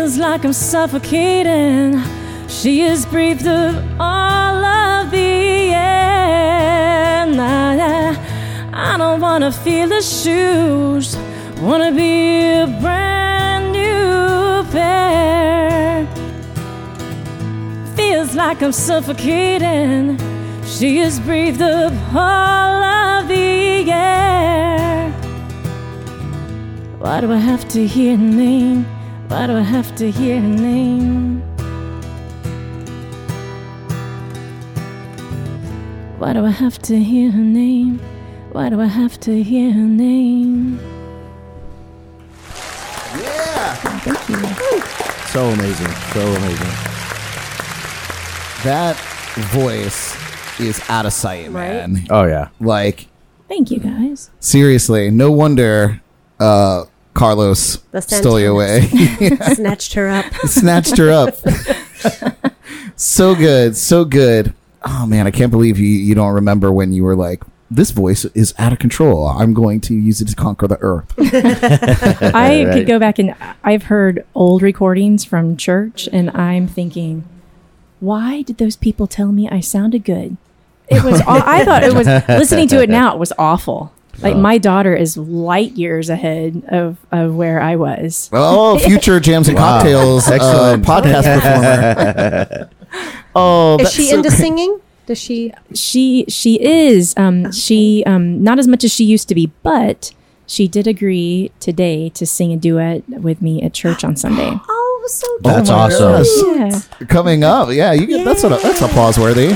Feels 0.09 0.21
like 0.21 0.43
I'm 0.43 0.53
suffocating. 0.53 2.01
She 2.47 2.79
has 2.79 3.05
breathed 3.05 3.45
up 3.45 3.75
all 3.99 4.65
of 4.65 5.11
the 5.11 5.71
air. 5.71 7.27
Nah, 7.27 7.75
nah. 7.75 9.17
wanna 9.17 9.51
feel 9.51 9.87
the 9.87 10.01
shoes, 10.01 11.15
wanna 11.61 11.91
be 11.91 12.41
a 12.41 12.65
brand 12.81 13.71
new 13.71 14.63
pair. 14.71 16.07
Feels 17.95 18.33
like 18.33 18.63
I'm 18.63 18.71
suffocating. 18.71 20.17
She 20.65 20.97
has 21.01 21.19
breathed 21.19 21.61
up 21.61 21.93
all 22.15 22.83
of 22.83 23.27
the 23.27 23.91
air. 23.91 25.11
Why 26.97 27.21
do 27.21 27.31
I 27.31 27.37
have 27.37 27.67
to 27.69 27.85
hear 27.85 28.17
her 28.17 28.23
name? 28.23 28.98
Why 29.29 29.45
do 29.47 29.55
I 29.57 29.61
have 29.61 29.95
to 29.97 30.09
hear 30.11 30.41
her 30.41 30.47
name? 30.47 31.41
Why 36.19 36.33
do 36.33 36.45
I 36.45 36.49
have 36.49 36.79
to 36.83 36.99
hear 36.99 37.31
her 37.31 37.39
name? 37.43 37.99
Why 38.51 38.69
do 38.69 38.81
I 38.81 38.85
have 38.87 39.19
to 39.21 39.41
hear 39.43 39.71
her 39.71 39.79
name? 39.79 40.79
Yeah. 43.15 43.75
Thank 44.03 44.29
you. 44.29 44.81
So 45.27 45.45
amazing. 45.49 45.91
So 46.13 46.21
amazing. 46.21 46.75
That 48.63 48.97
voice 49.53 50.15
is 50.59 50.81
out 50.89 51.05
of 51.05 51.13
sight, 51.13 51.51
Right? 51.51 51.87
man. 51.87 52.07
Oh 52.09 52.25
yeah. 52.25 52.49
Like 52.59 53.07
Thank 53.47 53.71
you 53.71 53.79
guys. 53.79 54.29
seriously, 54.39 55.09
no 55.11 55.31
wonder 55.31 56.01
uh, 56.39 56.85
Carlos 57.19 57.75
The 57.91 58.01
stole 58.01 58.39
you 58.39 58.51
away. 58.53 58.81
Snatched 59.53 59.93
her 59.93 60.07
up. 60.07 60.25
snatched 60.45 60.97
her 60.97 61.11
up. 61.11 61.35
so 62.95 63.35
good, 63.35 63.75
so 63.75 64.05
good. 64.05 64.53
Oh 64.85 65.05
man, 65.05 65.27
I 65.27 65.31
can't 65.31 65.51
believe 65.51 65.77
you 65.77 65.87
you 65.87 66.15
don't 66.15 66.33
remember 66.33 66.71
when 66.71 66.93
you 66.93 67.03
were 67.03 67.15
like, 67.15 67.43
this 67.69 67.91
voice 67.91 68.23
is 68.25 68.53
out 68.57 68.71
of 68.71 68.79
control. 68.79 69.27
I'm 69.27 69.53
going 69.53 69.81
to 69.81 69.93
use 69.93 70.21
it 70.21 70.29
to 70.29 70.35
conquer 70.35 70.67
the 70.67 70.77
earth. 70.79 71.13
I 71.19 72.63
Right. 72.65 72.73
could 72.73 72.87
go 72.87 72.97
back 72.99 73.19
and 73.19 73.35
I've 73.63 73.83
heard 73.83 74.25
old 74.33 74.61
recordings 74.61 75.25
from 75.25 75.57
church, 75.57 76.07
and 76.11 76.29
I'm 76.31 76.67
thinking, 76.67 77.25
why 77.99 78.41
did 78.43 78.57
those 78.57 78.75
people 78.77 79.07
tell 79.07 79.31
me 79.31 79.47
I 79.49 79.59
sounded 79.59 80.03
good? 80.05 80.37
It 80.87 81.03
was. 81.03 81.21
I 81.27 81.63
thought 81.65 81.83
it 81.83 81.93
was 81.93 82.07
listening 82.29 82.67
to 82.69 82.81
it 82.81 82.89
now. 82.89 83.13
It 83.13 83.19
was 83.19 83.33
awful. 83.37 83.91
Like 84.21 84.35
my 84.37 84.57
daughter 84.57 84.95
is 84.95 85.17
light 85.17 85.71
years 85.73 86.09
ahead 86.09 86.63
of, 86.67 86.97
of 87.11 87.35
where 87.35 87.61
I 87.61 87.75
was. 87.75 88.29
Oh, 88.33 88.77
future 88.79 89.19
jams 89.19 89.47
and 89.47 89.57
Wow. 89.59 89.77
cocktails 89.79 90.27
uh, 90.27 90.33
Excellent. 90.33 90.85
podcast 90.85 91.33
performer. 91.41 92.69
oh, 93.35 93.75
Is 93.79 93.83
that's 93.85 93.95
she 93.95 94.03
so 94.09 94.17
into 94.17 94.29
great. 94.29 94.37
singing? 94.39 94.81
Does 95.05 95.17
she? 95.17 95.53
She 95.73 96.25
she 96.27 96.61
is. 96.61 97.13
Um, 97.17 97.51
she 97.51 98.03
um, 98.05 98.43
not 98.43 98.59
as 98.59 98.67
much 98.67 98.83
as 98.83 98.93
she 98.93 99.03
used 99.05 99.27
to 99.29 99.35
be, 99.35 99.51
but 99.63 100.11
she 100.45 100.67
did 100.67 100.85
agree 100.87 101.51
today 101.59 102.09
to 102.09 102.25
sing 102.25 102.51
a 102.53 102.57
duet 102.57 103.07
with 103.09 103.41
me 103.41 103.61
at 103.63 103.73
church 103.73 104.03
on 104.03 104.15
Sunday. 104.15 104.51
Oh, 105.01 105.07
so 105.11 105.27
cute. 105.27 105.43
That's 105.43 105.69
my 105.69 105.75
awesome. 105.75 106.11
goodness. 106.11 106.89
Yeah. 106.99 107.07
coming 107.07 107.43
up? 107.43 107.69
Yeah, 107.71 107.93
you 107.93 108.05
get 108.05 108.25
that's 108.25 108.43
a, 108.43 108.49
that's 108.49 108.81
applause 108.81 109.17
worthy. 109.17 109.47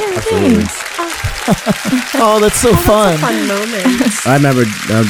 Oh, 2.16 2.39
that's 2.41 2.60
so 2.60 2.74
fun. 2.76 3.18
Fun 3.18 3.48
moment. 3.48 4.26
I 4.28 4.36
remember 4.36 4.64
uh, 4.89 5.06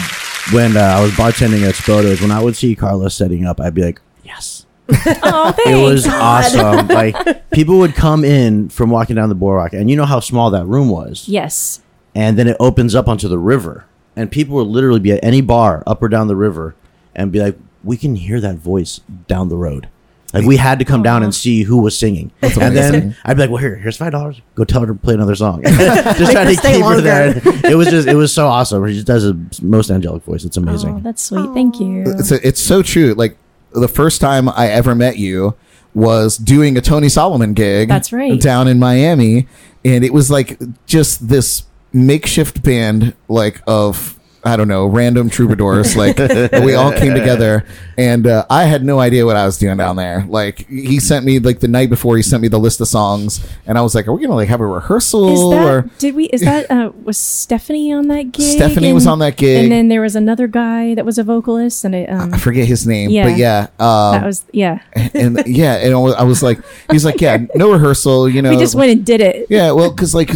when 0.52 0.76
uh, 0.78 0.80
I 0.82 1.02
was 1.02 1.12
bartending 1.12 1.68
at 1.68 1.76
Spoto's. 1.76 2.22
When 2.22 2.32
I 2.32 2.42
would 2.44 2.56
see 2.56 2.76
Carlos 2.76 3.14
setting 3.16 3.46
up, 3.46 3.60
I'd 3.60 3.74
be 3.74 3.84
like, 3.84 4.02
"Yes." 4.24 4.66
Oh. 5.24 5.54
It 5.66 5.76
was 5.82 6.08
awesome. 6.08 6.88
Like 6.88 7.50
people 7.52 7.78
would 7.80 7.94
come 7.96 8.24
in 8.26 8.70
from 8.70 8.90
walking 8.90 9.16
down 9.16 9.30
the 9.30 9.36
boardwalk, 9.36 9.74
and 9.74 9.90
you 9.90 9.96
know 9.96 10.06
how 10.06 10.20
small 10.20 10.50
that 10.52 10.66
room 10.66 10.90
was. 10.90 11.28
yes. 11.28 11.82
And 12.16 12.38
then 12.38 12.48
it 12.48 12.58
opens 12.60 12.94
up 12.94 13.08
onto 13.08 13.28
the 13.28 13.40
river, 13.40 13.86
and 14.16 14.30
people 14.32 14.56
would 14.58 14.68
literally 14.68 15.00
be 15.00 15.12
at 15.12 15.24
any 15.24 15.42
bar 15.42 15.82
up 15.88 16.02
or 16.04 16.10
down 16.10 16.28
the 16.28 16.36
river, 16.36 16.76
and 17.16 17.32
be 17.32 17.40
like, 17.42 17.58
"We 17.84 17.98
can 17.98 18.16
hear 18.16 18.40
that 18.42 18.56
voice 18.58 19.02
down 19.28 19.50
the 19.50 19.58
road." 19.58 19.88
Like 20.34 20.46
we 20.46 20.58
had 20.58 20.80
to 20.80 20.86
come 20.86 21.04
down 21.04 21.22
and 21.22 21.34
see 21.34 21.62
who 21.62 21.78
was 21.78 21.98
singing, 21.98 22.32
and 22.42 22.76
then 22.76 23.16
I'd 23.24 23.36
be 23.36 23.42
like, 23.44 23.52
"Well, 23.52 23.62
here, 23.62 23.76
here's 23.76 23.98
five 23.98 24.12
dollars. 24.12 24.42
Go 24.56 24.64
tell 24.64 24.82
her 24.82 24.88
to 24.88 24.96
play 24.96 25.14
another 25.14 25.36
song." 25.36 25.62
just 25.64 25.78
trying 26.32 26.56
to 26.56 26.62
keep 26.62 26.84
her 26.84 27.00
there. 27.02 27.42
It 27.64 27.76
was 27.76 27.88
just, 27.88 28.08
it 28.08 28.16
was 28.16 28.34
so 28.34 28.48
awesome. 28.48 28.86
She 28.88 28.96
just 28.96 29.08
does 29.08 29.26
a 29.26 29.38
most 29.62 29.90
angelic 29.90 30.24
voice. 30.24 30.44
It's 30.44 30.58
amazing. 30.58 30.96
Oh, 30.96 31.00
that's 31.00 31.22
sweet. 31.24 31.50
Thank 31.54 31.80
you. 31.80 32.04
It's 32.06 32.32
it's 32.32 32.62
so 32.62 32.82
true. 32.82 33.14
Like 33.14 33.38
the 33.74 33.88
first 33.88 34.22
time 34.22 34.50
I 34.50 34.70
ever 34.70 34.96
met 34.96 35.18
you 35.18 35.56
was 35.94 36.38
doing 36.38 36.78
a 36.78 36.82
Tony 36.82 37.10
Solomon 37.10 37.54
gig. 37.54 37.88
That's 37.88 38.12
right. 38.12 38.40
Down 38.42 38.68
in 38.68 38.80
Miami, 38.80 39.48
and 39.86 40.04
it 40.04 40.14
was 40.14 40.32
like 40.32 40.60
just 40.88 41.30
this 41.30 41.64
makeshift 41.94 42.64
band, 42.64 43.14
like 43.28 43.62
of 43.68 44.20
I 44.46 44.58
don't 44.58 44.68
know, 44.68 44.86
random 44.88 45.30
troubadours. 45.30 45.96
like 46.04 46.18
we 46.18 46.74
all 46.76 46.92
came 46.92 47.14
together, 47.14 47.66
and 47.98 48.28
uh, 48.28 48.46
I 48.50 48.66
had 48.66 48.84
no 48.84 49.00
idea 49.00 49.26
what 49.26 49.36
I 49.38 49.46
was 49.46 49.58
doing 49.58 49.78
down 49.78 49.96
there. 49.96 50.26
Like 50.28 50.68
he 50.68 51.00
sent 51.00 51.26
me 51.26 51.40
like 51.40 51.60
the 51.62 51.68
night 51.68 51.90
before, 51.90 52.18
he 52.18 52.24
sent 52.24 52.42
me 52.42 52.50
the 52.50 52.60
list 52.60 52.82
of 52.82 52.88
songs, 52.90 53.46
and 53.66 53.78
I 53.78 53.82
was 53.82 53.96
like, 53.96 54.08
"Are 54.08 54.14
we 54.14 54.22
gonna 54.22 54.36
like 54.36 54.50
have 54.50 54.60
a 54.60 54.66
rehearsal?" 54.68 55.30
Is 55.32 55.40
or 55.40 55.90
did 55.98 56.14
we? 56.16 56.26
Is 56.26 56.42
that 56.42 56.70
uh, 56.70 56.92
was 57.04 57.18
Stephanie 57.18 57.94
on 57.94 58.08
that 58.10 58.32
gig? 58.34 58.58
Stephanie 58.58 58.92
was 58.94 59.08
on 59.08 59.20
that 59.20 59.38
gig. 59.38 59.64
and 59.64 59.72
then 59.72 59.88
there 59.88 60.02
was 60.02 60.16
another 60.16 60.48
guy 60.48 60.94
that 60.96 61.06
was 61.06 61.18
a 61.18 61.24
vocalist, 61.24 61.86
and 61.86 61.96
I, 61.96 62.04
um, 62.06 62.34
I 62.34 62.38
forget 62.38 62.68
his 62.68 62.86
name, 62.86 63.10
Yeah. 63.12 63.30
but 63.30 63.38
yeah, 63.38 63.68
um, 63.80 64.20
that 64.20 64.26
was 64.26 64.44
yeah. 64.52 64.80
and 65.14 65.42
yeah, 65.48 65.76
and 65.76 65.94
I 65.96 66.24
was- 66.24 66.44
like, 66.44 66.60
he's 66.92 67.06
like, 67.06 67.22
yeah, 67.22 67.38
no 67.56 67.72
rehearsal, 67.72 68.28
you 68.28 68.42
know. 68.44 68.50
we 68.50 68.58
just 68.58 68.76
went 68.76 68.92
and 68.92 69.06
did 69.06 69.22
it. 69.22 69.48
yeah, 69.50 69.72
well, 69.72 69.90
because 69.92 70.14
like 70.14 70.32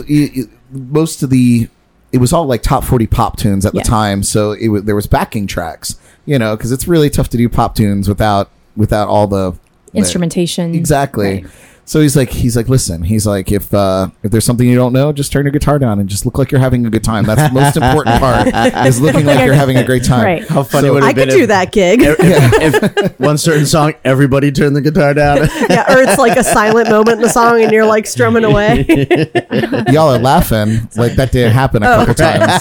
most 0.71 1.23
of 1.23 1.29
the, 1.29 1.67
it 2.11 2.19
was 2.19 2.31
all 2.33 2.45
like 2.45 2.61
top 2.61 2.83
forty 2.83 3.07
pop 3.07 3.37
tunes 3.37 3.65
at 3.65 3.73
Yeah. 3.75 3.81
the 3.83 3.87
time, 3.89 4.23
so 4.23 4.51
it 4.53 4.69
was 4.69 4.83
there 4.83 4.95
was 4.95 5.07
backing 5.07 5.47
tracks, 5.47 5.95
you 6.25 6.39
know, 6.39 6.55
because 6.55 6.71
it's 6.71 6.87
really 6.87 7.09
tough 7.09 7.29
to 7.29 7.37
do 7.37 7.49
pop 7.49 7.75
tunes 7.75 8.07
without 8.07 8.49
without 8.75 9.07
all 9.07 9.27
the 9.27 9.51
the- 9.91 9.97
Instrumentation. 9.99 10.75
exactly. 10.75 11.43
Right. 11.43 11.45
So 11.87 12.01
he's 12.01 12.17
like, 12.17 12.29
he's 12.29 12.57
like, 12.57 12.67
listen, 12.67 13.01
he's 13.01 13.25
like, 13.25 13.49
if 13.49 13.73
uh, 13.73 14.09
if 14.21 14.29
there's 14.29 14.43
something 14.43 14.67
you 14.67 14.75
don't 14.75 14.91
know, 14.91 15.13
just 15.13 15.31
turn 15.31 15.45
your 15.45 15.53
guitar 15.53 15.79
down 15.79 16.01
and 16.01 16.09
just 16.09 16.25
look 16.25 16.37
like 16.37 16.51
you're 16.51 16.59
having 16.59 16.85
a 16.85 16.89
good 16.89 17.01
time. 17.03 17.23
That's 17.23 17.41
the 17.47 17.53
most 17.57 17.77
important 17.77 18.19
part 18.19 18.47
is 18.85 18.99
looking 19.07 19.25
like 19.25 19.45
you're 19.45 19.53
having 19.55 19.77
a 19.77 19.85
great 19.85 20.03
time. 20.03 20.25
Right. 20.25 20.45
How 20.49 20.63
funny 20.63 20.89
So- 20.89 20.95
would 20.95 21.03
it 21.05 21.05
be? 21.05 21.05
I 21.05 21.07
have 21.07 21.15
been 21.15 21.29
could 21.29 21.35
do 21.37 21.41
if- 21.43 21.47
that 21.47 21.71
gig. 21.71 21.99
if 22.03 23.19
one 23.21 23.37
certain 23.37 23.65
song, 23.65 23.93
everybody 24.03 24.51
turned 24.51 24.75
the 24.75 24.81
guitar 24.81 25.13
down. 25.13 25.37
yeah, 25.69 25.85
or 25.95 26.01
it's 26.01 26.17
like 26.17 26.37
a 26.37 26.43
silent 26.43 26.89
moment 26.89 27.15
in 27.17 27.21
the 27.21 27.29
song, 27.29 27.61
and 27.63 27.71
you're 27.71 27.85
like 27.85 28.05
strumming 28.05 28.43
away, 28.43 28.83
Y'all 29.89 30.13
are 30.13 30.19
laughing 30.19 30.89
like 30.97 31.13
that 31.15 31.29
didn't 31.31 31.53
happen 31.53 31.83
a 31.83 31.85
couple 31.85 32.13
times. 32.15 32.51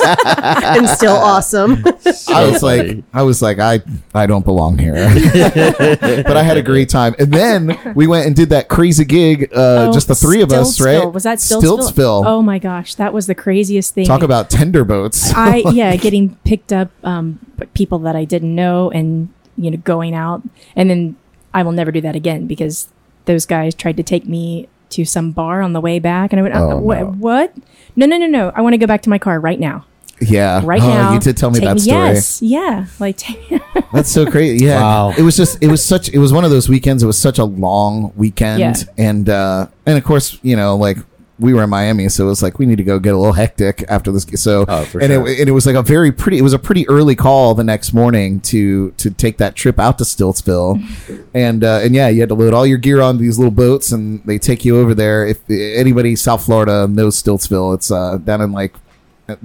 and 0.78 0.88
still 0.88 1.16
awesome. 1.16 1.82
I 2.28 2.48
was 2.48 2.62
like, 2.62 3.02
I 3.12 3.22
was 3.24 3.42
like, 3.42 3.58
I, 3.58 3.80
I 4.14 4.26
don't 4.26 4.44
belong 4.44 4.78
here. 4.78 4.94
but 4.94 6.36
I 6.36 6.44
had 6.44 6.58
a 6.58 6.62
great 6.62 6.88
time, 6.88 7.16
and 7.18 7.32
then 7.34 7.76
we 7.96 8.06
went 8.06 8.26
and 8.28 8.36
did 8.36 8.50
that 8.50 8.68
crazy 8.68 9.04
gig. 9.04 9.15
Uh, 9.16 9.86
Oh, 9.88 9.92
just 9.92 10.08
the 10.08 10.14
three 10.14 10.42
of 10.42 10.52
us, 10.52 10.80
right? 10.80 11.04
Was 11.12 11.22
that 11.24 11.38
Stiltsville? 11.38 11.78
Stiltsville. 11.90 12.24
Oh 12.26 12.42
my 12.42 12.58
gosh, 12.58 12.94
that 12.96 13.12
was 13.12 13.26
the 13.26 13.34
craziest 13.34 13.94
thing. 13.94 14.06
Talk 14.06 14.22
about 14.22 14.50
tender 14.50 14.84
boats. 14.84 15.32
I 15.34 15.56
yeah, 15.72 15.96
getting 15.96 16.36
picked 16.44 16.72
up 16.72 16.90
um 17.04 17.38
people 17.74 17.98
that 18.00 18.14
I 18.16 18.24
didn't 18.24 18.54
know 18.54 18.90
and 18.90 19.28
you 19.56 19.70
know 19.70 19.78
going 19.78 20.14
out 20.14 20.42
and 20.74 20.90
then 20.90 21.16
I 21.54 21.62
will 21.62 21.72
never 21.72 21.90
do 21.90 22.00
that 22.02 22.14
again 22.14 22.46
because 22.46 22.88
those 23.24 23.46
guys 23.46 23.74
tried 23.74 23.96
to 23.96 24.02
take 24.02 24.26
me 24.26 24.68
to 24.90 25.04
some 25.04 25.32
bar 25.32 25.62
on 25.62 25.72
the 25.72 25.80
way 25.80 25.98
back 25.98 26.32
and 26.32 26.38
I 26.38 26.42
went 26.42 26.54
Oh, 26.54 26.78
no. 26.78 27.06
what 27.18 27.54
no 27.96 28.04
no 28.06 28.18
no 28.18 28.26
no 28.26 28.52
I 28.54 28.60
want 28.60 28.74
to 28.74 28.78
go 28.78 28.86
back 28.86 29.02
to 29.02 29.10
my 29.10 29.18
car 29.18 29.40
right 29.40 29.58
now 29.58 29.84
yeah, 30.20 30.60
right 30.64 30.80
oh, 30.82 30.88
now 30.88 31.12
You 31.12 31.20
did 31.20 31.36
tell 31.36 31.50
me 31.50 31.60
Take 31.60 31.68
that 31.68 31.80
story. 31.80 31.98
yes 31.98 32.40
yeah 32.42 32.86
like 32.98 33.16
take- 33.18 33.60
That's 33.92 34.10
so 34.10 34.30
crazy. 34.30 34.64
Yeah. 34.64 34.80
Wow. 34.80 35.14
It 35.16 35.22
was 35.22 35.36
just 35.36 35.62
it 35.62 35.68
was 35.68 35.84
such 35.84 36.08
it 36.08 36.18
was 36.18 36.32
one 36.32 36.44
of 36.44 36.50
those 36.50 36.68
weekends. 36.68 37.02
It 37.02 37.06
was 37.06 37.18
such 37.18 37.38
a 37.38 37.44
long 37.44 38.12
weekend. 38.16 38.60
Yeah. 38.60 38.74
And 38.98 39.28
uh 39.28 39.68
and 39.86 39.96
of 39.96 40.04
course, 40.04 40.38
you 40.42 40.56
know, 40.56 40.76
like 40.76 40.98
we 41.38 41.52
were 41.52 41.62
in 41.64 41.70
Miami, 41.70 42.08
so 42.08 42.24
it 42.24 42.28
was 42.28 42.42
like 42.42 42.58
we 42.58 42.64
need 42.64 42.76
to 42.76 42.82
go 42.84 42.98
get 42.98 43.12
a 43.14 43.16
little 43.18 43.34
hectic 43.34 43.84
after 43.88 44.10
this. 44.10 44.24
So 44.36 44.64
Oh, 44.68 44.78
and 44.80 44.88
sure. 44.88 45.00
it 45.02 45.40
and 45.40 45.48
it 45.48 45.52
was 45.52 45.66
like 45.66 45.76
a 45.76 45.82
very 45.82 46.10
pretty. 46.10 46.38
It 46.38 46.42
was 46.42 46.54
a 46.54 46.58
pretty 46.58 46.88
early 46.88 47.14
call 47.14 47.54
the 47.54 47.64
next 47.64 47.92
morning 47.92 48.40
to 48.40 48.90
to 48.92 49.10
take 49.10 49.36
that 49.36 49.54
trip 49.54 49.78
out 49.78 49.98
to 49.98 50.04
Stiltsville, 50.04 50.82
and 51.34 51.62
uh, 51.62 51.80
and 51.82 51.94
yeah, 51.94 52.08
you 52.08 52.20
had 52.20 52.30
to 52.30 52.34
load 52.34 52.54
all 52.54 52.66
your 52.66 52.78
gear 52.78 53.02
on 53.02 53.18
these 53.18 53.38
little 53.38 53.50
boats, 53.52 53.92
and 53.92 54.24
they 54.24 54.38
take 54.38 54.64
you 54.64 54.78
over 54.78 54.94
there. 54.94 55.26
If 55.26 55.48
anybody 55.50 56.16
South 56.16 56.44
Florida 56.46 56.88
knows 56.88 57.22
Stiltsville, 57.22 57.74
it's 57.74 57.90
uh, 57.90 58.16
down 58.16 58.40
in 58.40 58.52
like 58.52 58.74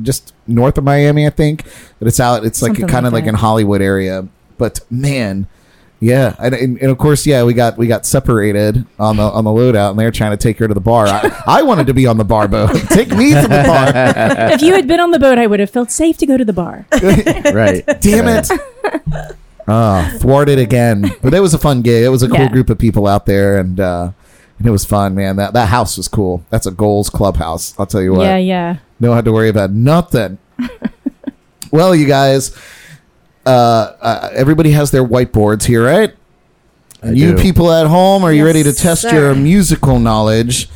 just 0.01 0.34
north 0.47 0.77
of 0.77 0.84
Miami, 0.84 1.25
I 1.27 1.29
think. 1.29 1.65
But 1.99 2.07
it's 2.07 2.19
out. 2.19 2.45
It's 2.45 2.61
like 2.61 2.75
kind 2.88 3.05
of 3.05 3.13
like 3.13 3.23
like 3.23 3.29
in 3.29 3.36
Hollywood 3.36 3.82
area. 3.82 4.27
But 4.57 4.79
man, 4.89 5.47
yeah, 5.99 6.36
and, 6.39 6.55
and, 6.55 6.82
of 6.84 6.97
course, 6.97 7.27
yeah, 7.27 7.43
we 7.43 7.53
got 7.53 7.77
we 7.77 7.86
got 7.86 8.07
separated 8.07 8.86
on 8.97 9.17
the 9.17 9.23
on 9.23 9.43
the 9.43 9.51
loadout, 9.51 9.91
and 9.91 9.99
they're 9.99 10.09
trying 10.09 10.32
to 10.32 10.38
take 10.38 10.57
her 10.57 10.67
to 10.67 10.73
the 10.73 10.82
bar. 10.82 11.05
I, 11.07 11.43
I 11.45 11.61
wanted 11.61 11.86
to 11.88 11.93
be 11.93 12.07
on 12.07 12.17
the 12.17 12.23
bar 12.25 12.47
boat. 12.47 12.71
take 12.89 13.09
me 13.09 13.36
to 13.36 13.41
the 13.41 13.63
bar. 13.65 13.91
if 14.51 14.63
you 14.63 14.73
had 14.73 14.88
been 14.88 14.99
on 14.99 15.11
the 15.11 15.19
boat 15.19 15.38
I 15.38 15.45
would 15.45 15.59
have 15.59 15.69
felt 15.69 15.91
safe 15.91 16.17
to 16.17 16.25
go 16.25 16.38
to 16.38 16.45
the 16.45 16.53
bar 16.53 16.88
right. 17.53 17.86
Damn 18.01 18.27
it. 18.27 18.49
Oh, 19.67 20.11
thwarted 20.17 20.57
again. 20.57 21.11
But 21.21 21.36
it 21.36 21.39
was 21.39 21.53
a 21.53 21.59
fun 21.59 21.84
gig. 21.84 22.03
It 22.03 22.09
was 22.09 22.23
a 22.23 22.27
cool 22.27 22.39
Yeah. 22.39 22.49
group 22.49 22.71
of 22.71 22.79
people 22.79 23.05
out 23.05 23.27
there, 23.27 23.59
and 23.59 23.79
uh, 23.79 24.11
and 24.57 24.67
it 24.67 24.71
was 24.71 24.86
fun, 24.86 25.13
man. 25.13 25.36
That 25.36 25.53
that 25.53 25.69
house 25.69 25.97
was 25.97 26.07
cool. 26.07 26.43
That's 26.49 26.65
a 26.65 26.71
goals 26.71 27.11
clubhouse. 27.11 27.79
I'll 27.79 27.86
tell 27.86 28.01
you 28.01 28.13
what. 28.13 28.23
yeah 28.23 28.38
yeah 28.38 28.77
No 29.02 29.14
had 29.14 29.26
to 29.26 29.34
worry 29.34 29.49
about 29.49 29.72
nothing. 29.72 30.38
Well, 31.74 31.95
you 31.95 32.06
guys, 32.06 32.54
uh, 33.45 33.49
uh, 33.49 34.30
everybody 34.34 34.72
has 34.72 34.91
their 34.91 35.06
whiteboards 35.06 35.64
here, 35.64 35.86
right? 35.86 36.14
And 37.02 37.18
you 37.18 37.34
do. 37.38 37.41
people 37.41 37.72
at 37.72 37.88
home, 37.88 38.26
are 38.26 38.34
you 38.34 38.39
Yes, 38.45 38.45
ready 38.45 38.64
to 38.64 38.74
test 38.74 39.04
sir. 39.04 39.14
your 39.14 39.36
musical 39.36 39.97
knowledge? 39.97 40.68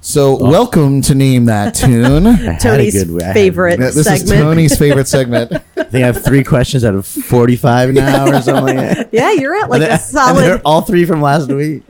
So, 0.00 0.36
welcome 0.36 1.02
to 1.02 1.14
Name 1.14 1.44
That 1.44 1.74
Tune. 1.76 2.26
I 2.26 2.56
a 2.56 2.58
Tony's 2.58 3.04
good- 3.04 3.22
I 3.22 3.26
had- 3.26 3.34
favorite 3.34 3.78
this 3.78 3.96
is. 3.96 4.28
Tony's 4.28 4.76
favorite 4.76 5.06
segment. 5.16 5.52
I 5.52 5.84
think 5.84 6.02
I 6.02 6.06
have 6.06 6.24
three 6.24 6.42
questions 6.42 6.84
out 6.84 6.96
of 6.96 7.06
45 7.06 7.94
now 7.94 8.26
or 8.36 8.42
something 8.42 8.76
like. 8.76 9.10
Yeah, 9.12 9.30
you're 9.34 9.54
at 9.54 9.70
like 9.70 9.82
And 9.82 9.84
a 9.84 9.86
they're- 9.86 9.92
and 9.94 10.02
solid 10.02 10.62
all 10.64 10.80
three 10.82 11.04
from 11.04 11.22
last 11.22 11.48
week. 11.48 11.84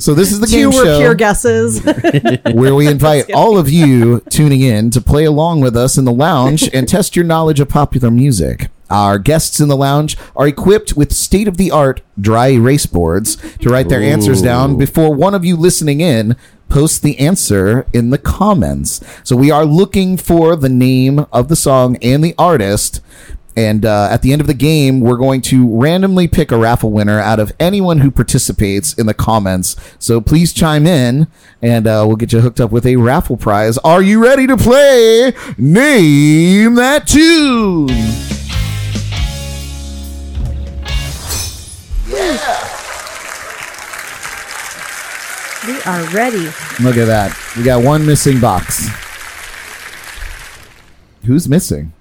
So, 0.00 0.14
this 0.14 0.32
is 0.32 0.40
the 0.40 0.46
two 0.46 0.70
game 0.70 0.70
were 0.70 0.84
show 0.84 0.98
pure 0.98 1.14
guesses. 1.14 1.82
where 2.52 2.74
we 2.74 2.86
invite 2.90 3.32
all 3.32 3.58
of 3.58 3.68
you 3.70 4.20
tuning 4.30 4.60
in 4.60 4.90
to 4.90 5.00
play 5.00 5.24
along 5.24 5.60
with 5.60 5.76
us 5.76 5.96
in 5.98 6.04
the 6.04 6.12
lounge 6.12 6.68
and 6.72 6.88
test 6.88 7.16
your 7.16 7.24
knowledge 7.24 7.60
of 7.60 7.68
popular 7.68 8.10
music. 8.10 8.70
Our 8.90 9.18
guests 9.18 9.60
in 9.60 9.68
the 9.68 9.76
lounge 9.76 10.16
are 10.34 10.46
equipped 10.46 10.96
with 10.96 11.12
state 11.12 11.46
of 11.46 11.58
the 11.58 11.70
art 11.70 12.00
dry 12.18 12.48
erase 12.48 12.86
boards 12.86 13.36
to 13.58 13.68
write 13.68 13.90
their 13.90 14.00
answers 14.00 14.40
down 14.40 14.78
before 14.78 15.14
one 15.14 15.34
of 15.34 15.44
you 15.44 15.56
listening 15.56 16.00
in 16.00 16.36
posts 16.70 16.98
the 16.98 17.18
answer 17.18 17.86
in 17.92 18.10
the 18.10 18.18
comments. 18.18 19.04
So 19.24 19.36
we 19.36 19.50
are 19.50 19.66
looking 19.66 20.16
for 20.16 20.56
the 20.56 20.68
name 20.68 21.26
of 21.32 21.48
the 21.48 21.56
song 21.56 21.96
and 22.02 22.22
the 22.24 22.34
artist. 22.38 23.00
And 23.58 23.84
uh, 23.84 24.06
at 24.08 24.22
the 24.22 24.30
end 24.30 24.40
of 24.40 24.46
the 24.46 24.54
game, 24.54 25.00
we're 25.00 25.16
going 25.16 25.40
to 25.42 25.68
randomly 25.80 26.28
pick 26.28 26.52
a 26.52 26.56
raffle 26.56 26.92
winner 26.92 27.18
out 27.18 27.40
of 27.40 27.50
anyone 27.58 27.98
who 27.98 28.12
participates 28.12 28.94
in 28.94 29.06
the 29.06 29.14
comments. 29.14 29.74
So 29.98 30.20
please 30.20 30.52
chime 30.52 30.86
in, 30.86 31.26
and 31.60 31.88
uh, 31.88 32.04
we'll 32.06 32.14
get 32.14 32.32
you 32.32 32.40
hooked 32.40 32.60
up 32.60 32.70
with 32.70 32.86
a 32.86 32.94
raffle 32.94 33.36
prize. 33.36 33.76
Are 33.78 34.00
you 34.00 34.22
ready 34.22 34.46
to 34.46 34.56
play? 34.56 35.32
Name 35.58 36.76
that 36.76 37.08
tune. 37.08 37.88
Yeah. 42.06 42.68
we 45.66 45.82
are 45.82 46.04
ready. 46.14 46.44
Look 46.80 46.96
at 46.96 47.06
that. 47.06 47.36
We 47.56 47.64
got 47.64 47.82
one 47.82 48.06
missing 48.06 48.38
box. 48.38 48.86
Who's 51.24 51.48
missing? 51.48 51.92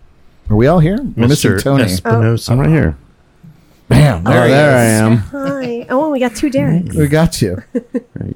Are 0.50 0.56
we 0.56 0.68
all 0.68 0.80
here? 0.80 0.98
We're 1.16 1.28
missing 1.28 1.52
Mr. 1.52 1.62
Tony. 1.64 1.84
Espinosa. 1.84 2.52
I'm 2.52 2.60
right 2.60 2.70
here. 2.70 2.98
Bam! 3.90 4.24
There, 4.26 4.42
Oh, 4.42 4.46
he 4.46 4.50
there 4.52 4.78
I 4.78 4.86
is. 4.86 5.02
am. 5.02 5.18
Hi. 5.18 5.64
Oh, 5.90 6.10
we 6.10 6.20
got 6.20 6.36
two 6.36 6.50
Dereks. 6.50 6.94
We 6.96 7.08
got 7.08 7.42
you. 7.42 7.64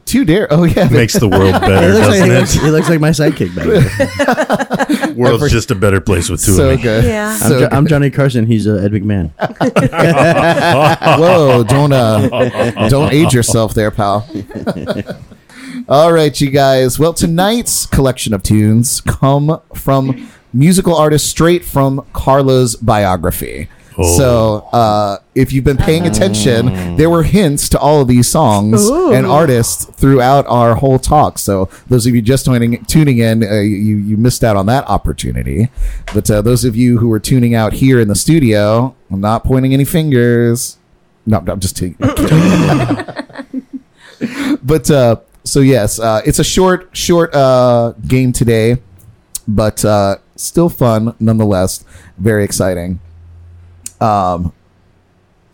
Two 0.05 0.23
dare. 0.23 0.47
Oh 0.51 0.63
yeah. 0.63 0.87
Makes 0.89 1.13
the 1.15 1.27
world 1.27 1.51
better, 1.61 1.89
looks, 1.93 2.07
like, 2.07 2.19
doesn't 2.19 2.25
he, 2.25 2.31
it? 2.31 2.39
looks, 2.39 2.53
he 2.53 2.69
looks 2.71 2.89
like 2.89 2.99
my 3.01 3.09
sidekick 3.09 3.53
back 3.55 3.65
there. 4.97 5.13
World's 5.15 5.51
just 5.51 5.69
a 5.71 5.75
better 5.75 5.99
place 5.99 6.29
with 6.29 6.41
two 6.45 6.53
so 6.53 6.69
of 6.69 6.77
me. 6.77 6.83
good. 6.83 7.03
Yeah. 7.03 7.31
I'm, 7.41 7.49
So 7.49 7.59
Jo- 7.59 7.69
I'm 7.73 7.87
Johnny 7.87 8.09
Carson. 8.09 8.45
He's 8.45 8.67
uh, 8.67 8.75
Ed 8.75 8.91
McMahon. 8.93 9.31
Whoa! 11.17 11.63
Don't 11.65 11.91
uh, 11.91 12.87
don't 12.87 13.11
age 13.11 13.33
yourself 13.33 13.73
there, 13.73 13.91
pal. 13.91 14.29
All 15.89 16.13
right, 16.13 16.39
you 16.39 16.49
guys. 16.51 16.97
Well, 16.99 17.13
tonight's 17.13 17.85
collection 17.85 18.33
of 18.33 18.43
tunes 18.43 19.01
come 19.01 19.59
from 19.75 20.29
musical 20.53 20.95
artist 20.95 21.29
straight 21.29 21.63
from 21.63 22.05
Carla's 22.13 22.75
biography. 22.75 23.69
Oh. 23.97 24.17
So, 24.17 24.69
uh, 24.71 25.17
if 25.35 25.51
you've 25.51 25.65
been 25.65 25.77
paying 25.77 26.07
attention, 26.07 26.95
there 26.95 27.09
were 27.09 27.23
hints 27.23 27.67
to 27.69 27.79
all 27.79 28.01
of 28.01 28.07
these 28.07 28.29
songs 28.29 28.89
Ooh. 28.89 29.11
and 29.11 29.25
artists 29.25 29.85
throughout 29.85 30.45
our 30.47 30.75
whole 30.75 30.97
talk. 30.97 31.37
So, 31.37 31.69
those 31.87 32.07
of 32.07 32.15
you 32.15 32.21
just 32.21 32.45
tuning 32.45 32.85
tuning 32.85 33.17
in, 33.17 33.43
uh, 33.43 33.59
you 33.59 33.97
you 33.97 34.15
missed 34.15 34.45
out 34.45 34.55
on 34.55 34.65
that 34.67 34.87
opportunity. 34.87 35.69
But 36.13 36.31
uh, 36.31 36.41
those 36.41 36.63
of 36.63 36.75
you 36.75 36.99
who 36.99 37.11
are 37.11 37.19
tuning 37.19 37.53
out 37.53 37.73
here 37.73 37.99
in 37.99 38.07
the 38.07 38.15
studio, 38.15 38.95
I'm 39.11 39.19
not 39.19 39.43
pointing 39.43 39.73
any 39.73 39.85
fingers. 39.85 40.77
No, 41.25 41.43
I'm 41.45 41.59
just 41.59 41.77
kidding. 41.77 41.97
but 44.63 44.89
uh, 44.89 45.17
so 45.43 45.59
yes, 45.59 45.99
uh, 45.99 46.21
it's 46.25 46.39
a 46.39 46.43
short, 46.43 46.95
short 46.95 47.35
uh, 47.35 47.93
game 48.07 48.31
today, 48.31 48.77
but 49.47 49.83
uh, 49.83 50.15
still 50.41 50.69
fun 50.69 51.15
nonetheless. 51.19 51.83
Very 52.17 52.43
exciting. 52.43 52.99
Um. 53.99 54.53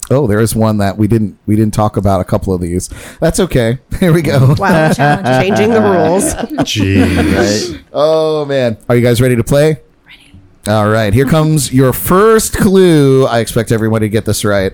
Oh, 0.09 0.25
there 0.25 0.39
is 0.39 0.55
one 0.55 0.77
that 0.77 0.97
we 0.97 1.05
didn't 1.07 1.37
we 1.45 1.57
didn't 1.57 1.73
talk 1.73 1.97
about. 1.97 2.21
A 2.21 2.23
couple 2.23 2.53
of 2.53 2.61
these. 2.61 2.89
That's 3.19 3.39
okay. 3.41 3.79
Here 3.99 4.13
we 4.13 4.21
go. 4.21 4.55
Wow. 4.57 4.93
Changing 4.93 5.71
the 5.71 5.81
rules. 5.81 6.33
Jeez. 6.63 7.83
Oh 7.91 8.45
man, 8.45 8.77
are 8.87 8.95
you 8.95 9.01
guys 9.01 9.19
ready 9.21 9.35
to 9.35 9.43
play? 9.43 9.81
Ready. 10.05 10.31
All 10.67 10.87
right, 10.89 11.13
here 11.13 11.25
comes 11.25 11.73
your 11.73 11.91
first 11.93 12.55
clue. 12.57 13.25
I 13.25 13.39
expect 13.39 13.71
everybody 13.71 14.05
to 14.05 14.09
get 14.09 14.25
this 14.25 14.45
right. 14.45 14.71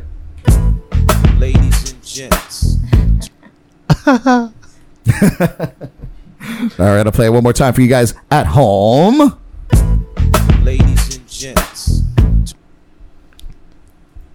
Ladies 1.38 1.94
and 1.94 2.04
gents, 2.04 2.78
All 4.08 4.52
right, 6.78 7.06
I'll 7.06 7.12
play 7.12 7.26
it 7.28 7.30
one 7.32 7.44
more 7.44 7.54
time 7.54 7.74
for 7.74 7.82
you 7.82 7.88
guys 7.88 8.14
at 8.32 8.46
home. 8.48 9.38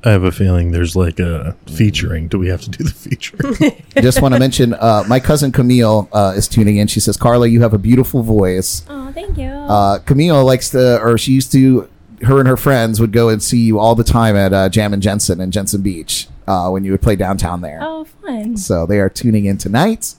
I 0.04 0.10
have 0.10 0.22
a 0.22 0.30
feeling 0.30 0.70
there's 0.70 0.94
like 0.94 1.18
a 1.18 1.56
featuring. 1.66 2.28
Do 2.28 2.38
we 2.38 2.48
have 2.48 2.60
to 2.62 2.70
do 2.70 2.84
the 2.84 2.90
featuring? 2.90 3.82
Just 4.02 4.22
want 4.22 4.32
to 4.34 4.38
mention, 4.40 4.74
uh, 4.74 5.02
my 5.08 5.18
cousin 5.18 5.50
Camille 5.50 6.08
uh, 6.12 6.34
is 6.36 6.46
tuning 6.46 6.76
in. 6.76 6.86
She 6.86 7.00
says, 7.00 7.16
"Carla, 7.16 7.48
you 7.48 7.60
have 7.62 7.74
a 7.74 7.78
beautiful 7.78 8.22
voice." 8.22 8.84
Oh, 8.88 9.10
thank 9.12 9.36
you. 9.36 9.48
Uh, 9.48 9.98
Camille 9.98 10.44
likes 10.44 10.70
to, 10.70 11.00
or 11.02 11.18
she 11.18 11.32
used 11.32 11.50
to. 11.52 11.88
Her 12.22 12.38
and 12.40 12.48
her 12.48 12.56
friends 12.56 13.00
would 13.00 13.12
go 13.12 13.28
and 13.28 13.40
see 13.42 13.58
you 13.60 13.78
all 13.78 13.94
the 13.94 14.02
time 14.04 14.34
at 14.34 14.52
uh, 14.52 14.68
Jam 14.68 14.92
and 14.92 15.00
Jensen 15.02 15.40
and 15.40 15.52
Jensen 15.52 15.82
Beach 15.82 16.26
uh, 16.48 16.68
when 16.68 16.84
you 16.84 16.90
would 16.92 17.02
play 17.02 17.14
downtown 17.14 17.60
there. 17.60 17.78
oh, 17.82 18.04
fun. 18.04 18.56
So 18.56 18.86
they 18.86 18.98
are 19.00 19.08
tuning 19.08 19.44
in 19.46 19.56
tonight. 19.58 20.14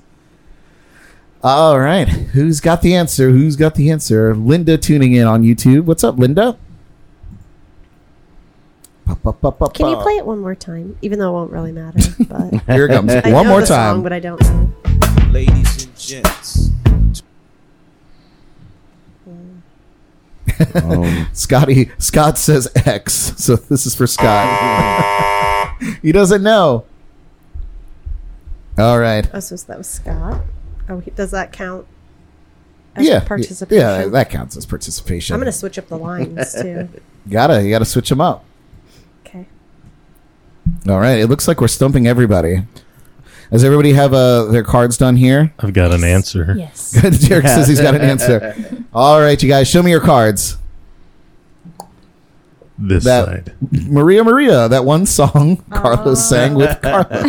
All 1.41 1.79
right, 1.79 2.07
who's 2.07 2.59
got 2.59 2.81
the 2.81 2.95
answer? 2.95 3.29
Who's 3.29 3.55
got 3.55 3.75
the 3.75 3.89
answer? 3.91 4.35
Linda 4.35 4.77
tuning 4.77 5.13
in 5.13 5.25
on 5.25 5.41
YouTube. 5.43 5.85
What's 5.85 6.03
up, 6.03 6.17
Linda? 6.17 6.57
Pa, 9.09 9.15
pa, 9.15 9.31
pa, 9.31 9.49
pa, 9.51 9.67
Can 9.69 9.89
you 9.89 9.95
play 9.97 10.17
it 10.17 10.25
one 10.25 10.39
more 10.39 10.53
time? 10.53 10.95
Even 11.01 11.17
though 11.17 11.29
it 11.29 11.33
won't 11.33 11.51
really 11.51 11.71
matter. 11.71 11.97
But 12.27 12.61
Here 12.75 12.85
it 12.85 12.89
comes. 12.89 13.11
I 13.11 13.31
One 13.31 13.45
know 13.45 13.49
more 13.53 13.61
the 13.61 13.65
time. 13.67 13.95
Song, 13.95 14.03
but 14.03 14.13
I 14.13 14.19
don't 14.19 14.39
know. 14.41 14.71
ladies 15.31 15.85
and 15.85 15.97
gents, 15.97 16.69
Um, 20.75 21.27
Scotty 21.33 21.89
Scott 21.99 22.37
says 22.37 22.67
X, 22.85 23.33
so 23.37 23.55
this 23.55 23.85
is 23.85 23.95
for 23.95 24.05
Scott. 24.07 25.75
he 26.01 26.11
doesn't 26.11 26.43
know. 26.43 26.85
All 28.77 28.99
right. 28.99 29.27
Oh, 29.33 29.39
so 29.39 29.55
that 29.55 29.77
was 29.77 29.87
Scott. 29.87 30.41
Oh, 30.89 30.99
he- 30.99 31.11
does 31.11 31.31
that 31.31 31.51
count? 31.53 31.87
As 32.95 33.07
Yeah, 33.07 33.21
participation. 33.21 33.81
yeah, 33.81 34.05
that 34.07 34.29
counts 34.29 34.57
as 34.57 34.65
participation. 34.65 35.33
I'm 35.33 35.39
gonna 35.39 35.51
switch 35.51 35.77
up 35.79 35.87
the 35.87 35.97
lines 35.97 36.53
too. 36.53 36.89
gotta 37.29 37.63
you 37.63 37.69
gotta 37.69 37.85
switch 37.85 38.09
them 38.09 38.19
up. 38.21 38.43
Okay. 40.81 40.91
All 40.91 40.99
right. 40.99 41.19
It 41.19 41.27
looks 41.27 41.47
like 41.47 41.61
we're 41.61 41.67
stumping 41.67 42.07
everybody. 42.07 42.63
Does 43.51 43.63
everybody 43.63 43.93
have 43.93 44.13
uh, 44.13 44.45
their 44.45 44.63
cards 44.63 44.97
done 44.97 45.15
here? 45.15 45.53
I've 45.59 45.73
got 45.73 45.91
an 45.91 46.03
answer. 46.03 46.53
Yes. 46.57 46.91
Derek 47.27 47.47
says 47.47 47.67
he's 47.67 47.81
got 47.81 47.95
an 47.95 48.01
answer. 48.13 48.55
All 48.93 49.19
right, 49.19 49.41
you 49.41 49.49
guys, 49.49 49.67
show 49.67 49.81
me 49.81 49.89
your 49.91 50.01
cards. 50.01 50.57
This 52.77 53.03
That- 53.03 53.25
side. 53.25 53.53
Maria 53.87 54.23
Maria, 54.23 54.67
that 54.69 54.85
one 54.85 55.05
song 55.05 55.57
Carlos 55.71 56.27
sang 56.29 56.53
with 56.55 56.79
Carlos. 56.81 57.25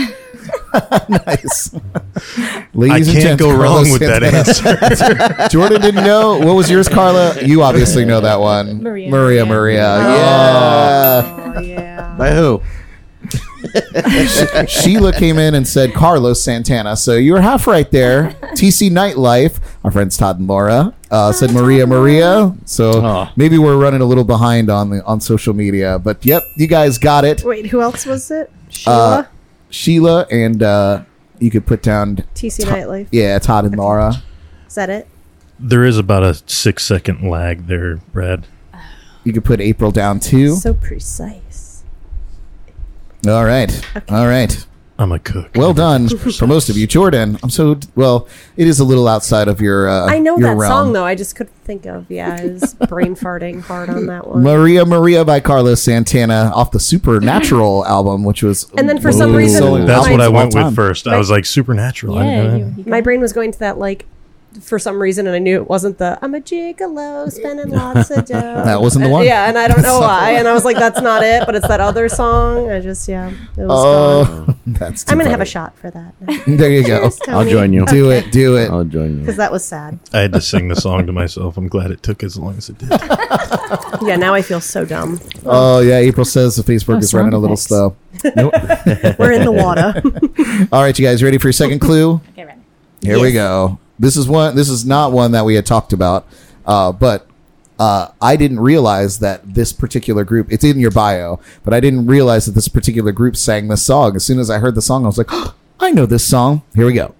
nice. 1.09 1.75
I 1.75 2.67
Ladies 2.75 3.09
and 3.09 3.17
can't 3.17 3.41
gents, 3.41 3.43
go 3.43 3.51
wrong 3.51 3.85
Carlos 3.87 3.93
with 3.93 4.01
that 4.03 4.55
Santana. 4.55 5.25
answer. 5.35 5.49
Jordan 5.49 5.81
didn't 5.81 6.05
know. 6.05 6.39
What 6.39 6.55
was 6.55 6.71
yours, 6.71 6.89
Carla? 6.89 7.43
You 7.43 7.63
obviously 7.63 8.05
know 8.05 8.21
that 8.21 8.39
one. 8.39 8.83
Maria 8.83 9.11
Maria. 9.11 9.45
Maria. 9.47 9.47
Maria. 9.47 9.99
Yeah. 9.99 11.55
Oh 11.57 11.61
yeah. 11.61 12.15
by 12.17 12.31
who? 12.33 12.63
Sheila 14.69 15.13
came 15.13 15.39
in 15.39 15.55
and 15.55 15.67
said 15.67 15.93
Carlos 15.95 16.43
Santana. 16.43 16.97
So 16.97 17.15
you 17.15 17.33
were 17.33 17.41
half 17.41 17.67
right 17.67 17.91
there. 17.91 18.37
TC 18.55 18.91
Nightlife, 18.91 19.61
our 19.85 19.91
friends 19.91 20.17
Todd 20.17 20.39
and 20.39 20.49
Laura, 20.49 20.95
uh, 21.11 21.33
said 21.33 21.53
Maria 21.53 21.87
Maria. 21.87 22.55
So 22.65 23.29
maybe 23.37 23.59
we're 23.59 23.77
running 23.77 24.01
a 24.01 24.05
little 24.07 24.25
behind 24.25 24.71
on 24.71 24.91
the 24.91 25.05
on 25.05 25.21
social 25.21 25.55
media. 25.55 25.99
But 25.99 26.25
yep, 26.25 26.43
you 26.57 26.67
guys 26.67 26.99
got 26.99 27.25
it. 27.25 27.43
Wait, 27.45 27.67
who 27.67 27.81
else 27.81 28.07
was 28.07 28.31
it? 28.31 28.51
Uh, 28.87 29.25
Sheila. 29.25 29.29
Sheila 29.71 30.27
and 30.31 30.63
uh, 30.63 31.03
you 31.39 31.51
could 31.51 31.67
put 31.67 31.83
down 31.83 32.17
TC 32.35 32.65
Nightlife. 32.65 33.09
yeah 33.11 33.39
Todd 33.39 33.65
and 33.65 33.77
Laura. 33.77 34.23
Is 34.67 34.75
that 34.75 34.91
it? 34.91 35.07
there 35.63 35.85
is 35.85 35.99
about 35.99 36.23
a 36.23 36.35
six 36.47 36.85
second 36.85 37.29
lag 37.29 37.67
there, 37.67 37.97
Brad. 38.15 38.47
You 39.25 39.33
could 39.35 39.45
put 39.45 39.61
April 39.61 39.91
down 39.91 40.19
too. 40.19 40.57
So 40.57 40.73
precise. 40.73 41.50
All 43.29 43.45
right, 43.45 43.71
Okay. 43.97 44.14
all 44.14 44.27
right. 44.27 44.66
I'm 44.99 45.12
a 45.12 45.18
cook. 45.18 45.53
Well 45.55 45.73
done 45.73 46.09
for 46.39 46.47
most 46.47 46.68
of 46.68 46.77
you, 46.77 46.87
Jordan. 46.87 47.39
I'm 47.43 47.49
so 47.49 47.81
well. 47.95 48.29
It 48.59 48.66
is 48.66 48.81
a 48.81 48.85
little 48.85 49.09
outside 49.09 49.49
of 49.49 49.59
your. 49.59 49.89
Uh, 49.89 50.05
I 50.05 50.18
know 50.18 50.37
your 50.37 50.51
that 50.51 50.57
realm. 50.61 50.71
song 50.71 50.93
though. 50.93 51.07
I 51.07 51.14
just 51.14 51.37
couldn't 51.37 51.57
think 51.64 51.87
of. 51.87 52.05
Yeah, 52.11 52.37
I 52.39 52.45
was 52.45 52.75
brain 52.89 53.14
farting 53.14 53.62
hard 53.62 53.89
on 53.89 54.05
that 54.09 54.27
one. 54.29 54.43
Maria 54.43 54.85
Maria 54.85 55.25
by 55.25 55.41
Carlos 55.41 55.81
Santana 55.83 56.53
off 56.55 56.71
the 56.71 56.81
Supernatural 56.81 57.87
album, 57.87 58.25
which 58.25 58.43
was 58.43 58.71
And 58.77 58.91
then 58.91 59.01
for 59.01 59.11
some 59.11 59.35
reason, 59.35 59.87
That's 59.87 60.07
what 60.11 60.21
I 60.21 60.29
went 60.29 60.55
with 60.55 60.75
first. 60.75 61.09
I 61.09 61.16
was 61.16 61.31
like 61.31 61.47
supernatural. 61.47 62.16
Yeah, 62.16 62.43
didn't 62.43 62.59
you, 62.77 62.85
you 62.85 62.91
My 62.91 63.01
brain 63.01 63.23
was 63.23 63.33
going 63.33 63.53
to 63.53 63.59
that 63.61 63.79
like 63.79 64.05
for 64.63 64.79
some 64.79 65.01
reason, 65.01 65.27
and 65.27 65.37
I 65.37 65.39
knew 65.39 65.57
it 65.57 65.69
wasn't 65.69 65.99
the 65.99 66.19
"I'm 66.23 66.35
a 66.35 66.41
gigolo 66.41 67.31
spending 67.31 67.71
lots 67.77 68.11
of 68.11 68.25
dough." 68.27 68.63
That 68.65 68.81
wasn't 68.81 69.03
the 69.03 69.07
And- 69.07 69.13
one? 69.13 69.25
Yeah, 69.27 69.49
and 69.49 69.57
I 69.59 69.69
don't 69.69 69.83
know 69.83 70.01
why. 70.09 70.33
And 70.33 70.49
I 70.49 70.53
was 70.53 70.65
like, 70.65 70.77
"That's 70.77 71.01
not 71.01 71.23
it," 71.23 71.45
but 71.47 71.55
it's 71.55 71.69
that 71.69 71.81
other 71.81 72.09
song. 72.09 72.71
I 72.71 72.81
just 72.81 73.07
yeah, 73.09 73.29
it 73.31 73.37
was 73.61 73.69
Oh, 73.71 74.25
gone. 74.47 74.61
that's. 74.67 75.05
Too 75.05 75.13
I'm 75.13 75.19
gonna 75.19 75.31
have 75.31 75.41
a 75.41 75.45
shot 75.45 75.77
for 75.79 75.91
that. 75.91 76.15
There 76.47 76.71
you 76.71 76.87
go. 76.87 77.11
I'll 77.29 77.49
join 77.49 77.73
you. 77.73 77.87
Do 77.87 78.11
it. 78.11 78.33
Do 78.33 78.57
it. 78.57 78.71
I'll 78.71 78.85
join 78.85 79.13
you. 79.15 79.21
Because 79.21 79.37
that 79.37 79.53
was 79.53 79.65
sad. 79.65 79.99
I 80.13 80.21
had 80.21 80.33
to 80.33 80.41
sing 80.41 80.69
the 80.69 80.77
song 80.77 81.07
to 81.07 81.13
myself. 81.13 81.57
I'm 81.57 81.69
glad 81.69 81.91
it 81.91 82.03
took 82.03 82.23
as 82.23 82.37
long 82.37 82.57
as 82.59 82.69
it 82.69 82.79
did. 82.79 82.91
Yeah, 84.03 84.17
now 84.17 84.35
I 84.35 84.43
feel 84.43 84.61
so 84.61 84.85
dumb. 84.85 85.21
Oh 85.45 85.81
yeah, 85.81 85.97
April 85.99 86.25
says 86.25 86.57
the 86.57 86.63
Facebook 86.63 86.95
Oh, 86.97 86.99
is 86.99 87.15
running 87.15 87.35
a 87.35 87.39
little 87.39 87.57
sound 87.57 87.95
slow. 88.19 88.51
We're 89.19 89.33
in 89.33 89.45
the 89.45 89.53
water. 89.53 89.95
All 90.73 90.83
right, 90.83 90.99
you 90.99 91.07
guys 91.07 91.23
ready 91.23 91.39
for 91.39 91.49
your 91.49 91.53
second 91.53 91.79
clue? 91.79 92.21
Okay, 92.33 92.45
ready. 92.45 92.61
Here 93.03 93.21
we 93.21 93.33
go. 93.33 93.79
This 94.01 94.17
is 94.17 94.27
one. 94.27 94.57
This 94.57 94.71
is 94.71 94.87
not 94.87 95.13
one 95.13 95.33
that 95.33 95.45
we 95.45 95.57
had 95.57 95.67
talked 95.67 95.93
about, 95.93 96.27
uh, 96.65 96.91
but 96.91 97.27
uh, 97.79 98.09
I 98.21 98.37
didn't 98.37 98.61
realize 98.61 99.19
that 99.19 99.55
this 99.55 99.75
particular 99.75 100.25
group. 100.25 100.51
It's 100.51 100.65
in 100.65 100.79
your 100.79 100.91
bio, 100.91 101.39
but 101.65 101.75
I 101.75 101.81
didn't 101.81 102.07
realize 102.07 102.47
that 102.47 102.53
this 102.53 102.67
particular 102.67 103.13
group 103.13 103.37
sang 103.37 103.69
this 103.69 103.83
song. 103.83 104.17
As 104.17 104.25
soon 104.25 104.39
as 104.39 104.49
I 104.49 104.59
heard 104.59 104.75
the 104.75 104.81
song, 104.81 105.05
I 105.05 105.07
was 105.07 105.19
like, 105.19 105.31
I 105.81 105.91
know 105.91 106.07
this 106.07 106.27
song. 106.27 106.63
Here 106.75 106.87
we 106.87 106.95
go. 106.95 107.15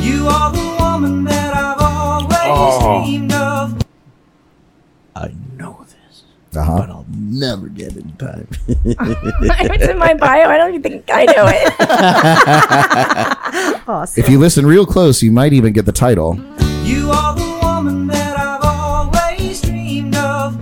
You 0.00 0.26
are 0.26 0.50
the 0.50 0.76
woman 0.80 1.22
that 1.24 1.56
I've 1.56 1.80
always 1.80 3.06
dreamed 3.06 3.32
of. 3.32 3.80
I 5.14 5.32
know 5.56 5.75
this, 5.75 5.75
Uh-huh. 6.56 6.78
but 6.78 6.90
I'll 6.90 7.06
never 7.10 7.68
get 7.68 7.96
it 7.96 8.04
in 8.04 8.12
time. 8.16 8.48
it's 8.68 9.84
in 9.88 9.98
my 9.98 10.14
bio. 10.14 10.48
I 10.48 10.56
don't 10.58 10.70
even 10.74 10.82
think 10.82 11.04
I 11.12 11.24
know 11.24 11.46
it. 11.48 11.74
awesome. 13.88 14.22
If 14.24 14.28
you 14.30 14.38
listen 14.38 14.64
real 14.66 14.86
close, 14.86 15.22
you 15.22 15.30
might 15.32 15.52
even 15.52 15.72
get 15.72 15.84
the 15.86 15.92
title. 15.92 16.36
You 16.84 17.10
are 17.10 17.34
the 17.34 17.58
woman 17.62 18.06
that 18.08 18.38
I've 18.38 18.64
always 18.64 19.60
dreamed 19.62 20.16
of. 20.16 20.60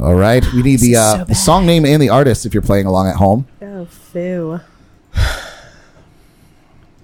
All 0.00 0.14
right, 0.14 0.44
we 0.52 0.62
need 0.62 0.78
the, 0.80 0.94
uh, 0.96 1.18
so 1.18 1.24
the 1.24 1.34
song 1.34 1.66
name 1.66 1.84
and 1.84 2.00
the 2.00 2.08
artist 2.10 2.46
if 2.46 2.54
you're 2.54 2.62
playing 2.62 2.86
along 2.86 3.08
at 3.08 3.16
home. 3.16 3.48
oh, 3.62 3.84
foo. 3.86 4.60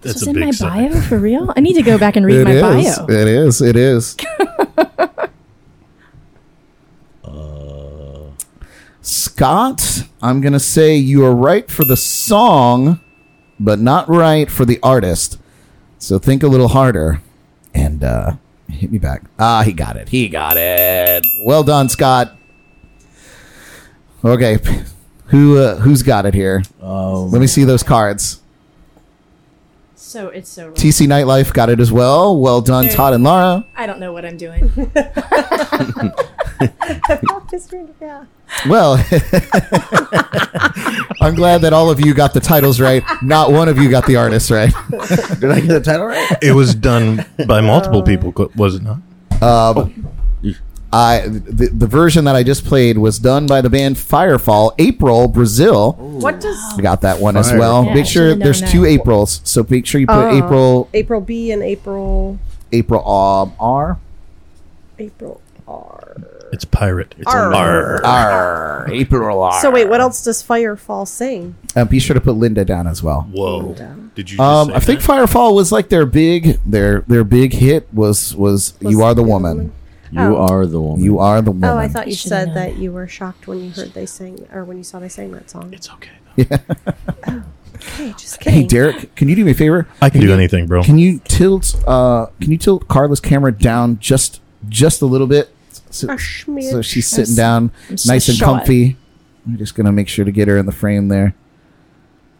That's 0.00 0.20
This 0.20 0.26
a 0.26 0.28
in 0.30 0.34
big 0.34 0.44
my 0.44 0.50
sign. 0.50 0.92
bio 0.92 1.00
for 1.00 1.18
real? 1.18 1.52
I 1.56 1.60
need 1.60 1.72
to 1.74 1.82
go 1.82 1.96
back 1.98 2.14
and 2.16 2.24
read 2.26 2.46
It 2.46 2.60
my 2.62 2.76
is. 2.78 2.98
bio. 2.98 3.06
It 3.08 3.26
is. 3.26 3.62
It 3.62 3.74
is. 3.74 4.16
Scott, 9.04 10.04
I'm 10.22 10.40
gonna 10.40 10.58
say 10.58 10.96
you 10.96 11.26
are 11.26 11.34
right 11.34 11.70
for 11.70 11.84
the 11.84 11.96
song, 11.96 13.00
but 13.60 13.78
not 13.78 14.08
right 14.08 14.50
for 14.50 14.64
the 14.64 14.78
artist. 14.82 15.38
So 15.98 16.18
think 16.18 16.42
a 16.42 16.48
little 16.48 16.68
harder 16.68 17.20
and 17.74 18.02
uh, 18.02 18.36
hit 18.68 18.90
me 18.90 18.96
back. 18.96 19.24
Ah, 19.38 19.62
he 19.62 19.74
got 19.74 19.96
it. 19.96 20.08
He 20.08 20.28
got 20.28 20.56
it. 20.56 21.22
Well 21.44 21.62
done, 21.62 21.90
Scott. 21.90 22.34
Okay, 24.24 24.58
who 25.26 25.58
uh, 25.58 25.76
who's 25.76 26.02
got 26.02 26.24
it 26.24 26.32
here? 26.32 26.62
Um, 26.80 27.30
Let 27.30 27.42
me 27.42 27.46
see 27.46 27.64
those 27.64 27.82
cards. 27.82 28.40
So 30.04 30.28
it's 30.28 30.50
so 30.50 30.66
wrong. 30.66 30.74
TC 30.74 31.06
Nightlife 31.08 31.52
got 31.54 31.70
it 31.70 31.80
as 31.80 31.90
well. 31.90 32.38
Well 32.38 32.60
done, 32.60 32.88
Todd 32.88 33.14
and 33.14 33.24
Laura. 33.24 33.66
I 33.74 33.86
don't 33.86 33.98
know 33.98 34.12
what 34.12 34.24
I'm 34.24 34.36
doing. 34.36 34.68
Just 37.50 37.70
trying 37.70 37.88
to- 37.88 37.94
yeah. 38.00 38.24
Well, 38.68 38.94
I'm 41.20 41.34
glad 41.34 41.62
that 41.62 41.72
all 41.72 41.90
of 41.90 41.98
you 42.04 42.12
got 42.14 42.34
the 42.34 42.40
titles 42.40 42.80
right. 42.80 43.02
Not 43.22 43.50
one 43.50 43.68
of 43.68 43.78
you 43.78 43.88
got 43.90 44.06
the 44.06 44.16
artist 44.16 44.50
right. 44.50 44.72
did 45.40 45.50
I 45.50 45.60
get 45.60 45.68
the 45.68 45.80
title 45.82 46.06
right? 46.06 46.38
It 46.42 46.52
was 46.52 46.74
done 46.74 47.24
by 47.48 47.60
multiple 47.62 48.00
uh, 48.00 48.04
people, 48.04 48.32
co- 48.32 48.52
was 48.54 48.74
it 48.76 48.82
not? 48.82 48.98
Uh, 49.40 49.74
oh. 49.76 49.92
I 50.94 51.26
the, 51.26 51.70
the 51.72 51.86
version 51.86 52.24
that 52.26 52.36
I 52.36 52.42
just 52.44 52.64
played 52.64 52.98
was 52.98 53.18
done 53.18 53.46
by 53.46 53.60
the 53.60 53.68
band 53.70 53.96
Firefall, 53.96 54.72
April 54.78 55.26
Brazil. 55.28 55.92
What 55.94 56.40
does 56.40 56.56
I 56.78 56.82
got 56.82 57.00
that 57.00 57.18
one 57.20 57.36
as 57.36 57.50
Fire. 57.50 57.58
well. 57.58 57.84
Yeah, 57.84 57.90
I 57.90 57.94
make 57.94 58.06
sure 58.06 58.22
should've 58.28 58.38
known 58.38 58.44
there's 58.44 58.60
that. 58.60 58.70
two 58.70 58.84
Aprils, 58.84 59.40
so 59.44 59.66
make 59.68 59.86
sure 59.86 60.00
you 60.00 60.06
put 60.06 60.14
Oh. 60.16 60.36
April 60.38 60.88
April 60.94 61.20
B 61.20 61.50
and 61.50 61.62
April 61.62 62.38
April 62.72 63.00
um, 63.08 63.52
R. 63.58 63.98
April 64.98 65.40
R? 65.66 66.16
It's 66.52 66.64
pirate. 66.64 67.16
It's 67.18 67.26
Arr. 67.34 67.52
Arr. 67.52 68.04
R. 68.04 68.88
April 68.92 69.42
R. 69.42 69.60
So 69.60 69.72
wait, 69.72 69.88
what 69.88 70.00
else 70.00 70.22
does 70.22 70.40
Firefall 70.42 71.08
sing? 71.08 71.56
Uh, 71.74 71.84
be 71.84 71.98
sure 71.98 72.14
to 72.14 72.20
put 72.20 72.36
Linda 72.36 72.64
down 72.64 72.86
as 72.86 73.02
well. 73.02 73.22
Whoa! 73.32 73.72
Did 74.14 74.30
you? 74.30 74.36
Just 74.36 74.40
Um, 74.40 74.68
say 74.68 74.74
I 74.74 74.78
think 74.80 75.00
that? 75.00 75.08
Firefall 75.10 75.54
was 75.56 75.72
like 75.72 75.88
their 75.88 76.06
big 76.06 76.60
their 76.64 77.00
their 77.08 77.24
big 77.24 77.52
hit 77.54 77.92
was 77.92 78.36
was, 78.36 78.74
Was 78.80 78.92
You 78.92 79.02
Are 79.02 79.14
the 79.14 79.22
You 79.24 79.32
Are 79.32 79.48
the 79.48 79.48
Woman. 79.54 79.72
Woman? 80.14 80.32
You 80.32 80.36
Oh. 80.38 80.46
are 80.46 80.66
the 80.66 80.80
woman. 80.80 81.04
You 81.04 81.18
are 81.18 81.42
the 81.42 81.50
woman. 81.50 81.68
Oh, 81.70 81.76
I 81.78 81.88
thought 81.88 82.06
you 82.08 82.14
Should've 82.14 82.28
said 82.28 82.46
known. 82.48 82.54
that 82.56 82.76
you 82.78 82.92
were 82.92 83.06
shocked 83.08 83.46
when 83.46 83.62
you 83.64 83.70
heard 83.70 83.92
they 83.94 84.06
sang 84.06 84.46
or 84.52 84.64
when 84.64 84.76
you 84.78 84.84
saw 84.84 84.98
they 84.98 85.08
sang 85.08 85.32
that 85.32 85.50
song. 85.50 85.72
It's 85.72 85.88
okay. 85.90 86.10
Okay, 87.76 88.12
just 88.16 88.40
kidding. 88.40 88.60
Hey 88.62 88.66
Derek, 88.66 89.14
can 89.16 89.28
you 89.28 89.34
do 89.36 89.44
me 89.44 89.50
a 89.50 89.54
favor? 89.54 89.86
I 90.00 90.08
can 90.08 90.20
do 90.20 90.32
anything, 90.32 90.66
bro. 90.66 90.82
Can 90.82 90.96
you 90.96 91.18
tilt 91.24 91.74
uh 91.86 92.26
can 92.40 92.50
you 92.52 92.56
tilt 92.56 92.86
Carla's 92.88 93.20
camera 93.20 93.52
down 93.52 93.98
just 93.98 94.40
just 94.68 95.02
a 95.02 95.06
little 95.06 95.26
bit? 95.26 95.50
So, 95.90 96.08
A 96.08 96.12
schmidge. 96.16 96.70
so 96.70 96.82
she's 96.82 97.06
sitting 97.08 97.34
down 97.34 97.72
so 97.96 98.10
nice 98.12 98.28
and 98.28 98.38
short. 98.38 98.58
comfy. 98.60 98.96
I'm 99.44 99.58
just 99.58 99.74
gonna 99.74 99.92
make 99.92 100.08
sure 100.08 100.24
to 100.24 100.30
get 100.32 100.48
her 100.48 100.56
in 100.56 100.66
the 100.66 100.72
frame 100.72 101.08
there. 101.08 101.34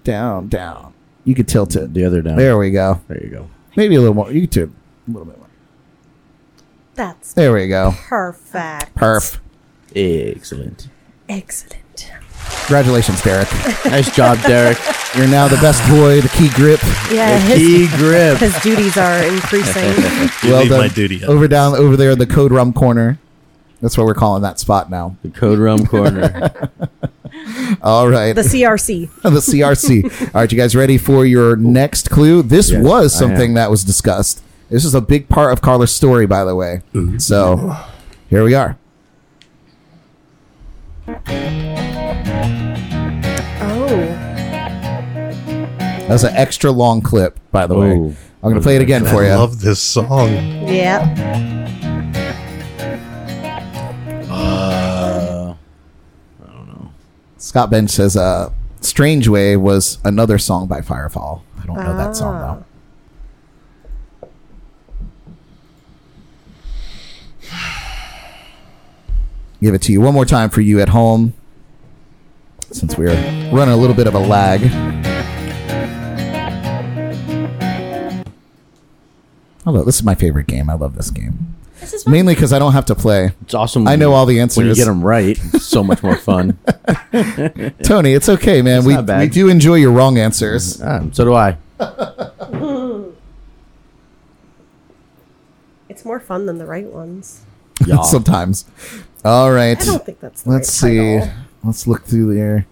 Down, 0.05 0.49
down. 0.49 0.93
You 1.25 1.35
could 1.35 1.49
tilt 1.49 1.75
it. 1.77 1.93
the 1.93 2.05
other 2.05 2.22
down. 2.22 2.37
There 2.37 2.57
we 2.57 2.70
go. 2.70 3.01
There 3.09 3.22
you 3.22 3.31
go. 3.31 3.51
Maybe 3.77 3.97
a 3.97 4.01
little 4.01 4.14
more. 4.14 4.31
You 4.33 4.43
could 4.43 4.53
tilt 4.53 4.70
a 4.70 5.11
little 5.11 5.27
bit 5.27 5.37
more. 5.39 5.43
That's 6.95 7.32
There 7.34 7.53
we 7.53 7.68
go. 7.68 7.92
perfect. 8.09 8.95
Perf. 8.95 9.38
Excellent. 9.95 10.88
Excellent. 11.28 12.11
Congratulations, 12.66 13.22
Derek. 13.22 13.49
Nice 13.84 14.14
job, 14.14 14.38
Derek. 14.42 14.78
You're 15.14 15.26
now 15.28 15.47
the 15.49 15.57
best 15.57 15.86
boy, 15.88 16.20
the 16.20 16.28
key 16.30 16.49
grip. 16.55 16.80
Yeah, 17.12 17.38
his, 17.38 17.59
Key 17.59 17.97
grip. 17.97 18.38
his 18.38 18.55
duties 18.61 18.97
are 18.97 19.22
increasing. 19.25 19.84
You 20.45 20.50
well 20.50 20.61
leave 20.61 20.71
done. 20.71 20.80
my 20.80 20.88
duty. 20.88 21.25
Over 21.25 21.49
down 21.49 21.75
over 21.75 21.96
there 21.96 22.14
the 22.16 22.26
code 22.26 22.53
rum 22.53 22.72
corner. 22.75 23.18
That's 23.80 23.96
what 23.96 24.07
we're 24.07 24.14
calling 24.14 24.42
that 24.42 24.58
spot 24.58 24.91
now. 24.91 25.16
The 25.22 25.30
code 25.30 25.58
rum 25.58 25.87
corner. 25.87 26.50
All 27.83 28.08
right. 28.08 28.33
the 28.34 28.42
CRC. 28.42 29.11
the 29.22 29.30
CRC. 29.30 30.34
All 30.34 30.41
right, 30.42 30.50
you 30.53 30.58
guys 30.58 30.75
ready 30.76 30.99
for 30.99 31.25
your 31.25 31.57
next 31.57 32.11
clue? 32.11 32.42
This 32.42 32.71
Yes, 32.71 32.83
was 32.84 33.14
something 33.14 33.54
that 33.54 33.71
was 33.71 33.84
discussed. 33.84 34.42
This 34.75 34.84
is 34.84 34.96
a 34.96 35.01
big 35.01 35.29
part 35.29 35.53
of 35.53 35.61
Carla's 35.61 35.95
story, 35.95 36.26
by 36.26 36.42
the 36.42 36.57
way. 36.57 36.83
So 37.18 37.76
here 38.29 38.42
we 38.42 38.55
are. 38.55 38.76
Oh, 41.07 41.14
That's 46.09 46.25
an 46.25 46.34
extra 46.34 46.72
long 46.72 47.03
clip, 47.03 47.38
by 47.53 47.68
the 47.68 47.76
way. 47.76 47.92
Oh. 47.92 48.17
I'm 48.42 48.51
going 48.51 48.57
to 48.57 48.61
play 48.61 48.75
it 48.75 48.83
again 48.83 49.05
for 49.05 49.22
you. 49.22 49.30
I 49.30 49.37
love 49.37 49.61
this 49.61 49.80
song. 49.80 50.33
yeah. 50.67 50.99
uh, 54.29 55.55
I 56.42 56.46
don't 56.53 56.67
know. 56.67 56.91
Scott 57.38 57.71
Bench 57.71 57.91
says 57.91 58.17
uh, 58.17 58.53
Strange 58.80 59.29
Way 59.29 59.57
was 59.57 59.99
another 60.03 60.37
song 60.37 60.67
by 60.67 60.80
Firefall. 60.80 61.42
I 61.63 61.67
don't 61.67 61.76
know 61.76 61.96
that 61.96 62.17
song, 62.17 62.41
though. 62.41 62.64
Give 69.64 69.72
it 69.74 69.80
to 69.82 69.92
you 69.92 70.03
one 70.03 70.12
more 70.12 70.26
time 70.26 70.50
for 70.50 70.61
you 70.61 70.80
at 70.80 70.91
home, 70.91 71.32
since 72.70 72.99
we're 72.99 73.14
running 73.50 73.72
a 73.72 73.76
little 73.78 73.96
bit 73.96 74.07
of 74.07 74.14
a 74.14 74.18
lag. 74.18 74.61
I 79.66 79.70
love 79.70 79.86
this 79.86 79.95
is 79.96 80.03
my 80.03 80.14
favorite 80.14 80.46
game. 80.49 80.68
I 80.68 80.74
love 80.74 80.96
this 80.96 81.08
game 81.11 81.54
This 81.80 81.95
is 81.95 82.07
mainly 82.07 82.34
because 82.34 82.53
I 82.53 82.58
don't 82.58 82.74
have 82.74 82.84
to 82.86 82.95
play. 82.95 83.32
it's 83.41 83.54
awesome. 83.54 83.88
I 83.88 83.92
when 83.92 84.00
know 84.00 84.11
you- 84.11 84.14
all 84.14 84.26
the 84.26 84.38
answers. 84.38 84.58
When 84.58 84.66
you 84.66 84.72
answers. 84.72 84.84
get 84.84 84.91
them 84.91 85.03
right, 85.03 85.41
it's 85.54 85.64
so 85.64 85.82
much 85.82 86.03
more 86.03 86.16
fun. 86.18 86.58
Tony, 87.84 88.12
it's 88.12 88.28
okay, 88.28 88.61
man. 88.61 88.78
It's 88.80 88.86
we 88.86 88.92
not 88.96 89.07
bad. 89.07 89.20
we 89.20 89.28
do 89.30 89.49
enjoy 89.49 89.76
your 89.76 89.92
wrong 89.92 90.18
answers. 90.18 90.78
Ah, 90.82 91.04
so 91.12 91.24
do 91.24 91.32
I. 91.32 91.57
It's 95.88 96.04
more 96.04 96.18
fun 96.18 96.46
than 96.46 96.58
the 96.58 96.66
right 96.66 96.86
ones. 96.86 97.42
Yeah. 97.86 98.03
Sometimes. 98.03 98.64
All 99.25 99.53
right. 99.53 99.80
I 99.80 99.84
don't 99.84 100.05
think 100.05 100.21
that's 100.21 100.42
the 100.42 100.51
Let's 100.51 100.83
right 100.83 100.91
see. 100.91 101.18
title. 101.18 101.34
Let's 101.64 101.87
look 101.87 102.05
through 102.05 102.34
there. 102.34 102.67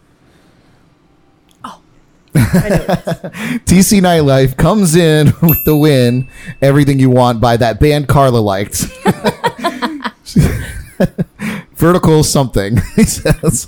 Oh. 1.65 1.81
I 2.35 2.69
know. 2.69 2.85
TC 3.65 4.01
Nightlife 4.03 4.57
comes 4.57 4.95
in 4.95 5.33
with 5.43 5.65
the 5.65 5.77
win. 5.77 6.29
Everything 6.61 6.99
you 6.99 7.11
want 7.11 7.41
by 7.41 7.57
that 7.57 7.81
band 7.81 8.09
Carla 8.09 8.39
liked. 8.39 8.85
Vertical 11.77 12.23
something. 12.23 12.77
He 12.97 13.05
says. 13.05 13.67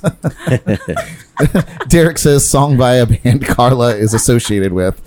Derek 1.88 2.18
says 2.18 2.48
song 2.48 2.76
by 2.76 2.94
a 2.96 3.06
band 3.06 3.44
Carla 3.46 3.96
is 3.96 4.14
associated 4.14 4.72
with. 4.72 5.00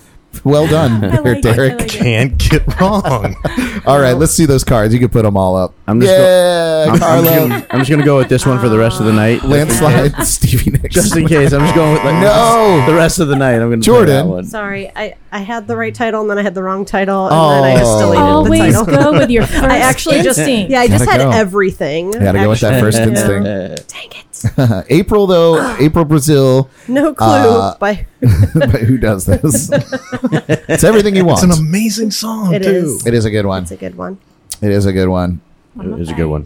Well 0.44 0.68
done, 0.70 1.02
there, 1.02 1.12
like 1.22 1.38
it, 1.38 1.46
I 1.46 1.54
Derek. 1.54 1.80
like 1.80 1.82
it. 1.82 1.90
Can't 2.02 2.38
get 2.38 2.80
wrong. 2.80 3.36
All 3.86 4.00
right, 4.00 4.14
let's 4.14 4.34
see 4.34 4.46
those 4.46 4.64
cards. 4.64 4.94
You 4.94 5.00
can 5.00 5.10
put 5.10 5.24
them 5.24 5.38
all 5.38 5.56
up. 5.56 5.74
I'm 5.88 6.02
just 6.02 6.12
yeah, 6.12 6.86
I'm, 6.88 6.94
I'm 6.96 7.00
Carla. 7.00 7.24
just 7.24 7.38
gonna, 7.40 7.68
I'm 7.70 7.80
just 7.80 7.90
gonna 7.92 8.04
go 8.06 8.18
with 8.18 8.28
this 8.28 8.46
one 8.46 8.60
for 8.60 8.68
the 8.68 8.78
rest 8.78 9.00
of 9.00 9.06
the 9.06 9.14
night. 9.14 9.44
Landslide, 9.44 10.14
Stevie 10.28 10.72
Nicks. 10.72 10.94
Just 10.94 11.16
in 11.16 11.26
case, 11.28 11.54
I'm 11.54 11.62
just 11.62 11.76
going 11.76 11.94
with 11.94 12.04
like, 12.04 12.22
No. 12.22 12.84
the 12.86 12.94
rest 12.94 13.20
of 13.20 13.30
the 13.30 13.36
night. 13.38 13.54
I'm 13.56 13.70
gonna 13.70 13.78
play 13.78 13.82
Jordan. 13.82 14.16
that 14.16 14.26
one. 14.28 14.44
Sorry, 14.46 14.92
I, 14.96 15.16
I 15.32 15.40
had 15.40 15.68
the 15.68 15.78
right 15.78 15.94
title 15.96 16.22
and 16.22 16.30
then 16.30 16.38
I 16.38 16.42
had 16.42 16.54
the 16.56 16.64
wrong 16.64 16.84
title 16.84 17.28
and 17.28 17.34
then 17.34 17.64
I 17.78 17.80
just 17.80 17.92
Oh. 17.96 18.00
deleted 18.00 18.22
Always 18.24 18.74
the 18.78 18.86
title. 18.92 19.12
go 19.14 19.20
with 19.20 19.30
your 19.30 19.46
first 19.48 19.64
I 19.64 19.78
actually 19.80 20.22
just 20.22 20.40
instinct. 20.40 20.72
yeah, 20.72 20.82
I 20.82 20.88
just 20.88 21.06
Gotta 21.06 21.24
had 21.24 21.32
go. 21.32 21.38
everything. 21.38 22.12
Gotta 22.12 22.40
go 22.40 22.50
with 22.50 22.60
that 22.62 22.82
first 22.82 22.98
actually. 22.98 23.14
instinct. 23.38 23.88
Dang 23.94 24.12
it! 24.12 24.27
April 24.90 25.28
though, 25.28 25.76
April 25.80 26.06
Brazil. 26.06 26.70
No 26.88 27.14
clue. 27.14 27.28
Uh, 27.28 27.78
by 27.78 28.06
but 28.54 28.82
who 28.82 28.98
does 28.98 29.26
this? 29.26 29.70
it's 30.68 30.84
everything 30.84 31.16
you 31.16 31.26
want. 31.26 31.44
It's 31.44 31.58
an 31.58 31.66
amazing 31.66 32.12
song 32.12 32.54
It 32.54 32.64
too. 32.64 32.70
is. 32.70 33.06
it 33.08 33.14
is 33.14 33.26
a 33.26 33.32
good 33.32 33.46
one. 33.46 33.64
it's 33.64 33.72
a 33.72 33.78
good 33.78 33.96
one. 33.98 34.20
It 34.62 34.72
is 34.72 34.86
a 34.86 34.94
good 34.94 35.08
one. 35.10 35.42
It 35.80 36.00
is 36.00 36.10
a 36.10 36.14
good 36.14 36.26
one. 36.28 36.46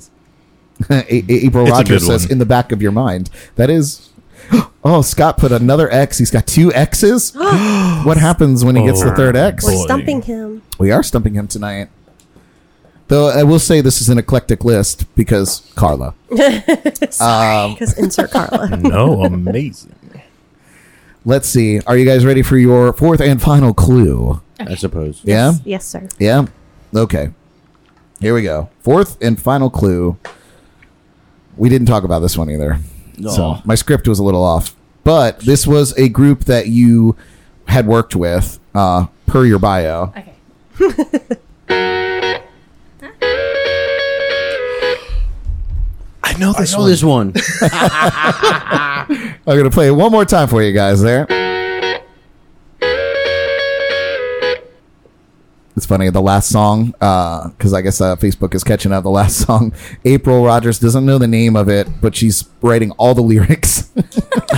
A- 0.89 1.13
A- 1.13 1.45
April 1.45 1.63
It's 1.65 1.71
a 1.71 1.75
Rogers 1.75 2.05
says 2.05 2.23
one. 2.25 2.31
in 2.33 2.37
the 2.39 2.45
back 2.45 2.71
of 2.71 2.81
your 2.81 2.91
mind. 2.91 3.29
That 3.55 3.69
is. 3.69 4.09
Oh, 4.83 5.03
Scott 5.03 5.37
put 5.37 5.51
another 5.51 5.87
X. 5.93 6.17
He's 6.17 6.31
got 6.31 6.47
two 6.47 6.73
X's. 6.73 7.33
what 7.35 8.17
happens 8.17 8.65
when 8.65 8.75
he 8.75 8.83
gets 8.83 9.03
the 9.03 9.11
Oh. 9.13 9.15
third 9.15 9.35
X? 9.35 9.63
We're 9.63 9.77
stumping 9.83 10.23
him. 10.23 10.63
We 10.79 10.89
are 10.89 11.03
stumping 11.03 11.35
him 11.35 11.47
tonight. 11.47 11.89
Though 13.11 13.27
I 13.27 13.43
will 13.43 13.59
say 13.59 13.81
this 13.81 13.99
is 13.99 14.07
an 14.07 14.17
eclectic 14.17 14.63
list 14.63 15.03
because 15.17 15.69
Carla. 15.75 16.13
Um, 17.19 17.73
Because 17.73 17.97
insert 17.97 18.31
Carla. 18.31 18.77
No, 18.77 19.25
amazing. 19.25 19.93
Let's 21.25 21.49
see. 21.49 21.81
Are 21.81 21.97
you 21.97 22.05
guys 22.05 22.23
ready 22.25 22.41
for 22.41 22.55
your 22.57 22.93
fourth 22.93 23.19
and 23.19 23.41
final 23.41 23.73
clue? 23.73 24.41
I 24.61 24.75
suppose. 24.75 25.19
Yeah? 25.25 25.51
Yes, 25.51 25.61
yes, 25.65 25.85
sir. 25.87 26.07
Yeah. 26.19 26.45
Okay. 26.95 27.31
Here 28.21 28.33
we 28.33 28.43
go. 28.43 28.69
Fourth 28.79 29.21
and 29.21 29.37
final 29.37 29.69
clue. 29.69 30.17
We 31.57 31.67
didn't 31.67 31.87
talk 31.87 32.05
about 32.05 32.19
this 32.19 32.37
one 32.37 32.49
either. 32.49 32.79
So 33.29 33.57
my 33.65 33.75
script 33.75 34.07
was 34.07 34.19
a 34.19 34.23
little 34.23 34.43
off. 34.43 34.73
But 35.03 35.41
this 35.41 35.67
was 35.67 35.91
a 35.97 36.07
group 36.07 36.45
that 36.45 36.67
you 36.67 37.17
had 37.65 37.87
worked 37.87 38.15
with, 38.15 38.57
uh, 38.73 39.07
per 39.25 39.43
your 39.43 39.59
bio. 39.59 40.13
Okay. 40.79 41.37
I 46.41 46.45
know 46.45 46.53
I 46.57 46.61
this 46.61 46.73
know 46.73 46.79
one. 46.79 46.89
this 46.89 47.03
one. 47.03 47.33
I'm 49.47 49.57
gonna 49.57 49.69
play 49.69 49.87
it 49.87 49.91
one 49.91 50.11
more 50.11 50.25
time 50.25 50.47
for 50.47 50.63
you 50.63 50.73
guys 50.73 50.99
there. 51.01 51.27
It's 55.77 55.85
funny, 55.85 56.09
the 56.09 56.21
last 56.21 56.49
song, 56.49 56.87
because 56.91 57.73
I 57.73 57.81
guess 57.81 58.01
uh, 58.01 58.15
Facebook 58.17 58.53
is 58.53 58.63
catching 58.63 58.91
up. 58.91 59.03
The 59.03 59.09
last 59.09 59.37
song, 59.47 59.71
April 60.03 60.43
Rogers 60.43 60.79
doesn't 60.79 61.05
know 61.05 61.17
the 61.17 61.27
name 61.29 61.55
of 61.55 61.69
it, 61.69 61.87
but 62.01 62.13
she's 62.15 62.47
writing 62.61 62.91
all 62.91 63.13
the 63.13 63.21
lyrics. 63.21 63.89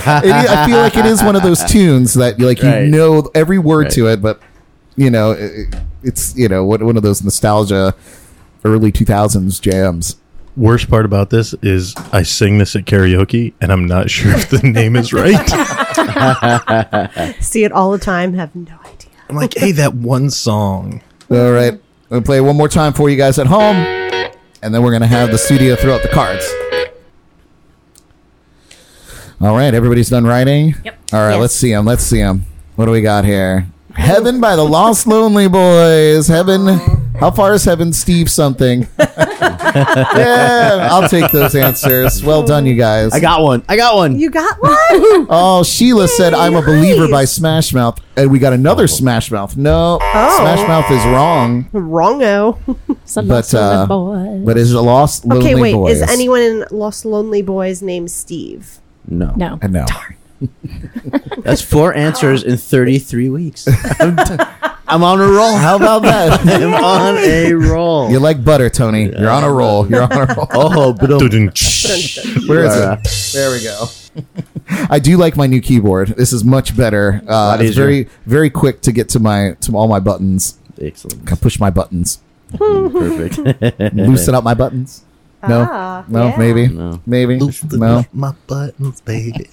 It 0.06 0.08
I 0.08 0.66
feel 0.68 0.80
like 0.80 0.98
it 0.98 1.06
is 1.06 1.24
one 1.24 1.36
of 1.38 1.44
those 1.44 1.64
tunes 1.64 2.16
that 2.16 2.38
you 2.38 2.46
like 2.46 2.62
you 2.62 2.68
Right. 2.68 2.90
know 2.90 3.30
every 3.34 3.58
word 3.58 3.90
to 3.92 4.08
it, 4.08 4.22
but 4.22 4.42
you 4.98 5.10
know 5.10 5.32
it, 5.32 5.74
it's 6.02 6.36
you 6.36 6.50
know 6.50 6.66
one 6.66 6.86
one 6.86 6.98
of 6.98 7.04
those 7.04 7.24
nostalgia 7.24 7.94
early 8.66 8.92
2000s 8.92 9.62
jams. 9.62 10.18
Worst 10.56 10.88
part 10.90 11.06
about 11.06 11.32
this 11.32 11.54
is 11.64 11.96
I 12.12 12.22
sing 12.22 12.60
this 12.60 12.76
at 12.76 12.86
karaoke 12.86 13.54
and 13.60 13.72
I'm 13.72 13.86
not 13.86 14.10
sure 14.12 14.32
if 14.34 14.50
the 14.50 14.60
name 14.60 14.96
is 14.96 15.12
right. 15.12 15.34
See 17.42 17.64
it 17.64 17.72
all 17.72 17.92
the 17.92 17.98
time. 17.98 18.34
Have 18.34 18.56
no 18.56 18.78
idea. 18.86 19.10
I'm 19.30 19.36
like, 19.36 19.56
hey, 19.56 19.72
that 19.74 19.96
one 19.96 20.30
song. 20.30 21.02
All 21.32 21.52
right. 21.52 21.74
I'm 21.74 22.10
going 22.10 22.22
to 22.22 22.26
play 22.26 22.38
it 22.38 22.42
one 22.42 22.56
more 22.56 22.68
time 22.68 22.94
for 22.94 23.10
you 23.10 23.18
guys 23.18 23.40
at 23.40 23.48
home. 23.48 23.78
And 24.62 24.74
then 24.74 24.84
we're 24.84 24.92
going 24.92 25.02
to 25.02 25.08
have 25.08 25.32
the 25.32 25.40
studio 25.40 25.76
throw 25.76 25.96
out 25.96 26.04
the 26.04 26.10
cards. 26.10 26.46
All 29.42 29.56
right. 29.56 29.74
Everybody's 29.74 30.10
done 30.10 30.26
writing? 30.26 30.76
Yep. 30.86 31.00
All 31.14 31.20
right. 31.20 31.32
Yes. 31.32 31.42
Let's 31.42 31.56
see 31.56 31.72
them. 31.72 31.86
Let's 31.86 32.04
see 32.04 32.20
them. 32.20 32.46
What 32.76 32.86
do 32.86 32.92
we 32.92 33.02
got 33.02 33.26
here? 33.26 33.68
Heaven 33.96 34.42
by 34.42 34.56
the 34.56 34.64
Los 34.64 35.06
Lonely 35.06 35.48
Boys. 35.48 36.28
Heaven. 36.28 36.68
How 37.20 37.32
far 37.32 37.54
is 37.54 37.64
Heaven, 37.64 37.94
Steve? 37.94 38.30
Something. 38.30 38.88
yeah. 39.00 40.90
I'll 40.92 41.08
take 41.08 41.32
those 41.32 41.56
answers. 41.56 42.24
Well 42.24 42.44
done, 42.44 42.66
you 42.66 42.76
guys. 42.76 43.14
I 43.14 43.20
got 43.20 43.42
one. 43.42 43.64
I 43.70 43.76
got 43.78 43.96
one. 43.96 44.20
You 44.20 44.30
got 44.30 44.58
one? 44.62 45.28
Oh, 45.30 45.64
Sheila 45.64 46.08
said, 46.08 46.34
I'm 46.34 46.56
a 46.56 46.62
believer 46.62 47.08
by 47.08 47.26
Smash 47.26 47.74
Mouth. 47.74 48.00
And 48.18 48.32
we 48.32 48.40
got 48.40 48.54
another 48.54 48.88
Smash 48.88 49.32
Mouth. 49.32 49.56
No. 49.58 50.00
Oh. 50.02 50.38
Smash 50.40 50.68
Mouth 50.68 50.92
is 50.92 51.04
wrong. 51.06 51.66
Wrongo. 51.74 52.58
Some 53.06 53.28
But, 53.28 53.54
uh, 53.54 53.86
boy. 53.88 54.42
But 54.46 54.58
is 54.58 54.74
a 54.74 54.82
Los 54.82 55.24
Lonely 55.24 55.40
Boys? 55.40 55.46
Okay, 55.54 55.62
wait. 55.62 55.74
Boys. 55.74 56.02
Is 56.02 56.10
anyone 56.10 56.42
in 56.42 56.66
Los 56.72 57.06
Lonely 57.06 57.42
Boys 57.42 57.82
named 57.82 58.12
Steve? 58.12 58.80
No. 59.08 59.34
no. 59.36 59.60
I 59.62 59.68
know. 59.68 59.86
That's 61.44 61.62
four 61.62 61.94
answers 61.94 62.44
in 62.44 62.58
33 62.58 63.30
weeks. 63.30 63.68
I'm, 64.00 64.18
I'm 64.88 65.04
on 65.04 65.22
a 65.22 65.28
roll. 65.28 65.54
How 65.56 65.76
about 65.78 66.02
that? 66.04 66.40
I'm 66.46 66.74
on 66.74 67.18
a 67.18 67.54
roll. 67.54 68.10
you 68.12 68.20
like 68.20 68.44
butter, 68.44 68.70
Tony. 68.70 69.06
You're 69.06 69.30
on 69.30 69.44
a 69.44 69.52
roll. 69.52 69.90
You're 69.90 70.04
on 70.04 70.12
a 70.12 70.34
roll. 70.34 70.48
oh, 70.54 70.94
but 70.94 71.08
Dun-dun-tsh. 71.10 72.48
Where 72.48 72.66
is 72.66 72.76
it? 72.76 73.34
There 73.34 73.52
we 73.52 73.64
go. 73.64 73.86
I 74.90 75.00
do 75.00 75.18
like 75.18 75.36
my 75.36 75.48
new 75.48 75.62
keyboard. 75.62 76.10
This 76.10 76.34
is 76.34 76.44
much 76.44 76.76
better. 76.78 77.22
Uh, 77.28 77.58
it's 77.60 77.72
easier. 77.72 77.84
very, 77.86 78.10
very 78.26 78.50
quick 78.50 78.82
to 78.82 78.92
get 78.92 79.10
to 79.10 79.20
my 79.20 79.54
to 79.62 79.76
all 79.76 79.88
my 79.88 80.00
buttons. 80.00 80.58
excellent. 80.82 81.26
Can 81.26 81.38
push 81.38 81.60
my 81.60 81.70
buttons. 81.70 82.20
Perfect. 82.58 83.38
Loosen 83.96 84.36
up 84.36 84.44
my 84.44 84.54
buttons. 84.54 85.04
No, 85.48 85.68
Ah, 85.70 86.06
no, 86.08 86.28
yeah. 86.28 86.36
maybe, 86.38 86.68
No. 86.68 87.02
maybe, 87.06 87.38
no. 87.72 88.06
my 88.14 88.34
buttons, 88.48 89.02
baby. 89.02 89.50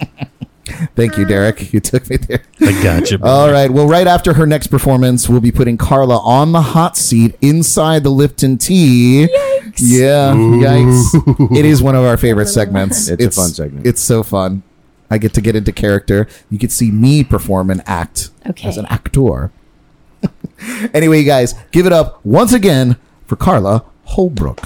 Thank 0.96 1.16
you, 1.18 1.24
Derek. 1.24 1.72
You 1.72 1.80
took 1.80 2.08
me 2.10 2.16
there. 2.16 2.42
I 2.60 2.82
got 2.82 3.10
you. 3.10 3.18
baby. 3.18 3.28
All 3.28 3.50
right. 3.50 3.70
Well, 3.70 3.86
right 3.88 4.06
after 4.06 4.34
her 4.34 4.46
next 4.46 4.68
performance, 4.68 5.28
we'll 5.28 5.40
be 5.40 5.52
putting 5.52 5.76
Carla 5.76 6.18
on 6.18 6.52
the 6.52 6.62
hot 6.62 6.96
seat 6.96 7.36
inside 7.40 8.02
the 8.04 8.10
Lipton 8.10 8.58
tea. 8.58 9.28
Yikes! 9.30 9.74
Yeah, 9.78 10.32
yikes! 10.34 11.56
It 11.56 11.64
is 11.64 11.82
one 11.82 11.94
of 11.94 12.04
our 12.04 12.16
favorite 12.16 12.46
segments. 12.48 13.08
It's 13.08 13.24
a 13.36 13.40
fun 13.40 13.50
segment. 13.50 13.86
It's 13.86 14.00
so 14.00 14.22
fun. 14.22 14.62
I 15.10 15.18
get 15.18 15.34
to 15.34 15.40
get 15.40 15.56
into 15.56 15.72
character. 15.72 16.28
You 16.50 16.58
get 16.58 16.70
to 16.70 16.76
see 16.76 16.90
me 16.90 17.24
perform 17.24 17.70
and 17.70 17.82
act 17.86 18.30
Okay. 18.48 18.68
as 18.68 18.76
an 18.78 18.86
actor. 18.86 19.50
anyway, 20.94 21.18
you 21.20 21.24
guys, 21.24 21.54
give 21.72 21.86
it 21.86 21.92
up 21.92 22.24
once 22.24 22.52
again 22.52 22.96
for 23.26 23.36
Carla 23.36 23.84
Holbrook. 24.04 24.60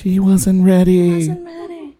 She 0.00 0.20
wasn't 0.20 0.64
ready. 0.64 1.26
Wasn't 1.26 1.44
ready. 1.44 1.96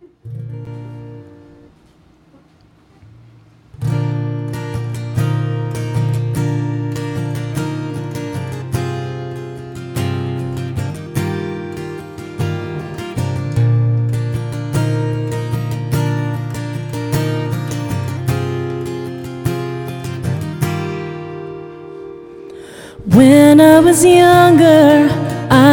When 23.07 23.61
I 23.61 23.81
was 23.81 24.05
younger, 24.05 24.88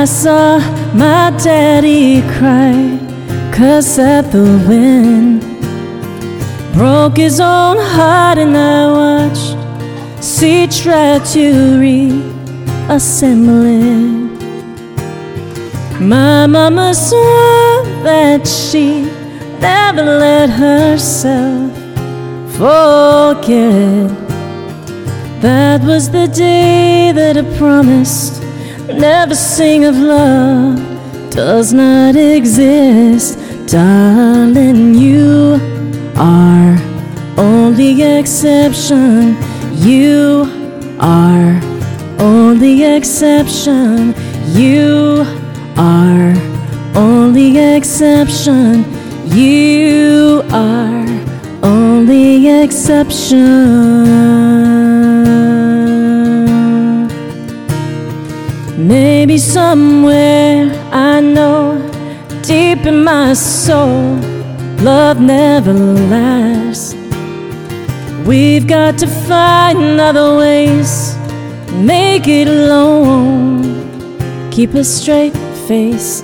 I 0.05 0.07
saw 0.07 0.59
my 0.93 1.31
daddy 1.43 2.21
cry, 2.37 2.99
cuss 3.51 3.97
at 3.97 4.31
the 4.31 4.45
wind. 4.69 5.41
Broke 6.75 7.17
his 7.17 7.39
own 7.39 7.77
heart, 7.79 8.37
and 8.37 8.55
I 8.55 8.85
watched 8.99 9.57
see 10.23 10.67
try 10.67 11.17
to 11.33 11.79
reassemble 11.79 13.63
it. 13.65 14.39
My 15.99 16.45
mama 16.45 16.93
swore 16.93 17.83
that 18.03 18.45
she 18.45 19.05
never 19.59 20.03
let 20.03 20.51
herself 20.51 21.73
forget. 22.59 24.11
That 25.41 25.81
was 25.83 26.11
the 26.11 26.27
day 26.27 27.11
that 27.11 27.37
I 27.37 27.57
promised 27.57 28.44
never 28.97 29.35
sing 29.35 29.85
of 29.85 29.97
love 29.97 30.79
does 31.31 31.73
not 31.73 32.15
exist. 32.15 33.39
Darling, 33.67 34.93
you 34.93 35.59
are 36.15 36.77
only 37.37 38.01
exception. 38.01 39.35
You 39.73 40.45
are 40.99 41.59
only 42.19 42.83
exception. 42.83 44.13
You 44.53 45.25
are 45.77 46.33
only 46.95 47.57
exception. 47.75 48.85
You 49.27 50.43
are 50.51 51.05
only 51.63 52.47
exception. 52.63 54.54
Maybe 58.87 59.39
somewhere 59.39 60.69
I 60.91 61.19
know 61.19 61.81
deep 62.43 62.85
in 62.85 63.03
my 63.03 63.33
soul, 63.33 64.13
love 64.83 65.19
never 65.19 65.73
lasts. 65.73 66.93
We've 68.27 68.67
got 68.67 68.99
to 68.99 69.07
find 69.07 69.99
other 69.99 70.37
ways, 70.37 71.15
make 71.73 72.27
it 72.27 72.47
alone, 72.47 74.11
keep 74.51 74.75
a 74.75 74.83
straight 74.83 75.35
face. 75.67 76.21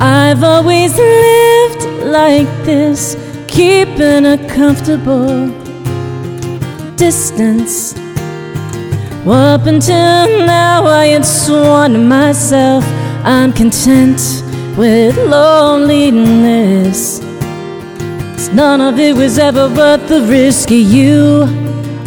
I've 0.00 0.42
always 0.42 0.96
lived 0.96 1.82
like 2.06 2.48
this, 2.64 3.14
keeping 3.46 4.24
a 4.24 4.38
comfortable 4.48 5.48
distance. 6.96 7.99
Up 9.30 9.66
until 9.66 10.26
now, 10.44 10.84
I 10.86 11.06
had 11.06 11.24
sworn 11.24 11.92
to 11.92 12.00
myself 12.00 12.84
I'm 13.22 13.52
content 13.52 14.20
with 14.76 15.16
loneliness. 15.16 16.10
None 18.52 18.80
of 18.80 18.98
it 18.98 19.14
was 19.14 19.38
ever 19.38 19.68
worth 19.68 20.08
the 20.08 20.22
risk. 20.22 20.70
You 20.72 21.46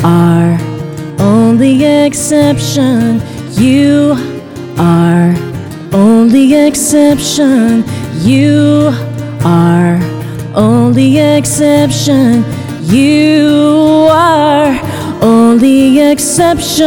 are 0.04 0.58
only 1.18 1.86
exception. 1.86 3.22
You 3.52 4.18
are 4.78 5.34
only 5.94 6.54
exception. 6.68 7.86
You 8.20 8.92
are 9.46 9.98
only 10.54 11.20
exception. 11.20 12.44
You 12.82 14.10
are 14.12 14.78
only 15.24 16.00
exception. 16.00 16.84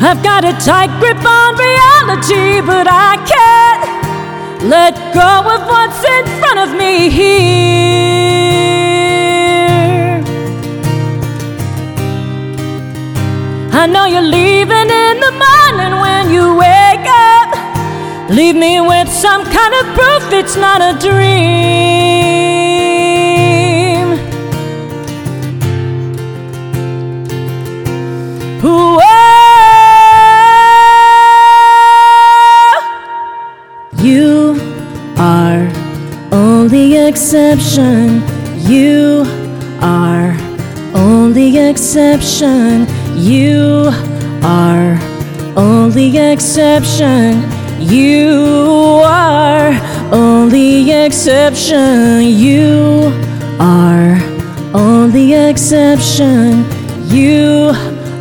I've 0.00 0.22
got 0.22 0.44
a 0.44 0.52
tight 0.64 0.90
grip 1.00 1.22
on 1.24 1.56
reality, 1.56 2.60
but 2.66 2.86
I 2.88 3.16
can't 3.32 4.64
let 4.64 4.94
go 5.12 5.32
of 5.54 5.66
what's 5.68 6.02
in 6.16 6.24
front 6.40 6.58
of 6.60 6.78
me 6.78 7.10
here. 7.10 8.43
I 13.76 13.86
know 13.86 14.04
you're 14.06 14.22
leaving 14.22 14.88
in 14.88 15.18
the 15.18 15.32
morning 15.44 16.00
when 16.00 16.30
you 16.30 16.54
wake 16.54 17.08
up. 17.08 18.30
Leave 18.30 18.54
me 18.54 18.80
with 18.80 19.10
some 19.10 19.42
kind 19.42 19.74
of 19.74 19.86
proof 19.96 20.32
it's 20.32 20.54
not 20.56 20.80
a 20.80 20.96
dream. 21.00 21.34
Whoa. 28.62 29.00
You 34.00 34.54
are 35.18 35.68
only 36.32 36.96
exception. 37.08 38.22
You 38.70 39.24
are 39.80 40.36
only 40.94 41.58
exception. 41.58 42.86
You 43.24 43.88
are 44.42 44.98
only 45.56 46.18
exception. 46.18 47.42
You 47.80 49.00
are 49.02 49.72
only 50.12 50.90
exception. 50.90 52.20
You 52.20 53.10
are 53.58 54.18
only 54.74 55.32
exception. 55.32 56.66
You 57.08 57.72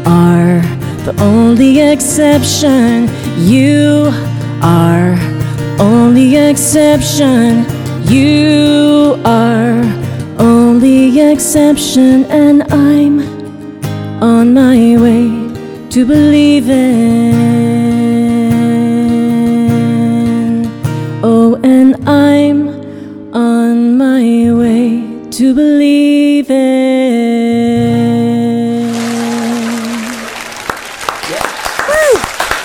are 0.05 0.61
the 1.03 1.13
only 1.19 1.81
exception. 1.81 3.09
You 3.39 4.09
are 4.61 5.17
only 5.81 6.37
exception. 6.37 7.65
You 8.05 9.19
are 9.25 9.83
only 10.39 11.19
exception, 11.19 12.23
and 12.25 12.63
I'm 12.71 13.32
on 14.23 14.53
my 14.53 14.95
way 14.95 15.27
to 15.89 16.05
believe 16.05 16.65
believing. 16.65 17.33
Oh, 21.21 21.59
and 21.63 21.95
I'm 22.07 22.69
on 23.33 23.97
my 23.97 24.53
way 24.53 25.29
to 25.31 25.53
believing. 25.53 26.53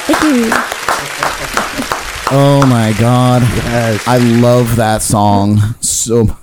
Thank 0.06 0.22
you. 0.22 0.50
Oh 2.30 2.64
my 2.68 2.94
god. 2.98 3.42
Yes. 3.42 4.06
I 4.06 4.18
love 4.18 4.76
that 4.76 5.02
song 5.02 5.58
so 5.80 6.36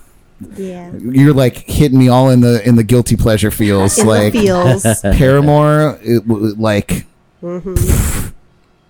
Yeah. 0.58 0.92
you're 1.00 1.34
like 1.34 1.58
hitting 1.58 1.98
me 2.00 2.08
all 2.10 2.30
in 2.30 2.42
the 2.42 2.66
in 2.68 2.76
the 2.76 2.84
guilty 2.84 3.16
pleasure 3.16 3.52
feels 3.52 3.98
In 3.98 4.08
like 4.08 4.34
feels. 4.34 4.84
Paramore 5.02 5.98
it, 6.02 6.28
like 6.28 7.06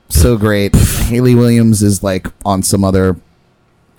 so 0.10 0.38
great. 0.38 0.76
Hayley 0.76 1.36
Williams 1.36 1.82
is 1.82 2.04
like 2.04 2.28
on 2.46 2.64
some 2.64 2.84
other 2.84 3.18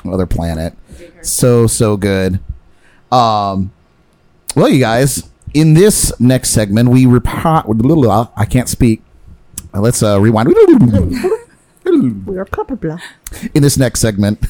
other 0.04 0.26
planet. 0.26 0.74
So 1.22 1.66
so 1.66 1.96
good. 1.96 2.40
Um 3.12 3.72
well 4.54 4.68
you 4.68 4.80
guys, 4.80 5.28
in 5.54 5.74
this 5.74 6.12
next 6.20 6.50
segment 6.50 6.88
we 6.88 7.04
repot 7.06 7.66
I 8.36 8.44
can't 8.44 8.68
speak. 8.68 9.02
Let's 9.74 10.02
uh 10.02 10.20
rewind. 10.20 10.54
Hmm. 11.86 12.24
We 12.24 12.36
are 12.36 12.44
colorblind. 12.44 13.00
In 13.54 13.62
this 13.62 13.76
next 13.76 14.00
segment, 14.00 14.44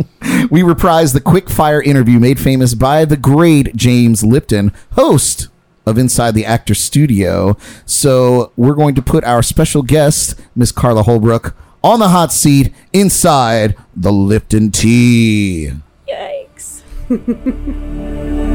we 0.50 0.62
reprise 0.62 1.12
the 1.12 1.20
quick 1.20 1.48
fire 1.48 1.80
interview 1.80 2.18
made 2.18 2.40
famous 2.40 2.74
by 2.74 3.04
the 3.04 3.16
great 3.16 3.76
James 3.76 4.24
Lipton, 4.24 4.72
host 4.92 5.48
of 5.86 5.98
Inside 5.98 6.34
the 6.34 6.44
Actor 6.44 6.74
Studio. 6.74 7.56
So 7.86 8.52
we're 8.56 8.74
going 8.74 8.94
to 8.96 9.02
put 9.02 9.24
our 9.24 9.42
special 9.42 9.82
guest, 9.82 10.34
Miss 10.56 10.72
Carla 10.72 11.04
Holbrook, 11.04 11.54
on 11.82 12.00
the 12.00 12.08
hot 12.08 12.32
seat 12.32 12.74
inside 12.92 13.76
the 13.94 14.12
Lipton 14.12 14.70
tea. 14.70 15.72
Yikes. 16.08 16.82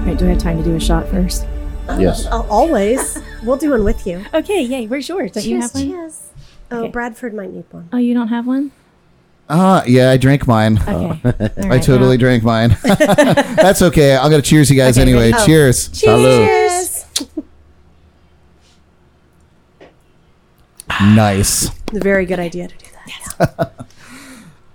Right, 0.00 0.18
do 0.18 0.26
I 0.26 0.30
have 0.30 0.38
time 0.38 0.56
to 0.56 0.64
do 0.64 0.74
a 0.74 0.80
shot 0.80 1.06
first? 1.08 1.44
Yes. 1.98 2.26
Oh, 2.30 2.46
always. 2.50 3.18
We'll 3.42 3.56
do 3.56 3.70
one 3.70 3.84
with 3.84 4.06
you. 4.06 4.24
Okay, 4.34 4.62
yay. 4.62 4.86
Where's 4.86 5.08
yours? 5.08 5.32
Don't 5.32 5.44
you 5.44 5.60
have 5.60 5.74
one? 5.74 5.84
cheers. 5.90 6.28
Oh, 6.70 6.82
Okay. 6.84 6.90
Bradford 6.92 7.34
might 7.34 7.50
need 7.52 7.64
one. 7.70 7.88
Oh, 7.92 7.96
you 7.96 8.14
don't 8.14 8.28
have 8.28 8.46
one? 8.46 8.70
Ah, 9.48 9.82
yeah, 9.86 10.10
I 10.10 10.16
drank 10.16 10.46
mine. 10.46 10.78
Okay. 10.78 10.92
All 10.94 11.18
I 11.24 11.68
right, 11.68 11.82
totally 11.82 12.10
well, 12.10 12.16
drank 12.18 12.44
mine. 12.44 12.76
That's 12.84 13.82
okay. 13.82 14.16
I'm 14.16 14.30
gonna 14.30 14.42
cheers 14.42 14.70
you 14.70 14.76
guys 14.76 14.96
Okay, 14.96 15.02
anyway. 15.02 15.32
ready? 15.32 15.42
Oh. 15.42 15.46
Cheers. 15.46 15.88
Cheers. 15.88 17.04
Nice. 21.00 21.70
Very 21.92 22.26
good 22.26 22.38
idea 22.38 22.68
to 22.68 22.74
do 22.76 22.86
that. 23.38 23.72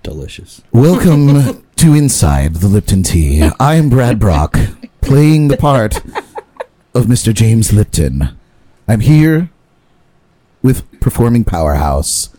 Delicious. 0.02 0.62
Welcome 0.72 1.64
to 1.76 1.94
Inside 1.94 2.56
the 2.56 2.68
Lipton 2.68 3.02
Tea. 3.02 3.48
I'm 3.60 3.88
Brad 3.88 4.18
Brock, 4.18 4.56
playing 5.00 5.48
the 5.48 5.56
part 5.56 6.00
of 6.96 7.04
Mr. 7.06 7.32
James 7.34 7.72
Lipton. 7.72 8.36
I'm 8.88 9.00
here 9.00 9.50
with 10.62 10.88
performing 11.00 11.44
powerhouse, 11.44 12.30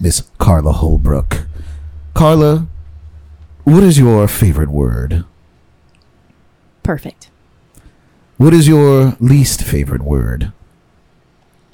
Miss 0.00 0.28
Carla 0.38 0.72
Holbrook. 0.72 1.46
Carla, 2.14 2.66
what 3.64 3.82
is 3.82 3.98
your 3.98 4.26
favorite 4.28 4.70
word? 4.70 5.24
perfect. 6.82 7.30
What 8.36 8.52
is 8.52 8.66
your 8.66 9.16
least 9.20 9.62
favorite 9.62 10.02
word? 10.02 10.50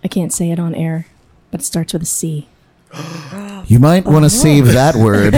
I 0.05 0.09
can't 0.09 0.33
say 0.33 0.51
it 0.51 0.59
on 0.59 0.75
air, 0.75 1.07
but 1.51 1.61
it 1.61 1.65
starts 1.65 1.93
with 1.95 2.03
a 2.03 2.07
C. 2.07 2.49
You 3.69 3.81
might 3.81 4.05
want 4.05 4.25
to 4.25 4.31
save 4.31 4.67
that 4.67 4.95
word 5.07 5.35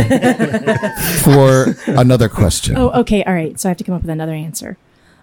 for 1.22 1.74
another 1.98 2.28
question. 2.28 2.76
Oh, 2.76 2.90
okay, 2.90 3.24
all 3.24 3.32
right. 3.32 3.58
So 3.58 3.68
I 3.68 3.70
have 3.70 3.78
to 3.78 3.84
come 3.84 3.94
up 3.94 4.02
with 4.02 4.10
another 4.10 4.34
answer. 4.34 4.76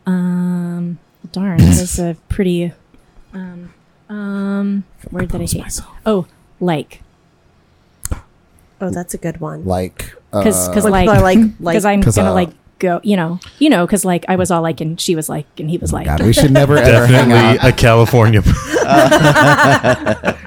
Um, 0.08 0.98
darn, 1.26 1.58
that 1.60 1.82
is 1.82 2.00
a 2.00 2.16
pretty. 2.30 2.74
Um, 3.34 3.74
um, 4.10 4.84
word 5.12 5.30
that 5.30 5.36
I 5.36 5.40
Compose 5.40 5.52
hate. 5.54 5.62
myself. 5.62 5.96
Oh, 6.06 6.28
like, 6.60 7.02
Oh, 8.82 8.90
that's 8.90 9.14
a 9.14 9.18
good 9.18 9.40
one. 9.40 9.64
Like, 9.66 10.14
because 10.32 10.68
uh, 10.68 10.72
because 10.72 10.84
When 10.84 10.92
like 10.94 11.06
people 11.08 11.20
are 11.20 11.24
like, 11.24 11.38
like 11.60 11.74
because 11.74 11.86
I'm 11.86 12.02
'Cause, 12.04 12.18
gonna 12.18 12.32
uh, 12.32 12.34
like 12.34 12.50
go, 12.80 13.00
you 13.04 13.16
know, 13.16 13.40
you 13.58 13.70
know, 13.70 13.86
because 13.86 14.04
like 14.04 14.26
I 14.28 14.36
was 14.36 14.52
all 14.52 14.62
like, 14.62 14.82
and 14.82 15.00
she 15.00 15.16
was 15.16 15.30
like, 15.30 15.46
and 15.58 15.70
he 15.70 15.78
was 15.78 15.94
like, 15.94 16.06
God, 16.08 16.22
we 16.22 16.34
should 16.34 16.52
never 16.52 16.78
ever 16.78 17.08
hang 17.08 17.30
Definitely 17.30 17.60
out. 17.60 17.70
a 17.70 17.72
California. 17.72 18.42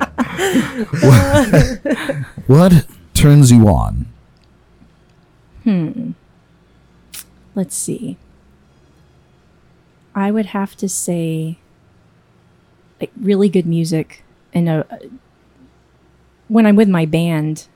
What 2.46 2.86
turns 3.14 3.50
you 3.52 3.68
on? 3.68 4.06
Hmm. 5.64 6.12
Let's 7.55 7.76
see. 7.76 8.16
I 10.19 10.32
would 10.32 10.47
have 10.47 10.77
to 10.78 10.89
say, 10.89 11.59
like 13.01 13.12
really 13.20 13.49
good 13.49 13.66
music, 13.66 14.24
and 14.53 14.69
a, 14.69 15.01
when 16.49 16.66
I'm 16.66 16.74
with 16.74 16.89
my 16.89 17.07
band, 17.07 17.69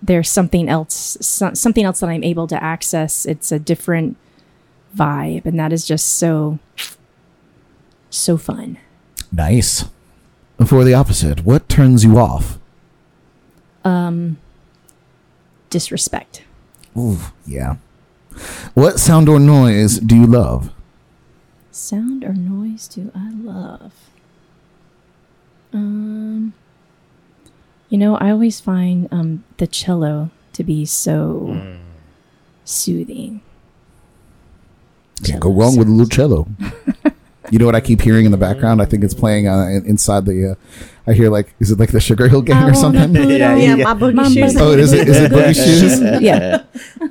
there's 0.00 0.30
something 0.30 0.70
else, 0.70 1.18
so, 1.20 1.52
something 1.52 1.84
else 1.84 2.00
that 2.00 2.08
I'm 2.08 2.24
able 2.24 2.46
to 2.46 2.62
access. 2.64 3.26
It's 3.26 3.52
a 3.52 3.58
different 3.58 4.16
vibe, 4.96 5.44
and 5.44 5.58
that 5.60 5.74
is 5.74 5.86
just 5.86 6.08
so, 6.08 6.58
so 8.08 8.38
fun. 8.38 8.78
Nice. 9.30 9.84
For 10.66 10.84
the 10.84 10.94
opposite, 10.94 11.44
what 11.44 11.68
turns 11.68 12.02
you 12.02 12.18
off? 12.18 12.58
Um, 13.84 14.38
Disrespect. 15.68 16.44
Ooh, 16.96 17.18
yeah. 17.46 17.76
What 18.72 18.98
sound 18.98 19.28
or 19.28 19.38
noise 19.38 19.98
do 19.98 20.16
you 20.16 20.26
love? 20.26 20.72
Sound 21.72 22.22
or 22.22 22.34
noise 22.34 22.86
do 22.86 23.10
I 23.14 23.30
love? 23.30 23.94
Um, 25.72 26.52
you 27.88 27.96
know, 27.96 28.16
I 28.16 28.30
always 28.30 28.60
find 28.60 29.08
um, 29.10 29.44
the 29.56 29.66
cello 29.66 30.30
to 30.52 30.62
be 30.62 30.84
so 30.84 31.78
soothing. 32.64 33.40
Can't 35.24 35.40
go 35.40 35.50
wrong 35.50 35.78
with 35.78 35.88
a 35.88 35.90
little 35.90 36.08
cello. 36.08 36.46
you 37.50 37.58
know 37.58 37.64
what 37.64 37.74
I 37.74 37.80
keep 37.80 38.02
hearing 38.02 38.26
in 38.26 38.32
the 38.32 38.38
background? 38.38 38.82
I 38.82 38.84
think 38.84 39.02
it's 39.02 39.14
playing 39.14 39.48
uh, 39.48 39.80
inside 39.86 40.26
the. 40.26 40.50
Uh, 40.50 40.54
I 41.10 41.14
hear 41.14 41.30
like, 41.30 41.54
is 41.58 41.70
it 41.70 41.78
like 41.78 41.92
the 41.92 42.00
Sugar 42.00 42.28
Hill 42.28 42.42
Gang 42.42 42.64
I 42.64 42.70
or 42.70 42.74
something? 42.74 43.14
Yeah, 43.14 43.56
yeah, 43.56 43.76
yeah. 43.76 43.76
my 43.76 43.94
boogie 43.94 44.14
my 44.14 44.28
shoes. 44.28 44.56
Oh, 44.58 44.72
is 44.72 44.92
it? 44.92 45.08
Is 45.08 45.16
it 45.16 45.32
Boogie 45.32 45.54
Shoes? 45.54 46.20
yeah. 46.20 46.64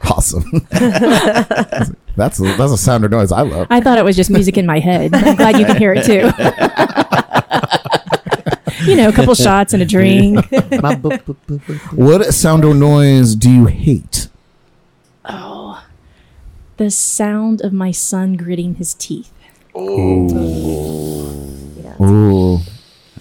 Awesome. 0.10 0.44
that's 2.16 2.38
a, 2.40 2.44
that's 2.56 2.72
a 2.72 2.76
sound 2.78 3.04
or 3.04 3.08
noise 3.08 3.32
I 3.32 3.42
love. 3.42 3.66
I 3.70 3.80
thought 3.80 3.98
it 3.98 4.04
was 4.04 4.16
just 4.16 4.30
music 4.30 4.56
in 4.56 4.66
my 4.66 4.78
head. 4.78 5.14
I'm 5.14 5.36
glad 5.36 5.58
you 5.58 5.66
can 5.66 5.76
hear 5.76 5.92
it 5.96 6.04
too. 6.04 6.30
you 8.90 8.96
know, 8.96 9.08
a 9.08 9.12
couple 9.12 9.34
shots 9.34 9.72
and 9.72 9.82
a 9.82 9.86
drink. 9.86 10.44
What 11.92 12.24
sound 12.34 12.64
or 12.64 12.74
noise 12.74 13.34
do 13.34 13.50
you 13.50 13.66
hate? 13.66 14.28
Oh, 15.24 15.84
the 16.76 16.90
sound 16.90 17.60
of 17.62 17.72
my 17.72 17.90
son 17.90 18.34
gritting 18.34 18.74
his 18.76 18.94
teeth. 18.94 19.32
Ooh, 19.76 20.28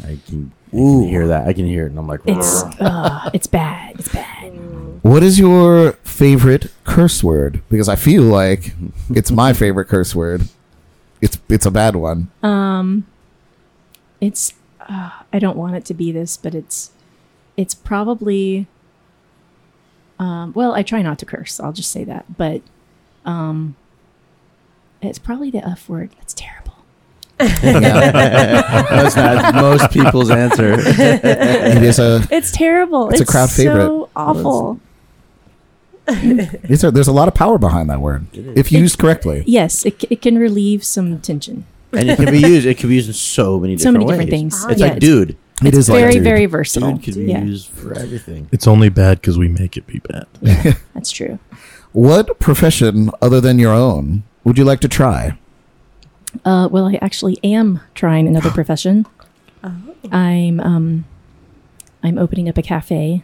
I 0.03 0.18
can, 0.28 0.52
I 0.68 0.72
can 0.72 1.03
hear 1.07 1.28
that. 1.28 1.48
I 1.48 1.53
can 1.53 1.65
hear 1.65 1.86
it, 1.86 1.90
and 1.91 1.99
I'm 1.99 2.07
like, 2.07 2.22
It's 2.26 2.64
uh, 2.80 3.30
it's 3.34 3.48
bad. 3.48 3.99
It's 3.99 4.10
bad. 4.10 4.53
What 5.03 5.21
is 5.21 5.38
your 5.38 5.91
favorite 6.03 6.71
curse 6.85 7.23
word? 7.23 7.61
Because 7.69 7.88
I 7.88 7.95
feel 7.95 8.23
like 8.23 8.73
it's 9.09 9.30
my 9.31 9.53
favorite 9.63 9.85
curse 9.85 10.15
word. 10.15 10.47
It's 11.21 11.38
it's 11.47 11.65
a 11.65 11.71
bad 11.71 11.95
one. 11.95 12.31
Um, 12.41 13.05
It's 14.19 14.53
uh, 14.89 15.11
I 15.31 15.39
don't 15.39 15.55
want 15.57 15.75
it 15.75 15.85
to 15.85 15.93
be 15.93 16.11
this, 16.11 16.35
but 16.38 16.55
it's 16.55 16.91
it's 17.55 17.75
probably 17.75 18.67
um, 20.19 20.53
well, 20.53 20.73
I 20.73 20.84
try 20.84 21.01
not 21.01 21.19
to 21.19 21.25
curse. 21.25 21.59
I'll 21.59 21.73
just 21.73 21.91
say 21.91 22.03
that, 22.05 22.38
but 22.38 22.61
um, 23.25 23.75
it's 25.01 25.19
probably 25.19 25.51
the 25.51 25.65
F 25.67 25.88
word. 25.89 26.11
That's 26.17 26.34
terrible. 26.34 26.75
Yeah, 27.39 28.11
that's 28.89 29.15
not 29.17 29.55
most 29.55 29.91
people's 29.91 30.30
answer. 30.30 30.75
it 30.80 31.84
is 31.84 31.99
a. 31.99 32.25
It's 32.31 32.51
terrible. 32.51 33.09
It's 33.09 33.19
a 33.21 33.25
crowd 33.25 33.49
favorite. 33.51 33.85
So 33.85 34.09
awful. 34.15 34.80
It's 36.69 36.84
a, 36.84 36.91
there's 36.91 37.07
a 37.07 37.13
lot 37.13 37.27
of 37.27 37.34
power 37.34 37.57
behind 37.57 37.89
that 37.89 38.01
word 38.01 38.27
if 38.34 38.71
used 38.71 38.97
correctly. 38.99 39.43
Yes, 39.47 39.85
it, 39.85 40.01
c- 40.01 40.07
it 40.09 40.21
can 40.21 40.38
relieve 40.38 40.84
some 40.84 41.19
tension. 41.21 41.65
and 41.93 42.09
it 42.09 42.15
can 42.17 42.31
be 42.31 42.39
used. 42.39 42.65
It 42.65 42.77
can 42.77 42.89
be 42.89 42.95
used 42.95 43.07
in 43.07 43.13
so 43.13 43.59
many 43.59 43.75
different, 43.75 43.95
So 43.95 43.99
different 44.07 44.19
many 44.19 44.30
different 44.31 44.53
ways. 44.53 44.61
things. 44.63 44.71
It's 44.71 44.81
Yeah, 44.81 44.88
like, 44.88 44.99
dude, 44.99 45.30
It 45.31 45.38
it's 45.67 45.77
is 45.77 45.89
like, 45.89 45.99
very 46.01 46.13
dude. 46.15 46.23
very 46.23 46.45
versatile. 46.47 46.93
dude 46.93 47.03
can 47.03 47.13
be 47.13 47.31
yeah, 47.31 47.43
used 47.43 47.69
for 47.69 47.93
everything. 47.97 48.49
It's 48.51 48.67
only 48.67 48.89
bad 48.89 49.21
because 49.21 49.38
we 49.38 49.47
make 49.47 49.77
it 49.77 49.85
be 49.88 49.99
bad. 49.99 50.25
that's 50.93 51.11
true. 51.11 51.39
What 51.93 52.39
profession 52.39 53.09
other 53.21 53.39
than 53.39 53.59
your 53.59 53.71
own 53.73 54.23
would 54.43 54.57
you 54.57 54.65
like 54.65 54.80
to 54.81 54.88
try? 54.89 55.38
Uh, 56.43 56.67
well, 56.71 56.88
I 56.88 56.95
actually 57.01 57.38
am 57.43 57.80
trying 57.93 58.27
another 58.27 58.49
profession. 58.59 59.05
I'm 60.11 60.59
um, 60.59 61.05
I'm 62.03 62.17
opening 62.17 62.49
up 62.49 62.57
a 62.57 62.61
cafe. 62.61 63.21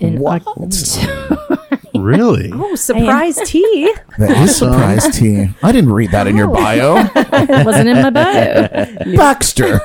In 0.00 0.18
What? 0.18 0.42
Oc- 0.46 0.56
really? 1.94 2.50
Oh, 2.54 2.74
surprise 2.74 3.38
tea. 3.44 3.92
That 4.18 4.30
is 4.42 4.56
surprise 4.56 5.08
tea. 5.18 5.48
I 5.62 5.72
didn't 5.72 5.92
read 5.92 6.10
that 6.12 6.26
in 6.26 6.36
your 6.36 6.48
bio. 6.48 6.96
it 7.14 7.66
wasn't 7.66 7.88
in 7.88 8.02
my 8.02 8.10
bio. 8.10 8.68
Baxter, 9.16 9.80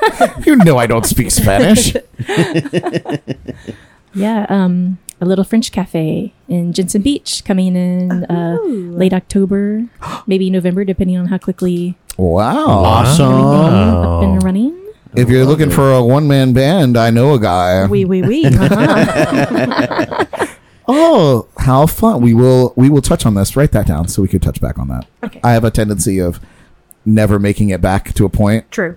you 0.46 0.56
know 0.56 0.76
I 0.78 0.86
don't 0.86 1.04
speak 1.06 1.30
Spanish. 1.30 1.94
Yeah, 4.14 4.46
um, 4.48 4.98
a 5.20 5.26
little 5.26 5.44
French 5.44 5.70
cafe 5.72 6.32
in 6.48 6.72
Jensen 6.72 7.02
Beach 7.02 7.44
coming 7.44 7.76
in 7.76 8.24
uh, 8.24 8.58
late 8.62 9.12
October, 9.12 9.84
maybe 10.26 10.50
November, 10.50 10.84
depending 10.84 11.16
on 11.18 11.26
how 11.26 11.38
quickly 11.38 11.96
Wow. 12.16 12.66
Awesome. 12.84 13.32
up 13.32 14.22
and 14.24 14.42
running. 14.42 14.74
If 15.14 15.28
you're 15.30 15.46
looking 15.46 15.70
for 15.70 15.92
a 15.92 16.02
one 16.02 16.26
man 16.28 16.52
band, 16.52 16.96
I 16.98 17.10
know 17.10 17.34
a 17.34 17.38
guy. 17.40 17.86
Wee 17.86 18.04
wee 18.04 18.22
wee. 18.22 18.44
Oh, 20.88 21.46
how 21.58 21.86
fun! 21.86 22.22
We 22.22 22.32
will 22.34 22.72
we 22.76 22.88
will 22.88 23.02
touch 23.02 23.26
on 23.26 23.34
this. 23.34 23.54
Write 23.56 23.72
that 23.72 23.86
down 23.86 24.08
so 24.08 24.22
we 24.22 24.28
could 24.28 24.42
touch 24.42 24.60
back 24.60 24.78
on 24.78 24.88
that. 24.88 25.06
Okay. 25.22 25.40
I 25.44 25.52
have 25.52 25.64
a 25.64 25.70
tendency 25.70 26.18
of 26.18 26.40
never 27.04 27.38
making 27.38 27.68
it 27.70 27.80
back 27.80 28.14
to 28.14 28.24
a 28.24 28.28
point. 28.30 28.70
True. 28.70 28.96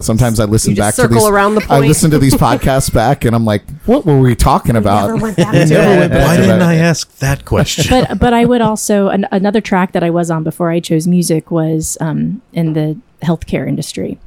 Sometimes 0.00 0.40
I 0.40 0.44
listen 0.46 0.70
You 0.72 0.76
back 0.78 0.88
just 0.88 0.96
to 0.96 1.02
circle 1.02 1.16
these. 1.20 1.28
around 1.28 1.54
the 1.54 1.62
I 1.64 1.66
point. 1.78 1.86
listen 1.86 2.10
to 2.10 2.18
these 2.18 2.34
podcasts 2.46 2.92
back, 2.92 3.24
and 3.24 3.34
I'm 3.36 3.44
like, 3.44 3.62
"What 3.86 4.04
were 4.04 4.18
we 4.18 4.34
talking 4.34 4.76
about?" 4.76 5.06
Never 5.08 5.16
went 5.22 5.36
back 5.36 5.52
to 5.52 5.58
it. 5.60 6.10
Why 6.10 6.36
didn't. 6.36 6.60
I 6.62 6.74
ask 6.74 7.16
that 7.18 7.44
question? 7.44 7.84
But 7.88 8.18
but 8.18 8.34
I 8.34 8.44
would 8.44 8.60
also 8.60 9.08
an, 9.08 9.26
another 9.30 9.60
track 9.60 9.92
that 9.92 10.02
I 10.02 10.10
was 10.10 10.30
on 10.30 10.42
before 10.44 10.70
I 10.70 10.80
chose 10.80 11.06
music 11.06 11.50
was 11.50 11.96
um, 12.00 12.42
in 12.52 12.72
the 12.74 12.98
healthcare 13.22 13.66
industry, 13.68 14.18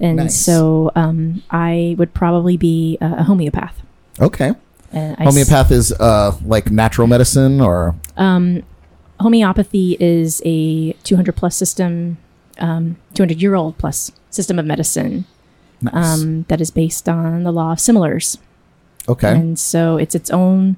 and 0.00 0.16
Nice. 0.16 0.38
so 0.44 0.90
um, 0.96 1.42
I 1.50 1.94
would 1.96 2.12
probably 2.12 2.56
be 2.56 2.98
a, 3.00 3.06
a 3.18 3.22
homeopath. 3.22 3.80
Okay, 4.20 4.52
And 4.94 5.16
I 5.18 5.24
s- 5.24 5.34
homeopath 5.34 5.70
is 5.70 5.92
uh 5.92 6.36
like 6.44 6.70
natural 6.70 7.06
medicine, 7.08 7.60
or 7.60 7.94
homeopathy 9.20 9.96
is 10.00 10.42
a 10.44 10.92
200 11.04 11.34
plus 11.36 11.56
system, 11.56 12.18
um, 12.58 12.96
200 13.14 13.40
year 13.40 13.54
old 13.54 13.78
plus 13.78 14.10
system 14.30 14.58
of 14.58 14.66
medicine 14.66 15.24
nice. 15.82 16.20
um, 16.20 16.44
that 16.48 16.60
is 16.60 16.70
based 16.70 17.08
on 17.08 17.42
the 17.44 17.52
law 17.52 17.72
of 17.72 17.80
similars. 17.80 18.38
okay, 19.08 19.32
And 19.34 19.58
so 19.58 19.96
it's 19.96 20.14
its 20.14 20.30
own 20.30 20.76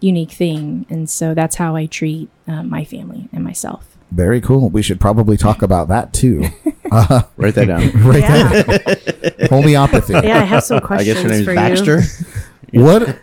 unique 0.00 0.32
thing. 0.32 0.86
And 0.90 1.08
so 1.08 1.34
that's 1.34 1.56
how 1.56 1.76
I 1.76 1.86
treat 1.86 2.28
uh, 2.48 2.62
my 2.62 2.84
family 2.84 3.28
and 3.32 3.44
myself. 3.44 3.84
very 4.10 4.40
cool. 4.40 4.68
We 4.70 4.82
should 4.82 4.98
probably 5.00 5.36
talk 5.36 5.62
about 5.62 5.88
that 5.88 6.12
too. 6.12 6.40
Write 7.36 7.54
that 7.54 7.66
down. 7.68 7.90
right 8.04 8.20
Yeah. 8.20 8.62
there, 8.62 9.48
homeopathy. 9.48 10.14
Yeah, 10.14 10.40
I 10.40 10.44
have 10.44 10.64
some 10.64 10.80
questions. 10.80 11.08
I 11.08 11.12
guess 11.12 11.22
your 11.22 11.32
name 11.32 11.48
is 11.48 11.86
Baxter. 11.86 12.49
You. 12.72 12.82
What 12.82 13.18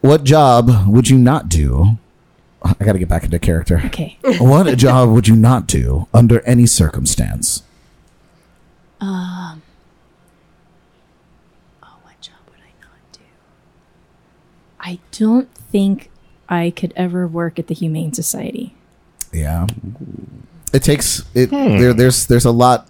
what 0.00 0.24
job 0.24 0.70
would 0.88 1.08
you 1.08 1.18
not 1.18 1.48
do? 1.48 1.98
I 2.62 2.72
got 2.84 2.92
to 2.94 2.98
get 2.98 3.08
back 3.08 3.24
into 3.24 3.38
character. 3.38 3.82
Okay. 3.86 4.16
what 4.38 4.76
job 4.78 5.10
would 5.10 5.28
you 5.28 5.36
not 5.36 5.66
do 5.66 6.08
under 6.14 6.40
any 6.42 6.66
circumstance? 6.66 7.62
Um. 9.00 9.62
Oh, 11.82 11.96
what 12.02 12.20
job 12.20 12.36
would 12.48 12.58
I 12.60 12.72
not 12.80 13.12
do? 13.12 13.20
I 14.80 14.98
don't 15.12 15.52
think 15.54 16.10
I 16.48 16.70
could 16.70 16.92
ever 16.96 17.26
work 17.26 17.58
at 17.58 17.66
the 17.66 17.74
Humane 17.74 18.12
Society. 18.14 18.74
Yeah. 19.32 19.66
It 20.72 20.82
takes 20.82 21.22
it. 21.34 21.50
There, 21.50 21.92
there's 21.92 22.26
there's 22.26 22.44
a 22.44 22.50
lot 22.50 22.88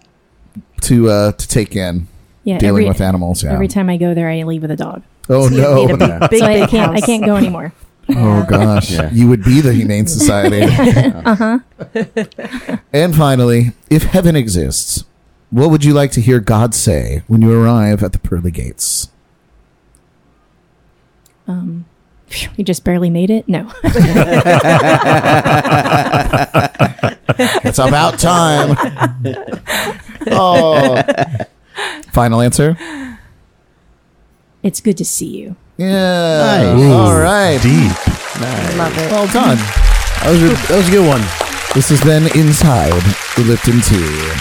to 0.83 1.09
uh, 1.11 1.33
to 1.33 1.49
take 1.49 1.75
in 1.75 2.07
Yeah, 2.45 2.59
dealing 2.59 2.85
every, 2.85 2.89
with 2.89 3.01
animals. 3.01 3.43
Yeah. 3.43 3.53
every 3.53 3.69
time 3.69 3.91
I 3.91 3.97
go 3.97 4.15
there, 4.15 4.29
I 4.29 4.43
leave 4.45 4.63
with 4.63 4.71
a 4.71 4.77
dog. 4.77 5.03
Oh 5.29 5.49
You 5.51 5.61
no. 5.61 5.75
need 5.75 5.91
a 5.91 5.97
big, 5.97 6.21
big, 6.31 6.39
so 6.41 6.47
I 6.47 6.67
can't 6.67 6.93
I 6.97 7.01
can't 7.01 7.25
go 7.25 7.37
anymore. 7.37 7.73
Oh 8.11 8.45
gosh, 8.47 8.91
Yeah. 8.91 9.09
you 9.15 9.29
would 9.31 9.43
be 9.45 9.63
the 9.63 9.73
Humane 9.73 10.07
Society. 10.07 10.61
uh-huh. 11.25 11.61
and 12.93 13.17
finally, 13.17 13.73
if 13.89 14.03
heaven 14.03 14.37
exists, 14.37 15.05
what 15.49 15.71
would 15.71 15.87
you 15.87 15.95
like 15.95 16.11
to 16.13 16.21
hear 16.21 16.39
God 16.39 16.75
say 16.75 17.23
when 17.29 17.41
you 17.41 17.51
arrive 17.51 18.03
at 18.03 18.13
the 18.13 18.19
pearly 18.19 18.51
gates? 18.51 19.09
Um, 21.49 21.87
you 22.57 22.63
just 22.65 22.85
barely 22.85 23.09
made 23.09 23.31
it. 23.31 23.49
No, 23.49 23.73
It's 27.65 27.79
about 27.79 28.19
time. 28.19 28.77
oh. 30.31 31.03
Final 32.13 32.41
answer. 32.43 32.77
It's 34.65 34.81
good 34.81 34.97
to 34.97 35.05
see 35.05 35.37
you. 35.37 35.57
Yeah. 35.77 36.75
Nice. 36.75 36.93
All 36.93 37.21
right. 37.21 37.63
Deep. 37.63 37.93
Love 38.77 38.99
it. 38.99 39.13
Well 39.13 39.27
done. 39.29 39.57
That 39.57 40.31
was 40.31 40.43
a, 40.43 40.49
that 40.69 40.77
was 40.79 40.89
a 40.89 40.91
good 40.91 41.07
one. 41.07 41.21
This 41.75 41.91
has 41.91 42.03
been 42.03 42.25
Inside 42.37 43.03
the 43.37 43.45
Lipton 43.45 43.81
Tea. 43.83 44.33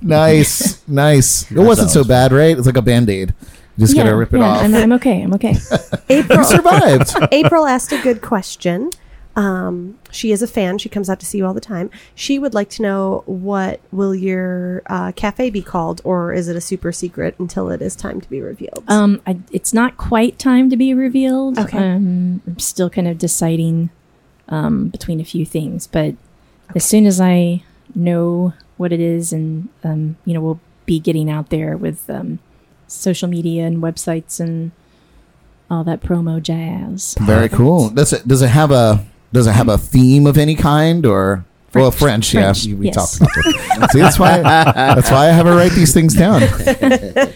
nice, 0.02 0.86
nice. 0.88 1.50
It 1.50 1.58
wasn't 1.58 1.90
so 1.90 2.04
bad, 2.04 2.32
right? 2.32 2.56
It's 2.56 2.66
like 2.66 2.76
a 2.76 2.82
band 2.82 3.10
aid. 3.10 3.34
Just 3.78 3.96
yeah, 3.96 4.04
gotta 4.04 4.16
rip 4.16 4.32
it 4.32 4.38
yeah, 4.38 4.46
off. 4.46 4.62
I'm, 4.62 4.74
I'm 4.74 4.92
okay. 4.92 5.22
I'm 5.22 5.34
okay. 5.34 5.54
April, 6.08 6.38
you 6.38 6.44
survived. 6.44 7.12
April 7.32 7.66
asked 7.66 7.92
a 7.92 8.00
good 8.00 8.22
question. 8.22 8.90
Um, 9.36 9.98
she 10.10 10.30
is 10.30 10.42
a 10.42 10.46
fan. 10.46 10.78
She 10.78 10.88
comes 10.88 11.10
out 11.10 11.18
to 11.20 11.26
see 11.26 11.38
you 11.38 11.46
all 11.46 11.54
the 11.54 11.60
time. 11.60 11.90
She 12.14 12.38
would 12.38 12.54
like 12.54 12.70
to 12.70 12.82
know 12.82 13.24
what 13.26 13.80
will 13.90 14.14
your 14.14 14.82
uh, 14.86 15.12
cafe 15.12 15.50
be 15.50 15.62
called, 15.62 16.00
or 16.04 16.32
is 16.32 16.48
it 16.48 16.56
a 16.56 16.60
super 16.60 16.92
secret 16.92 17.34
until 17.38 17.68
it 17.70 17.82
is 17.82 17.96
time 17.96 18.20
to 18.20 18.30
be 18.30 18.40
revealed? 18.40 18.84
Um, 18.86 19.20
I, 19.26 19.38
it's 19.50 19.74
not 19.74 19.96
quite 19.96 20.38
time 20.38 20.70
to 20.70 20.76
be 20.76 20.94
revealed. 20.94 21.58
Okay. 21.58 21.78
Um, 21.78 22.42
I'm 22.46 22.58
still 22.58 22.90
kind 22.90 23.08
of 23.08 23.18
deciding 23.18 23.90
um, 24.48 24.88
between 24.88 25.20
a 25.20 25.24
few 25.24 25.44
things, 25.44 25.86
but 25.86 26.14
as 26.74 26.84
soon 26.84 27.06
as 27.06 27.20
I 27.20 27.64
know 27.94 28.52
what 28.76 28.92
it 28.92 29.00
is, 29.00 29.32
and 29.32 29.68
um, 29.82 30.16
you 30.24 30.34
know, 30.34 30.40
we'll 30.40 30.60
be 30.86 31.00
getting 31.00 31.30
out 31.30 31.50
there 31.50 31.76
with 31.76 32.08
um, 32.08 32.38
social 32.86 33.28
media 33.28 33.66
and 33.66 33.82
websites 33.82 34.38
and 34.38 34.72
all 35.70 35.82
that 35.84 36.00
promo 36.00 36.42
jazz. 36.42 37.16
Very 37.20 37.48
cool. 37.48 37.90
Does 37.90 38.12
it 38.12 38.28
does 38.28 38.42
it 38.42 38.48
have 38.48 38.70
a 38.70 39.04
does 39.34 39.46
it 39.48 39.52
have 39.52 39.68
a 39.68 39.76
theme 39.76 40.26
of 40.26 40.38
any 40.38 40.54
kind 40.54 41.04
or 41.04 41.44
well 41.74 41.90
French? 41.90 42.30
French, 42.32 42.64
yeah, 42.64 42.76
we 42.76 42.86
yes. 42.86 43.18
talked 43.18 43.36
about 43.36 43.84
it. 43.84 43.90
See, 43.90 44.00
that's 44.00 44.18
why 44.18 44.38
that's 44.40 45.10
why 45.10 45.28
I 45.28 45.32
have 45.32 45.44
her 45.46 45.54
write 45.56 45.72
these 45.72 45.92
things 45.92 46.14
down. 46.14 46.42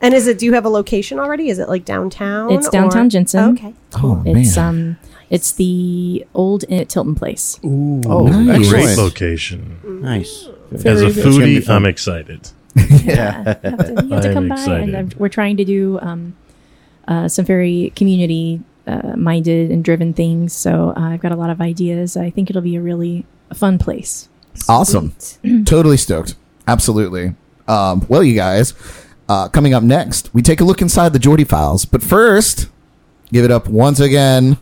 and 0.00 0.14
is 0.14 0.26
it? 0.26 0.38
Do 0.38 0.46
you 0.46 0.54
have 0.54 0.64
a 0.64 0.68
location 0.68 1.18
already? 1.18 1.48
Is 1.48 1.58
it 1.58 1.68
like 1.68 1.84
downtown? 1.84 2.52
It's 2.52 2.68
downtown 2.68 3.06
or- 3.06 3.10
Jensen. 3.10 3.52
Okay. 3.54 3.74
Oh 4.02 4.22
It's 4.26 4.56
man, 4.56 4.68
um, 4.68 4.96
it's 5.30 5.52
the 5.52 6.26
old 6.34 6.64
Inn 6.68 6.80
at 6.80 6.88
Tilton 6.88 7.14
Place. 7.14 7.58
Oh, 7.64 8.26
Nice. 8.26 8.68
Great 8.68 8.96
location. 8.98 9.78
Nice. 10.02 10.48
As 10.72 10.84
a 11.02 11.06
It's 11.06 11.16
gonna 11.22 11.38
be 11.38 11.58
foodie, 11.58 11.64
fun. 11.64 11.76
I'm 11.76 11.86
excited. 11.86 12.50
Yeah, 13.04 13.58
you 13.62 13.70
have 13.70 13.78
to, 13.86 14.04
you 14.06 14.12
have 14.14 14.22
to 14.22 14.36
I'm 14.36 14.48
by, 14.48 14.54
excited. 14.54 14.94
and 14.94 15.12
uh, 15.12 15.16
we're 15.18 15.28
trying 15.28 15.58
to 15.58 15.64
do 15.64 15.98
um, 16.00 16.34
uh, 17.06 17.28
some 17.28 17.44
very 17.44 17.92
community 17.94 18.60
uh, 18.86 19.14
minded 19.16 19.70
and 19.70 19.84
driven 19.84 20.12
things. 20.12 20.52
So 20.52 20.92
uh, 20.96 21.00
I've 21.00 21.20
got 21.20 21.32
a 21.32 21.36
lot 21.36 21.50
of 21.50 21.60
ideas. 21.60 22.16
I 22.16 22.30
think 22.30 22.50
it'll 22.50 22.62
be 22.62 22.76
a 22.76 22.80
really 22.82 23.24
fun 23.52 23.78
place. 23.78 24.28
awesome. 24.68 25.14
totally 25.64 25.96
stoked. 25.96 26.34
Absolutely. 26.66 27.34
Um, 27.68 28.04
well, 28.08 28.22
you 28.22 28.34
guys, 28.34 28.74
uh, 29.28 29.48
coming 29.48 29.74
up 29.74 29.82
next, 29.82 30.32
we 30.34 30.42
take 30.42 30.60
a 30.60 30.64
look 30.64 30.82
inside 30.82 31.12
the 31.12 31.18
Geordie 31.18 31.44
files. 31.44 31.84
But 31.84 32.02
first, 32.02 32.68
give 33.32 33.44
it 33.44 33.50
up 33.50 33.68
once 33.68 34.00
again. 34.00 34.58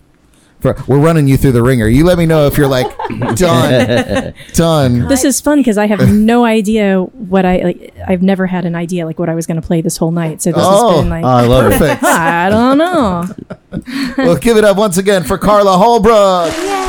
For, 0.63 0.77
we're 0.87 1.01
running 1.01 1.27
you 1.29 1.37
through 1.37 1.53
the 1.53 1.63
ringer. 1.63 1.89
You 1.89 2.05
let 2.05 2.17
me 2.19 2.25
know 2.25 2.47
if 2.47 2.57
you're 2.57 2.69
like 2.69 2.87
done, 3.35 4.33
done. 4.55 5.09
This 5.09 5.25
is 5.25 5.41
fun 5.41 5.59
because 5.59 5.77
I 5.77 5.87
have 5.87 6.09
no 6.13 6.45
idea 6.45 7.01
what 7.03 7.45
I 7.45 7.57
like. 7.59 7.95
I've 8.07 8.23
never 8.23 8.47
had 8.47 8.65
an 8.65 8.75
idea 8.77 9.05
like 9.05 9.19
what 9.19 9.29
I 9.29 9.35
was 9.35 9.47
going 9.47 9.61
to 9.61 9.67
play 9.67 9.81
this 9.81 9.97
whole 9.97 10.13
night. 10.13 10.41
So 10.41 10.53
this 10.53 10.63
Oh. 10.65 10.91
has 10.93 11.01
been 11.03 11.11
like 11.11 11.25
I 11.25 11.45
love 11.47 11.73
it. 11.73 11.79
Perfect. 11.79 12.05
I 12.05 12.49
don't 12.49 12.79
know. 12.79 13.25
well, 14.19 14.37
give 14.37 14.57
it 14.57 14.65
up 14.65 14.77
once 14.77 14.99
again 14.99 15.25
for 15.25 15.37
Carla 15.37 15.77
Holbrook. 15.77 16.53
How 16.53 16.82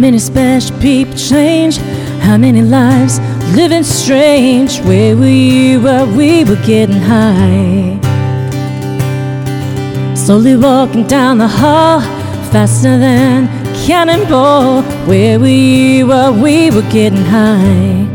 many 0.00 0.18
special 0.18 0.76
people 0.78 1.14
change? 1.14 1.76
How 2.26 2.38
many 2.38 2.62
lives 2.62 3.20
living 3.54 3.82
strange? 3.82 4.80
Where 4.80 5.14
were 5.14 5.26
you 5.26 5.82
while 5.82 6.06
we 6.06 6.44
were 6.44 6.62
getting 6.64 7.02
high? 7.02 7.98
Slowly 10.14 10.56
walking 10.56 11.06
down 11.06 11.38
the 11.38 11.48
hall, 11.48 12.00
faster 12.50 12.98
than 12.98 13.48
cannonball. 13.84 14.82
Where 15.06 15.38
we 15.38 15.44
were 15.44 15.48
you 15.48 16.06
while 16.06 16.32
we 16.32 16.70
were 16.70 16.88
getting 16.90 17.26
high? 17.26 18.06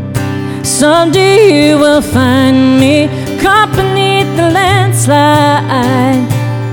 Someday 0.64 1.68
you 1.70 1.78
will 1.78 2.02
find 2.02 2.80
me 2.80 3.06
caught 3.40 3.70
beneath 3.76 4.26
the 4.36 4.50
landslide 4.50 6.26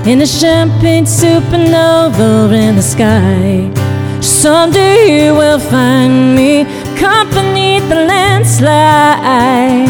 in 0.08 0.20
a 0.20 0.26
champagne 0.26 1.04
supernova 1.04 2.52
in 2.52 2.74
the 2.74 2.82
sky. 2.82 3.83
Someday 4.24 5.26
you 5.26 5.34
will 5.34 5.58
find 5.58 6.34
me 6.34 6.64
beneath 7.30 7.86
the 7.90 8.06
landslide 8.06 9.88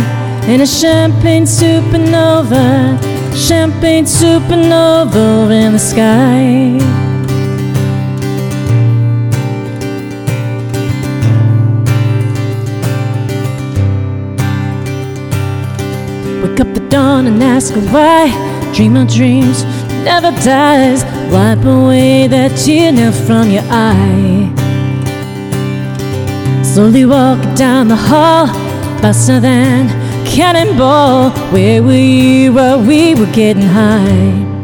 in 0.48 0.60
a 0.60 0.66
champagne 0.66 1.44
supernova, 1.44 2.98
champagne 3.32 4.06
supernova 4.06 5.50
in 5.50 5.72
the 5.74 5.78
sky. 5.78 6.78
Wake 16.42 16.60
up 16.60 16.76
at 16.76 16.90
dawn 16.90 17.26
and 17.26 17.42
ask 17.42 17.72
why. 17.92 18.32
Dream 18.74 18.96
our 18.96 19.06
dreams 19.06 19.64
never 20.04 20.30
dies. 20.42 21.04
Wipe 21.32 21.64
away 21.64 22.26
that 22.28 22.50
tear 22.56 23.12
from 23.26 23.50
your 23.50 23.64
eye. 23.70 24.50
Slowly 26.62 27.04
walking 27.06 27.54
down 27.54 27.88
the 27.88 27.96
hall, 27.96 28.46
faster 29.00 29.40
than 29.40 29.88
cannonball. 30.26 31.30
Where 31.52 31.82
were 31.82 31.92
you 31.92 32.52
while 32.52 32.80
we 32.80 33.14
were 33.14 33.32
getting 33.32 33.62
high? 33.62 34.54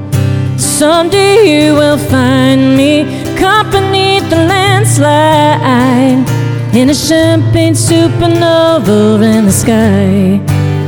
Someday 0.57 1.35
you 1.53 1.75
will 1.75 1.99
find 1.99 2.77
me 2.77 3.05
caught 3.39 3.71
beneath 3.71 4.29
the 4.29 4.37
landslide 4.53 6.27
in 6.75 6.91
a 6.91 6.95
champagne 6.95 7.75
supernova 7.75 9.23
in 9.23 9.47
the 9.47 9.53
sky. 9.53 10.41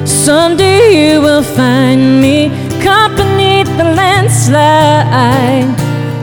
Someday 0.04 0.80
you 0.98 1.20
will 1.20 1.42
find 1.42 2.20
me 2.20 2.50
caught 2.82 3.16
the 3.76 3.84
landslide 3.84 5.68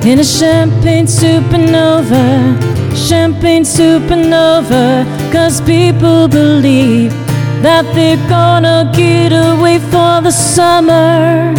in 0.06 0.20
a 0.20 0.24
champagne 0.24 1.06
supernova, 1.06 2.58
champagne 2.96 3.64
supernova. 3.64 5.06
Cause 5.32 5.62
people 5.62 6.28
believe 6.28 7.12
that 7.62 7.86
they're 7.94 8.30
gonna 8.30 8.92
get 8.96 9.32
away 9.32 9.80
for 9.80 10.22
the 10.22 10.32
summer. 10.32 11.54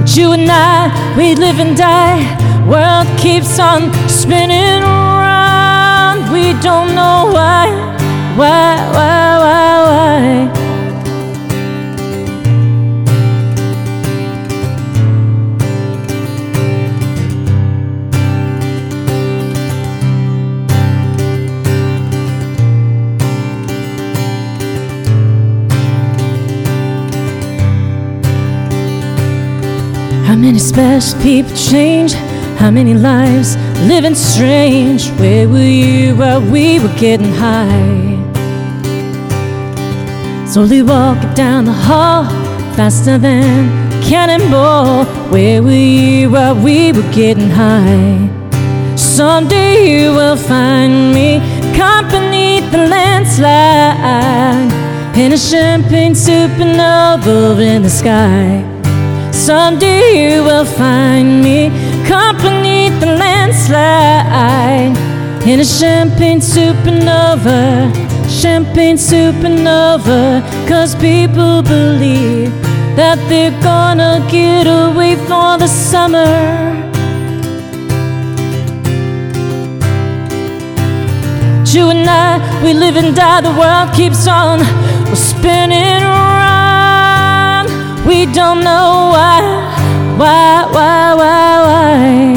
But 0.00 0.16
you 0.16 0.32
and 0.32 0.50
I, 0.50 1.14
we 1.16 1.34
live 1.34 1.60
and 1.60 1.76
die. 1.76 2.22
World 2.66 3.06
keeps 3.18 3.58
on 3.58 3.92
spinning 4.08 4.82
around. 4.82 6.32
We 6.32 6.54
don't 6.62 6.94
know 6.94 7.30
why, 7.32 7.66
why, 8.36 8.76
why, 8.94 9.38
why, 9.38 9.82
why. 9.88 10.55
Special 30.54 31.20
people 31.20 31.54
change? 31.56 32.14
How 32.58 32.70
many 32.70 32.94
lives 32.94 33.56
living 33.88 34.14
strange? 34.14 35.08
Where 35.20 35.48
were 35.48 35.58
you 35.58 36.14
while 36.16 36.40
we 36.40 36.78
were 36.78 36.96
getting 36.98 37.32
high? 37.32 38.16
Slowly 40.46 40.82
walking 40.82 41.34
down 41.34 41.64
the 41.64 41.72
hall, 41.72 42.24
faster 42.76 43.18
than 43.18 43.68
cannonball. 44.02 45.04
Where 45.30 45.62
were 45.62 45.70
you 45.70 46.30
while 46.30 46.54
we 46.54 46.92
were 46.92 47.10
getting 47.12 47.50
high? 47.50 48.30
Someday 48.96 49.72
you 49.90 50.12
will 50.12 50.36
find 50.36 51.12
me 51.12 51.40
beneath 52.10 52.70
the 52.70 52.78
landslide 52.88 54.72
in 55.16 55.32
a 55.32 55.38
champagne 55.38 56.14
supernova 56.14 57.58
in 57.60 57.82
the 57.82 57.90
sky. 57.90 58.75
Someday 59.36 60.32
you 60.32 60.42
will 60.42 60.64
find 60.64 61.42
me 61.44 61.68
caught 62.08 62.36
beneath 62.42 62.98
the 63.00 63.06
landslide 63.06 64.96
in 65.46 65.60
a 65.60 65.64
champagne 65.64 66.40
supernova, 66.40 67.92
champagne 68.28 68.96
supernova. 68.96 70.42
Cause 70.66 70.94
people 70.96 71.62
believe 71.62 72.50
that 72.96 73.18
they're 73.28 73.56
gonna 73.62 74.26
get 74.30 74.66
away 74.66 75.16
for 75.28 75.58
the 75.58 75.68
summer. 75.68 76.74
You 81.72 81.90
and 81.90 82.08
I, 82.08 82.40
we 82.64 82.72
live 82.72 82.96
and 82.96 83.14
die, 83.14 83.42
the 83.42 83.52
world 83.52 83.92
keeps 83.94 84.26
on. 84.26 84.60
We're 85.08 85.14
spinning 85.14 86.02
around. 86.02 86.25
We 88.06 88.26
don't 88.26 88.62
know 88.62 89.10
why, 89.14 89.40
why, 90.16 90.64
why, 90.70 91.14
why, 91.14 91.62
why. 91.66 92.36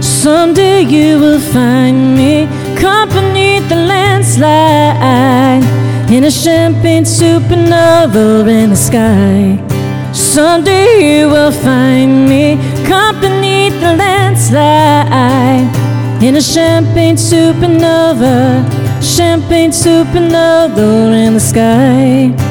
Someday 0.00 0.82
you 0.82 1.18
will 1.18 1.40
find 1.40 2.14
me 2.16 2.46
beneath 3.06 3.68
the 3.68 3.74
landslide 3.74 5.79
in 6.10 6.24
a 6.24 6.30
champagne 6.30 7.04
supernova 7.04 8.48
in 8.48 8.70
the 8.70 8.76
sky. 8.76 9.56
Someday 10.12 11.18
you 11.18 11.28
will 11.28 11.52
find 11.52 12.28
me 12.28 12.56
caught 12.84 13.20
beneath 13.20 13.80
the 13.80 13.94
landslide 13.96 15.68
in 16.20 16.34
a 16.34 16.40
champagne 16.40 17.16
supernova, 17.16 18.64
champagne 19.00 19.70
supernova 19.70 21.14
in 21.14 21.34
the 21.34 21.40
sky. 21.40 22.49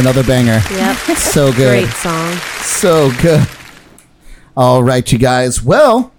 Another 0.00 0.24
banger. 0.24 0.60
Yep. 0.70 0.96
So 1.16 1.52
good. 1.52 1.84
Great 1.84 1.94
song. 1.94 2.34
So 2.62 3.10
good. 3.20 3.46
All 4.56 4.82
right, 4.82 5.10
you 5.12 5.18
guys. 5.18 5.62
Well, 5.62 6.12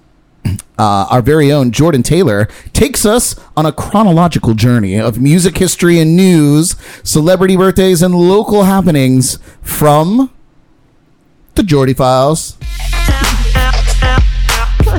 uh, 0.78 1.08
our 1.10 1.22
very 1.22 1.52
own 1.52 1.72
Jordan 1.72 2.04
Taylor 2.04 2.48
takes 2.74 3.06
us 3.06 3.36
on 3.58 3.66
a 3.66 3.72
chronological 3.72 4.54
journey 4.54 5.00
of 5.00 5.20
music 5.20 5.58
history 5.58 6.00
and 6.00 6.16
news, 6.16 6.76
celebrity 7.04 7.58
birthdays, 7.58 8.02
and 8.02 8.16
local 8.16 8.64
happenings 8.64 9.40
from 9.62 10.32
the 11.56 11.64
Geordie 11.64 11.94
Files. 11.94 12.58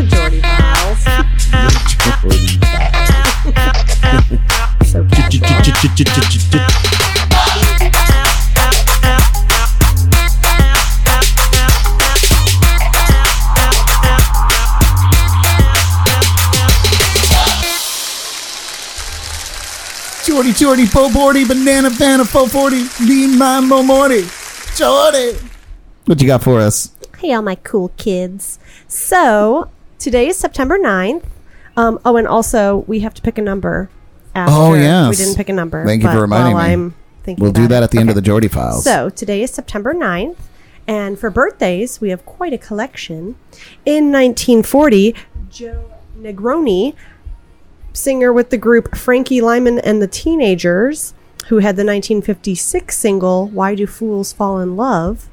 Jordy 0.09 0.41
Files. 0.41 1.05
so 4.85 5.05
casual. 5.09 5.41
Jordy, 5.53 5.73
Jordy, 20.33 20.87
Bo 20.87 21.09
Bordy, 21.11 21.47
Banana 21.47 21.91
Fana, 21.91 22.27
Fo 22.27 22.47
40, 22.47 23.05
Lean 23.07 23.39
Mambo 23.39 23.83
Morty. 23.83 24.23
Jordy. 24.75 25.37
What 26.07 26.23
you 26.23 26.27
got 26.27 26.43
for 26.43 26.59
us? 26.59 26.97
Hey, 27.19 27.35
all 27.35 27.43
my 27.43 27.57
cool 27.57 27.91
kids. 27.99 28.59
So, 28.89 29.69
today 29.99 30.29
is 30.29 30.39
September 30.39 30.79
9th. 30.79 31.25
Um, 31.77 31.99
oh, 32.07 32.17
and 32.17 32.27
also, 32.27 32.79
we 32.87 33.01
have 33.01 33.13
to 33.13 33.21
pick 33.21 33.37
a 33.37 33.43
number. 33.43 33.91
After. 34.35 34.55
Oh, 34.55 34.73
yes. 34.75 35.11
We 35.11 35.17
didn't 35.23 35.37
pick 35.37 35.51
a 35.51 35.53
number. 35.53 35.85
Thank 35.85 36.03
you 36.03 36.11
for 36.11 36.23
reminding 36.23 36.57
me. 36.57 36.63
I'm 36.63 36.95
thinking 37.25 37.43
We'll 37.43 37.53
do 37.53 37.69
that 37.69 37.83
it. 37.83 37.85
at 37.85 37.91
the 37.91 37.99
end 37.99 38.09
of 38.09 38.15
the 38.15 38.23
Geordie 38.23 38.49
Files. 38.49 38.85
So, 38.85 39.11
today 39.11 39.43
is 39.43 39.51
September 39.51 39.93
9th. 39.93 40.37
And 40.89 41.19
for 41.19 41.29
birthdays, 41.29 42.01
we 42.01 42.09
have 42.09 42.25
quite 42.25 42.55
a 42.55 42.59
collection. 42.59 43.37
In 43.85 44.11
1940, 44.11 45.15
Joe 45.51 45.93
Negroni, 46.19 46.95
singer 47.93 48.33
with 48.33 48.51
the 48.51 48.59
group 48.59 48.97
Frankie 48.97 49.41
Lymon 49.41 49.79
and 49.79 50.01
the 50.01 50.07
Teenagers, 50.07 51.15
who 51.49 51.57
had 51.57 51.77
the 51.77 51.85
1956 51.85 52.97
single 52.97 53.49
Why 53.49 53.75
Do 53.75 53.87
Fools 53.87 54.33
Fall 54.33 54.61
in 54.61 54.77
Love, 54.77 55.29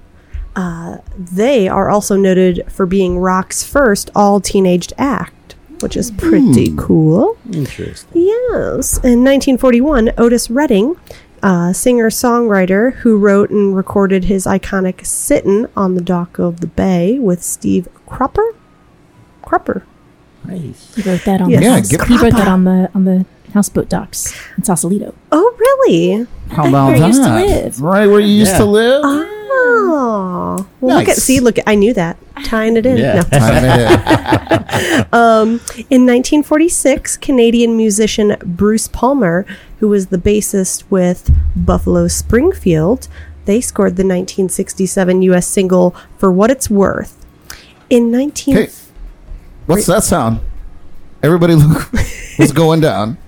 uh, 0.55 0.97
they 1.17 1.67
are 1.67 1.89
also 1.89 2.15
noted 2.15 2.65
for 2.69 2.85
being 2.85 3.19
rock's 3.19 3.63
first 3.63 4.09
all 4.15 4.41
teenaged 4.41 4.93
act, 4.97 5.55
which 5.79 5.95
is 5.95 6.11
pretty 6.11 6.73
cool. 6.77 7.37
Interesting. 7.51 8.09
Yes. 8.13 8.97
In 8.97 9.23
1941, 9.23 10.11
Otis 10.17 10.49
Redding, 10.49 10.95
uh, 11.41 11.71
singer 11.71 12.09
songwriter 12.09 12.93
who 12.95 13.17
wrote 13.17 13.49
and 13.49 13.75
recorded 13.75 14.25
his 14.25 14.45
iconic 14.45 15.05
Sittin' 15.05 15.67
on 15.77 15.95
the 15.95 16.01
Dock 16.01 16.39
of 16.39 16.59
the 16.59 16.67
Bay 16.67 17.17
with 17.19 17.43
Steve 17.43 17.87
Cropper. 18.05 18.55
Cropper. 19.41 19.85
Nice. 20.51 20.95
He 20.95 21.01
wrote 21.09 21.23
that 21.25 21.41
on 21.41 21.49
Yes. 21.49 21.59
the 21.59 21.65
Yeah, 21.65 21.75
house. 21.75 21.87
give- 21.87 22.01
he 22.07 22.17
wrote 22.17 22.33
that 22.37 22.47
on 22.47 22.63
the 22.63 22.89
on 22.95 23.05
the 23.05 23.25
houseboat 23.53 23.89
docks 23.89 24.33
in 24.57 24.63
Sausalito. 24.63 25.13
Oh, 25.31 25.53
really? 25.57 26.27
How 26.49 26.67
about 26.67 26.87
where 26.87 26.95
you 26.95 27.01
that? 27.01 27.07
used 27.07 27.23
to 27.23 27.33
live. 27.35 27.81
Right 27.81 28.07
where 28.07 28.19
you 28.19 28.27
used 28.33 28.51
Yeah. 28.53 28.57
to 28.59 28.65
live? 28.65 29.01
Oh. 29.03 30.65
Well, 30.81 30.99
look 30.99 31.09
at, 31.09 31.17
see, 31.17 31.39
look, 31.39 31.57
I 31.67 31.75
knew 31.75 31.93
that. 31.93 32.17
Tying 32.43 32.77
it 32.77 32.85
in. 32.85 32.97
Yeah. 32.97 33.15
No. 33.15 33.21
Time 33.23 33.63
it 33.65 34.61
In 34.89 35.01
um, 35.11 35.49
1946, 36.05 37.17
Canadian 37.17 37.75
musician 37.75 38.35
Bruce 38.45 38.87
Palmer, 38.87 39.45
who 39.79 39.87
was 39.89 40.07
the 40.07 40.17
bassist 40.17 40.83
with 40.89 41.31
Buffalo 41.55 42.07
Springfield, 42.07 43.07
they 43.45 43.59
scored 43.61 43.95
the 43.97 44.03
1967 44.03 45.21
U.S. 45.23 45.47
single 45.47 45.95
"For 46.17 46.31
What 46.31 46.51
It's 46.51 46.69
Worth." 46.69 47.15
In 47.89 48.11
19 48.11 48.57
Okay. 48.57 48.69
What's 49.69 49.85
that 49.85 50.03
sound? 50.03 50.39
Everybody 51.21 51.53
look 51.53 51.93
what's 52.37 52.51
going 52.51 52.79
down. 52.79 53.19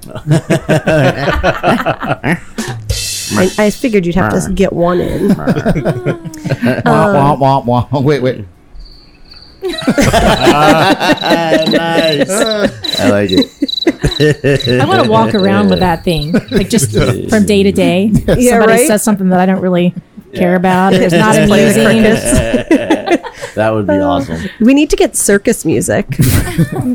I, 3.33 3.49
I 3.59 3.69
figured 3.69 4.07
you'd 4.07 4.15
have 4.15 4.33
to 4.33 4.51
get 4.51 4.73
one 4.73 4.99
in. 4.99 5.27
Wah, 5.37 5.43
wah, 6.83 7.33
um, 7.33 7.39
wah, 7.39 7.59
wah. 7.91 7.99
Wait, 7.99 8.23
wait. 8.23 8.45
nice. 9.61 9.77
I 12.99 13.09
like 13.11 13.29
it. 13.31 14.81
I 14.81 14.85
want 14.85 15.03
to 15.03 15.09
walk 15.11 15.35
around 15.35 15.69
with 15.69 15.77
that 15.79 16.03
thing, 16.03 16.31
like 16.49 16.69
just 16.69 16.91
from 17.29 17.45
day 17.45 17.61
to 17.61 17.71
day. 17.71 18.05
Yeah, 18.05 18.51
Somebody 18.51 18.71
right? 18.71 18.87
says 18.87 19.03
something 19.03 19.29
that 19.29 19.39
I 19.39 19.45
don't 19.45 19.61
really 19.61 19.93
care 20.33 20.55
about, 20.55 20.93
or 20.93 21.01
is 21.01 21.13
not 21.13 21.35
Just 21.35 21.47
play 21.47 21.71
the 21.71 21.89
amusing. 21.89 22.70
That 23.55 23.71
would 23.71 23.87
be 23.87 23.93
awesome. 23.93 24.41
We 24.59 24.73
need 24.73 24.89
to 24.91 24.95
get 24.95 25.15
circus 25.15 25.65
music, 25.65 26.07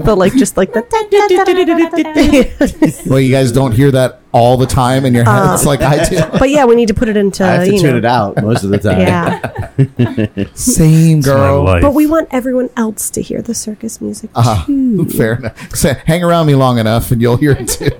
but 0.04 0.16
like 0.18 0.34
just 0.34 0.56
like 0.56 0.72
the. 0.72 0.86
Well, 3.06 3.20
you 3.20 3.30
guys 3.30 3.52
don't 3.52 3.72
hear 3.72 3.90
that 3.92 4.20
all 4.32 4.56
the 4.56 4.66
time 4.66 5.04
in 5.04 5.14
your 5.14 5.24
heads 5.24 5.64
like 5.64 5.80
I 5.80 6.04
do. 6.08 6.20
but 6.38 6.50
yeah, 6.50 6.64
we 6.64 6.74
need 6.74 6.88
to 6.88 6.94
put 6.94 7.08
it 7.08 7.16
into 7.16 7.44
I 7.44 7.48
have 7.48 7.64
to 7.66 7.72
you 7.72 7.80
tune 7.80 7.90
know. 7.92 7.96
it 7.98 8.04
out 8.04 8.42
most 8.42 8.64
of 8.64 8.70
the 8.70 8.78
time. 8.78 9.00
Yeah, 9.00 10.46
Same 10.54 11.20
girl. 11.20 11.80
but 11.80 11.94
we 11.94 12.06
want 12.06 12.28
everyone 12.30 12.70
else 12.76 13.10
to 13.10 13.22
hear 13.22 13.42
the 13.42 13.54
circus 13.54 14.00
music 14.00 14.30
Uh-huh. 14.34 14.64
too. 14.66 15.04
Fair 15.06 15.34
enough. 15.34 15.74
So, 15.74 15.94
hang 15.94 16.22
around 16.24 16.46
me 16.46 16.54
long 16.54 16.78
enough 16.78 17.10
and 17.10 17.20
you'll 17.22 17.36
hear 17.36 17.52
it 17.52 17.68
too. 17.68 17.90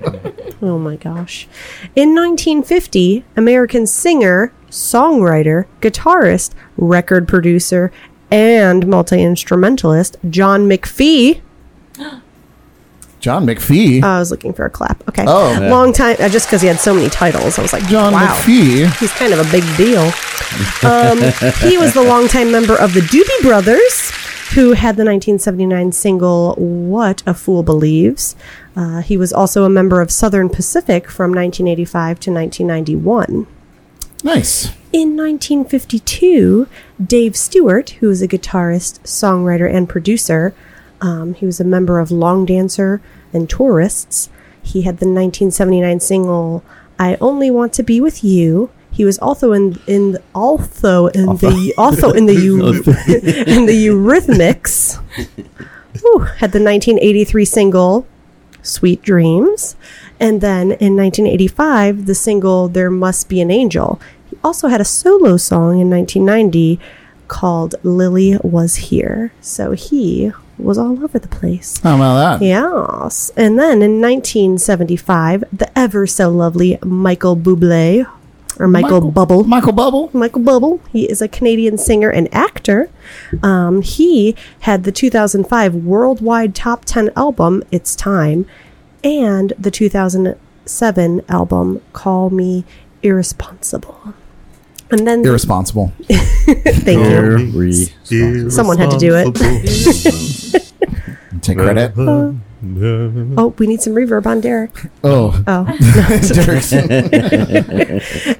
Oh 0.61 0.77
my 0.79 0.95
gosh. 0.95 1.47
In 1.95 2.13
1950, 2.15 3.23
American 3.35 3.85
singer, 3.87 4.51
songwriter, 4.69 5.65
guitarist, 5.81 6.51
record 6.77 7.27
producer, 7.27 7.91
and 8.31 8.87
multi 8.87 9.21
instrumentalist 9.21 10.17
John 10.29 10.67
McFee. 10.67 11.41
John 13.19 13.47
McFee. 13.47 14.03
I 14.03 14.19
was 14.19 14.29
looking 14.29 14.53
for 14.53 14.65
a 14.65 14.69
clap. 14.69 15.07
Okay. 15.09 15.25
Oh. 15.27 15.51
Yeah. 15.51 15.71
Long 15.71 15.91
time, 15.91 16.17
uh, 16.19 16.29
just 16.29 16.47
because 16.47 16.61
he 16.61 16.67
had 16.67 16.79
so 16.79 16.93
many 16.93 17.09
titles. 17.09 17.57
I 17.57 17.63
was 17.63 17.73
like, 17.73 17.83
John 17.87 18.13
wow. 18.13 18.27
McFee. 18.27 18.95
He's 18.99 19.11
kind 19.13 19.33
of 19.33 19.39
a 19.39 19.51
big 19.51 19.63
deal. 19.75 20.03
Um, 20.83 21.17
he 21.69 21.77
was 21.77 21.93
the 21.93 22.05
longtime 22.07 22.51
member 22.51 22.75
of 22.75 22.93
the 22.93 23.01
Doobie 23.01 23.41
Brothers, 23.41 24.11
who 24.53 24.73
had 24.73 24.95
the 24.95 25.03
1979 25.03 25.91
single 25.91 26.53
"What 26.55 27.23
a 27.25 27.33
Fool 27.33 27.63
Believes." 27.63 28.35
Uh, 28.75 29.01
he 29.01 29.17
was 29.17 29.33
also 29.33 29.63
a 29.63 29.69
member 29.69 29.99
of 29.99 30.11
Southern 30.11 30.49
Pacific 30.49 31.09
from 31.09 31.31
1985 31.31 32.19
to 32.19 32.31
1991. 32.31 33.47
Nice. 34.23 34.67
In 34.93 35.15
1952, 35.15 36.67
Dave 37.03 37.35
Stewart, 37.35 37.91
who 37.91 38.09
is 38.09 38.21
a 38.21 38.27
guitarist, 38.27 38.99
songwriter, 39.03 39.71
and 39.71 39.87
producer, 39.87 40.53
um, 41.01 41.33
he 41.35 41.45
was 41.45 41.59
a 41.59 41.63
member 41.63 41.99
of 41.99 42.09
Longdancer 42.09 42.99
and 43.33 43.49
Tourists. 43.49 44.29
He 44.61 44.81
had 44.81 44.95
the 44.97 45.05
1979 45.05 45.99
single 45.99 46.63
"I 46.97 47.15
Only 47.21 47.51
Want 47.51 47.73
to 47.73 47.83
Be 47.83 48.01
with 48.01 48.23
You." 48.23 48.69
He 48.91 49.05
was 49.05 49.19
also 49.19 49.53
in 49.53 49.79
in 49.85 50.17
also 50.33 51.07
in 51.07 51.27
the 51.37 51.73
also 51.77 52.11
in 52.11 52.25
the 52.25 52.33
Eu- 52.47 52.65
in 52.67 53.65
the 53.67 53.85
Eurythmics. 53.87 54.97
Whew, 56.01 56.19
had 56.19 56.51
the 56.51 56.63
1983 56.63 57.45
single 57.45 58.07
Sweet 58.63 59.01
Dreams. 59.03 59.75
And 60.19 60.41
then 60.41 60.71
in 60.71 60.95
1985, 60.95 62.05
the 62.05 62.15
single 62.15 62.67
There 62.67 62.89
Must 62.89 63.29
Be 63.29 63.41
an 63.41 63.51
Angel. 63.51 63.99
He 64.29 64.37
also 64.43 64.67
had 64.67 64.81
a 64.81 64.85
solo 64.85 65.37
song 65.37 65.79
in 65.79 65.89
1990 65.89 66.79
called 67.27 67.75
Lily 67.83 68.37
Was 68.43 68.75
Here. 68.75 69.31
So 69.41 69.71
he 69.71 70.31
was 70.57 70.77
all 70.77 71.03
over 71.03 71.19
the 71.19 71.27
place. 71.27 71.79
How 71.81 71.95
about 71.95 72.39
that? 72.39 72.45
Yes. 72.45 73.31
And 73.37 73.59
then 73.59 73.81
in 73.81 74.01
1975, 74.01 75.43
the 75.53 75.77
ever 75.77 76.07
so 76.07 76.29
lovely 76.29 76.79
Michael 76.83 77.37
Bublé, 77.37 78.07
or 78.59 78.67
Michael, 78.67 79.11
Bubble. 79.11 79.43
Michael 79.43 79.71
Bubble. 79.71 80.09
Michael 80.13 80.41
Bubble. 80.41 80.81
He 80.91 81.09
is 81.09 81.21
a 81.21 81.27
Canadian 81.27 81.77
singer 81.77 82.09
and 82.09 82.33
actor. 82.33 82.89
Um, 83.43 83.81
he 83.81 84.35
had 84.61 84.83
the 84.83 84.91
2005 84.91 85.75
worldwide 85.75 86.55
top 86.55 86.83
10 86.85 87.11
album, 87.15 87.63
It's 87.71 87.95
Time, 87.95 88.47
and 89.03 89.53
the 89.59 89.71
2007 89.71 91.21
album, 91.29 91.81
Call 91.93 92.29
Me 92.29 92.63
Irresponsible. 93.03 94.13
And 94.89 95.05
then, 95.05 95.25
Irresponsible. 95.25 95.91
thank 96.07 96.99
you. 96.99 97.87
Every- 98.13 98.49
Someone 98.49 98.77
had 98.77 98.89
to 98.91 98.97
do 98.97 99.13
it. 99.15 99.35
Take 101.41 101.57
credit. 101.57 101.93
Oh, 103.37 103.53
we 103.59 103.67
need 103.67 103.81
some 103.83 103.93
reverb 103.93 104.25
on 104.25 104.41
Derek. 104.41 104.71
Oh. 105.03 105.43
Oh. 105.45 105.63
Derek's- 106.33 106.71
what 106.73 106.89
and 106.91 107.13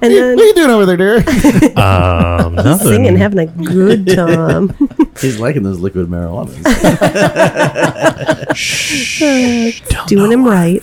are 0.02 0.08
then 0.08 0.38
you 0.38 0.54
doing 0.54 0.70
over 0.70 0.86
there, 0.86 0.96
Derek? 0.96 1.28
Um, 1.78 2.56
nothing. 2.56 2.88
singing, 2.88 3.16
having 3.16 3.38
a 3.38 3.46
good 3.46 4.06
time. 4.08 4.70
He's 5.20 5.38
liking 5.38 5.62
those 5.62 5.78
liquid 5.78 6.08
marijuana. 6.08 6.48
Doing 10.08 10.32
him 10.32 10.44
right. 10.44 10.82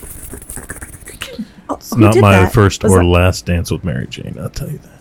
Oh, 1.67 1.75
It's 1.75 1.93
who 1.93 1.99
not 2.01 2.13
did 2.13 2.21
my 2.21 2.39
that? 2.41 2.53
first 2.53 2.83
Was 2.83 2.93
or 2.93 2.99
that- 2.99 3.05
last 3.05 3.45
dance 3.45 3.69
with 3.71 3.83
Mary 3.83 4.07
Jane. 4.07 4.37
I'll 4.39 4.49
tell 4.49 4.69
you 4.71 4.79
that. 4.79 4.91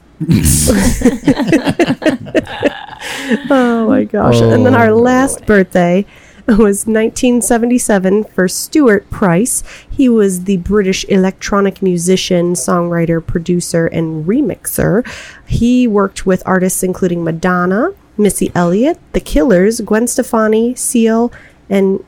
Oh 3.51 3.87
my 3.89 4.05
gosh. 4.05 4.41
and 4.41 4.65
then 4.65 4.75
our 4.75 4.91
Oh, 4.91 4.97
last 4.97 5.45
birthday 5.47 6.05
was 6.47 6.87
1977 6.87 8.25
for 8.25 8.49
Stuart 8.49 9.09
Price. 9.11 9.63
He 9.91 10.09
was 10.09 10.45
the 10.45 10.59
British 10.59 11.05
electronic 11.07 11.81
musician, 11.81 12.53
songwriter, 12.53 13.25
producer, 13.25 13.87
and 13.87 14.27
remixer. 14.27 15.07
He 15.47 15.89
worked 15.89 16.27
with 16.27 16.43
artists 16.45 16.83
including 16.83 17.25
Madonna, 17.25 17.95
Missy 18.19 18.53
Elliott, 18.55 18.99
The 19.13 19.21
Killers, 19.21 19.81
Gwen 19.81 20.07
Stefani, 20.07 20.75
Seal, 20.75 21.33
and 21.71 22.05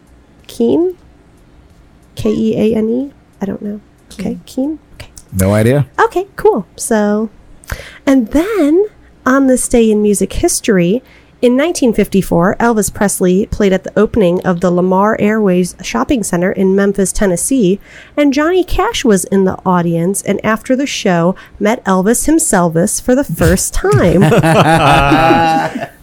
Keane. 0.46 0.96
K 2.14 2.30
E 2.30 2.56
A 2.56 2.76
N 2.76 2.88
E? 2.88 3.12
I 3.40 3.46
don't 3.46 3.62
know. 3.62 3.80
Okay, 4.12 4.38
Keane? 4.46 4.78
Okay. 4.94 5.10
No 5.32 5.52
idea. 5.54 5.86
Okay, 5.98 6.26
cool. 6.36 6.66
So, 6.76 7.30
and 8.06 8.28
then 8.28 8.86
on 9.24 9.46
this 9.46 9.68
day 9.68 9.90
in 9.90 10.02
music 10.02 10.32
history, 10.34 11.02
in 11.46 11.52
1954, 11.52 12.56
Elvis 12.56 12.92
Presley 12.92 13.46
played 13.46 13.72
at 13.72 13.84
the 13.84 13.96
opening 13.96 14.44
of 14.44 14.60
the 14.60 14.70
Lamar 14.72 15.16
Airways 15.20 15.76
Shopping 15.80 16.24
Center 16.24 16.50
in 16.50 16.74
Memphis, 16.74 17.12
Tennessee, 17.12 17.78
and 18.16 18.34
Johnny 18.34 18.64
Cash 18.64 19.04
was 19.04 19.26
in 19.26 19.44
the 19.44 19.56
audience 19.64 20.22
and 20.22 20.44
after 20.44 20.74
the 20.74 20.88
show 20.88 21.36
met 21.60 21.84
Elvis 21.84 22.26
himself 22.26 22.74
for 23.00 23.14
the 23.14 23.22
first 23.22 23.72
time. 23.72 24.22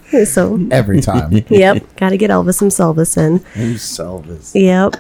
so, 0.25 0.65
Every 0.71 1.01
time. 1.01 1.33
yep, 1.49 1.93
got 1.97 2.11
to 2.11 2.17
get 2.17 2.29
Elvis 2.29 2.61
himself 2.61 2.97
in. 3.17 3.39
Himself. 3.53 4.55
Yep. 4.55 4.95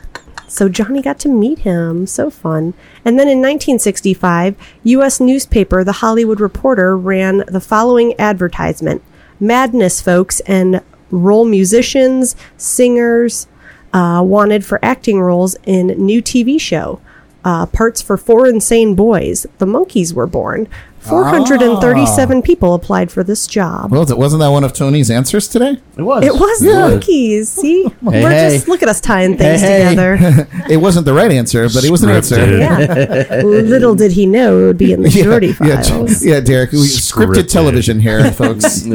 So 0.49 0.67
Johnny 0.67 1.01
got 1.01 1.19
to 1.19 1.29
meet 1.29 1.59
him. 1.59 2.05
So 2.05 2.29
fun. 2.29 2.73
And 3.05 3.17
then 3.17 3.29
in 3.29 3.37
1965, 3.37 4.57
U.S. 4.83 5.21
newspaper 5.21 5.85
The 5.85 5.93
Hollywood 5.93 6.41
Reporter 6.41 6.97
ran 6.97 7.45
the 7.47 7.61
following 7.61 8.13
advertisement 8.19 9.01
Madness, 9.39 10.01
folks, 10.01 10.39
and 10.41 10.81
role 11.11 11.45
musicians, 11.45 12.35
singers 12.57 13.47
uh, 13.93 14.21
wanted 14.25 14.65
for 14.65 14.83
acting 14.83 15.19
roles 15.19 15.55
in 15.65 15.87
new 15.87 16.21
TV 16.21 16.59
show. 16.59 16.99
Uh, 17.45 17.65
parts 17.65 18.01
for 18.01 18.15
four 18.17 18.47
insane 18.47 18.95
boys. 18.95 19.45
The 19.57 19.65
Monkees 19.65 20.13
were 20.13 20.27
born. 20.27 20.67
437 21.03 22.41
people 22.41 22.73
applied 22.73 23.11
for 23.11 23.23
this 23.23 23.45
job. 23.45 23.91
Well, 23.91 24.05
wasn't 24.17 24.39
that 24.39 24.47
one 24.49 24.63
of 24.63 24.71
Tony's 24.73 25.11
answers 25.11 25.47
today? 25.47 25.77
It 25.97 26.01
was. 26.01 26.23
It 26.23 26.33
was 26.33 26.59
the 26.59 26.67
Monkees. 26.69 27.45
See, 27.61 27.85
we're 28.01 28.29
hey. 28.29 28.49
just 28.55 28.67
look 28.67 28.81
at 28.81 28.87
us 28.89 29.01
tying 29.01 29.37
things 29.37 29.61
Hey, 29.61 29.81
hey. 29.83 29.89
together. 29.89 30.47
It 30.69 30.77
wasn't 30.77 31.05
the 31.05 31.13
right 31.13 31.29
answer, 31.31 31.67
but 31.67 31.83
it 31.83 31.91
was 31.91 32.03
an 32.03 32.09
answer. 32.09 32.37
Scripted. 32.37 33.29
Yeah. 33.29 33.41
Little 33.43 33.95
did 33.95 34.13
he 34.13 34.25
know 34.25 34.59
it 34.63 34.65
would 34.67 34.77
be 34.77 34.93
in 34.93 35.01
the 35.01 35.09
dirty 35.09 35.47
yeah, 35.61 35.81
files. 35.81 36.23
yeah, 36.25 36.39
Derek. 36.39 36.71
We, 36.71 36.77
scripted 36.79 37.43
Scripted. 37.43 37.49
television 37.51 37.99
here, 37.99 38.31
folks. 38.31 38.85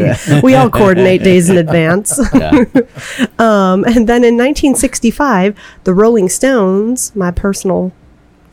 We 0.42 0.54
all 0.54 0.70
coordinate 0.70 1.22
days 1.22 1.50
in 1.50 1.58
advance. 1.58 2.18
um, 3.38 3.84
and 3.84 4.08
then 4.08 4.24
in 4.24 4.36
1965, 4.36 5.56
the 5.84 5.92
Rolling 5.94 6.28
Stones, 6.30 7.14
my 7.14 7.30
personal 7.30 7.92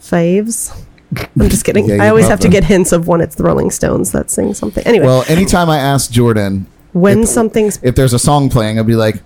faves. 0.02 0.76
I'm 1.40 1.50
just 1.50 1.66
kidding. 1.66 1.88
Yeah, 1.88 2.04
I 2.04 2.10
always 2.10 2.28
have 2.28 2.40
to 2.42 2.50
get 2.50 2.64
hints 2.64 2.92
of 2.92 3.08
when 3.08 3.22
it's 3.22 3.36
the 3.36 3.44
Rolling 3.44 3.72
Stones 3.72 4.12
that 4.12 4.30
sing 4.30 4.54
something. 4.54 4.86
Anyway, 4.86 5.06
Well, 5.06 5.24
anytime 5.28 5.70
I 5.70 5.78
ask 5.78 6.12
Jordan 6.12 6.66
when 6.94 7.24
if- 7.24 7.30
something's 7.30 7.80
if 7.84 7.96
there's 7.96 8.14
a 8.14 8.20
song 8.20 8.50
playing, 8.50 8.78
I'll 8.78 8.84
be 8.84 8.96
like, 8.96 9.22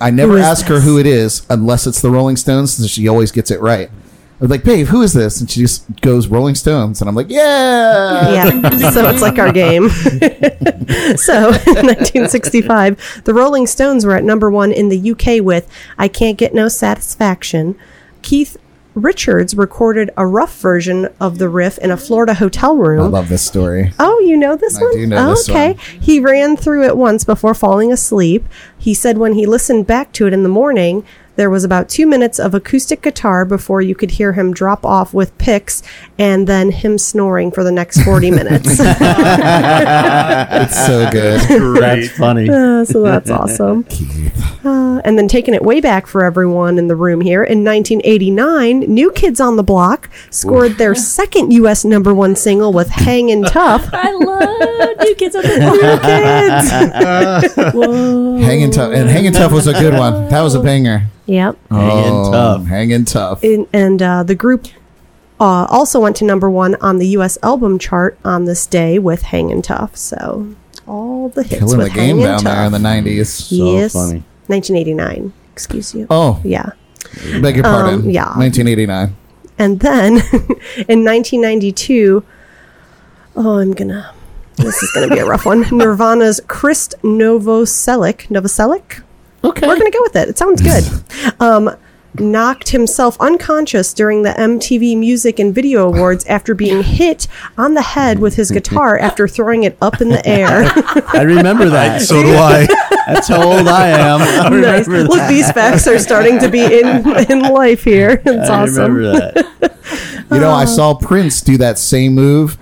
I 0.00 0.10
never 0.10 0.38
ask 0.38 0.66
her 0.66 0.80
who 0.80 0.98
it 0.98 1.06
is 1.06 1.44
unless 1.50 1.86
it's 1.86 2.00
the 2.00 2.10
Rolling 2.10 2.36
Stones, 2.36 2.78
and 2.78 2.88
she 2.88 3.08
always 3.08 3.32
gets 3.32 3.50
it 3.50 3.60
right. 3.60 3.90
I'm 4.40 4.48
like, 4.48 4.64
babe, 4.64 4.88
who 4.88 5.00
is 5.02 5.12
this? 5.14 5.40
And 5.40 5.48
she 5.50 5.60
just 5.60 6.00
goes 6.00 6.26
Rolling 6.28 6.54
Stones, 6.54 7.00
and 7.00 7.08
I'm 7.08 7.14
like, 7.14 7.30
yeah, 7.30 8.30
yeah. 8.30 8.90
so 8.90 9.08
it's 9.08 9.22
like 9.22 9.38
our 9.38 9.52
game. 9.52 9.88
so 11.16 11.48
in 11.48 11.86
1965, 11.86 13.22
the 13.24 13.32
Rolling 13.34 13.66
Stones 13.66 14.04
were 14.04 14.14
at 14.14 14.24
number 14.24 14.50
one 14.50 14.72
in 14.72 14.88
the 14.88 15.10
UK 15.12 15.42
with 15.42 15.68
"I 15.98 16.08
Can't 16.08 16.36
Get 16.38 16.54
No 16.54 16.68
Satisfaction." 16.68 17.76
Keith 18.22 18.56
Richards 18.94 19.56
recorded 19.56 20.10
a 20.16 20.26
rough 20.26 20.60
version 20.60 21.08
of 21.20 21.38
the 21.38 21.48
riff 21.48 21.78
in 21.78 21.90
a 21.90 21.96
Florida 21.96 22.34
hotel 22.34 22.76
room. 22.76 23.00
I 23.00 23.06
love 23.06 23.28
this 23.28 23.42
story. 23.42 23.92
Oh, 23.98 24.20
you 24.20 24.36
know 24.36 24.56
this 24.56 24.78
I 24.78 24.82
one? 24.82 24.92
do 24.92 25.06
know 25.06 25.30
this 25.30 25.48
oh, 25.48 25.52
okay. 25.52 25.72
one. 25.72 26.00
He 26.00 26.20
ran 26.20 26.56
through 26.56 26.84
it 26.84 26.96
once 26.96 27.24
before 27.24 27.54
falling 27.54 27.92
asleep. 27.92 28.46
He 28.78 28.94
said 28.94 29.18
when 29.18 29.32
he 29.32 29.46
listened 29.46 29.86
back 29.86 30.12
to 30.12 30.26
it 30.26 30.32
in 30.32 30.44
the 30.44 30.48
morning, 30.48 31.04
There 31.36 31.50
was 31.50 31.64
about 31.64 31.88
two 31.88 32.06
minutes 32.06 32.38
of 32.38 32.54
acoustic 32.54 33.02
guitar 33.02 33.44
before 33.44 33.82
you 33.82 33.94
could 33.94 34.12
hear 34.12 34.32
him 34.34 34.52
drop 34.52 34.84
off 34.84 35.12
with 35.12 35.36
picks 35.38 35.82
and 36.18 36.46
then 36.46 36.70
him 36.70 36.96
snoring 36.98 37.50
for 37.50 37.64
the 37.64 37.72
next 37.72 38.02
40 38.02 38.30
minutes. 38.30 38.80
It's 40.64 40.86
so 40.86 41.10
good. 41.10 41.40
That's 41.80 42.10
funny. 42.16 42.48
Uh, 42.48 42.84
so 42.84 43.02
that's 43.02 43.30
awesome. 43.30 43.84
Uh, 44.64 44.98
and 45.04 45.18
then 45.18 45.28
taking 45.28 45.52
it 45.52 45.62
way 45.62 45.78
back 45.78 46.06
for 46.06 46.24
everyone 46.24 46.78
in 46.78 46.86
the 46.88 46.96
room 46.96 47.20
here, 47.20 47.44
in 47.44 47.62
1989, 47.64 48.80
New 48.80 49.12
Kids 49.12 49.38
on 49.38 49.56
the 49.56 49.62
Block 49.62 50.08
scored 50.30 50.78
their 50.78 50.94
second 50.94 51.52
U.S. 51.52 51.84
number 51.84 52.14
one 52.14 52.34
single 52.34 52.72
with 52.72 52.88
Hangin' 52.88 53.42
Tough. 53.42 53.86
I 53.92 54.10
love 54.12 54.96
New 55.00 55.14
Kids 55.16 55.36
on 55.36 55.42
the 55.42 55.58
Block. 57.52 57.74
Whoa. 57.74 58.38
Hanging 58.38 58.70
tough, 58.70 58.94
and 58.94 59.10
hanging 59.10 59.32
tough 59.34 59.52
was 59.52 59.66
a 59.66 59.74
good 59.74 59.92
one. 59.92 60.28
That 60.30 60.40
was 60.40 60.54
a 60.54 60.60
banger. 60.62 61.08
Yep. 61.26 61.56
Hanging 61.70 62.12
Oh, 62.12 62.30
Tough. 62.32 62.66
Hanging 62.66 63.04
tough. 63.04 63.42
In, 63.44 63.66
and 63.72 64.02
uh, 64.02 64.22
the 64.24 64.34
group 64.34 64.66
uh, 65.40 65.66
also 65.70 66.00
went 66.00 66.16
to 66.16 66.24
number 66.24 66.50
one 66.50 66.74
on 66.82 66.98
the 66.98 67.08
U.S. 67.08 67.38
album 67.42 67.78
chart 67.78 68.18
on 68.24 68.44
this 68.44 68.66
day 68.66 68.98
with 68.98 69.22
Hangin' 69.22 69.62
Tough. 69.62 69.96
So 69.96 70.54
all 70.86 71.30
the 71.30 71.42
hits 71.42 71.60
Killing 71.60 71.78
with 71.78 71.88
the 71.88 71.94
game 71.94 72.18
Hangin' 72.18 72.24
down 72.24 72.38
Tough. 72.40 72.54
there 72.54 72.64
in 72.66 72.72
the 72.72 72.78
nineties. 72.78 73.30
So 73.30 73.54
yes. 73.54 73.92
funny. 73.94 74.22
1989. 74.48 75.32
Excuse 75.52 75.94
you. 75.94 76.06
Oh, 76.10 76.40
Yeah. 76.44 76.70
beg 77.40 77.54
your 77.56 77.64
pardon. 77.64 78.00
Um, 78.00 78.10
yeah. 78.10 78.36
1989. 78.36 79.16
And 79.56 79.80
then 79.80 80.12
in 80.88 81.04
1992, 81.04 82.22
oh, 83.36 83.58
I'm 83.58 83.72
gonna. 83.72 84.12
This 84.56 84.82
is 84.82 84.90
gonna 84.92 85.08
be 85.08 85.18
a 85.20 85.26
rough 85.26 85.46
one. 85.46 85.62
Nirvana's 85.76 86.40
Chris 86.48 86.88
Novoselic, 87.02 88.28
Novoselic. 88.28 89.02
Okay. 89.44 89.66
We're 89.66 89.76
gonna 89.78 89.90
go 89.90 90.02
with 90.02 90.16
it. 90.16 90.28
It 90.28 90.38
sounds 90.38 90.60
good. 90.62 90.84
Um, 91.40 91.70
knocked 92.18 92.68
himself 92.68 93.16
unconscious 93.20 93.92
during 93.92 94.22
the 94.22 94.30
MTV 94.30 94.96
Music 94.96 95.38
and 95.40 95.52
Video 95.54 95.88
Awards 95.88 96.24
after 96.26 96.54
being 96.54 96.82
hit 96.84 97.26
on 97.58 97.74
the 97.74 97.82
head 97.82 98.20
with 98.20 98.36
his 98.36 98.50
guitar 98.52 98.96
after 98.98 99.26
throwing 99.26 99.64
it 99.64 99.76
up 99.82 100.00
in 100.00 100.08
the 100.10 100.24
air. 100.26 100.64
I 101.12 101.22
remember 101.22 101.68
that. 101.70 102.02
So 102.06 102.22
do 102.22 102.34
I. 102.34 102.66
That's 103.06 103.26
how 103.28 103.42
old 103.42 103.66
I 103.68 103.88
am. 103.88 104.20
I 104.22 104.48
nice. 104.60 104.86
remember 104.86 105.12
Look, 105.14 105.28
these 105.28 105.50
facts 105.50 105.86
are 105.88 105.98
starting 105.98 106.38
to 106.38 106.48
be 106.48 106.62
in 106.64 106.86
in 107.30 107.40
life 107.52 107.82
here. 107.84 108.22
It's 108.24 108.48
I 108.48 108.62
awesome. 108.62 108.94
remember 108.94 109.32
that. 109.32 109.76
You 110.30 110.38
know, 110.40 110.50
Uh. 110.50 110.54
I 110.56 110.64
saw 110.66 110.94
Prince 110.94 111.40
do 111.40 111.56
that 111.58 111.78
same 111.78 112.14
move. 112.14 112.56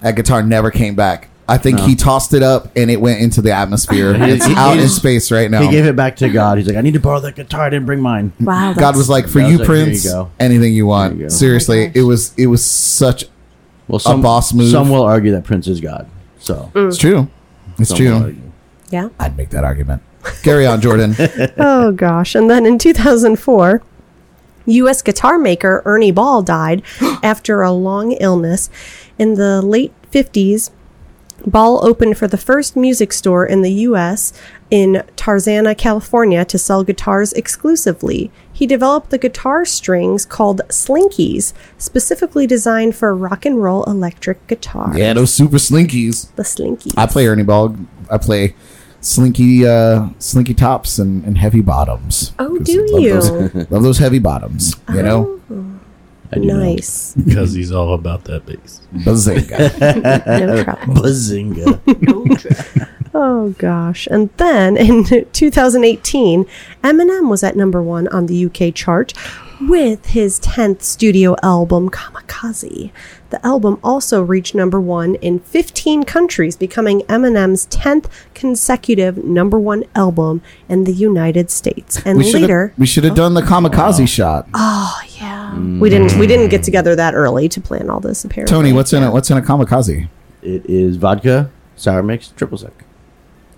That 0.00 0.16
guitar 0.16 0.42
never 0.42 0.70
came 0.70 0.94
back. 0.94 1.28
I 1.46 1.58
think 1.58 1.80
he 1.80 1.94
tossed 1.94 2.32
it 2.32 2.42
up 2.42 2.70
and 2.74 2.90
it 2.90 3.00
went 3.00 3.20
into 3.20 3.42
the 3.42 3.52
atmosphere. 3.52 4.14
It's 4.24 4.46
he- 4.46 4.54
out 4.54 4.76
he 4.76 4.82
in 4.82 4.88
space 4.88 5.30
right 5.30 5.50
now. 5.50 5.60
He 5.60 5.70
gave 5.70 5.84
it 5.84 5.94
back 5.94 6.16
to 6.16 6.28
God. 6.28 6.58
He's 6.58 6.66
like, 6.66 6.76
I 6.76 6.80
need 6.80 6.94
to 6.94 7.00
borrow 7.00 7.20
that 7.20 7.36
guitar. 7.36 7.62
I 7.62 7.70
didn't 7.70 7.86
bring 7.86 8.00
mine. 8.00 8.32
Wow. 8.40 8.72
God 8.72 8.96
was 8.96 9.08
like, 9.08 9.28
for 9.28 9.40
you, 9.40 9.58
like, 9.58 9.66
Prince, 9.66 10.04
you 10.04 10.10
go. 10.10 10.30
anything 10.40 10.72
you 10.72 10.86
want. 10.86 11.18
You. 11.18 11.28
Seriously, 11.28 11.86
Oh 11.88 11.92
it 11.94 12.02
was 12.02 12.34
it 12.38 12.46
was 12.46 12.64
such. 12.64 13.26
Well, 13.86 13.98
some 13.98 14.22
boss 14.22 14.54
move. 14.54 14.70
Some 14.70 14.88
will 14.88 15.02
argue 15.02 15.32
that 15.32 15.44
Prince 15.44 15.68
is 15.68 15.80
God. 15.80 16.08
So 16.38 16.70
mm. 16.74 16.88
It's 16.88 16.96
true. 16.96 17.28
It's 17.78 17.90
some 17.90 17.98
true. 17.98 18.36
yeah. 18.90 19.10
I'd 19.18 19.36
make 19.36 19.50
that 19.50 19.64
argument. 19.64 20.02
Carry 20.42 20.66
on, 20.66 20.80
Jordan. 20.80 21.14
Oh 21.58 21.92
gosh. 21.92 22.34
And 22.34 22.48
then 22.48 22.64
in 22.64 22.78
2004, 22.78 23.82
US 24.66 25.02
guitar 25.02 25.38
maker 25.38 25.82
Ernie 25.84 26.10
Ball 26.10 26.42
died 26.42 26.82
after 27.22 27.62
a 27.62 27.72
long 27.72 28.12
illness. 28.12 28.70
In 29.18 29.34
the 29.34 29.62
late 29.62 29.92
50s, 30.10 30.70
Ball 31.46 31.84
opened 31.84 32.16
for 32.16 32.26
the 32.26 32.36
first 32.36 32.76
music 32.76 33.12
store 33.12 33.44
in 33.44 33.62
the 33.62 33.72
US 33.72 34.32
in 34.70 35.02
Tarzana, 35.16 35.76
California 35.76 36.44
to 36.44 36.58
sell 36.58 36.82
guitars 36.84 37.32
exclusively. 37.34 38.30
He 38.52 38.66
developed 38.66 39.10
the 39.10 39.18
guitar 39.18 39.64
strings 39.64 40.24
called 40.24 40.62
slinkies, 40.68 41.52
specifically 41.76 42.46
designed 42.46 42.96
for 42.96 43.14
rock 43.14 43.44
and 43.44 43.62
roll 43.62 43.84
electric 43.84 44.46
guitar. 44.46 44.92
yeah, 44.96 45.12
those 45.12 45.32
super 45.32 45.58
slinkies. 45.58 46.34
The 46.36 46.42
slinkies. 46.44 46.94
I 46.96 47.06
play 47.06 47.26
Ernie 47.26 47.42
Ball. 47.42 47.76
I 48.10 48.18
play 48.18 48.54
slinky, 49.00 49.66
uh, 49.66 50.08
slinky 50.18 50.54
tops 50.54 50.98
and, 50.98 51.24
and 51.24 51.36
heavy 51.36 51.60
bottoms. 51.60 52.32
Oh, 52.38 52.58
do 52.58 52.86
love 52.86 53.02
you? 53.02 53.12
Those, 53.20 53.54
love 53.70 53.82
those 53.82 53.98
heavy 53.98 54.18
bottoms. 54.18 54.76
You 54.92 55.02
know, 55.02 55.40
I 56.32 56.36
do 56.36 56.46
know. 56.46 56.58
Nice. 56.58 57.14
Because 57.14 57.52
he's 57.52 57.70
all 57.72 57.94
about 57.94 58.24
that 58.24 58.46
bass. 58.46 58.80
bazinga. 58.92 59.60
No 60.46 60.64
trouble. 60.64 60.94
Bazinga. 60.94 62.88
Oh 63.16 63.50
gosh. 63.58 64.08
And 64.10 64.30
then 64.38 64.76
in 64.76 65.04
2018, 65.32 66.46
Eminem 66.82 67.28
was 67.28 67.44
at 67.44 67.54
number 67.54 67.80
one 67.80 68.08
on 68.08 68.26
the 68.26 68.46
UK 68.46 68.74
chart 68.74 69.12
with 69.60 70.06
his 70.06 70.40
10th 70.40 70.82
studio 70.82 71.36
album, 71.40 71.90
Kamikaze. 71.90 72.90
The 73.34 73.44
album 73.44 73.80
also 73.82 74.22
reached 74.22 74.54
number 74.54 74.80
one 74.80 75.16
in 75.16 75.40
15 75.40 76.04
countries, 76.04 76.54
becoming 76.56 77.00
Eminem's 77.08 77.66
10th 77.66 78.06
consecutive 78.32 79.24
number 79.24 79.58
one 79.58 79.82
album 79.96 80.40
in 80.68 80.84
the 80.84 80.92
United 80.92 81.50
States. 81.50 82.00
And 82.04 82.18
we 82.18 82.30
should 82.30 82.42
later, 82.42 82.72
we 82.78 82.86
should 82.86 83.02
have 83.02 83.16
done 83.16 83.34
the 83.34 83.40
kamikaze 83.42 84.06
shot. 84.06 84.46
oh 84.54 84.96
yeah, 85.18 85.58
we 85.80 85.90
didn't 85.90 86.16
we 86.16 86.28
didn't 86.28 86.48
get 86.50 86.62
together 86.62 86.94
that 86.94 87.12
early 87.16 87.48
to 87.48 87.60
plan 87.60 87.90
all 87.90 87.98
this. 87.98 88.24
Apparently, 88.24 88.54
Tony, 88.54 88.72
what's 88.72 88.92
in 88.92 89.02
it? 89.02 89.10
What's 89.10 89.32
in 89.32 89.36
a 89.36 89.42
kamikaze? 89.42 90.08
it 90.42 90.64
is 90.70 90.94
vodka, 90.96 91.50
sour 91.74 92.04
mix, 92.04 92.28
triple 92.36 92.56
sec. 92.56 92.84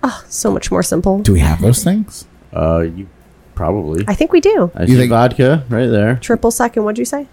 Oh, 0.01 0.23
so 0.27 0.49
much 0.49 0.71
more 0.71 0.81
simple? 0.81 1.19
Do 1.19 1.33
we 1.33 1.39
have 1.41 1.61
those 1.61 1.83
things? 1.83 2.25
Uh, 2.51 2.79
you 2.79 3.07
probably. 3.53 4.05
I 4.07 4.15
think 4.15 4.31
we 4.33 4.41
do. 4.41 4.71
I 4.73 4.81
You 4.81 4.87
see 4.87 4.95
think- 4.97 5.09
vodka 5.11 5.65
right 5.69 5.85
there. 5.85 6.15
Triple 6.15 6.49
second. 6.49 6.83
What'd 6.83 6.97
you 6.97 7.05
say? 7.05 7.27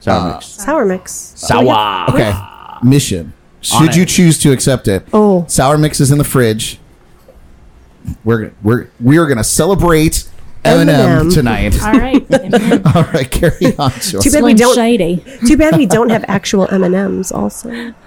Sour 0.00 0.20
Uh, 0.30 0.34
mix. 0.34 0.46
Sour 0.46 0.84
mix. 0.84 1.32
Sour. 1.36 2.10
Okay. 2.10 2.32
Mission. 2.82 3.32
Should 3.60 3.90
it. 3.90 3.96
you 3.96 4.04
choose 4.04 4.38
to 4.38 4.52
accept 4.52 4.86
it? 4.86 5.06
Oh. 5.12 5.44
Sour 5.48 5.78
mix 5.78 6.00
is 6.00 6.10
in 6.10 6.18
the 6.18 6.24
fridge. 6.24 6.78
We're 8.24 8.52
we're 8.62 8.88
we 9.00 9.18
are 9.18 9.26
gonna 9.26 9.42
celebrate 9.42 10.28
Eminem 10.64 10.86
Eminem. 11.28 11.34
tonight. 11.34 11.82
All 11.82 11.92
right. 11.92 12.86
All 12.96 13.02
right, 13.12 13.28
carry 13.30 13.76
on, 13.78 13.90
Joel. 14.00 14.22
Too 14.22 14.30
bad 14.30 14.44
we 14.44 14.54
don't. 14.54 14.74
Shady. 14.74 15.24
Too 15.46 15.56
bad 15.56 15.76
we 15.76 15.86
don't 15.86 16.10
have 16.10 16.24
actual 16.28 16.68
M 16.72 16.84
and 16.84 16.94
M's. 16.94 17.32
Also. 17.32 17.94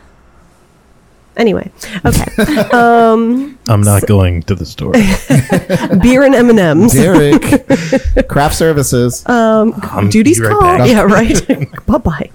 Anyway, 1.40 1.72
okay. 2.06 2.26
Um, 2.74 3.58
I'm 3.68 3.82
not 3.82 4.06
going 4.06 4.44
to 4.44 4.54
the 4.56 4.66
store. 4.66 4.92
Beer 6.02 6.24
and 6.24 6.36
M 6.36 6.50
and 6.50 6.60
M's. 6.60 6.94
Derek, 6.94 7.42
craft 8.28 8.56
services. 8.56 9.28
Um, 9.28 9.74
I'm 9.82 10.10
Duty's 10.10 10.40
right 10.40 10.52
call. 10.52 10.62
back. 10.62 10.88
Yeah, 10.90 11.02
right. 11.02 11.86
bye 11.86 11.98
bye. 11.98 12.30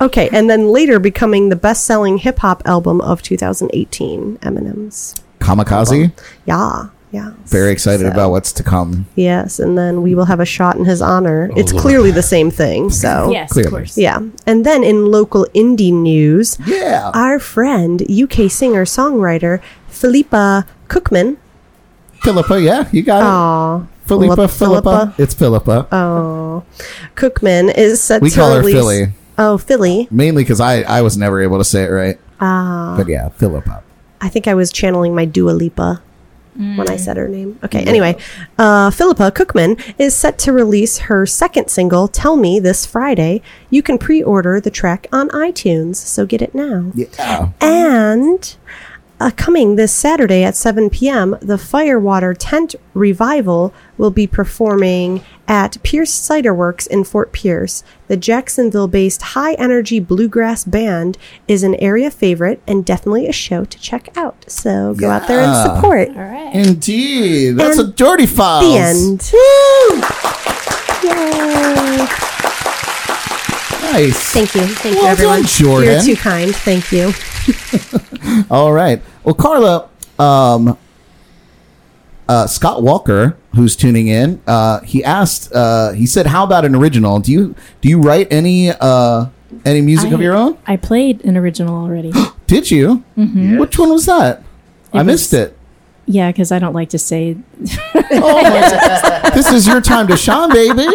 Okay, 0.00 0.28
and 0.32 0.50
then 0.50 0.68
later 0.68 0.98
becoming 0.98 1.48
the 1.48 1.56
best-selling 1.56 2.18
hip 2.18 2.40
hop 2.40 2.62
album 2.66 3.00
of 3.00 3.22
2018, 3.22 4.38
M 4.42 4.56
and 4.56 4.66
M's. 4.66 5.14
Kamikaze. 5.38 6.12
Yeah, 6.44 6.88
yeah. 7.10 7.32
Very 7.46 7.72
excited 7.72 8.04
So, 8.06 8.12
about 8.12 8.30
what's 8.30 8.52
to 8.52 8.62
come. 8.62 9.06
Yes, 9.16 9.58
and 9.58 9.76
then 9.78 10.02
we 10.02 10.14
will 10.14 10.26
have 10.26 10.40
a 10.40 10.44
shot 10.46 10.76
in 10.76 10.84
his 10.84 11.00
honor. 11.00 11.50
It's 11.56 11.72
clearly 11.72 12.10
the 12.10 12.22
same 12.22 12.50
thing. 12.50 12.90
So 13.02 13.30
Yes, 13.32 13.52
Clearly. 13.52 13.66
of 13.66 13.72
course. 13.72 13.96
Yeah, 13.98 14.18
and 14.46 14.64
then 14.66 14.84
in 14.84 15.06
local 15.10 15.46
indie 15.54 15.92
news, 15.92 16.58
Yeah. 16.66 17.10
our 17.14 17.38
friend 17.38 18.02
UK 18.08 18.50
singer 18.50 18.84
songwriter 18.84 19.60
Philippa 19.88 20.66
Cookman. 20.88 21.36
Philippa, 22.22 22.60
yeah, 22.60 22.88
you 22.92 23.02
got 23.02 23.20
it. 23.20 23.26
Aw, 23.26 23.86
Philippa, 24.06 24.48
Philippa. 24.48 24.48
Philippa. 24.48 25.14
It's 25.22 25.34
Philippa. 25.34 25.86
Oh, 25.92 26.64
Cookman 27.14 27.72
is 27.76 28.02
set 28.02 28.20
we 28.22 28.30
to 28.30 28.36
call 28.36 28.52
her 28.54 28.58
release. 28.60 28.74
Philly. 28.74 29.06
Oh, 29.38 29.56
Philly. 29.58 30.08
Mainly 30.10 30.42
because 30.42 30.60
I, 30.60 30.82
I 30.82 31.02
was 31.02 31.16
never 31.16 31.40
able 31.40 31.58
to 31.58 31.64
say 31.64 31.84
it 31.84 31.88
right. 31.90 32.18
Ah. 32.40 32.94
But 32.96 33.06
yeah, 33.08 33.28
Philippa. 33.30 33.82
I 34.20 34.28
think 34.28 34.48
I 34.48 34.54
was 34.54 34.72
channeling 34.72 35.14
my 35.14 35.24
Dua 35.24 35.50
Lipa 35.52 36.02
when 36.58 36.90
I 36.90 36.96
said 36.96 37.16
her 37.16 37.28
name. 37.28 37.58
Okay, 37.62 37.84
anyway, 37.84 38.16
uh, 38.58 38.90
Philippa 38.90 39.30
Cookman 39.30 39.80
is 39.96 40.16
set 40.16 40.38
to 40.40 40.52
release 40.52 40.98
her 40.98 41.24
second 41.24 41.70
single, 41.70 42.08
Tell 42.08 42.36
Me, 42.36 42.58
this 42.58 42.84
Friday. 42.84 43.42
You 43.70 43.82
can 43.82 43.96
pre 43.96 44.22
order 44.22 44.60
the 44.60 44.70
track 44.70 45.06
on 45.12 45.28
iTunes, 45.28 45.96
so 45.96 46.26
get 46.26 46.42
it 46.42 46.54
now. 46.54 46.90
Yeah. 46.94 47.50
And 47.60 48.56
uh, 49.20 49.30
coming 49.36 49.76
this 49.76 49.92
Saturday 49.92 50.44
at 50.44 50.54
7 50.56 50.90
p.m., 50.90 51.36
the 51.40 51.58
Firewater 51.58 52.34
Tent 52.34 52.74
Revival 52.94 53.74
will 53.96 54.10
be 54.10 54.26
performing 54.26 55.22
at 55.46 55.82
Pierce 55.82 56.12
Cider 56.12 56.54
Works 56.54 56.86
in 56.86 57.04
Fort 57.04 57.32
Pierce. 57.32 57.82
The 58.06 58.16
Jacksonville 58.16 58.88
based 58.88 59.22
high 59.22 59.54
energy 59.54 59.98
bluegrass 59.98 60.64
band 60.64 61.18
is 61.46 61.62
an 61.62 61.74
area 61.76 62.10
favorite 62.10 62.62
and 62.66 62.84
definitely 62.84 63.26
a 63.26 63.32
show 63.32 63.64
to 63.64 63.78
check 63.80 64.08
out. 64.16 64.48
So 64.50 64.94
go 64.94 65.10
out 65.10 65.26
there 65.26 65.40
and 65.40 65.56
support. 65.56 66.08
All 66.10 66.14
right. 66.24 66.54
Indeed. 66.54 67.56
That's 67.56 67.78
And 67.78 67.88
a 67.88 67.92
dirty 67.92 68.26
files. 68.26 68.64
The 68.64 68.78
end. 68.78 69.32
Yay. 71.04 72.27
Nice. 73.92 74.32
Thank 74.32 74.54
you. 74.54 74.62
Thank 74.66 74.96
you, 74.96 75.04
everyone. 75.06 75.38
done, 75.40 75.46
Jordan. 75.46 75.90
You're 75.92 76.02
too 76.02 76.16
kind. 76.16 76.54
Thank 76.54 76.92
you. 76.92 77.12
All 78.50 78.72
right. 78.72 79.02
Well, 79.24 79.34
Carla, 79.34 79.88
um, 80.18 80.76
uh, 82.28 82.46
Scott 82.46 82.82
Walker, 82.82 83.36
who's 83.54 83.74
tuning 83.76 84.08
in, 84.08 84.40
uh, 84.46 84.80
he 84.80 85.02
asked. 85.02 85.52
Uh, 85.52 85.92
he 85.92 86.06
said, 86.06 86.26
"How 86.26 86.44
about 86.44 86.64
an 86.64 86.74
original? 86.74 87.18
Do 87.20 87.32
you 87.32 87.54
do 87.80 87.88
you 87.88 88.00
write 88.00 88.28
any 88.30 88.70
uh, 88.70 89.26
any 89.64 89.80
music 89.80 90.12
of 90.12 90.20
your 90.20 90.34
own? 90.36 90.58
I 90.66 90.76
played 90.76 91.24
an 91.24 91.36
original 91.36 91.74
already. 91.74 92.12
Did 92.46 92.70
you? 92.70 93.04
Which 93.16 93.78
one 93.78 93.90
was 93.90 94.06
that? 94.06 94.42
I 94.92 95.00
It 95.00 95.04
missed 95.04 95.32
was- 95.32 95.40
it. 95.40 95.58
yeah, 96.06 96.30
because 96.30 96.52
I 96.52 96.58
don't 96.58 96.74
like 96.74 96.90
to 96.90 96.98
say. 96.98 97.36
oh, 97.94 99.30
This 99.34 99.50
is 99.50 99.66
your 99.66 99.80
time 99.80 100.06
to 100.08 100.16
shine, 100.16 100.50
baby. 100.52 100.86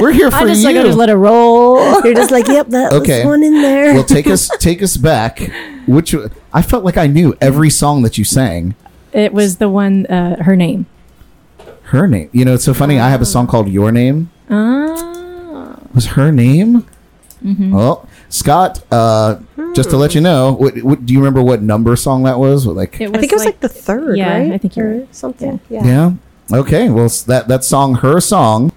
We're 0.00 0.12
here 0.12 0.30
for 0.30 0.38
I 0.38 0.46
just 0.46 0.60
you. 0.60 0.66
like 0.68 0.76
I 0.76 0.82
just 0.82 0.98
let 0.98 1.08
it 1.08 1.14
roll. 1.16 1.76
You're 2.04 2.14
just 2.14 2.30
like, 2.30 2.46
yep, 2.48 2.68
that 2.68 2.92
Okay. 2.92 3.18
was 3.20 3.26
one 3.26 3.42
in 3.42 3.60
there. 3.62 3.94
well, 3.94 4.04
take 4.04 4.26
us 4.26 4.48
take 4.58 4.82
us 4.82 4.96
back. 4.96 5.40
Which 5.86 6.14
I 6.52 6.62
felt 6.62 6.84
like 6.84 6.96
I 6.96 7.06
knew 7.06 7.34
every 7.40 7.70
song 7.70 8.02
that 8.02 8.18
you 8.18 8.24
sang. 8.24 8.74
It 9.12 9.32
was 9.32 9.56
the 9.56 9.68
one. 9.68 10.06
Uh, 10.06 10.42
her 10.42 10.56
name. 10.56 10.86
Her 11.84 12.06
name. 12.06 12.30
You 12.32 12.44
know, 12.44 12.54
it's 12.54 12.64
so 12.64 12.72
funny. 12.74 12.98
I 12.98 13.10
have 13.10 13.20
a 13.20 13.26
song 13.26 13.46
called 13.46 13.68
Your 13.68 13.92
Name. 13.92 14.30
Ah. 14.48 15.76
Was 15.94 16.06
her 16.06 16.32
name? 16.32 16.86
Mm-hmm. 17.44 17.72
Well, 17.72 18.08
Scott. 18.28 18.82
Uh, 18.90 19.40
just 19.74 19.90
to 19.90 19.96
let 19.96 20.14
you 20.14 20.20
know, 20.20 20.52
what, 20.52 20.76
what, 20.82 21.06
do 21.06 21.12
you 21.14 21.18
remember 21.18 21.42
what 21.42 21.62
number 21.62 21.96
song 21.96 22.22
that 22.24 22.38
was? 22.38 22.66
What, 22.66 22.76
Like, 22.76 22.92
was 22.98 23.10
I 23.12 23.18
think 23.18 23.32
it 23.32 23.34
was 23.34 23.44
like, 23.44 23.60
the 23.60 23.68
third, 23.68 24.16
Yeah, 24.18 24.36
right? 24.38 24.52
I 24.52 24.58
think 24.58 24.76
you're 24.76 24.86
Or 24.90 24.98
right. 25.00 25.14
something. 25.14 25.60
Yeah. 25.70 25.84
yeah. 25.84 26.12
Okay. 26.58 26.88
Well, 26.90 27.08
that 27.26 27.48
that 27.48 27.64
song, 27.64 27.96
her 27.96 28.20
song, 28.20 28.70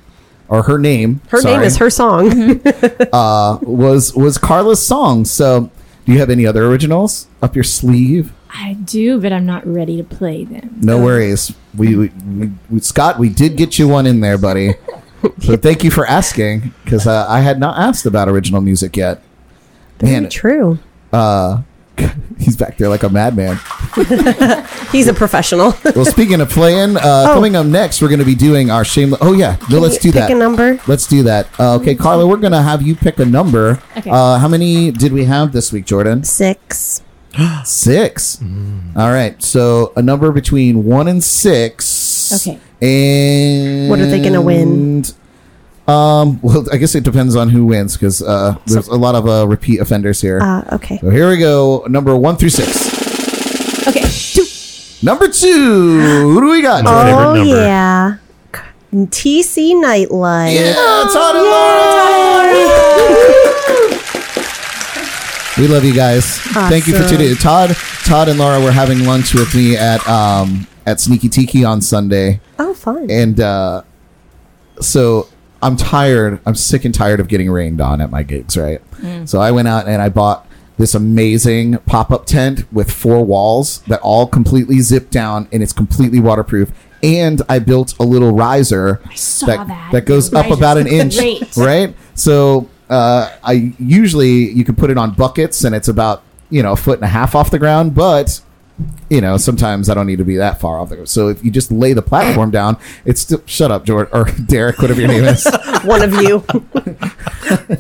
or 0.48 0.64
her 0.64 0.78
name. 0.78 1.22
Her 1.30 1.42
name 1.42 1.62
is 1.62 1.78
her 1.78 1.90
song. 1.90 2.62
Uh, 3.14 3.58
was 3.62 4.14
was 4.14 4.38
Carla's 4.38 4.86
song. 4.86 5.24
So, 5.26 5.70
do 6.06 6.12
you 6.12 6.20
have 6.20 6.30
any 6.30 6.46
other 6.46 6.66
originals 6.66 7.28
up 7.42 7.56
your 7.56 7.64
sleeve? 7.64 8.34
I 8.50 8.74
do, 8.74 9.20
but 9.22 9.32
I'm 9.34 9.46
not 9.46 9.66
ready 9.66 9.98
to 9.98 10.04
play 10.04 10.44
them. 10.46 10.78
No 10.82 11.02
worries. 11.02 11.54
We, 11.76 11.96
we, 11.96 12.08
we, 12.10 12.52
we 12.70 12.80
Scott, 12.80 13.20
we 13.20 13.30
did 13.30 13.58
get 13.58 13.78
you 13.78 13.88
one 13.88 14.06
in 14.06 14.22
there, 14.22 14.38
buddy. 14.38 14.74
so 15.40 15.58
thank 15.58 15.84
you 15.84 15.92
for 15.92 16.06
asking 16.06 16.74
because 16.84 17.06
uh, 17.08 17.26
I 17.28 17.42
had 17.42 17.60
not 17.60 17.78
asked 17.78 18.06
about 18.06 18.30
original 18.30 18.62
music 18.62 18.96
yet. 18.96 19.22
Very 20.00 20.22
Man, 20.22 20.30
true. 20.30 20.80
uh, 21.14 21.62
he's 22.40 22.56
back 22.58 22.78
there 22.78 22.90
like 22.90 23.04
a 23.04 23.10
madman. 23.10 23.58
He's 24.92 25.08
a 25.08 25.14
professional. 25.14 25.74
Well, 25.96 26.06
speaking 26.06 26.42
of 26.42 26.50
playing, 26.50 26.98
uh, 26.98 27.02
Oh. 27.30 27.34
coming 27.34 27.56
up 27.56 27.66
next, 27.66 28.02
we're 28.02 28.08
going 28.10 28.20
to 28.20 28.26
be 28.26 28.36
doing 28.36 28.70
our 28.70 28.84
shameless. 28.86 29.20
Oh 29.24 29.34
yeah, 29.34 29.58
no, 29.70 29.80
let's 29.80 29.98
do 29.98 30.12
Pick 30.12 30.22
that. 30.22 30.32
a 30.32 30.36
number. 30.36 30.80
Let's 30.88 31.08
do 31.08 31.24
that. 31.24 31.48
Uh, 31.60 31.76
okay, 31.76 31.96
Carla, 31.96 32.28
we're 32.28 32.38
going 32.38 32.52
to 32.54 32.62
have 32.62 32.82
you 32.82 32.96
pick 32.96 33.20
a 33.20 33.26
number. 33.26 33.80
Okay. 33.98 34.10
Uh, 34.10 34.38
how 34.38 34.48
many 34.48 34.92
did 34.92 35.12
we 35.14 35.26
have 35.26 35.52
this 35.54 35.72
week, 35.72 35.86
Jordan? 35.86 36.24
Six. 36.24 37.02
Six. 37.66 38.42
All 38.96 39.12
right. 39.12 39.42
So 39.44 39.94
a 39.96 40.02
number 40.02 40.32
between 40.32 40.84
one 40.86 41.08
and 41.08 41.24
six. 41.24 42.32
Okay. 42.48 42.60
And 42.82 43.90
What 43.90 44.00
are 44.00 44.06
they 44.08 44.22
gonna 44.22 44.42
win? 44.42 45.04
Um. 45.88 46.40
Well, 46.42 46.66
I 46.72 46.78
guess 46.78 46.96
it 46.96 47.04
depends 47.04 47.36
on 47.36 47.50
who 47.50 47.66
wins 47.66 47.94
because 47.96 48.22
uh, 48.22 48.58
there's 48.66 48.88
a 48.88 48.96
lot 48.96 49.14
of 49.16 49.28
uh, 49.28 49.48
repeat 49.48 49.80
offenders 49.82 50.20
here. 50.22 50.40
Uh, 50.42 50.64
okay. 50.76 50.98
so 51.00 51.10
here 51.12 51.30
we 51.30 51.38
go. 51.38 51.86
Number 51.88 52.16
one 52.18 52.38
through 52.38 52.50
six. 52.50 53.88
Okay. 53.88 54.02
Two. 54.02 54.46
Number 55.06 55.28
two. 55.28 56.00
Who 56.32 56.42
do 56.42 56.50
we 56.50 56.62
got? 56.64 56.84
My 56.86 56.92
Jordan? 56.92 57.14
favorite 57.14 57.26
Oh 57.26 57.34
number. 57.36 57.62
yeah. 57.68 58.18
TC 59.12 59.80
Nightlight. 59.80 60.54
Yeah, 60.56 60.74
Todd 61.14 61.36
and 61.36 61.44
Laura. 61.46 62.56
We 65.58 65.68
love 65.70 65.86
you 65.86 65.94
guys. 65.94 66.38
Thank 66.40 66.86
you 66.88 66.94
for 66.98 67.04
Awesome. 67.04 67.18
today. 67.18 67.34
Todd, 67.36 67.76
Todd 68.04 68.28
and 68.28 68.38
Laura 68.38 68.60
were 68.60 68.72
having 68.72 69.06
lunch 69.06 69.34
with 69.34 69.54
me 69.56 69.78
at 69.78 70.06
um 70.08 70.68
at 70.86 71.00
Sneaky 71.00 71.30
Tiki 71.30 71.64
on 71.64 71.80
Sunday. 71.82 72.42
Oh, 72.60 72.74
fun. 72.74 73.08
and 73.10 73.40
uh, 73.40 73.84
so 74.82 75.28
I'm 75.66 75.76
tired. 75.76 76.40
I'm 76.46 76.54
sick 76.56 76.86
and 76.86 76.94
tired 76.94 77.20
of 77.20 77.28
getting 77.28 77.50
rained 77.50 77.82
on 77.82 78.00
at 78.00 78.12
my 78.12 78.22
gigs, 78.22 78.56
right? 78.56 78.82
So 79.28 79.42
I 79.42 79.52
went 79.52 79.68
out 79.68 79.88
and 79.88 80.00
I 80.02 80.10
bought 80.10 80.48
this 80.78 80.94
amazing 80.94 81.78
pop 81.80 82.12
up 82.12 82.26
tent 82.26 82.72
with 82.72 82.92
four 82.92 83.26
walls 83.26 83.80
that 83.84 84.00
all 84.02 84.28
completely 84.28 84.80
zip 84.82 85.10
down 85.10 85.48
and 85.52 85.64
it's 85.64 85.74
completely 85.74 86.20
waterproof. 86.20 86.72
And 87.02 87.42
I 87.50 87.60
built 87.60 87.98
a 88.00 88.04
little 88.04 88.32
riser 88.32 89.02
saw 89.16 89.48
that, 89.48 89.92
that. 89.92 90.06
goes 90.06 90.34
up 90.34 90.52
about 90.52 90.78
an 90.78 90.88
inch, 90.88 91.18
great. 91.18 91.58
right? 91.58 91.96
So 92.14 92.70
uh, 92.90 93.36
I 93.44 93.74
usually 93.80 94.52
you 94.52 94.64
can 94.64 94.76
put 94.76 94.90
it 94.92 94.98
on 94.98 95.14
buckets 95.14 95.64
and 95.64 95.74
it's 95.74 95.88
about 95.88 96.24
you 96.52 96.62
know 96.62 96.74
a 96.74 96.78
foot 96.78 97.00
and 97.00 97.06
a 97.06 97.10
half 97.10 97.34
off 97.34 97.50
the 97.50 97.60
ground, 97.60 97.96
but 97.96 98.40
you 99.10 99.22
know, 99.22 99.38
sometimes 99.38 99.90
I 99.90 99.94
don't 99.94 100.08
need 100.08 100.18
to 100.18 100.26
be 100.26 100.36
that 100.38 100.60
far 100.60 100.80
off 100.80 100.90
the 100.90 101.08
So 101.08 101.30
if 101.30 101.44
you 101.44 101.52
just 101.52 101.72
lay 101.72 101.94
the 101.94 102.02
platform 102.02 102.52
down, 102.52 102.78
it's 103.06 103.22
still 103.22 103.42
shut 103.46 103.72
up, 103.72 103.86
George 103.86 104.10
or 104.12 104.26
Derek, 104.48 104.80
whatever 104.80 105.00
your 105.00 105.08
name 105.08 105.24
is. 105.24 105.46
One 105.84 106.02
of 106.02 106.14
you. 106.16 106.40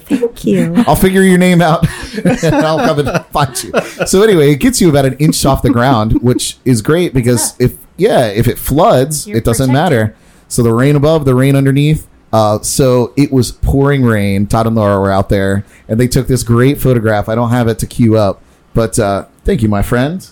Thank 0.06 0.46
you. 0.46 0.74
I'll 0.88 0.96
figure 0.96 1.22
your 1.22 1.38
name 1.38 1.62
out 1.62 1.86
and 2.26 2.56
I'll 2.56 2.80
come 2.80 3.00
and 3.00 3.26
find 3.28 3.64
you. 3.64 3.74
So 4.06 4.24
anyway, 4.24 4.52
it 4.52 4.58
gets 4.58 4.80
you 4.80 4.90
about 4.90 5.06
an 5.06 5.18
inch 5.18 5.46
off 5.46 5.62
the 5.62 5.70
ground, 5.70 6.22
which 6.22 6.58
is 6.64 6.82
great 6.82 7.14
because 7.14 7.60
if 7.60 7.74
yeah, 7.98 8.28
if 8.28 8.48
it 8.48 8.58
floods, 8.58 9.28
You're 9.28 9.38
it 9.38 9.44
doesn't 9.44 9.70
protected. 9.70 9.92
matter. 9.92 10.16
So 10.48 10.64
the 10.64 10.74
rain 10.74 10.96
above, 10.96 11.26
the 11.26 11.36
rain 11.36 11.56
underneath. 11.56 12.08
Uh, 12.32 12.60
so 12.62 13.14
it 13.16 13.32
was 13.32 13.52
pouring 13.52 14.04
rain. 14.04 14.46
Todd 14.48 14.68
and 14.68 14.76
Laura 14.76 15.00
were 15.00 15.12
out 15.12 15.30
there, 15.30 15.66
and 15.88 16.00
they 16.00 16.08
took 16.08 16.28
this 16.28 16.44
great 16.44 16.80
photograph. 16.80 17.30
I 17.30 17.36
don't 17.36 17.52
have 17.52 17.68
it 17.70 17.80
to 17.80 17.88
queue 17.88 18.18
up, 18.18 18.42
but 18.74 19.00
uh, 19.00 19.26
thank 19.46 19.62
you, 19.62 19.70
my 19.70 19.82
friend. 19.82 20.28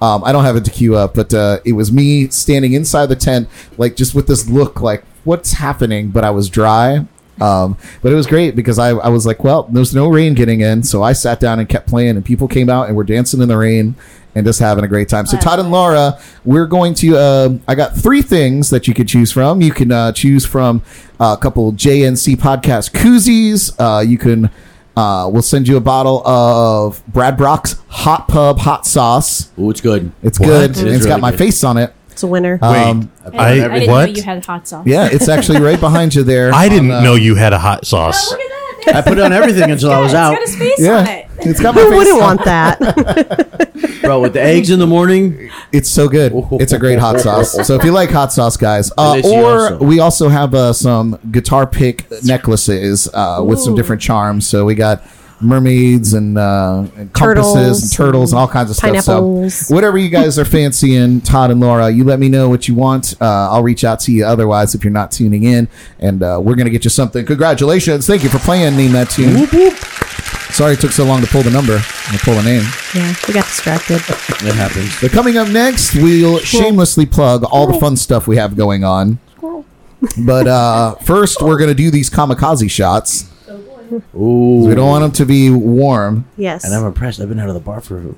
Um, 0.00 0.24
I 0.24 0.32
don't 0.32 0.44
have 0.44 0.56
it 0.56 0.64
to 0.64 0.70
queue 0.70 0.96
up, 0.96 1.14
but 1.14 1.32
uh, 1.34 1.58
it 1.64 1.72
was 1.72 1.92
me 1.92 2.28
standing 2.28 2.72
inside 2.72 3.06
the 3.06 3.16
tent, 3.16 3.48
like 3.76 3.96
just 3.96 4.14
with 4.14 4.26
this 4.26 4.48
look, 4.48 4.80
like 4.80 5.04
what's 5.24 5.52
happening? 5.52 6.08
But 6.08 6.24
I 6.24 6.30
was 6.30 6.48
dry. 6.48 7.06
Um, 7.40 7.78
but 8.02 8.12
it 8.12 8.14
was 8.14 8.26
great 8.26 8.54
because 8.54 8.78
I, 8.78 8.90
I 8.90 9.08
was 9.08 9.24
like, 9.24 9.42
well, 9.42 9.62
there's 9.64 9.94
no 9.94 10.08
rain 10.08 10.34
getting 10.34 10.60
in, 10.60 10.82
so 10.82 11.02
I 11.02 11.14
sat 11.14 11.40
down 11.40 11.58
and 11.58 11.66
kept 11.68 11.88
playing, 11.88 12.16
and 12.16 12.24
people 12.24 12.46
came 12.48 12.68
out 12.68 12.88
and 12.88 12.96
were 12.96 13.04
dancing 13.04 13.40
in 13.40 13.48
the 13.48 13.56
rain 13.56 13.94
and 14.34 14.46
just 14.46 14.60
having 14.60 14.84
a 14.84 14.88
great 14.88 15.08
time. 15.08 15.26
So 15.26 15.36
Todd 15.38 15.58
and 15.58 15.70
Laura, 15.70 16.20
we're 16.44 16.66
going 16.66 16.94
to. 16.94 17.16
Uh, 17.16 17.58
I 17.66 17.74
got 17.74 17.96
three 17.96 18.22
things 18.22 18.70
that 18.70 18.86
you 18.86 18.94
could 18.94 19.08
choose 19.08 19.32
from. 19.32 19.60
You 19.60 19.72
can 19.72 19.90
uh, 19.90 20.12
choose 20.12 20.44
from 20.46 20.82
a 21.18 21.36
couple 21.40 21.72
JNC 21.72 22.36
podcast 22.36 22.92
koozies. 22.92 23.74
Uh, 23.78 24.00
you 24.00 24.18
can. 24.18 24.50
Uh, 24.96 25.28
we'll 25.32 25.42
send 25.42 25.66
you 25.68 25.76
a 25.76 25.80
bottle 25.80 26.26
of 26.26 27.02
Brad 27.06 27.36
Brock's 27.36 27.76
Hot 27.88 28.28
Pub 28.28 28.58
Hot 28.58 28.84
Sauce. 28.86 29.50
Ooh, 29.58 29.70
it's 29.70 29.80
good. 29.80 30.12
It's 30.22 30.38
What? 30.40 30.46
good. 30.46 30.70
It 30.72 30.78
and 30.78 30.88
is 30.88 30.96
it's 30.96 31.06
got 31.06 31.12
really 31.12 31.20
my 31.22 31.30
good. 31.30 31.38
face 31.38 31.64
on 31.64 31.76
it. 31.78 31.94
It's 32.10 32.22
a 32.22 32.26
winner. 32.26 32.58
Um, 32.60 33.10
I, 33.32 33.38
I, 33.38 33.54
didn't 33.54 33.86
know 33.86 33.92
what? 33.92 34.16
you 34.16 34.22
had 34.22 34.44
hot 34.44 34.68
sauce. 34.68 34.86
yeah, 34.86 35.08
it's 35.10 35.28
actually 35.28 35.60
right 35.60 35.80
behind 35.88 36.14
you 36.14 36.22
there. 36.22 36.52
I 36.52 36.68
didn't 36.68 36.90
on, 36.90 36.98
uh, 36.98 37.02
know 37.02 37.14
you 37.14 37.34
had 37.34 37.52
a 37.52 37.58
hot 37.58 37.86
sauce. 37.86 38.30
Look 38.30 38.40
at 38.40 38.48
that. 38.86 38.96
I 38.96 39.00
put 39.02 39.16
it 39.18 39.20
on 39.22 39.32
everything 39.32 39.70
until 39.70 39.90
I 39.92 40.00
was 40.00 40.12
out, 40.12 40.34
It's 40.34 40.54
got 40.56 40.60
his 40.60 40.76
face 40.76 40.86
Yeah, 40.86 40.98
on 40.98 41.06
it. 41.06 41.29
It's 41.42 41.60
got 41.60 41.74
my 41.74 41.82
Who 41.82 41.90
face 41.90 41.98
wouldn't 41.98 42.20
want 42.20 42.44
that? 42.44 42.78
bro. 44.02 44.20
With 44.20 44.32
the 44.32 44.42
eggs 44.42 44.70
in 44.70 44.78
the 44.78 44.86
morning, 44.86 45.50
It's 45.72 45.88
so 45.88 46.08
good. 46.08 46.32
It's 46.52 46.72
a 46.72 46.78
great 46.78 46.98
hot 46.98 47.20
sauce. 47.20 47.66
So 47.66 47.74
if 47.76 47.84
you 47.84 47.92
like 47.92 48.10
hot 48.10 48.32
sauce, 48.32 48.56
guys, 48.56 48.90
uh, 48.98 49.12
or 49.12 49.20
Delicioso. 49.22 49.80
we 49.80 50.00
also 50.00 50.28
have 50.28 50.54
uh, 50.54 50.72
some 50.72 51.18
guitar 51.30 51.66
pick 51.66 52.06
necklaces 52.24 53.08
uh, 53.14 53.42
with 53.44 53.60
some 53.60 53.74
different 53.74 54.02
charms. 54.02 54.46
So 54.46 54.64
we 54.64 54.74
got 54.74 55.02
mermaids 55.42 56.12
and, 56.12 56.36
uh, 56.36 56.84
and 56.96 57.12
compasses 57.14 57.14
Turtles 57.14 57.82
and 57.82 57.92
turtles 57.92 58.32
and 58.32 58.38
all 58.40 58.48
kinds 58.48 58.68
of 58.70 58.76
stuff. 58.76 58.90
pineapples. 58.90 59.54
So 59.54 59.74
whatever 59.74 59.96
you 59.96 60.10
guys 60.10 60.38
are 60.38 60.44
fancying, 60.44 61.22
Todd 61.22 61.50
and 61.50 61.60
Laura, 61.60 61.88
you 61.90 62.04
let 62.04 62.18
me 62.18 62.28
know 62.28 62.48
what 62.50 62.68
you 62.68 62.74
want. 62.74 63.14
Uh, 63.22 63.48
I'll 63.50 63.62
reach 63.62 63.82
out 63.84 64.00
to 64.00 64.12
you. 64.12 64.24
Otherwise, 64.26 64.74
if 64.74 64.84
you're 64.84 64.92
not 64.92 65.10
tuning 65.12 65.44
in, 65.44 65.68
and 65.98 66.22
uh, 66.22 66.38
we're 66.42 66.56
gonna 66.56 66.68
get 66.70 66.84
you 66.84 66.90
something. 66.90 67.24
Congratulations! 67.24 68.06
Thank 68.06 68.22
you 68.22 68.28
for 68.28 68.38
playing. 68.38 68.76
Name 68.76 68.92
that 68.92 69.08
tune. 69.08 69.46
Sorry 70.52 70.74
it 70.74 70.80
took 70.80 70.90
so 70.92 71.04
long 71.04 71.20
to 71.20 71.26
pull 71.26 71.42
the 71.42 71.50
number 71.50 71.74
and 71.74 72.18
pull 72.20 72.34
the 72.34 72.42
name. 72.42 72.62
yeah, 72.94 73.14
we 73.26 73.34
got 73.34 73.44
distracted. 73.46 73.96
it 73.96 74.54
happens. 74.54 75.00
But 75.00 75.10
coming 75.12 75.36
up 75.38 75.48
next, 75.48 75.94
we'll 75.94 76.38
shamelessly 76.40 77.06
plug 77.06 77.44
all 77.44 77.66
the 77.66 77.78
fun 77.78 77.96
stuff 77.96 78.26
we 78.26 78.36
have 78.36 78.56
going 78.56 78.84
on. 78.84 79.18
But 80.24 80.46
uh, 80.48 80.94
first, 80.96 81.42
we're 81.42 81.58
going 81.58 81.68
to 81.68 81.74
do 81.74 81.90
these 81.90 82.08
kamikaze 82.08 82.70
shots. 82.70 83.30
Ooh, 84.16 84.64
We 84.66 84.74
don't 84.74 84.88
want 84.88 85.02
them 85.02 85.12
to 85.12 85.26
be 85.26 85.50
warm. 85.50 86.24
Yes. 86.38 86.64
and 86.64 86.72
I'm 86.74 86.86
impressed. 86.86 87.20
I've 87.20 87.28
been 87.28 87.38
out 87.38 87.48
of 87.48 87.54
the 87.54 87.60
bar 87.60 87.82
for 87.82 88.14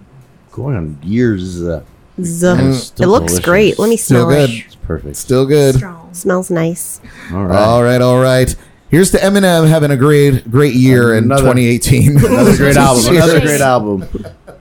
going 0.52 0.76
on 0.76 0.98
years. 1.02 1.60
Uh, 1.60 1.82
Z- 2.20 2.46
it's 2.46 2.60
it 2.60 2.74
still 2.84 3.08
looks 3.10 3.32
delicious. 3.32 3.44
great. 3.44 3.78
Let 3.80 3.88
me 3.88 3.96
Still 3.96 4.26
smell 4.26 4.46
good. 4.46 4.50
it. 4.50 4.64
It's 4.66 4.74
perfect. 4.76 5.16
Still 5.16 5.44
good. 5.44 5.74
Strong. 5.74 6.14
Smells 6.14 6.50
nice. 6.52 7.00
All 7.32 7.46
right. 7.46 7.58
All 7.58 7.82
right, 7.82 8.00
all 8.00 8.20
right. 8.20 8.54
Here's 8.92 9.10
to 9.12 9.16
Eminem 9.16 9.66
having 9.66 9.90
a 9.90 9.96
great, 9.96 10.50
great 10.50 10.74
year 10.74 11.14
in 11.16 11.24
2018. 11.24 12.18
Another 12.26 12.54
great 12.58 12.76
album. 12.76 13.16
Another 13.16 13.40
great 13.40 13.60
album. 13.62 14.04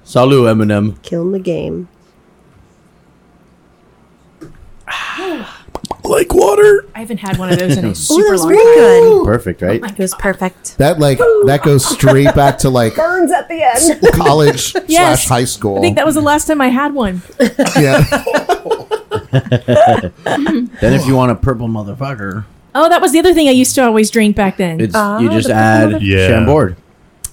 Salut, 0.05 0.45
Eminem. 0.55 1.01
Killing 1.03 1.31
the 1.33 1.39
game. 1.39 1.89
like 6.05 6.33
water. 6.33 6.85
I 6.95 6.99
haven't 6.99 7.17
had 7.17 7.37
one 7.37 7.51
of 7.51 7.59
those 7.59 7.75
in 7.75 7.83
a 7.83 7.93
super 7.95 8.23
that 8.23 8.31
was 8.31 8.41
long 8.43 8.53
very 8.53 8.63
time. 8.75 9.03
good. 9.03 9.25
Perfect, 9.25 9.61
right? 9.63 9.83
It 9.83 9.97
was 9.99 10.15
perfect. 10.15 10.77
That 10.77 10.97
like 10.99 11.17
that 11.17 11.61
goes 11.63 11.85
straight 11.85 12.33
back 12.33 12.57
to 12.59 12.69
like 12.69 12.95
Burns 12.95 13.31
at 13.33 13.49
the 13.49 13.61
end. 13.63 14.01
college 14.13 14.73
Yes. 14.87 15.23
slash 15.25 15.27
high 15.27 15.43
school. 15.45 15.77
I 15.77 15.81
think 15.81 15.97
that 15.97 16.05
was 16.05 16.15
the 16.15 16.21
last 16.21 16.47
time 16.47 16.61
I 16.61 16.69
had 16.69 16.93
one. 16.93 17.21
yeah. 17.77 17.99
Then 19.31 20.93
if 20.93 21.05
you 21.05 21.15
want 21.17 21.31
a 21.33 21.35
purple 21.35 21.67
motherfucker, 21.67 22.45
Oh, 22.73 22.87
that 22.89 23.01
was 23.01 23.11
the 23.11 23.19
other 23.19 23.33
thing 23.33 23.47
I 23.47 23.51
used 23.51 23.75
to 23.75 23.83
always 23.83 24.09
drink 24.11 24.35
back 24.35 24.57
then. 24.57 24.79
it's 24.79 24.95
Ah, 24.95 25.19
you 25.19 25.29
just 25.29 25.47
the 25.47 25.53
add 25.53 25.91
purple 25.91 26.03
Yeah. 26.07 26.27
Chambord. 26.27 26.77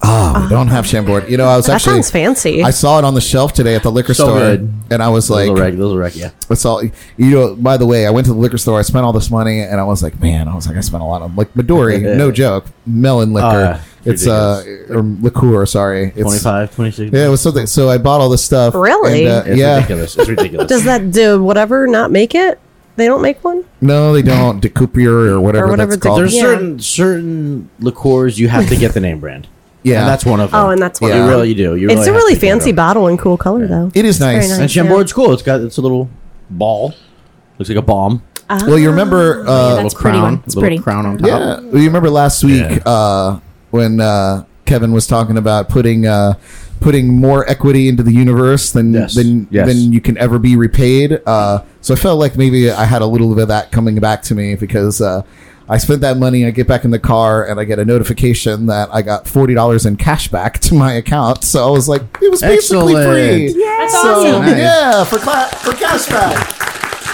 Oh, 0.01 0.43
we 0.45 0.49
don't 0.49 0.69
have 0.69 0.87
Chambord. 0.87 1.29
You 1.29 1.37
know, 1.37 1.47
I 1.47 1.57
was 1.57 1.67
That 1.67 1.75
actually 1.75 1.95
sounds 1.95 2.11
fancy. 2.13 2.63
I 2.63 2.71
saw 2.71 2.99
it 3.01 3.05
on 3.05 3.15
the 3.15 3.21
shelf 3.21 3.53
today 3.53 3.75
at 3.75 3.83
the 3.83 3.91
liquor 3.91 4.15
So 4.15 4.25
store, 4.27 4.39
good. 4.39 4.73
and 4.91 5.03
I 5.03 5.09
was 5.09 5.27
Those 5.27 5.37
like, 5.37 5.49
will 5.49 5.57
wreck, 5.57 5.73
those 5.75 5.81
will 5.93 5.99
wreck 5.99 6.15
you. 6.15 6.29
It's 6.51 6.65
all 6.65 6.83
you 6.85 6.93
know. 7.17 7.57
By 7.57 7.77
the 7.77 7.85
way, 7.87 8.07
I 8.07 8.11
went 8.11 8.27
to 8.29 8.33
the 8.33 8.39
liquor 8.39 8.59
store. 8.59 8.79
I 8.79 8.83
spent 8.83 9.05
all 9.05 9.13
this 9.13 9.29
money, 9.29 9.61
and 9.61 9.81
I 9.81 9.85
was 9.85 10.01
like, 10.03 10.21
man, 10.21 10.47
I 10.47 10.55
was 10.55 10.69
like, 10.69 10.77
I 10.77 10.81
spent 10.81 11.03
a 11.03 11.07
lot 11.07 11.23
of 11.23 11.37
like 11.37 11.53
Midori, 11.55 12.01
no 12.17 12.31
joke, 12.31 12.67
melon 12.87 13.33
liquor. 13.33 13.47
yeah. 13.49 13.83
it's 14.05 14.25
uh, 14.29 14.63
or 14.89 15.03
liqueur. 15.03 15.67
Sorry, 15.67 16.13
it's 16.15 16.23
25, 16.23 16.75
26. 16.77 17.13
Yeah, 17.13 17.27
it 17.27 17.29
was 17.31 17.41
something. 17.41 17.67
So 17.67 17.89
I 17.91 17.99
bought 17.99 18.21
all 18.21 18.29
this 18.29 18.45
stuff. 18.45 18.75
Really? 18.77 19.27
and, 19.27 19.33
uh, 19.33 19.43
It's 19.51 19.59
yeah. 19.59 19.75
ridiculous. 19.77 20.17
It's 20.17 20.29
ridiculous. 20.29 20.69
Does 20.69 20.85
that 20.85 21.11
do 21.11 21.43
whatever 21.43 21.89
not 21.89 22.13
make 22.13 22.37
it? 22.37 22.61
They 22.99 23.07
don't 23.07 23.23
make 23.23 23.43
one? 23.45 23.65
No, 23.81 24.13
they 24.13 24.23
don't. 24.23 24.61
Decupier 24.69 25.13
or 25.35 25.41
whatever, 25.41 25.67
Or 25.67 25.71
whatever 25.71 25.93
that's 25.93 26.03
the- 26.03 26.09
called. 26.09 26.19
There's 26.21 26.35
Yeah. 26.35 26.41
certain 26.43 26.81
certain 26.81 27.71
liqueurs 27.81 28.39
you 28.39 28.49
have 28.49 28.69
to 28.69 28.77
get 28.77 28.93
the 28.93 29.01
name 29.01 29.21
brand. 29.21 29.47
yeah, 29.85 30.01
And 30.01 30.09
that's 30.09 30.27
one 30.27 30.41
of 30.41 30.51
them. 30.51 30.61
Oh, 30.61 30.71
and 30.71 30.83
that's 30.83 31.01
one 31.01 31.11
Yeah. 31.11 31.17
of 31.17 31.21
You 31.21 31.27
them. 31.27 31.31
really 31.37 31.49
you 31.51 31.55
do. 31.55 31.75
You 31.77 31.89
It's 31.91 32.03
a 32.03 32.05
have 32.07 32.15
really 32.15 32.35
to 32.35 32.41
get 32.41 32.47
fancy 32.49 32.71
them. 32.71 32.77
bottle 32.77 33.07
and 33.07 33.19
cool 33.19 33.37
color, 33.37 33.67
though. 33.67 33.91
it 33.95 34.05
is 34.05 34.19
nice. 34.21 34.47
very 34.47 34.49
nice. 34.49 34.59
And 34.59 34.71
Chambord's 34.71 35.13
cool. 35.13 35.33
It's 35.33 35.43
got 35.43 35.61
it's 35.61 35.79
a 35.79 35.81
little 35.81 36.11
ball. 36.51 36.93
Looks 37.59 37.69
like 37.71 37.79
a 37.79 37.83
bomb. 37.83 38.23
Well, 38.51 38.79
you 38.79 38.91
remember? 38.91 39.43
Uh, 39.47 39.77
that's 39.77 39.95
little 39.95 40.01
pretty 40.01 40.19
crown. 40.19 40.23
one. 40.23 40.43
It's 40.45 40.57
little 40.57 40.63
pretty. 40.69 40.79
crown 40.83 41.07
on 41.07 41.19
top. 41.19 41.29
Yeah, 41.29 41.61
you 41.61 41.87
remember 41.87 42.11
last 42.11 42.43
week 42.43 42.63
Yeah. 42.69 42.79
uh, 42.85 43.41
when 43.71 44.01
uh, 44.01 44.45
Kevin 44.65 44.93
was 44.93 45.07
talking 45.07 45.37
about 45.37 45.69
putting 45.69 46.07
uh, 46.07 46.35
putting 46.81 47.15
more 47.15 47.49
equity 47.49 47.89
into 47.89 48.03
the 48.03 48.13
universe 48.13 48.73
than 48.73 48.93
Yes. 48.93 49.15
than 49.15 49.47
Yes. 49.51 49.67
than 49.69 49.93
you 49.93 50.01
can 50.01 50.17
ever 50.19 50.39
be 50.39 50.57
repaid. 50.57 51.21
Uh, 51.27 51.61
so 51.81 51.95
I 51.95 51.97
felt 51.97 52.19
like 52.19 52.37
maybe 52.37 52.71
I 52.71 52.85
had 52.85 53.03
a 53.03 53.07
little 53.07 53.35
bit 53.35 53.43
of 53.43 53.49
that 53.49 53.71
coming 53.73 53.97
back 54.01 54.23
to 54.23 54.35
me 54.35 54.55
because 54.55 55.01
uh, 55.01 55.23
I 55.69 55.77
spent 55.79 56.01
that 56.01 56.17
money. 56.17 56.47
I 56.47 56.51
get 56.51 56.67
back 56.67 56.85
in 56.85 56.91
the 56.91 56.99
car 56.99 57.45
and 57.45 57.61
I 57.61 57.65
get 57.65 57.79
a 57.79 57.85
notification 57.85 58.67
that 58.67 58.89
I 58.93 59.03
got 59.03 59.27
forty 59.29 59.55
dollars 59.55 59.85
in 59.87 59.97
cash 59.97 60.29
back 60.29 60.59
to 60.61 60.75
my 60.75 60.93
account. 60.95 61.45
So 61.45 61.67
I 61.67 61.71
was 61.71 61.89
like, 61.89 62.03
it 62.23 62.31
was 62.31 62.41
basically 62.41 62.95
Excellent. 62.97 63.09
free. 63.09 63.53
That's 63.65 63.93
So 63.93 64.15
awesome. 64.27 64.43
Nice. 64.47 64.59
yeah, 64.59 65.05
for 65.05 65.19
cla- 65.19 65.51
for 65.59 65.73
cash 65.73 66.07
back. 66.09 66.55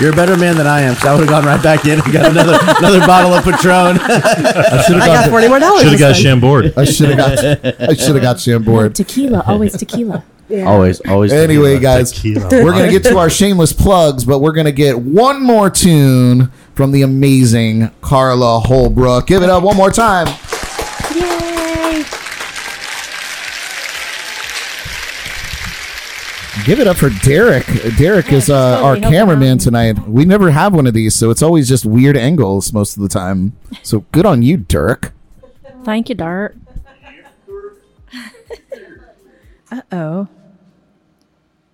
You're 0.01 0.13
a 0.13 0.17
better 0.17 0.37
man 0.37 0.57
than 0.57 0.67
I 0.67 0.81
am. 0.81 0.95
So 0.97 1.09
I 1.09 1.13
would 1.13 1.21
have 1.21 1.29
gone 1.29 1.45
right 1.45 1.63
back 1.63 1.85
in 1.85 2.01
and 2.01 2.13
got 2.13 2.31
another 2.31 2.59
another 2.79 3.01
bottle 3.07 3.33
of 3.33 3.45
Patron. 3.45 3.99
I 4.01 4.83
should 4.83 4.97
I 4.97 5.05
have 5.05 5.07
got 5.07 5.25
got. 5.25 5.31
forty 5.31 5.49
more 5.49 5.61
dollars. 5.61 5.83
Should 5.83 5.91
have 5.93 6.01
got 6.01 6.09
this 6.09 6.17
time. 6.17 6.25
Chambord. 6.41 6.73
I 6.77 6.85
should 6.85 7.09
have 7.11 7.17
got. 7.19 7.89
I 7.91 7.95
should 7.95 8.15
have 8.17 8.23
got 8.23 8.39
Chambord. 8.41 8.95
Tequila, 8.97 9.45
always 9.47 9.77
tequila. 9.77 10.25
always, 10.67 11.01
always. 11.03 11.33
Anyway, 11.33 11.79
guys, 11.79 12.13
Tequila. 12.13 12.49
we're 12.65 12.73
gonna 12.73 12.91
get 12.91 13.05
to 13.05 13.17
our 13.19 13.31
shameless 13.31 13.73
plugs, 13.73 14.25
but 14.25 14.41
we're 14.41 14.53
gonna 14.53 14.73
get 14.73 14.99
one 14.99 15.43
more 15.43 15.71
tune 15.71 16.51
from 16.75 16.91
the 16.91 17.03
amazing 17.03 17.91
Carla 18.01 18.61
Holbrook. 18.61 19.27
Give 19.29 19.43
it 19.43 19.49
up 19.49 19.63
one 19.63 19.77
more 19.77 19.91
time. 19.91 20.27
Yay! 21.15 22.05
Give 26.65 26.81
it 26.81 26.87
up 26.87 26.97
for 26.97 27.11
Derek. 27.11 27.67
Derek 27.99 28.33
is 28.33 28.49
uh, 28.49 28.81
our 28.83 28.97
cameraman 28.97 29.59
tonight. 29.59 29.99
We 30.07 30.25
never 30.25 30.51
have 30.51 30.73
one 30.75 30.87
of 30.87 30.95
these, 30.95 31.15
so 31.15 31.31
it's 31.31 31.43
always 31.43 31.69
just 31.69 31.85
weird 31.85 32.17
angles 32.17 32.73
most 32.73 32.97
of 32.97 33.03
the 33.03 33.09
time. 33.09 33.57
So 33.83 34.01
good 34.13 34.25
on 34.25 34.43
you, 34.43 34.57
Derek. 34.59 35.11
Thank 35.85 36.09
you, 36.09 36.15
Dart. 36.15 36.57
uh 39.71 39.83
oh. 39.93 40.29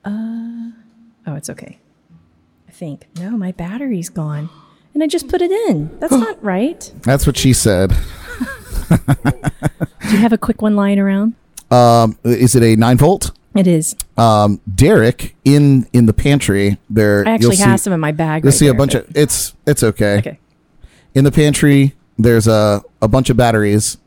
Uh 0.04 0.70
oh, 1.26 1.34
it's 1.34 1.50
okay. 1.50 1.78
I 2.68 2.72
think 2.72 3.06
no, 3.16 3.30
my 3.36 3.52
battery's 3.52 4.08
gone, 4.08 4.48
and 4.94 5.02
I 5.02 5.06
just 5.06 5.28
put 5.28 5.42
it 5.42 5.50
in. 5.68 5.96
That's 6.00 6.12
not 6.12 6.42
right. 6.42 6.90
That's 7.02 7.26
what 7.26 7.36
she 7.36 7.52
said. 7.52 7.90
Do 8.88 8.96
you 10.10 10.16
have 10.18 10.32
a 10.32 10.38
quick 10.38 10.62
one 10.62 10.74
lying 10.74 10.98
around? 10.98 11.34
Um, 11.70 12.18
is 12.24 12.56
it 12.56 12.62
a 12.64 12.74
nine 12.76 12.96
volt? 12.96 13.30
It 13.54 13.66
is. 13.66 13.96
Um, 14.16 14.60
Derek 14.72 15.34
in 15.44 15.86
in 15.92 16.06
the 16.06 16.12
pantry 16.12 16.78
there. 16.88 17.26
I 17.26 17.32
actually 17.32 17.56
have 17.56 17.80
see, 17.80 17.84
some 17.84 17.92
in 17.92 18.00
my 18.00 18.12
bag. 18.12 18.44
You'll 18.44 18.52
right 18.52 18.58
see 18.58 18.68
a 18.68 18.74
bunch 18.74 18.94
of 18.94 19.06
it's 19.16 19.54
it's 19.66 19.82
okay. 19.82 20.18
Okay. 20.18 20.38
in 21.14 21.24
the 21.24 21.32
pantry 21.32 21.94
there's 22.22 22.46
a, 22.46 22.82
a 23.00 23.08
bunch 23.08 23.30
of 23.30 23.36
batteries 23.36 23.98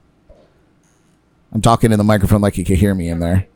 i'm 1.52 1.62
talking 1.62 1.92
in 1.92 1.98
the 1.98 2.04
microphone 2.04 2.42
like 2.42 2.58
you 2.58 2.66
can 2.66 2.76
hear 2.76 2.94
me 2.96 3.10
in 3.10 3.20
there 3.20 3.48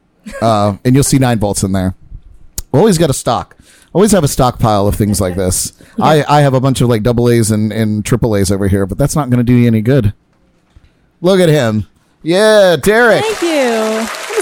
uh, 0.41 0.76
and 0.84 0.95
you'll 0.95 1.03
see 1.03 1.19
9 1.19 1.39
volts 1.39 1.64
in 1.64 1.72
there 1.72 1.95
always 2.73 2.97
got 2.97 3.09
a 3.09 3.14
stock 3.14 3.55
always 3.93 4.11
have 4.11 4.23
a 4.23 4.27
stockpile 4.27 4.88
of 4.88 4.95
things 4.95 5.22
like 5.22 5.35
this 5.35 5.73
I, 6.01 6.23
I 6.27 6.41
have 6.41 6.53
a 6.53 6.59
bunch 6.59 6.81
of 6.81 6.89
like 6.89 7.03
double 7.03 7.30
a's 7.30 7.51
and, 7.51 7.72
and 7.72 8.05
triple 8.05 8.35
a's 8.35 8.51
over 8.51 8.68
here 8.68 8.85
but 8.85 8.97
that's 8.97 9.15
not 9.15 9.30
going 9.30 9.38
to 9.38 9.43
do 9.43 9.53
you 9.53 9.68
any 9.68 9.81
good 9.81 10.14
look 11.22 11.39
at 11.39 11.49
him 11.49 11.88
yeah 12.23 12.76
derek 12.76 13.23
Thank 13.23 13.41
you. 13.41 13.76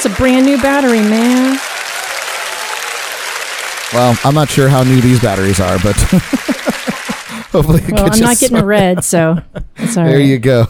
A 0.06 0.10
brand 0.10 0.46
new 0.46 0.62
battery, 0.62 1.00
man. 1.00 1.58
well 3.94 4.18
i'm 4.24 4.34
not 4.36 4.50
sure 4.50 4.68
how 4.70 4.84
new 4.84 5.00
these 5.02 5.20
batteries 5.22 5.60
are 5.60 5.78
but 5.80 5.96
hopefully 7.52 7.82
it 7.84 7.92
Well, 7.92 8.12
I'm 8.12 8.20
not 8.20 8.38
getting 8.40 8.58
a 8.58 8.66
red, 8.66 9.04
so 9.04 9.38
it's 9.78 9.96
all 9.98 10.04
right. 10.04 10.10
there 10.12 10.20
you 10.20 10.38
go 10.40 10.66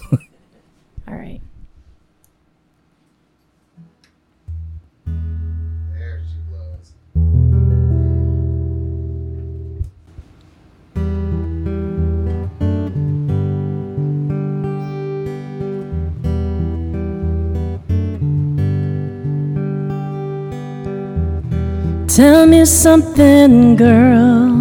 Tell 22.16 22.48
me 22.48 22.64
something, 22.64 23.76
girl. 23.76 24.56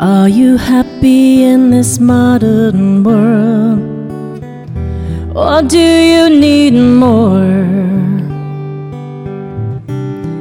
Are 0.00 0.28
you 0.28 0.56
happy 0.56 1.44
in 1.44 1.70
this 1.70 2.00
modern 2.00 3.04
world? 3.04 3.78
Or 5.36 5.62
do 5.62 5.78
you 5.78 6.28
need 6.28 6.74
more? 6.74 7.54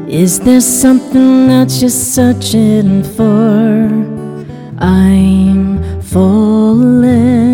Is 0.10 0.40
there 0.40 0.62
something 0.62 1.48
that 1.50 1.70
you're 1.80 1.92
searching 1.92 3.04
for? 3.04 3.88
I'm 4.80 6.02
falling. 6.02 7.54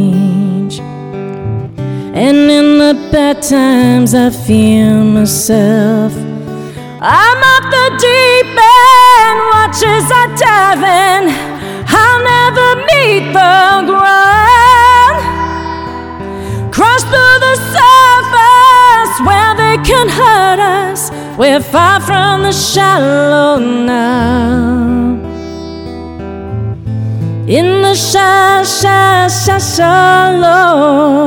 And 2.13 2.51
in 2.51 2.77
the 2.77 2.93
bad 3.09 3.41
times, 3.41 4.13
I 4.13 4.29
feel 4.31 5.03
myself 5.03 6.13
I'm 7.03 7.37
up 7.55 7.63
the 7.71 7.89
deep 7.97 8.51
end, 8.51 9.39
watch 9.53 9.81
as 9.81 10.11
I 10.11 10.27
dive 10.37 10.83
in. 10.83 11.31
I'll 11.87 12.21
never 12.21 12.75
meet 12.91 13.31
the 13.31 13.87
ground. 13.89 15.17
Cross 16.71 17.03
through 17.05 17.39
the 17.47 17.55
surface 17.77 19.13
where 19.25 19.55
they 19.55 19.77
can 19.81 20.09
hurt 20.09 20.59
us. 20.59 21.11
We're 21.39 21.61
far 21.61 22.01
from 22.01 22.43
the 22.43 22.51
shallow 22.51 23.57
now. 23.57 24.81
In 27.47 27.81
the 27.81 27.95
sha 27.95 28.63
sha 28.63 29.27
sha 29.27 29.57
shallow. 29.57 31.21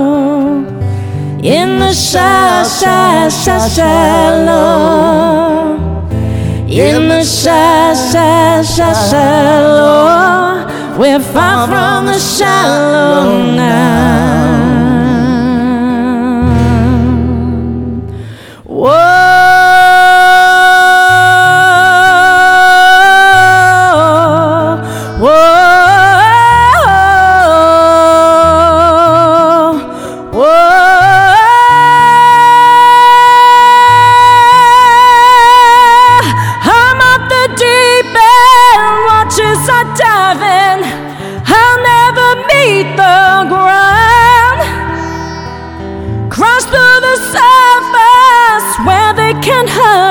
In 1.45 1.79
the 1.79 1.93
sha 1.93 2.65
sha 2.65 3.29
sha 3.29 3.69
shallow. 3.69 5.77
In 6.67 7.09
the 7.09 7.23
sha 7.23 7.93
sha 7.93 8.63
sha 8.63 8.95
shallow. 9.11 10.67
We're 10.99 11.21
far 11.21 11.69
from 11.69 12.07
the 12.07 12.19
shallow 12.19 13.53
now. 13.55 14.84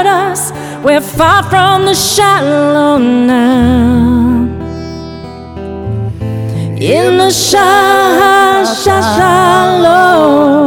Hurt 0.03 0.31
us. 0.31 0.51
We're 0.84 1.01
far 1.01 1.43
from 1.43 1.85
the 1.85 1.95
shallow 1.95 2.97
now. 2.97 4.43
In 6.80 7.17
the 7.17 7.31
sha 7.31 8.65
sha 8.84 9.01
shallow. 9.17 10.63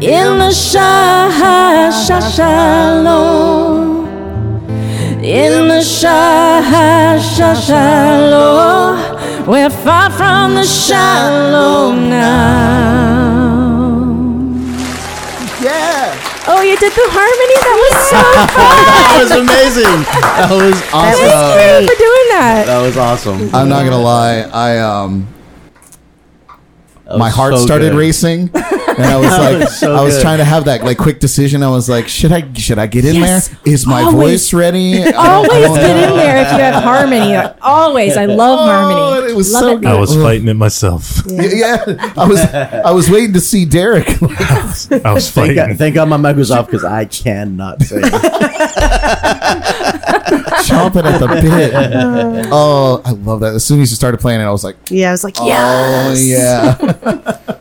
In 0.00 0.38
the 0.38 0.52
sha 0.52 1.90
sha 1.90 2.20
shallow. 2.20 4.04
In 5.22 5.68
the 5.68 5.82
sha 5.82 7.18
sha 7.20 7.54
shallow. 7.54 8.96
We're 9.46 9.70
far 9.70 10.10
from 10.10 10.54
the 10.54 10.64
shallow 10.64 11.92
now. 11.92 13.37
Oh, 16.50 16.62
you 16.62 16.76
did 16.78 16.92
the 16.92 17.06
harmony. 17.12 17.56
That 17.60 17.76
was 17.76 17.94
so 18.08 18.18
fun. 18.56 18.80
that 18.96 19.16
was 19.20 19.32
amazing. 19.36 20.00
That 20.40 20.48
was 20.50 20.76
awesome. 20.96 21.28
Thank 21.28 21.84
you 21.84 21.88
for 21.92 21.98
doing 22.00 22.26
that. 22.32 22.64
That 22.66 22.80
was 22.80 22.96
awesome. 22.96 23.54
I'm 23.54 23.68
not 23.68 23.84
gonna 23.84 24.00
lie. 24.00 24.48
I 24.52 24.78
um, 24.78 25.26
That 25.28 25.37
my 27.16 27.30
heart 27.30 27.54
so 27.54 27.64
started 27.64 27.92
good. 27.92 27.98
racing, 27.98 28.50
and 28.54 29.04
I 29.04 29.16
was 29.16 29.30
like, 29.30 29.58
was 29.60 29.78
so 29.78 29.94
I 29.94 30.02
was 30.02 30.14
good. 30.16 30.22
trying 30.22 30.38
to 30.38 30.44
have 30.44 30.64
that 30.66 30.82
like 30.84 30.98
quick 30.98 31.20
decision. 31.20 31.62
I 31.62 31.70
was 31.70 31.88
like, 31.88 32.08
should 32.08 32.32
I 32.32 32.52
should 32.54 32.78
I 32.78 32.86
get 32.86 33.04
in 33.04 33.14
Yes. 33.14 33.48
there? 33.48 33.58
Is 33.64 33.86
my 33.86 34.02
Always. 34.02 34.50
voice 34.50 34.52
ready? 34.52 34.98
I 35.02 35.10
don't- 35.10 35.16
I 35.18 35.28
Always 35.28 35.50
get 35.78 35.94
know. 35.96 36.08
in 36.10 36.16
there 36.16 36.36
if 36.38 36.52
you 36.52 36.58
have 36.58 36.82
harmony. 36.82 37.34
Always. 37.62 38.16
I 38.16 38.26
love 38.26 38.58
Oh, 38.60 38.64
harmony. 38.66 39.32
it 39.32 39.36
was 39.36 39.52
love 39.52 39.60
so 39.62 39.68
it. 39.76 39.80
good. 39.80 39.86
I 39.90 39.98
was 39.98 40.14
fighting 40.16 40.48
it 40.48 40.54
myself. 40.54 41.22
Yeah, 41.26 41.42
yeah. 41.86 42.12
I 42.16 42.26
was 42.28 42.40
I 42.40 42.90
was 42.90 43.08
waiting 43.10 43.32
to 43.34 43.40
see 43.40 43.64
Derek. 43.64 44.08
I 44.22 45.12
was 45.14 45.30
Thank 45.30 45.32
fighting. 45.32 45.56
God, 45.56 45.76
thank 45.78 45.94
God 45.94 46.08
my 46.08 46.16
mic 46.16 46.36
was 46.36 46.50
off 46.50 46.66
because 46.66 46.84
I 46.84 47.04
cannot 47.06 47.80
say 47.82 48.00
it. 48.02 48.12
chomping 50.64 51.04
at 51.04 51.18
the 51.18 51.28
bit. 51.28 52.46
Oh, 52.50 53.02
I 53.04 53.10
love 53.12 53.40
that. 53.40 53.54
As 53.54 53.64
soon 53.64 53.80
as 53.80 53.90
you 53.90 53.96
started 53.96 54.18
playing 54.20 54.40
it, 54.40 54.44
I 54.44 54.50
was 54.50 54.64
like, 54.64 54.76
Yeah, 54.90 55.08
I 55.08 55.12
was 55.12 55.24
like, 55.24 55.36
oh 55.38 55.46
yes. 55.46 56.24
yeah. 56.26 57.56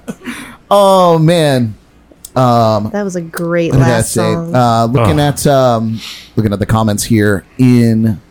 oh 0.72 1.20
man. 1.20 1.76
Um, 2.36 2.92
That 2.92 3.04
was 3.04 3.16
a 3.16 3.22
great 3.22 3.72
what 3.72 3.80
did 3.80 3.88
last 3.88 4.12
say? 4.14 4.34
song. 4.34 4.56
Uh, 4.56 4.86
looking 4.86 5.20
Oh. 5.20 5.24
at 5.24 5.48
um, 5.48 6.00
looking 6.36 6.54
at 6.54 6.60
the 6.60 6.66
comments 6.66 7.04
here 7.04 7.46
in. 7.58 8.22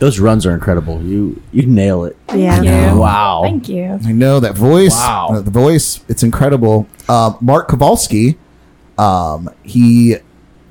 Those 0.00 0.18
runs 0.18 0.44
are 0.44 0.52
incredible. 0.52 1.00
You 1.02 1.40
you 1.52 1.66
nail 1.66 2.04
it. 2.04 2.16
yeah. 2.34 2.56
Thank 2.56 2.66
you. 2.94 3.00
Wow. 3.00 3.40
Thank 3.44 3.68
you. 3.68 3.98
I 4.04 4.12
know 4.12 4.38
that 4.40 4.54
voice. 4.54 4.90
Wow. 4.94 5.28
uh, 5.32 5.40
the 5.40 5.50
voice. 5.52 6.04
It's 6.08 6.22
incredible. 6.22 6.86
Uh, 7.08 7.34
Mark 7.40 7.68
Kowalski. 7.68 8.36
Um, 8.98 9.48
he 9.62 10.16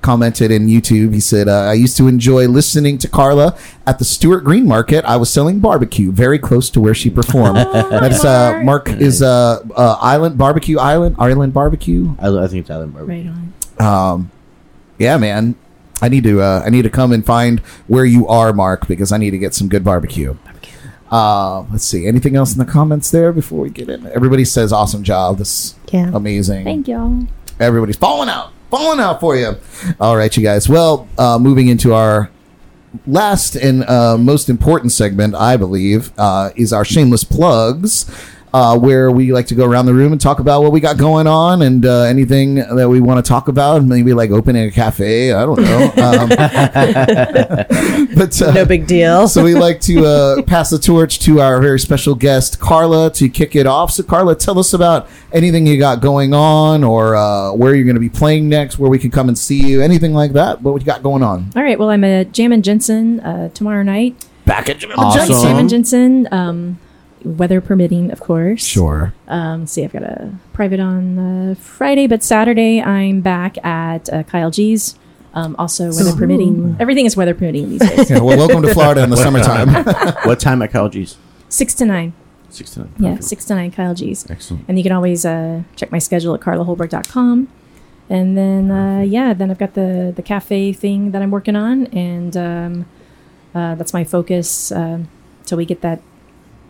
commented 0.03 0.51
in 0.51 0.67
YouTube. 0.67 1.13
He 1.13 1.19
said, 1.19 1.47
uh, 1.47 1.61
"I 1.61 1.73
used 1.73 1.97
to 1.97 2.07
enjoy 2.07 2.47
listening 2.47 2.97
to 2.99 3.07
Carla 3.07 3.57
at 3.87 3.97
the 3.97 4.05
Stuart 4.05 4.41
Green 4.41 4.67
Market. 4.67 5.03
I 5.05 5.15
was 5.17 5.31
selling 5.33 5.59
barbecue 5.59 6.11
very 6.11 6.37
close 6.37 6.69
to 6.71 6.79
where 6.79 6.93
she 6.93 7.09
performed. 7.09 7.57
That's 7.73 8.23
uh, 8.23 8.61
Mark 8.63 8.89
is 8.89 9.21
uh, 9.23 9.61
uh, 9.75 9.97
Island 9.99 10.37
Barbecue 10.37 10.77
Island 10.77 11.15
Island 11.17 11.53
Barbecue. 11.53 12.15
I, 12.19 12.27
I 12.29 12.47
think 12.47 12.61
it's 12.61 12.69
Island 12.69 12.93
Barbecue. 12.93 13.31
Right 13.31 13.33
on. 13.79 14.13
Um, 14.13 14.31
yeah, 14.99 15.17
man. 15.17 15.55
I 16.01 16.09
need 16.09 16.23
to 16.25 16.41
uh, 16.41 16.61
I 16.65 16.69
need 16.69 16.81
to 16.83 16.89
come 16.89 17.11
and 17.11 17.25
find 17.25 17.59
where 17.87 18.05
you 18.05 18.27
are, 18.27 18.53
Mark, 18.53 18.87
because 18.87 19.11
I 19.11 19.17
need 19.17 19.31
to 19.31 19.37
get 19.39 19.53
some 19.55 19.69
good 19.69 19.83
barbecue. 19.83 20.35
Uh, 21.11 21.61
let's 21.71 21.83
see. 21.85 22.07
Anything 22.07 22.35
else 22.35 22.53
in 22.53 22.59
the 22.59 22.65
comments 22.65 23.11
there 23.11 23.31
before 23.31 23.59
we 23.61 23.69
get 23.69 23.87
in? 23.89 24.07
Everybody 24.07 24.45
says 24.45 24.73
awesome 24.73 25.03
job. 25.03 25.37
This 25.37 25.75
Yeah. 25.91 26.09
amazing. 26.13 26.63
Thank 26.63 26.87
y'all. 26.87 27.27
Everybody's 27.59 27.97
falling 27.97 28.29
out, 28.29 28.51
falling 28.73 28.99
out 28.99 29.19
for 29.19 29.35
you. 29.35 29.55
All 29.99 30.17
right, 30.17 30.35
you 30.35 30.41
guys. 30.41 30.67
Well, 30.67 31.07
uh, 31.19 31.37
moving 31.37 31.67
into 31.67 31.93
our 31.93 32.31
last 33.05 33.55
and 33.55 33.83
uh, 33.83 34.17
most 34.17 34.49
important 34.49 34.91
segment, 34.91 35.35
I 35.35 35.57
believe, 35.57 36.11
uh, 36.17 36.49
is 36.55 36.73
our 36.73 36.83
shameless 36.83 37.23
plugs. 37.23 38.09
Uh, 38.55 38.77
where 38.77 39.09
we 39.09 39.33
like 39.33 39.47
to 39.47 39.55
go 39.55 39.65
around 39.65 39.87
the 39.87 39.93
room 39.95 40.11
and 40.11 40.21
talk 40.21 40.37
about 40.39 40.61
what 40.61 40.71
we 40.71 40.79
got 40.79 40.95
going 40.95 41.25
on 41.25 41.63
and 41.63 41.87
uh, 41.87 42.03
anything 42.03 42.53
that 42.53 42.87
we 42.87 42.99
want 43.01 43.17
to 43.23 43.27
talk 43.27 43.47
about. 43.47 43.83
Maybe 43.83 44.13
like 44.13 44.29
opening 44.29 44.67
a 44.67 44.71
cafe. 44.71 45.33
I 45.33 45.43
don't 45.43 45.59
know. 45.59 45.83
Um, 45.97 46.29
but 48.15 48.41
uh, 48.41 48.51
No 48.53 48.65
big 48.65 48.85
deal. 48.87 49.27
so 49.27 49.43
we 49.43 49.55
like 49.55 49.79
to 49.81 50.05
uh, 50.05 50.41
pass 50.43 50.69
the 50.69 50.77
torch 50.77 51.17
to 51.21 51.41
our 51.41 51.59
very 51.61 51.79
special 51.79 52.13
guest 52.15 52.59
Carla 52.59 53.11
to 53.13 53.27
kick 53.29 53.55
it 53.55 53.65
off. 53.65 53.89
So 53.91 54.03
Carla, 54.03 54.35
tell 54.35 54.59
us 54.59 54.73
about 54.73 55.09
anything 55.31 55.65
you 55.65 55.77
got 55.79 56.01
going 56.01 56.33
on, 56.35 56.83
or 56.83 57.15
uh, 57.15 57.53
where 57.53 57.73
you're 57.73 57.85
going 57.85 57.95
to 57.95 57.99
be 57.99 58.09
playing 58.09 58.49
next, 58.49 58.77
where 58.77 58.89
we 58.89 58.99
can 58.99 59.11
come 59.11 59.29
and 59.29 59.37
see 59.37 59.65
you, 59.67 59.81
anything 59.81 60.13
like 60.13 60.33
that. 60.33 60.61
What 60.61 60.79
you 60.79 60.85
got 60.85 61.01
going 61.03 61.23
on? 61.23 61.51
All 61.55 61.63
right. 61.63 61.79
Well, 61.79 61.89
I'm 61.89 62.03
at 62.03 62.31
Jam 62.33 62.51
and 62.51 62.63
Jensen 62.63 63.19
uh, 63.21 63.49
tomorrow 63.49 63.81
night. 63.83 64.15
Back 64.45 64.69
at 64.69 64.77
Jim 64.77 64.91
and 64.91 64.99
Awesome. 64.99 65.27
Jensen. 65.27 65.47
Jam 65.47 65.57
and 65.57 65.69
Jensen. 65.69 66.27
Um, 66.31 66.79
weather 67.23 67.61
permitting, 67.61 68.11
of 68.11 68.19
course. 68.19 68.63
Sure. 68.63 69.13
Um, 69.27 69.67
see, 69.67 69.83
I've 69.83 69.93
got 69.93 70.03
a 70.03 70.33
private 70.53 70.79
on 70.79 71.17
uh, 71.51 71.55
Friday, 71.55 72.07
but 72.07 72.23
Saturday 72.23 72.81
I'm 72.81 73.21
back 73.21 73.63
at 73.65 74.11
uh, 74.11 74.23
Kyle 74.23 74.51
G's. 74.51 74.97
Um, 75.33 75.55
also, 75.57 75.91
weather 75.91 76.15
permitting. 76.15 76.75
Everything 76.79 77.05
is 77.05 77.17
weather 77.17 77.33
permitting 77.33 77.69
these 77.69 77.79
days. 77.81 78.09
Yeah, 78.09 78.19
well, 78.19 78.37
welcome 78.37 78.61
to 78.61 78.73
Florida 78.73 79.03
in 79.03 79.09
the 79.09 79.17
summertime. 79.25 79.69
what 80.25 80.39
time 80.39 80.61
at 80.61 80.71
Kyle 80.71 80.89
G's? 80.89 81.17
six 81.49 81.73
to 81.75 81.85
nine. 81.85 82.13
Six 82.49 82.71
to 82.71 82.81
nine. 82.81 82.93
Yeah, 82.99 83.19
six 83.19 83.45
to 83.45 83.55
nine 83.55 83.71
Kyle 83.71 83.95
G's. 83.95 84.29
Excellent. 84.29 84.65
And 84.67 84.77
you 84.77 84.83
can 84.83 84.91
always 84.91 85.25
uh, 85.25 85.63
check 85.75 85.91
my 85.91 85.99
schedule 85.99 86.35
at 86.35 86.41
carlaholberg.com. 86.41 87.47
And 88.09 88.37
then, 88.37 88.69
uh, 88.69 89.01
yeah, 89.01 89.33
then 89.33 89.49
I've 89.49 89.57
got 89.57 89.73
the, 89.73 90.13
the 90.15 90.21
cafe 90.21 90.71
thing 90.73 91.11
that 91.11 91.21
I'm 91.21 91.31
working 91.31 91.55
on. 91.55 91.87
And 91.87 92.37
um, 92.37 92.85
uh, 93.55 93.75
that's 93.75 93.93
my 93.93 94.03
focus 94.03 94.71
um 94.71 95.07
till 95.45 95.57
we 95.57 95.65
get 95.65 95.81
that 95.81 96.01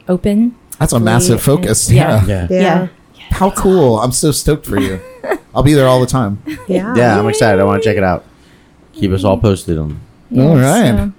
open. 0.07 0.55
That's 0.79 0.93
a 0.93 0.99
massive 0.99 1.41
focus. 1.41 1.89
Yeah. 1.89 2.25
Yeah. 2.25 2.47
Yeah. 2.49 2.61
yeah. 2.61 2.87
How 3.31 3.49
cool! 3.51 3.99
I'm 3.99 4.11
so 4.11 4.31
stoked 4.31 4.65
for 4.65 4.79
you. 4.79 4.99
I'll 5.55 5.63
be 5.63 5.73
there 5.73 5.87
all 5.87 5.99
the 5.99 6.07
time. 6.07 6.41
Yeah. 6.67 6.95
Yeah, 6.95 7.19
I'm 7.19 7.27
excited. 7.27 7.59
I 7.59 7.63
want 7.63 7.81
to 7.81 7.89
check 7.89 7.97
it 7.97 8.03
out. 8.03 8.25
Keep 8.93 9.11
us 9.11 9.23
all 9.23 9.39
posted 9.39 9.77
on. 9.77 9.99
Yeah, 10.29 10.43
All 10.43 10.55
right. 10.55 10.91
so 10.91 11.11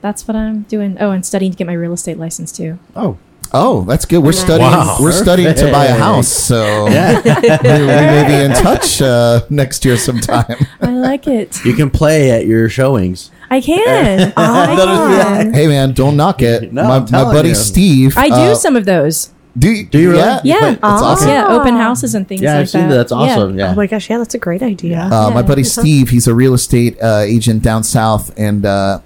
that's 0.00 0.26
what 0.28 0.36
I'm 0.36 0.62
doing. 0.62 0.96
Oh, 1.00 1.10
and 1.10 1.24
studying 1.26 1.52
to 1.52 1.58
get 1.58 1.66
my 1.66 1.72
real 1.72 1.92
estate 1.92 2.18
license 2.18 2.52
too. 2.52 2.78
Oh, 2.94 3.18
Oh, 3.52 3.84
that's 3.84 4.04
good. 4.04 4.18
We're 4.18 4.32
studying. 4.32 4.70
Wow. 4.70 4.98
We're 5.00 5.12
studying 5.12 5.54
to 5.54 5.70
buy 5.70 5.86
a 5.86 5.94
house, 5.94 6.28
so 6.28 6.88
yeah. 6.88 7.22
we, 7.22 7.70
we 7.70 7.86
may 7.86 8.26
be 8.26 8.44
in 8.44 8.50
touch 8.52 9.00
uh, 9.00 9.42
next 9.50 9.84
year 9.84 9.96
sometime. 9.96 10.56
I 10.80 10.90
like 10.90 11.26
it. 11.28 11.64
you 11.64 11.74
can 11.74 11.90
play 11.90 12.30
at 12.32 12.46
your 12.46 12.68
showings. 12.68 13.30
I 13.50 13.60
can. 13.60 14.32
I 14.36 14.76
can. 14.76 15.54
hey 15.54 15.66
man, 15.66 15.92
don't 15.92 16.16
knock 16.16 16.42
it. 16.42 16.72
No, 16.72 16.84
my, 16.84 16.96
I'm 16.96 17.02
my 17.02 17.08
telling 17.08 17.34
buddy 17.36 17.48
you. 17.50 17.54
Steve. 17.54 18.16
I 18.16 18.28
do 18.28 18.34
uh, 18.34 18.54
some 18.54 18.76
of 18.76 18.84
those. 18.84 19.32
Do 19.58 19.70
you, 19.70 19.86
Do 19.86 19.98
you 19.98 20.10
really? 20.10 20.22
Yeah. 20.22 20.40
Yeah, 20.44 20.60
That's 20.72 20.82
awesome. 20.82 21.28
Yeah, 21.30 21.46
open 21.48 21.76
houses 21.76 22.14
and 22.14 22.28
things 22.28 22.42
Yeah, 22.42 22.52
like 22.54 22.60
I've 22.62 22.70
seen 22.70 22.82
that. 22.82 22.88
that. 22.88 22.94
That's 22.96 23.12
awesome. 23.12 23.58
Yeah. 23.58 23.72
Oh 23.72 23.74
my 23.74 23.86
gosh, 23.86 24.10
yeah, 24.10 24.18
that's 24.18 24.34
a 24.34 24.38
great 24.38 24.62
idea. 24.62 25.08
Uh, 25.10 25.30
my 25.32 25.42
buddy 25.42 25.64
Steve, 25.64 26.10
he's 26.10 26.26
a 26.26 26.34
real 26.34 26.52
estate 26.52 26.98
uh, 27.00 27.20
agent 27.20 27.62
down 27.62 27.82
south, 27.82 28.38
and 28.38 28.66
uh, 28.66 29.00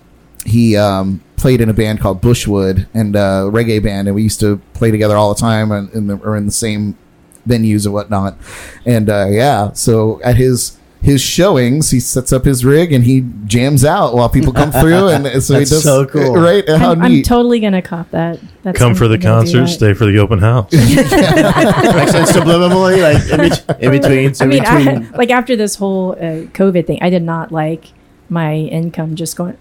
he 0.45 0.77
um, 0.77 1.23
played 1.37 1.61
in 1.61 1.69
a 1.69 1.73
band 1.73 2.01
called 2.01 2.21
Bushwood 2.21 2.89
and 2.95 3.15
uh, 3.15 3.45
reggae 3.53 3.81
band, 3.83 4.09
and 4.09 4.15
we 4.15 4.23
used 4.25 4.41
to 4.41 4.61
play 4.75 4.91
together 4.91 5.17
all 5.17 5.33
the 5.33 5.41
time, 5.41 5.71
and 5.71 5.89
in 5.91 6.09
the, 6.09 6.17
or 6.17 6.37
in 6.37 6.47
the 6.47 6.53
same 6.53 6.99
venues 7.47 7.85
and 7.85 7.95
whatnot. 7.95 8.37
And 8.85 9.09
uh, 9.09 9.27
yeah, 9.31 9.73
so 9.73 10.21
at 10.25 10.37
his 10.37 10.77
his 11.03 11.21
showings, 11.23 11.91
he 11.91 11.99
sets 11.99 12.31
up 12.33 12.45
his 12.45 12.63
rig 12.65 12.93
and 12.93 13.05
he 13.05 13.25
jams 13.47 13.85
out 13.87 14.15
while 14.15 14.29
people 14.29 14.53
come 14.53 14.71
through, 14.71 15.09
and 15.09 15.27
so 15.43 15.55
he 15.59 15.65
does 15.65 15.83
so 15.83 16.05
cool. 16.07 16.35
right? 16.35 16.69
How 16.69 16.93
I'm, 16.93 17.01
I'm 17.03 17.23
totally 17.23 17.59
gonna 17.61 17.81
cop 17.83 18.11
that. 18.11 18.39
That's 18.63 18.79
Come 18.79 18.95
for 18.95 19.09
the 19.09 19.15
I'm 19.15 19.21
gonna 19.21 19.47
do 19.47 19.53
concert, 19.61 19.73
stay 19.73 19.95
for 19.95 20.05
the 20.05 20.19
open 20.19 20.39
house. 20.41 20.73
Actually, 20.75 22.25
subliminally, 22.25 23.01
like 23.03 23.31
in, 23.31 23.49
bet- 23.49 23.83
in 23.83 23.91
between. 24.01 24.35
I 24.41 24.45
in 24.45 24.49
mean, 24.51 24.65
I, 24.67 24.85
between. 24.85 25.13
like 25.13 25.31
after 25.31 25.57
this 25.57 25.75
whole 25.77 26.13
uh, 26.13 26.47
COVID 26.53 26.87
thing, 26.87 26.99
I 27.01 27.09
did 27.11 27.23
not 27.23 27.51
like 27.51 27.93
my 28.29 28.55
income 28.55 29.17
just 29.17 29.37
going. 29.37 29.57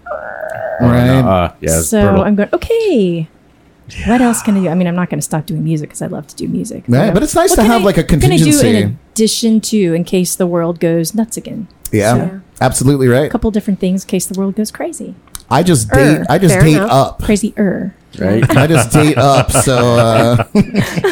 right? 0.82 1.20
Uh, 1.22 1.54
yeah, 1.62 1.80
so 1.82 2.02
brutal. 2.02 2.24
I'm 2.26 2.36
going. 2.36 2.50
Okay, 2.54 3.30
what 4.08 4.22
else 4.22 4.42
can 4.42 4.58
I 4.58 4.62
do? 4.62 4.70
I 4.70 4.76
mean, 4.76 4.88
I'm 4.88 4.96
not 4.96 5.10
going 5.10 5.20
to 5.20 5.24
stop 5.26 5.46
doing 5.46 5.64
music 5.64 5.90
because 5.90 6.02
I 6.02 6.08
love 6.08 6.28
to 6.28 6.36
do 6.36 6.48
music. 6.48 6.84
Yeah, 6.88 7.02
I'm- 7.04 7.14
but 7.14 7.24
it's 7.24 7.36
nice 7.36 7.50
what 7.52 7.56
to 7.58 7.62
can 7.64 7.72
have, 7.72 7.84
like, 7.84 7.98
a 7.98 8.02
what 8.02 8.08
can 8.10 8.18
I 8.32 8.38
do 8.38 8.44
contingency. 8.46 8.78
in 8.78 9.00
addition 9.14 9.62
to 9.62 9.94
in 9.94 10.04
case 10.04 10.36
the 10.36 10.48
world 10.48 10.80
goes 10.80 11.14
nuts 11.16 11.38
again? 11.38 11.68
yeah, 11.92 12.14
So- 12.16 12.42
absolutely 12.62 13.08
right. 13.08 13.26
A 13.26 13.30
couple 13.30 13.50
different 13.52 13.80
things 13.80 14.04
in 14.04 14.08
case 14.10 14.26
the 14.26 14.40
world 14.40 14.56
goes 14.56 14.72
crazy, 14.72 15.16
I 15.50 15.64
just 15.64 15.90
Er, 15.92 16.18
date. 16.20 16.28
I 16.30 16.38
just 16.38 16.60
date 16.60 16.76
enough. 16.76 16.92
up. 16.92 17.22
crazy 17.24 17.54
er. 17.58 17.96
Right? 18.20 18.58
I 18.58 18.68
just 18.68 18.92
date 18.92 19.18
up. 19.18 19.52
So 19.52 19.78
uh, 19.98 20.44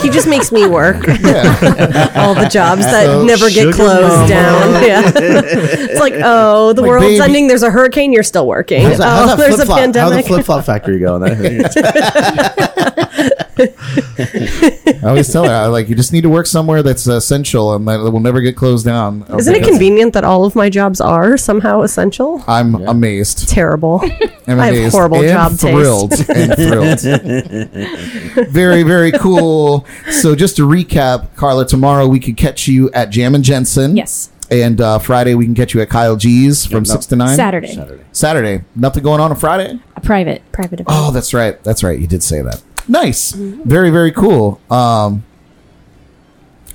He 0.02 0.10
just 0.10 0.28
makes 0.28 0.52
me 0.52 0.68
work 0.68 1.06
yeah. 1.08 2.12
all 2.16 2.34
the 2.34 2.48
jobs 2.50 2.82
that 2.84 3.06
So 3.06 3.24
never 3.26 3.50
get 3.50 3.74
closed 3.74 4.14
mama. 4.16 4.28
down. 4.28 4.84
Yeah, 4.84 5.12
it's 5.16 6.00
like, 6.00 6.14
oh, 6.18 6.74
the 6.74 6.82
Like, 6.82 6.90
world's 6.90 7.06
baby- 7.08 7.24
ending. 7.24 7.48
There's 7.48 7.64
a 7.64 7.70
hurricane. 7.70 8.14
You're 8.14 8.24
still 8.24 8.48
working. 8.48 8.82
How's 8.84 8.98
that, 8.98 9.08
oh, 9.08 9.28
how's 9.28 9.30
that 9.30 9.38
there's 9.38 9.60
a 9.60 9.66
flip-flop? 9.66 9.96
How's 9.96 10.16
the 10.16 10.24
flip 10.24 10.46
flop 10.46 10.66
factory 10.66 11.00
going? 11.00 11.24
I 14.20 15.00
always 15.04 15.32
tell 15.32 15.46
her, 15.46 15.52
I 15.54 15.66
like, 15.68 15.90
you 15.90 15.96
just 15.96 16.14
need 16.14 16.22
to 16.22 16.30
work 16.30 16.46
somewhere 16.48 16.84
that's 16.84 17.08
essential 17.08 17.74
and 17.76 17.88
that 17.88 17.98
will 18.00 18.20
never 18.20 18.42
get 18.42 18.56
closed 18.56 18.86
down. 18.86 19.26
Isn't 19.38 19.56
it 19.56 19.64
convenient 19.64 20.14
that 20.14 20.24
all 20.24 20.46
of 20.46 20.56
my 20.56 20.70
jobs 20.70 21.00
are 21.02 21.38
somehow 21.38 21.82
essential? 21.82 22.44
I'm 22.48 22.76
amazed. 22.76 23.48
Terrible. 23.50 24.02
I'm 24.48 24.60
I 24.60 24.68
have 24.74 24.92
horrible 24.92 25.18
and 25.18 25.28
job 25.30 25.52
taste. 25.52 25.62
thrilled 25.62 26.14
and 26.30 26.56
thrilled. 26.56 28.48
very, 28.50 28.84
very 28.84 29.12
cool. 29.14 29.86
So 30.12 30.36
just 30.36 30.56
to 30.58 30.68
recap, 30.68 31.36
Carla, 31.36 31.66
tomorrow 31.66 32.08
we 32.08 32.20
could 32.20 32.38
catch 32.38 32.68
you 32.68 32.90
at 32.92 33.10
Jam 33.10 33.36
and 33.36 33.44
Jensen. 33.44 33.96
Yes, 33.96 34.30
And 34.52 34.80
uh, 34.82 35.00
Friday 35.00 35.36
we 35.36 35.46
can 35.46 35.56
catch 35.56 35.74
you 35.74 35.82
at 35.82 35.90
Kyle 35.90 36.16
G's 36.16 36.66
from 36.66 36.80
no. 36.80 36.84
six 36.84 37.06
to 37.08 37.16
nine. 37.16 37.36
Saturday, 37.36 37.74
Saturday. 37.74 38.04
Saturday. 38.12 38.64
Nothing 38.76 39.04
going 39.04 39.20
on 39.22 39.32
on 39.32 39.38
Friday. 39.38 39.80
a 39.96 40.02
private. 40.02 40.42
Private 40.52 40.80
event. 40.82 40.88
Oh, 40.90 41.12
that's 41.12 41.34
right. 41.34 41.62
That's 41.64 41.84
right. 41.84 42.00
You 42.00 42.08
did 42.08 42.24
say 42.24 42.42
that. 42.42 42.62
Nice. 42.88 43.32
Very, 43.34 43.90
very 43.90 44.12
cool. 44.12 44.62
Um, 44.72 45.24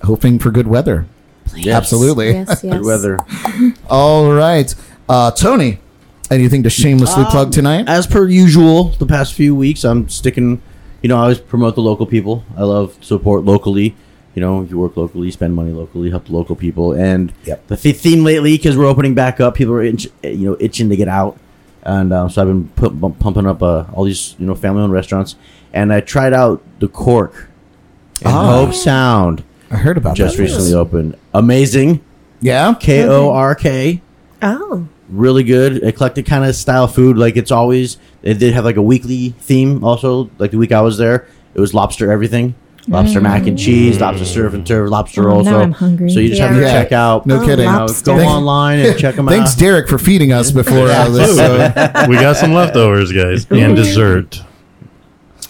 hoping 0.03 0.39
for 0.39 0.51
good 0.51 0.67
weather. 0.67 1.07
Yes. 1.55 1.75
Absolutely. 1.77 2.31
Yes, 2.33 2.49
yes. 2.65 2.77
Good 2.77 2.85
weather. 2.85 3.19
All 3.89 4.33
right. 4.33 4.75
Uh, 5.09 5.31
Tony, 5.33 5.81
anything 6.31 6.63
to 6.63 6.71
shamelessly 6.71 7.25
plug 7.27 7.53
tonight? 7.53 7.89
As 7.89 8.07
per 8.07 8.27
usual, 8.29 8.85
the 8.91 9.07
past 9.07 9.35
few 9.35 9.55
weeks, 9.55 9.85
I'm 9.85 10.09
sticking. 10.09 10.63
You 11.03 11.09
know, 11.09 11.17
I 11.19 11.23
always 11.23 11.39
promote 11.41 11.75
the 11.75 11.83
local 11.83 12.07
people. 12.07 12.45
I 12.57 12.63
love 12.63 12.97
support 13.05 13.45
locally. 13.45 13.97
You 14.35 14.41
know, 14.41 14.63
if 14.63 14.71
you 14.71 14.79
work 14.79 14.97
locally, 14.97 15.31
spend 15.31 15.55
money 15.55 15.73
locally, 15.73 16.09
help 16.11 16.27
the 16.27 16.33
local 16.33 16.57
people. 16.57 16.93
And 16.93 17.33
Yep. 17.45 17.67
the 17.67 17.77
th- 17.77 17.97
theme 17.97 18.25
lately, 18.25 18.57
because 18.57 18.79
we're 18.79 18.87
opening 18.87 19.15
back 19.15 19.41
up, 19.41 19.55
people 19.57 19.75
are 19.75 19.83
itch, 19.83 20.09
you 20.23 20.51
know 20.51 20.57
itching 20.59 20.89
to 20.89 20.97
get 20.97 21.09
out, 21.09 21.37
and 21.83 22.13
um, 22.15 22.31
so 22.31 22.41
I've 22.41 22.49
been 22.49 22.69
put, 22.69 22.99
bump- 22.99 23.19
pumping 23.19 23.47
up 23.47 23.63
uh, 23.63 23.85
all 23.93 24.05
these 24.05 24.35
you 24.39 24.47
know 24.47 24.55
family-owned 24.55 24.93
restaurants. 24.93 25.35
And 25.73 25.93
I 25.93 26.01
tried 26.01 26.33
out 26.33 26.63
the 26.81 26.89
Kork 26.89 27.49
in 28.21 28.27
Ah. 28.27 28.53
Hobe 28.67 28.75
Sound. 28.75 29.43
I 29.71 29.77
heard 29.77 29.97
about 29.97 30.17
Just 30.17 30.37
that. 30.37 30.43
recently 30.43 30.75
opened. 30.75 31.17
Amazing. 31.33 32.01
Yeah. 32.41 32.75
K 32.79 33.05
O 33.05 33.31
R 33.31 33.55
K. 33.55 34.03
Oh, 34.43 34.87
really 35.09 35.45
good 35.45 35.83
eclectic 35.85 36.27
kind 36.27 36.45
of 36.45 36.55
style 36.57 36.87
food 36.89 37.17
like 37.19 37.37
it's 37.37 37.51
always 37.51 37.99
they 38.23 38.33
did 38.35 38.55
have 38.55 38.65
like 38.65 38.77
a 38.77 38.83
weekly 38.83 39.31
theme 39.41 39.85
also 39.85 40.31
like 40.39 40.51
the 40.53 40.57
week 40.57 40.73
i 40.73 40.81
was 40.81 40.97
there 40.97 41.27
it 41.55 41.61
was 41.61 41.75
lobster 41.75 42.11
everything 42.11 42.55
lobster 42.89 43.21
mac 43.21 43.47
and 43.47 43.59
cheese 43.59 44.01
lobster 44.01 44.25
surf 44.25 44.55
and 44.55 44.67
turf 44.67 44.89
lobster 44.91 45.29
Oh, 45.31 45.35
also 45.37 45.51
now 45.51 45.61
I'm 45.61 45.73
hungry. 45.73 46.09
so 46.11 46.19
you 46.19 46.31
just 46.31 46.41
have 46.41 46.55
to 46.55 46.63
Yeah. 46.63 46.73
check 46.83 46.93
out 46.93 47.27
No 47.27 47.37
Oh, 47.43 47.47
kidding. 47.47 47.67
you 47.67 47.71
know, 47.73 47.79
lobster. 47.81 48.17
go 48.17 48.25
online 48.25 48.79
and 48.81 48.99
check 48.99 49.17
them 49.17 49.29
out. 49.29 49.33
Thanks, 49.33 49.55
Derek, 49.55 49.87
for 49.87 49.99
feeding 49.99 50.33
us 50.33 50.51
before 50.51 50.89
uh, 50.89 51.09
this. 51.11 51.39
Uh, 51.39 52.07
we 52.09 52.17
got 52.17 52.37
some 52.37 52.53
leftovers, 52.55 53.13
guys, 53.13 53.47
and 53.51 53.77
dessert. 53.83 54.43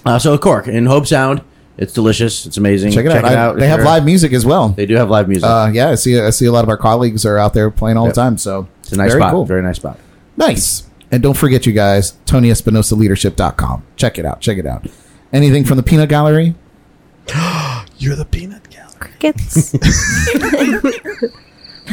Uh, 0.04 0.18
so 0.18 0.36
Kork 0.38 0.66
in 0.68 0.84
Hobe 0.84 1.06
Sound 1.06 1.42
it's 1.78 1.92
delicious 1.94 2.44
it's 2.44 2.56
amazing 2.58 2.92
check 2.92 3.06
it 3.06 3.12
out. 3.12 3.24
I- 3.24 3.52
they 3.54 3.64
if 3.64 3.70
have 3.70 3.82
live 3.82 4.04
music 4.04 4.32
as 4.32 4.44
well. 4.44 4.68
they 4.70 4.84
do 4.86 4.94
have 4.96 5.08
live 5.08 5.28
music 5.28 5.48
Uh, 5.48 5.70
yeah, 5.72 5.88
I 5.90 5.94
see. 5.94 6.18
I 6.20 6.30
see 6.30 6.44
a 6.46 6.52
lot 6.52 6.64
of 6.64 6.68
our 6.68 6.76
colleagues 6.76 7.24
are 7.24 7.38
out 7.38 7.54
there 7.54 7.70
playing 7.70 7.96
all 7.96 8.04
Yep. 8.06 8.14
the 8.14 8.20
time. 8.20 8.36
So 8.38 8.68
it's 8.80 8.92
a 8.92 8.96
nice 8.96 9.10
very 9.12 9.20
spot 9.22 9.32
cool. 9.32 9.44
very 9.46 9.62
nice 9.62 9.76
spot 9.76 9.98
Nice. 10.36 10.84
And 11.10 11.22
don't 11.22 11.36
forget, 11.36 11.66
you 11.66 11.72
guys, 11.72 12.14
TonyEspinosaLeadership.com. 12.26 13.82
Check 13.96 14.18
it 14.18 14.24
out. 14.24 14.40
Check 14.40 14.56
it 14.58 14.64
out. 14.66 14.86
Anything 15.32 15.64
from 15.64 15.76
the 15.76 15.82
Peanut 15.82 16.08
Gallery? 16.08 16.54
You're 17.98 18.16
the 18.16 18.24
peanut 18.24 18.68
gallery. 18.70 19.10
crickets. 19.20 19.74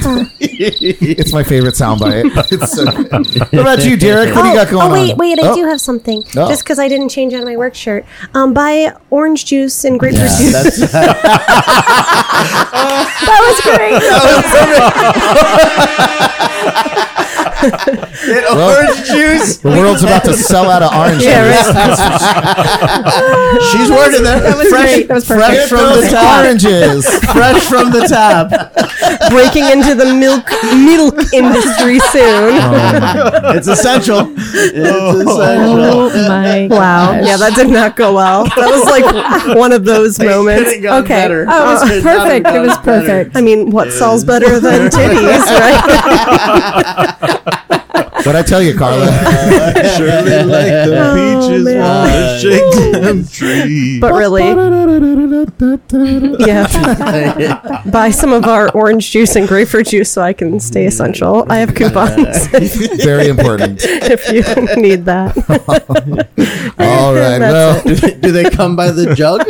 It's 0.42 1.34
my 1.34 1.44
favorite 1.44 1.74
soundbite. 1.76 2.26
It's 2.52 2.72
so 2.74 2.86
good. 2.86 3.12
What 3.52 3.62
about 3.62 3.84
you, 3.86 3.98
Derek? 3.98 4.34
What 4.36 4.44
do 4.44 4.50
you 4.50 4.56
got 4.56 4.70
going 4.70 4.82
on? 4.84 4.90
oh, 4.92 4.94
wait, 4.94 5.12
on? 5.14 5.18
wait, 5.18 5.40
I 5.40 5.48
Oh, 5.50 5.56
do 5.56 5.66
have 5.66 5.82
something. 5.82 6.24
Oh. 6.36 6.48
Just 6.48 6.64
because 6.64 6.78
I 6.80 6.88
didn't 6.88 7.10
change 7.10 7.34
out 7.34 7.42
of 7.42 7.48
my 7.48 7.58
work 7.58 7.74
shirt. 7.76 8.06
Um, 8.34 8.54
buy 8.54 8.94
orange 9.10 9.46
juice 9.46 9.84
and 9.86 10.00
grapefruit 10.00 10.30
yeah, 10.30 10.38
juice. 10.38 10.52
that's, 10.52 10.78
that 10.92 11.10
was 13.48 13.60
great. 18.26 18.46
orange 18.50 18.98
juice 19.08 19.58
The 19.58 19.70
world's 19.70 20.04
about 20.04 20.24
to 20.26 20.34
sell 20.34 20.70
out 20.70 20.82
of 20.84 20.94
orange 20.94 21.24
Yeah, 21.24 21.44
juice. 21.44 21.68
she's 23.72 23.90
working 23.92 24.24
there 24.24 24.40
That 24.40 24.58
was 24.58 24.70
fresh, 24.70 24.94
great. 24.96 25.08
That 25.08 25.16
was 25.16 25.26
fresh 25.28 25.70
from 25.70 25.96
the 26.00 26.08
top 26.12 26.46
oranges. 26.46 27.06
fresh 27.32 27.64
from 27.66 27.92
the 27.92 28.06
top 28.08 28.50
Breaking 29.32 29.66
into 29.70 29.96
the 29.96 30.14
milk 30.14 30.46
milk 30.76 31.34
industry 31.34 32.00
soon. 32.12 32.60
Oh, 32.62 33.54
it's 33.56 33.68
essential. 33.68 34.34
It's 34.38 34.90
oh, 34.92 35.20
essential. 35.20 35.80
Oh, 35.80 36.12
oh 36.14 36.28
my! 36.28 36.68
Wow. 36.70 37.14
gosh. 37.14 37.26
Yeah, 37.28 37.38
that 37.38 37.56
did 37.56 37.70
not 37.70 37.96
go 37.96 38.14
well. 38.16 38.44
That 38.46 38.70
was 38.70 38.84
like 38.86 39.06
one 39.58 39.72
of 39.72 39.86
those 39.86 40.20
moments. 40.20 40.66
couldn't 40.70 40.84
go 40.84 40.98
Okay. 41.00 41.08
better. 41.10 41.46
Oh, 41.50 41.64
it 41.64 41.68
was 41.74 41.82
Could 41.90 42.04
not 42.04 42.14
have 42.14 42.22
perfect. 42.28 42.48
It 42.48 42.52
gone 42.54 42.68
was 42.68 42.78
better. 42.78 43.02
perfect. 43.02 43.36
I 43.38 43.42
mean, 43.42 43.70
what 43.72 43.92
sells 43.92 44.24
better 44.24 44.60
than 44.60 44.90
titties, 44.90 45.46
right? 45.46 45.80
But 48.26 48.36
I 48.36 48.42
tell 48.44 48.62
you, 48.62 48.76
Carla, 48.78 49.06
Surely 49.96 50.44
like 50.44 50.68
the 50.86 50.98
Oh, 51.00 51.48
peaches 51.50 51.66
man. 51.66 51.80
wanna 51.80 52.40
shake 52.40 52.92
them 53.02 53.28
trees. 53.28 54.02
But 54.02 54.14
really, 54.14 54.44
yeah. 56.40 57.82
Buy 57.92 58.12
some 58.12 58.34
of 58.34 58.46
our 58.46 58.70
orange 58.72 59.12
juice 59.12 59.36
and 59.36 59.48
grapefruit 59.48 59.88
juice 59.88 60.12
so 60.12 60.22
I 60.22 60.34
can 60.34 60.60
stay 60.60 60.86
essential. 60.86 61.46
I 61.50 61.58
have 61.58 61.74
coupons 61.76 62.48
very 63.04 63.28
important. 63.28 63.80
if 63.84 64.30
you 64.30 64.42
need 64.82 65.06
that. 65.06 65.38
All 66.80 67.14
right. 67.14 67.40
Well, 67.40 67.82
do, 67.84 67.96
they, 67.96 68.14
do 68.16 68.32
they 68.32 68.50
come 68.50 68.76
by 68.76 68.92
the 68.92 69.16
jug? 69.16 69.42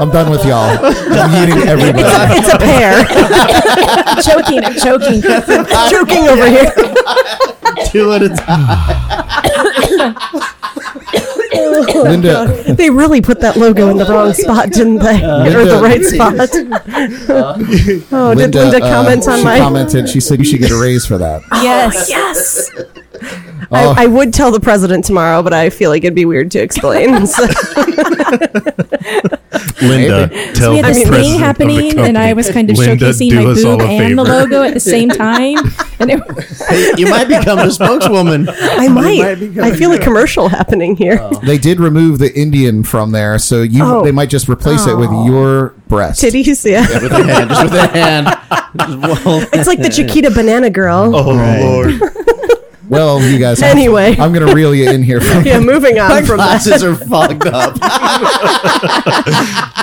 I'm 0.00 0.10
done 0.10 0.30
with 0.30 0.44
y'all. 0.44 0.78
I'm 0.82 1.48
eating 1.48 1.68
everybody. 1.68 2.34
It's 2.34 2.52
a 2.52 2.58
pear. 2.58 3.04
choking. 4.22 4.64
I'm 4.64 4.74
choking. 4.74 5.22
Choking 5.90 6.28
over 6.28 6.48
here. 6.48 6.72
Two 7.92 8.10
at 8.12 8.22
a 8.22 8.28
time. 8.30 10.14
Linda, 12.04 12.74
They 12.74 12.88
really 12.90 13.20
put 13.20 13.40
that 13.40 13.56
logo 13.56 13.88
in 13.88 13.96
the 13.98 14.06
wrong 14.06 14.32
spot, 14.32 14.70
didn't 14.70 14.98
they? 14.98 15.22
or 15.22 15.64
the 15.64 15.80
right 15.82 16.02
spot. 16.02 16.34
oh, 18.12 18.34
did 18.34 18.54
Linda 18.54 18.78
uh, 18.78 18.80
comment 18.80 19.28
on 19.28 19.38
she 19.38 19.44
my? 19.44 19.58
commented. 19.58 20.08
She 20.08 20.20
said 20.20 20.38
you 20.38 20.44
should 20.44 20.60
get 20.60 20.70
a 20.70 20.80
raise 20.80 21.04
for 21.06 21.18
that. 21.18 21.42
Yes. 21.52 22.08
Yes. 22.22 22.70
Oh. 23.70 23.94
I, 23.96 24.04
I 24.04 24.06
would 24.06 24.34
tell 24.34 24.50
the 24.50 24.58
president 24.58 25.04
tomorrow, 25.04 25.42
but 25.42 25.52
I 25.52 25.70
feel 25.70 25.90
like 25.90 26.02
it'd 26.02 26.14
be 26.14 26.24
weird 26.24 26.50
to 26.52 26.58
explain. 26.60 27.26
So- 27.26 27.46
Linda, 29.82 30.28
tell 30.54 30.72
we 30.72 30.78
had 30.78 30.84
the 30.86 30.98
this 31.00 31.08
president 31.08 31.14
thing 31.14 31.32
of 31.34 31.38
the 31.38 31.44
happening, 31.44 31.98
and 31.98 32.18
I 32.18 32.32
was 32.32 32.50
kind 32.50 32.70
of 32.70 32.76
Linda, 32.78 33.06
showcasing 33.06 33.30
do 33.30 33.44
my 33.44 33.50
us 33.50 33.62
boob 33.62 33.80
a 33.80 33.84
and 33.84 34.18
the 34.18 34.24
favor. 34.24 34.38
logo 34.38 34.62
at 34.62 34.74
the 34.74 34.80
same 34.80 35.08
time. 35.08 35.56
And 35.98 36.10
it, 36.10 36.98
you 36.98 37.06
might 37.08 37.28
become 37.28 37.58
the 37.58 37.70
spokeswoman. 37.70 38.48
I 38.60 38.88
might. 38.88 39.34
become- 39.38 39.64
I 39.64 39.72
feel 39.72 39.92
a 39.92 39.98
commercial 39.98 40.48
happening 40.48 40.96
here. 40.96 41.18
Oh. 41.20 41.40
They 41.44 41.58
did 41.58 41.80
remove 41.80 42.18
the 42.18 42.32
Indian 42.38 42.82
from 42.84 43.12
there, 43.12 43.38
so 43.38 43.62
you 43.62 43.82
Oh. 43.84 44.04
they 44.04 44.12
might 44.12 44.30
just 44.30 44.48
replace 44.48 44.86
it 44.86 44.96
with 44.96 45.10
oh. 45.10 45.26
your 45.26 45.68
breast. 45.88 46.22
Titties, 46.22 46.68
yeah. 46.68 46.80
with 47.02 47.12
a 47.12 47.24
hand, 47.24 47.50
just 47.50 47.62
with 47.64 47.74
a 47.74 47.86
hand. 47.88 48.26
Just 48.76 49.24
well- 49.26 49.48
It's 49.52 49.66
like 49.68 49.80
the 49.80 49.90
Chiquita 49.90 50.30
banana 50.30 50.70
girl. 50.70 51.12
Oh 51.14 51.36
Right. 51.36 51.60
lord. 51.60 52.00
Well, 52.92 53.22
you 53.22 53.38
guys. 53.38 53.62
I'm- 53.62 53.74
Anyway. 53.76 54.16
I'm 54.18 54.32
gonna 54.34 54.52
reel 54.54 54.74
you 54.74 54.90
in 54.90 55.02
here. 55.02 55.18
From, 55.20 55.44
Yeah, 55.44 55.60
moving 55.60 55.98
on 55.98 56.10
My 56.10 56.22
from 56.22 56.36
that. 56.36 56.62
glasses 56.62 56.84
are 56.84 56.94
fogged 56.94 57.46
up. 57.46 57.78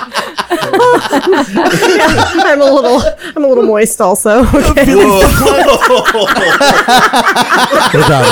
I'm 0.52 2.62
a 2.62 2.66
little, 2.66 3.02
I'm 3.36 3.44
a 3.44 3.48
little 3.48 3.64
moist 3.64 4.00
also. 4.02 4.46
Okay. 4.70 4.86
Good 7.92 8.06
job. 8.08 8.26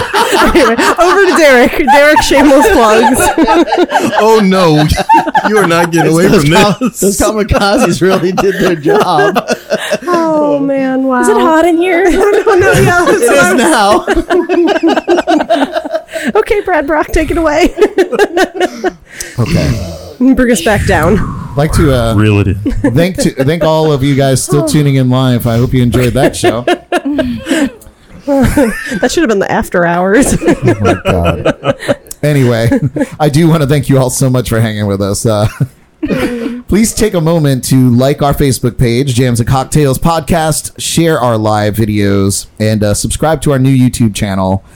anyway, 0.55 0.75
over 0.99 1.25
to 1.25 1.33
Derek. 1.37 1.71
Derek, 1.77 2.21
shameless 2.21 2.67
plugs. 2.71 3.19
Oh 4.19 4.39
no. 4.43 4.83
You 5.49 5.57
are 5.57 5.67
not 5.67 5.91
getting 5.91 6.11
away 6.13 6.27
from 6.29 6.43
kam- 6.45 6.75
this. 6.81 6.99
those 6.99 7.17
kamikazes 7.19 8.01
really 8.01 8.31
did 8.31 8.55
their 8.55 8.75
job. 8.75 9.35
Oh 10.57 10.59
man, 10.59 11.03
wow. 11.03 11.21
is 11.21 11.29
it 11.29 11.37
hot 11.37 11.65
in 11.65 11.77
here? 11.77 12.05
Oh 12.49 12.57
no, 12.59 12.71
yeah. 12.71 13.05
It 13.09 13.21
is 13.21 13.53
now. 13.53 14.05
Okay, 16.39 16.61
Brad 16.61 16.87
Brock, 16.87 17.07
take 17.07 17.29
it 17.29 17.37
away. 17.37 17.75
Okay. 19.37 20.33
Bring 20.33 20.51
us 20.51 20.63
back 20.63 20.85
down. 20.87 21.15
like 21.55 21.71
to 21.73 21.93
uh, 21.93 22.15
Reel 22.15 22.39
it 22.39 22.47
in. 22.47 22.55
thank 22.93 23.17
to 23.17 23.31
thank 23.43 23.63
all 23.63 23.91
of 23.91 24.03
you 24.03 24.15
guys 24.15 24.43
still 24.43 24.67
tuning 24.67 24.95
in 24.95 25.09
live. 25.11 25.45
I 25.45 25.57
hope 25.57 25.73
you 25.73 25.83
enjoyed 25.83 26.13
that 26.13 26.35
show. 26.35 26.61
That 28.25 29.09
should 29.11 29.21
have 29.21 29.29
been 29.29 29.39
the 29.39 29.51
after 29.51 29.85
hours. 29.85 30.35
Oh 30.41 30.75
my 30.81 30.95
god. 31.03 31.55
Anyway, 32.23 32.69
I 33.19 33.29
do 33.29 33.47
want 33.47 33.61
to 33.61 33.67
thank 33.69 33.89
you 33.89 33.99
all 33.99 34.09
so 34.09 34.27
much 34.29 34.49
for 34.49 34.59
hanging 34.59 34.87
with 34.87 35.01
us. 35.01 35.23
Uh, 35.25 35.47
please 36.67 36.93
take 36.93 37.13
a 37.13 37.21
moment 37.21 37.63
to 37.65 37.89
like 37.89 38.21
our 38.21 38.33
Facebook 38.33 38.77
page, 38.77 39.15
Jams 39.15 39.39
and 39.39 39.47
Cocktails 39.47 39.97
Podcast, 39.97 40.79
share 40.79 41.19
our 41.19 41.37
live 41.37 41.75
videos, 41.75 42.47
and 42.59 42.83
uh, 42.83 42.93
subscribe 42.93 43.41
to 43.43 43.51
our 43.51 43.59
new 43.59 43.75
YouTube 43.75 44.13
channel. 44.13 44.63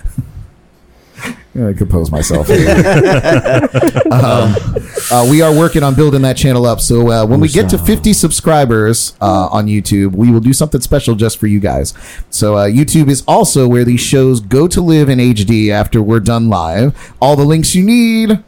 I 1.54 1.74
compose 1.74 2.10
myself. 2.12 2.50
um, 4.12 4.56
uh, 5.12 5.28
we 5.30 5.42
are 5.42 5.54
working 5.54 5.84
on 5.84 5.96
building 5.96 6.22
that 6.22 6.38
channel 6.38 6.66
up. 6.66 6.80
So 6.80 7.12
uh, 7.12 7.26
when 7.26 7.42
we 7.42 7.50
get 7.50 7.70
to 7.72 7.78
50 7.78 8.14
subscribers 8.14 9.18
uh, 9.20 9.50
on 9.52 9.68
YouTube, 9.68 10.16
we 10.16 10.32
will 10.32 10.40
do 10.40 10.54
something 10.54 10.80
special 10.80 11.14
just 11.14 11.38
for 11.38 11.48
you 11.48 11.60
guys. 11.60 11.94
So 12.30 12.56
uh, 12.56 12.68
YouTube 12.68 13.10
is 13.10 13.22
also 13.28 13.68
where 13.68 13.84
these 13.84 14.00
shows 14.00 14.40
go 14.40 14.70
to 14.70 14.80
live 14.80 15.10
in 15.10 15.20
HD 15.20 15.72
after 15.72 16.02
we're 16.02 16.22
done 16.22 16.48
live. 16.50 17.14
All 17.22 17.36
the 17.36 17.44
links 17.44 17.76
you 17.76 17.84
need 17.84 18.42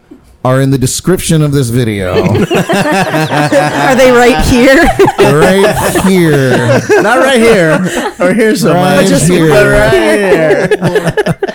are 0.43 0.59
in 0.61 0.71
the 0.71 0.77
description 0.77 1.41
of 1.41 1.51
this 1.53 1.69
video, 1.69 2.13
Are 2.23 3.95
they 3.95 4.11
right 4.11 4.43
here? 4.45 4.75
right 5.19 6.03
here. 6.05 6.81
Not 7.01 7.19
right 7.19 7.39
here. 7.39 7.79
Or 8.19 8.33
here 8.33 8.55
so 8.55 8.73
Right 8.73 9.09
much. 9.09 9.21
here. 9.27 9.49
Right 9.71 10.71
here. 10.71 11.39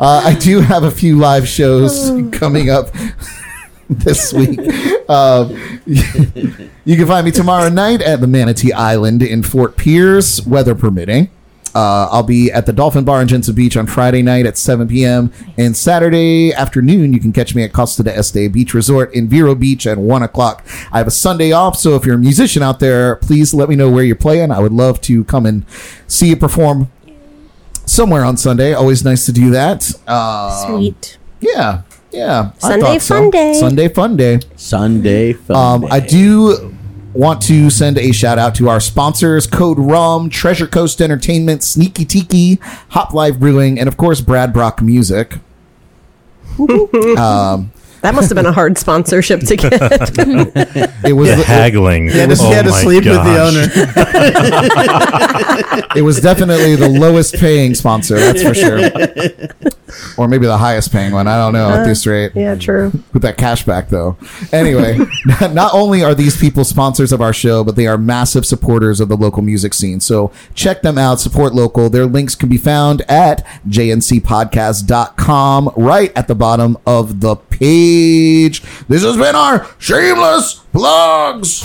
Uh, 0.00 0.20
I 0.24 0.34
do 0.34 0.60
have 0.60 0.82
a 0.82 0.90
few 0.90 1.16
live 1.18 1.46
shows 1.48 2.10
coming 2.32 2.68
up 2.68 2.88
this 3.88 4.32
week. 4.34 4.58
Um, 5.08 5.56
you 5.86 6.96
can 6.96 7.06
find 7.06 7.24
me 7.24 7.30
tomorrow 7.30 7.68
night 7.70 8.02
at 8.02 8.20
the 8.20 8.26
Manatee 8.26 8.72
Island 8.72 9.22
in 9.22 9.42
Fort 9.44 9.76
Pierce, 9.76 10.44
weather 10.44 10.74
permitting. 10.74 11.30
Uh, 11.74 12.08
I'll 12.10 12.22
be 12.22 12.52
at 12.52 12.66
the 12.66 12.72
Dolphin 12.72 13.04
Bar 13.04 13.22
in 13.22 13.28
Jensen 13.28 13.54
Beach 13.54 13.76
on 13.76 13.86
Friday 13.86 14.22
night 14.22 14.46
at 14.46 14.56
7 14.56 14.86
p.m. 14.86 15.32
And 15.58 15.76
Saturday 15.76 16.52
afternoon, 16.52 17.12
you 17.12 17.18
can 17.18 17.32
catch 17.32 17.54
me 17.54 17.64
at 17.64 17.72
Costa 17.72 18.02
d'Este 18.04 18.52
Beach 18.52 18.74
Resort 18.74 19.12
in 19.12 19.28
Vero 19.28 19.54
Beach 19.54 19.86
at 19.86 19.98
1 19.98 20.22
o'clock. 20.22 20.64
I 20.92 20.98
have 20.98 21.06
a 21.08 21.12
Sunday 21.12 21.50
off, 21.52 21.76
so 21.76 21.96
if 21.96 22.04
you're 22.04 22.14
a 22.14 22.18
musician 22.18 22.62
out 22.62 22.78
there, 22.78 23.16
please 23.16 23.52
let 23.52 23.68
me 23.68 23.74
know 23.74 23.90
where 23.90 24.04
you're 24.04 24.14
playing. 24.14 24.52
I 24.52 24.60
would 24.60 24.72
love 24.72 25.00
to 25.02 25.24
come 25.24 25.46
and 25.46 25.66
see 26.06 26.28
you 26.28 26.36
perform 26.36 26.90
somewhere 27.86 28.24
on 28.24 28.36
Sunday. 28.36 28.72
Always 28.72 29.04
nice 29.04 29.26
to 29.26 29.32
do 29.32 29.50
that. 29.50 29.90
Um, 30.08 30.78
Sweet. 30.78 31.18
Yeah, 31.40 31.82
yeah. 32.10 32.52
I 32.62 32.68
Sunday 32.68 32.86
thought 32.86 33.02
so. 33.02 33.14
fun 33.20 33.30
day. 33.30 33.54
Sunday 33.54 33.88
fun 33.88 34.16
day. 34.16 34.40
Sunday 34.56 35.32
fun 35.32 35.84
Um, 35.84 35.92
I 35.92 36.00
do 36.00 36.73
want 37.14 37.40
to 37.42 37.70
send 37.70 37.96
a 37.98 38.12
shout 38.12 38.38
out 38.38 38.54
to 38.56 38.68
our 38.68 38.80
sponsors: 38.80 39.46
Code 39.46 39.78
Rum, 39.78 40.28
Treasure 40.30 40.66
Coast 40.66 41.00
Entertainment, 41.00 41.62
Sneaky 41.62 42.04
Tiki, 42.04 42.58
Hop 42.90 43.14
Life 43.14 43.38
Brewing, 43.38 43.78
and 43.78 43.88
of 43.88 43.96
course 43.96 44.20
Brad 44.20 44.52
Brock 44.52 44.82
Music. 44.82 45.34
um, 46.58 47.72
That 48.02 48.14
must 48.14 48.28
have 48.28 48.36
been 48.36 48.46
a 48.46 48.52
hard 48.52 48.76
sponsorship 48.78 49.40
to 49.40 49.56
get. 49.56 49.72
it 51.04 51.14
was 51.14 51.28
Yeah, 51.30 51.36
the- 51.36 51.44
haggling. 51.44 52.08
He 52.10 52.18
had 52.18 52.28
to, 52.30 52.36
oh 52.38 52.46
he 52.48 52.52
had 52.52 52.64
to 52.66 52.70
my 52.70 52.82
sleep 52.82 53.04
with 53.04 53.14
the 53.14 53.40
owner. 53.40 53.64
it 55.96 56.02
was 56.02 56.20
definitely 56.20 56.76
the 56.76 56.88
lowest 56.88 57.34
paying 57.36 57.74
sponsor, 57.74 58.16
that's 58.16 58.42
for 58.42 58.54
sure. 58.54 58.78
Or 60.16 60.28
maybe 60.28 60.46
the 60.46 60.58
highest 60.58 60.92
paying 60.92 61.12
one. 61.12 61.26
I 61.26 61.36
don't 61.36 61.52
know 61.52 61.68
at 61.68 61.80
uh, 61.80 61.84
this 61.84 62.06
rate. 62.06 62.32
yeah, 62.34 62.54
true. 62.54 62.92
with 63.12 63.22
that 63.22 63.36
cash 63.36 63.64
back 63.64 63.88
though. 63.88 64.16
Anyway, 64.52 64.98
not 65.52 65.74
only 65.74 66.02
are 66.02 66.14
these 66.14 66.40
people 66.40 66.64
sponsors 66.64 67.12
of 67.12 67.20
our 67.20 67.32
show, 67.32 67.64
but 67.64 67.76
they 67.76 67.86
are 67.86 67.98
massive 67.98 68.46
supporters 68.46 69.00
of 69.00 69.08
the 69.08 69.16
local 69.16 69.42
music 69.42 69.74
scene. 69.74 70.00
So 70.00 70.32
check 70.54 70.82
them 70.82 70.98
out, 70.98 71.20
support 71.20 71.54
local. 71.54 71.90
Their 71.90 72.06
links 72.06 72.34
can 72.34 72.48
be 72.48 72.56
found 72.56 73.02
at 73.02 73.44
jncpodcast.com 73.68 75.72
right 75.76 76.12
at 76.16 76.28
the 76.28 76.34
bottom 76.34 76.78
of 76.86 77.20
the 77.20 77.36
page. 77.36 78.62
This 78.88 79.02
has 79.02 79.16
been 79.16 79.34
our 79.34 79.66
shameless 79.78 80.54
plugs. 80.72 81.62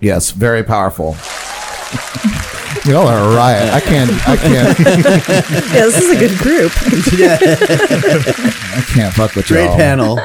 Yes, 0.00 0.32
very 0.32 0.62
powerful. 0.62 1.16
Y'all 2.86 3.06
are 3.08 3.32
a 3.32 3.34
riot. 3.34 3.72
I 3.72 3.80
can't. 3.80 4.10
I 4.28 4.36
can't. 4.48 4.78
Yeah, 4.78 5.86
this 5.86 5.96
is 6.02 6.10
a 6.10 6.18
good 6.18 6.38
group. 6.38 6.70
I 7.56 8.84
can't 8.94 9.14
fuck 9.14 9.34
with 9.34 9.46
Great 9.46 9.64
y'all. 9.66 9.76
panel. 9.76 10.16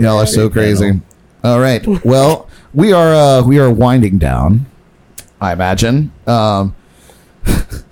Y'all 0.00 0.18
are 0.18 0.26
so 0.26 0.50
crazy. 0.50 1.00
All 1.42 1.58
right. 1.60 1.86
Well, 2.04 2.48
we 2.74 2.92
are 2.92 3.14
uh, 3.14 3.42
we 3.42 3.58
are 3.58 3.70
winding 3.70 4.18
down. 4.18 4.66
I 5.40 5.52
imagine. 5.52 6.12
Um, 6.26 6.74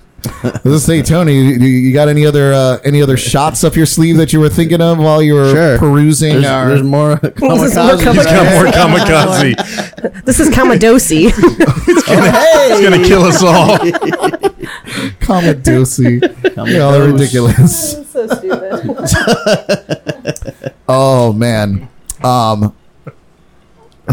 let's 0.64 0.84
say, 0.84 1.02
Tony, 1.02 1.34
you, 1.34 1.59
you 1.66 1.92
got 1.92 2.09
any 2.09 2.24
other 2.26 2.52
uh, 2.52 2.78
any 2.84 3.01
other 3.02 3.16
shots 3.16 3.64
up 3.64 3.76
your 3.76 3.86
sleeve 3.86 4.16
that 4.18 4.32
you 4.32 4.40
were 4.40 4.48
thinking 4.48 4.80
of 4.80 4.98
while 4.98 5.22
you 5.22 5.34
were 5.34 5.51
Sure. 5.52 5.78
perusing? 5.78 6.34
There's, 6.34 6.44
our 6.46 6.68
there's 6.68 6.82
more 6.82 7.09
more 7.09 7.18
kamikazes. 7.18 7.98
kamikazes. 7.98 8.14
He's 8.14 8.24
got 8.24 8.90
more 8.90 8.98
kamikaze. 8.98 10.24
This 10.24 10.40
is 10.40 10.48
Kamadosi. 10.51 11.30
It's 11.86 12.80
gonna 12.80 13.05
kill 13.05 13.24
us 13.24 13.42
all. 13.42 13.78
Commodosy. 15.20 16.20
Y'all 16.56 16.94
are 16.94 17.10
ridiculous. 17.12 17.92
so 18.10 18.26
stupid. 18.28 18.80
Oh 20.88 21.32
man. 21.32 21.88
Um 22.22 22.74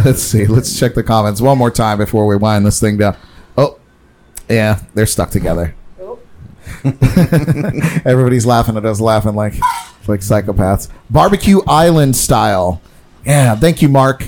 let's 0.05 0.21
see. 0.21 0.45
Let's 0.45 0.77
check 0.79 0.93
the 0.93 1.03
comments 1.03 1.41
one 1.41 1.57
more 1.57 1.71
time 1.71 1.97
before 1.97 2.25
we 2.25 2.35
wind 2.37 2.65
this 2.65 2.79
thing 2.79 2.97
down. 2.97 3.15
Oh. 3.57 3.77
Yeah, 4.49 4.79
they're 4.93 5.05
stuck 5.05 5.29
together. 5.31 5.75
Everybody's 8.05 8.45
laughing 8.45 8.77
at 8.77 8.85
us 8.85 8.99
laughing 8.99 9.35
like 9.35 9.53
like 10.07 10.21
psychopaths. 10.21 10.89
Barbecue 11.09 11.61
Island 11.67 12.15
style. 12.15 12.81
Yeah, 13.25 13.55
thank 13.55 13.81
you 13.81 13.89
Mark. 13.89 14.27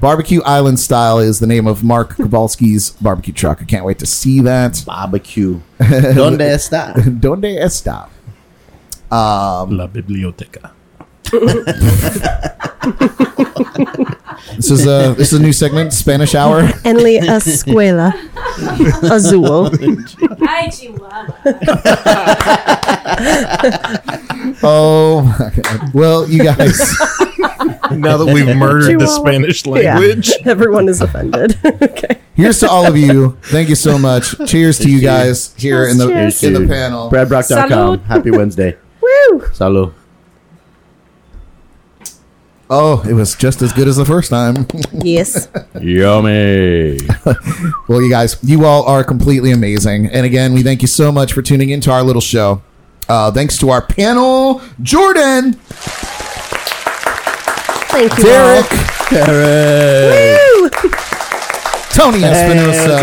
Barbecue 0.00 0.42
Island 0.42 0.80
style 0.80 1.20
is 1.20 1.38
the 1.38 1.46
name 1.46 1.68
of 1.68 1.84
Mark 1.84 2.16
Kowalski's 2.16 2.90
barbecue 2.90 3.32
truck. 3.32 3.62
I 3.62 3.64
can't 3.64 3.84
wait 3.84 4.00
to 4.00 4.06
see 4.06 4.40
that. 4.40 4.82
Barbecue. 4.84 5.60
Donde 5.78 6.40
está? 6.40 6.92
Donde 7.20 7.56
está? 7.56 8.08
Um, 9.12 9.76
La 9.76 9.86
biblioteca. 9.86 10.72
This 14.56 14.70
is 14.70 14.86
a 14.86 15.14
this 15.16 15.32
is 15.32 15.38
a 15.38 15.42
new 15.42 15.52
segment, 15.52 15.92
Spanish 15.92 16.34
Hour. 16.34 16.68
En 16.84 16.96
la 16.96 17.36
escuela 17.36 18.12
azul. 19.10 19.70
Ay, 20.48 20.70
Chihuahua. 20.70 21.26
Oh, 24.64 25.22
my 25.38 25.50
God. 25.62 25.94
well, 25.94 26.28
you 26.28 26.42
guys. 26.44 26.78
Now 27.92 28.16
that 28.16 28.26
we've 28.32 28.56
murdered 28.56 28.98
the 28.98 29.06
Chihuahua. 29.06 29.20
Spanish 29.20 29.66
Yeah. 29.66 29.98
language. 29.98 30.32
Everyone 30.44 30.88
is 30.88 31.00
offended. 31.00 31.58
okay. 31.64 32.18
Here's 32.34 32.58
to 32.60 32.68
all 32.68 32.86
of 32.86 32.96
you. 32.96 33.36
Thank 33.42 33.68
you 33.68 33.74
so 33.76 33.98
much. 33.98 34.34
Cheers 34.46 34.78
to 34.80 34.90
you 34.90 35.00
guys 35.00 35.54
here 35.56 35.86
in 35.86 35.98
the 35.98 36.08
Cheers. 36.08 36.42
in 36.42 36.54
the 36.54 36.66
panel. 36.66 37.10
BradBrock.com. 37.10 38.00
Happy 38.04 38.30
Wednesday. 38.30 38.76
Woo! 39.00 39.40
Salud. 39.52 39.92
Oh, 42.74 43.02
it 43.06 43.12
was 43.12 43.34
just 43.34 43.60
as 43.60 43.70
good 43.74 43.86
as 43.86 43.96
the 43.96 44.04
first 44.06 44.30
time. 44.30 44.66
Yes. 45.04 45.48
Yummy. 45.80 46.98
well, 47.88 48.00
you 48.00 48.08
guys, 48.08 48.38
you 48.42 48.64
all 48.64 48.84
are 48.84 49.02
completely 49.04 49.50
amazing. 49.50 50.06
And 50.06 50.24
again, 50.24 50.54
we 50.54 50.62
thank 50.62 50.80
you 50.80 50.88
so 50.88 51.10
much 51.12 51.32
for 51.32 51.42
tuning 51.42 51.70
into 51.70 51.90
our 51.90 52.02
little 52.02 52.22
show. 52.22 52.62
Uh, 53.08 53.30
thanks 53.32 53.58
to 53.58 53.70
our 53.70 53.82
panel, 53.84 54.62
Jordan, 54.80 55.54
Thank 57.92 58.16
you. 58.16 58.24
Derek, 58.24 58.70
Woo! 59.10 60.70
Tony 61.92 62.22
Espinosa, 62.24 62.98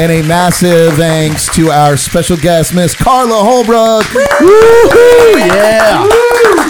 and 0.00 0.10
a 0.10 0.22
massive 0.26 0.94
thanks 0.94 1.54
to 1.54 1.70
our 1.70 1.96
special 1.96 2.36
guest, 2.36 2.74
Miss 2.74 2.96
Carla 2.96 3.34
Holbrook. 3.36 4.06
yeah. 5.36 6.69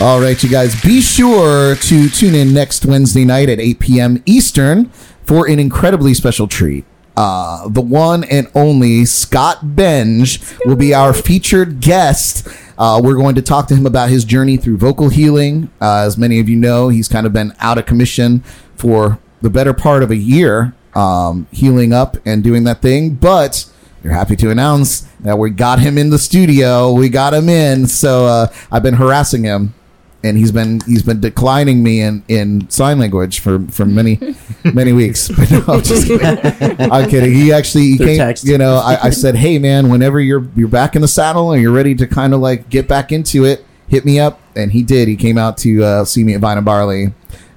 All 0.00 0.20
right, 0.20 0.40
you 0.40 0.48
guys, 0.48 0.80
be 0.80 1.00
sure 1.00 1.74
to 1.74 2.08
tune 2.08 2.36
in 2.36 2.54
next 2.54 2.86
Wednesday 2.86 3.24
night 3.24 3.48
at 3.48 3.58
8 3.58 3.80
p.m. 3.80 4.22
Eastern 4.26 4.90
for 5.24 5.48
an 5.48 5.58
incredibly 5.58 6.14
special 6.14 6.46
treat. 6.46 6.84
Uh, 7.16 7.68
the 7.68 7.80
one 7.80 8.22
and 8.22 8.48
only 8.54 9.04
Scott 9.04 9.58
Benge 9.64 10.64
will 10.64 10.76
be 10.76 10.94
our 10.94 11.12
featured 11.12 11.80
guest. 11.80 12.46
Uh, 12.78 13.00
we're 13.02 13.16
going 13.16 13.34
to 13.34 13.42
talk 13.42 13.66
to 13.68 13.74
him 13.74 13.86
about 13.86 14.08
his 14.08 14.24
journey 14.24 14.56
through 14.56 14.78
vocal 14.78 15.08
healing. 15.08 15.68
Uh, 15.80 16.04
as 16.06 16.16
many 16.16 16.38
of 16.38 16.48
you 16.48 16.54
know, 16.54 16.90
he's 16.90 17.08
kind 17.08 17.26
of 17.26 17.32
been 17.32 17.52
out 17.58 17.76
of 17.76 17.84
commission 17.84 18.44
for 18.76 19.18
the 19.42 19.50
better 19.50 19.74
part 19.74 20.04
of 20.04 20.12
a 20.12 20.16
year, 20.16 20.74
um, 20.94 21.48
healing 21.50 21.92
up 21.92 22.16
and 22.24 22.44
doing 22.44 22.62
that 22.62 22.80
thing. 22.80 23.14
But 23.14 23.68
you're 24.04 24.12
happy 24.12 24.36
to 24.36 24.50
announce 24.50 25.00
that 25.20 25.38
we 25.38 25.50
got 25.50 25.80
him 25.80 25.98
in 25.98 26.10
the 26.10 26.20
studio. 26.20 26.92
We 26.92 27.08
got 27.08 27.34
him 27.34 27.48
in. 27.48 27.88
So 27.88 28.26
uh, 28.26 28.46
I've 28.70 28.84
been 28.84 28.94
harassing 28.94 29.42
him, 29.42 29.74
and 30.24 30.36
he's 30.36 30.50
been 30.52 30.80
he's 30.80 31.02
been 31.02 31.20
declining 31.20 31.82
me 31.82 32.00
in, 32.00 32.24
in 32.28 32.68
sign 32.70 32.98
language 32.98 33.38
for, 33.40 33.60
for 33.70 33.84
many 33.84 34.18
many 34.64 34.92
weeks. 34.92 35.28
But 35.36 35.50
no, 35.50 35.64
I'm 35.68 35.82
just 35.82 36.06
kidding. 36.06 36.92
I'm 36.92 37.08
kidding. 37.08 37.32
He 37.32 37.52
actually 37.52 37.82
he 37.90 37.96
Through 37.96 38.06
came. 38.06 38.18
text. 38.18 38.44
You 38.44 38.58
know, 38.58 38.76
I, 38.76 39.04
I 39.04 39.10
said, 39.10 39.36
hey 39.36 39.58
man, 39.58 39.88
whenever 39.88 40.20
you're 40.20 40.46
you're 40.56 40.68
back 40.68 40.96
in 40.96 41.02
the 41.02 41.08
saddle 41.08 41.52
and 41.52 41.62
you're 41.62 41.72
ready 41.72 41.94
to 41.94 42.06
kind 42.06 42.34
of 42.34 42.40
like 42.40 42.68
get 42.68 42.88
back 42.88 43.12
into 43.12 43.44
it, 43.44 43.64
hit 43.88 44.04
me 44.04 44.18
up. 44.18 44.40
And 44.56 44.72
he 44.72 44.82
did. 44.82 45.06
He 45.06 45.16
came 45.16 45.38
out 45.38 45.56
to 45.58 45.84
uh, 45.84 46.04
see 46.04 46.24
me 46.24 46.34
at 46.34 46.40
Vine 46.40 46.56
and 46.56 46.66
Barley, 46.66 47.12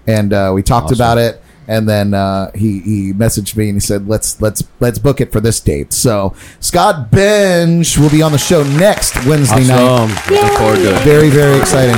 and 0.05 0.31
uh, 0.33 0.51
we 0.53 0.61
talked 0.61 0.91
about 0.91 1.17
it 1.17 1.40
and 1.71 1.87
then 1.87 2.13
uh, 2.13 2.51
he 2.53 2.79
he 2.81 3.13
messaged 3.13 3.55
me 3.55 3.69
and 3.69 3.77
he 3.77 3.79
said 3.79 4.07
let's 4.07 4.39
let's 4.41 4.63
let's 4.81 4.99
book 4.99 5.21
it 5.21 5.31
for 5.31 5.39
this 5.39 5.59
date. 5.61 5.93
So 5.93 6.35
Scott 6.59 7.09
Bench 7.09 7.97
will 7.97 8.09
be 8.09 8.21
on 8.21 8.31
the 8.33 8.37
show 8.37 8.63
next 8.63 9.15
Wednesday 9.25 9.65
night. 9.67 9.81
Awesome. 9.81 10.33
Looking 10.35 10.57
forward 10.57 10.75
to 10.77 10.95
it. 10.95 11.01
Very 11.03 11.29
very 11.29 11.57
exciting. 11.59 11.95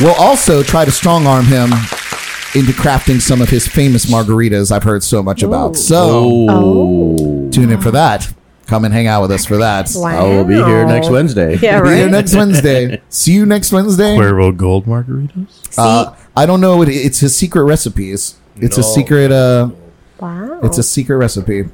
We'll 0.00 0.14
also 0.14 0.62
try 0.62 0.84
to 0.84 0.90
strong 0.92 1.26
arm 1.26 1.46
him 1.46 1.70
into 2.54 2.72
crafting 2.72 3.20
some 3.20 3.40
of 3.42 3.48
his 3.48 3.66
famous 3.66 4.06
margaritas 4.06 4.70
I've 4.70 4.84
heard 4.84 5.02
so 5.02 5.22
much 5.22 5.42
about. 5.42 5.76
So 5.76 6.46
Oh. 6.50 7.50
tune 7.50 7.70
in 7.72 7.80
for 7.80 7.90
that. 7.92 8.32
Come 8.66 8.84
and 8.84 8.94
hang 8.94 9.06
out 9.06 9.20
with 9.22 9.30
us 9.30 9.44
for 9.44 9.56
that. 9.58 9.90
Wow. 9.94 10.08
I 10.08 10.28
will 10.28 10.44
be 10.44 10.54
here 10.54 10.86
next 10.86 11.10
Wednesday. 11.10 11.56
Yeah, 11.56 11.78
right. 11.80 11.90
Be 11.90 11.96
here 11.96 12.08
next 12.10 12.34
Wednesday. 12.34 13.02
See 13.10 13.32
you 13.32 13.44
next 13.44 13.72
Wednesday. 13.72 14.16
Cuervo 14.16 14.56
Gold 14.56 14.86
margaritas. 14.86 15.74
Uh, 15.76 16.14
I 16.36 16.46
don't 16.46 16.60
know. 16.62 16.80
It, 16.82 16.88
it's 16.88 17.20
his 17.20 17.36
secret 17.36 17.64
recipes. 17.64 18.36
It's 18.56 18.78
a 18.78 18.82
secret. 18.82 19.32
Uh, 19.32 19.70
wow. 20.20 20.60
it's 20.62 20.78
a 20.78 20.82
secret 20.82 21.16
recipe. 21.16 21.64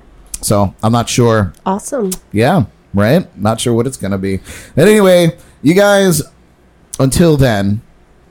So 0.42 0.74
I'm 0.82 0.92
not 0.92 1.08
sure. 1.08 1.52
awesome. 1.66 2.10
Yeah, 2.32 2.64
right? 2.94 3.28
Not 3.36 3.60
sure 3.60 3.74
what 3.74 3.86
it's 3.86 3.96
going 3.98 4.12
to 4.12 4.18
be. 4.18 4.40
But 4.74 4.88
anyway, 4.88 5.36
you 5.62 5.74
guys, 5.74 6.22
until 6.98 7.36
then, 7.36 7.82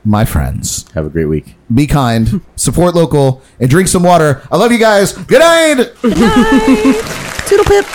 my 0.04 0.24
friends, 0.24 0.90
Have 0.94 1.06
a 1.06 1.10
great 1.10 1.26
week. 1.26 1.54
be 1.72 1.86
kind, 1.86 2.40
support 2.56 2.94
local, 2.94 3.42
and 3.60 3.68
drink 3.70 3.86
some 3.88 4.02
water. 4.02 4.42
I 4.50 4.56
love 4.56 4.72
you 4.72 4.78
guys. 4.78 5.12
Good 5.12 5.38
night. 5.40 5.92
Good 6.02 6.18
night. 6.18 7.02
Toodle 7.46 7.64
pip. 7.66 7.86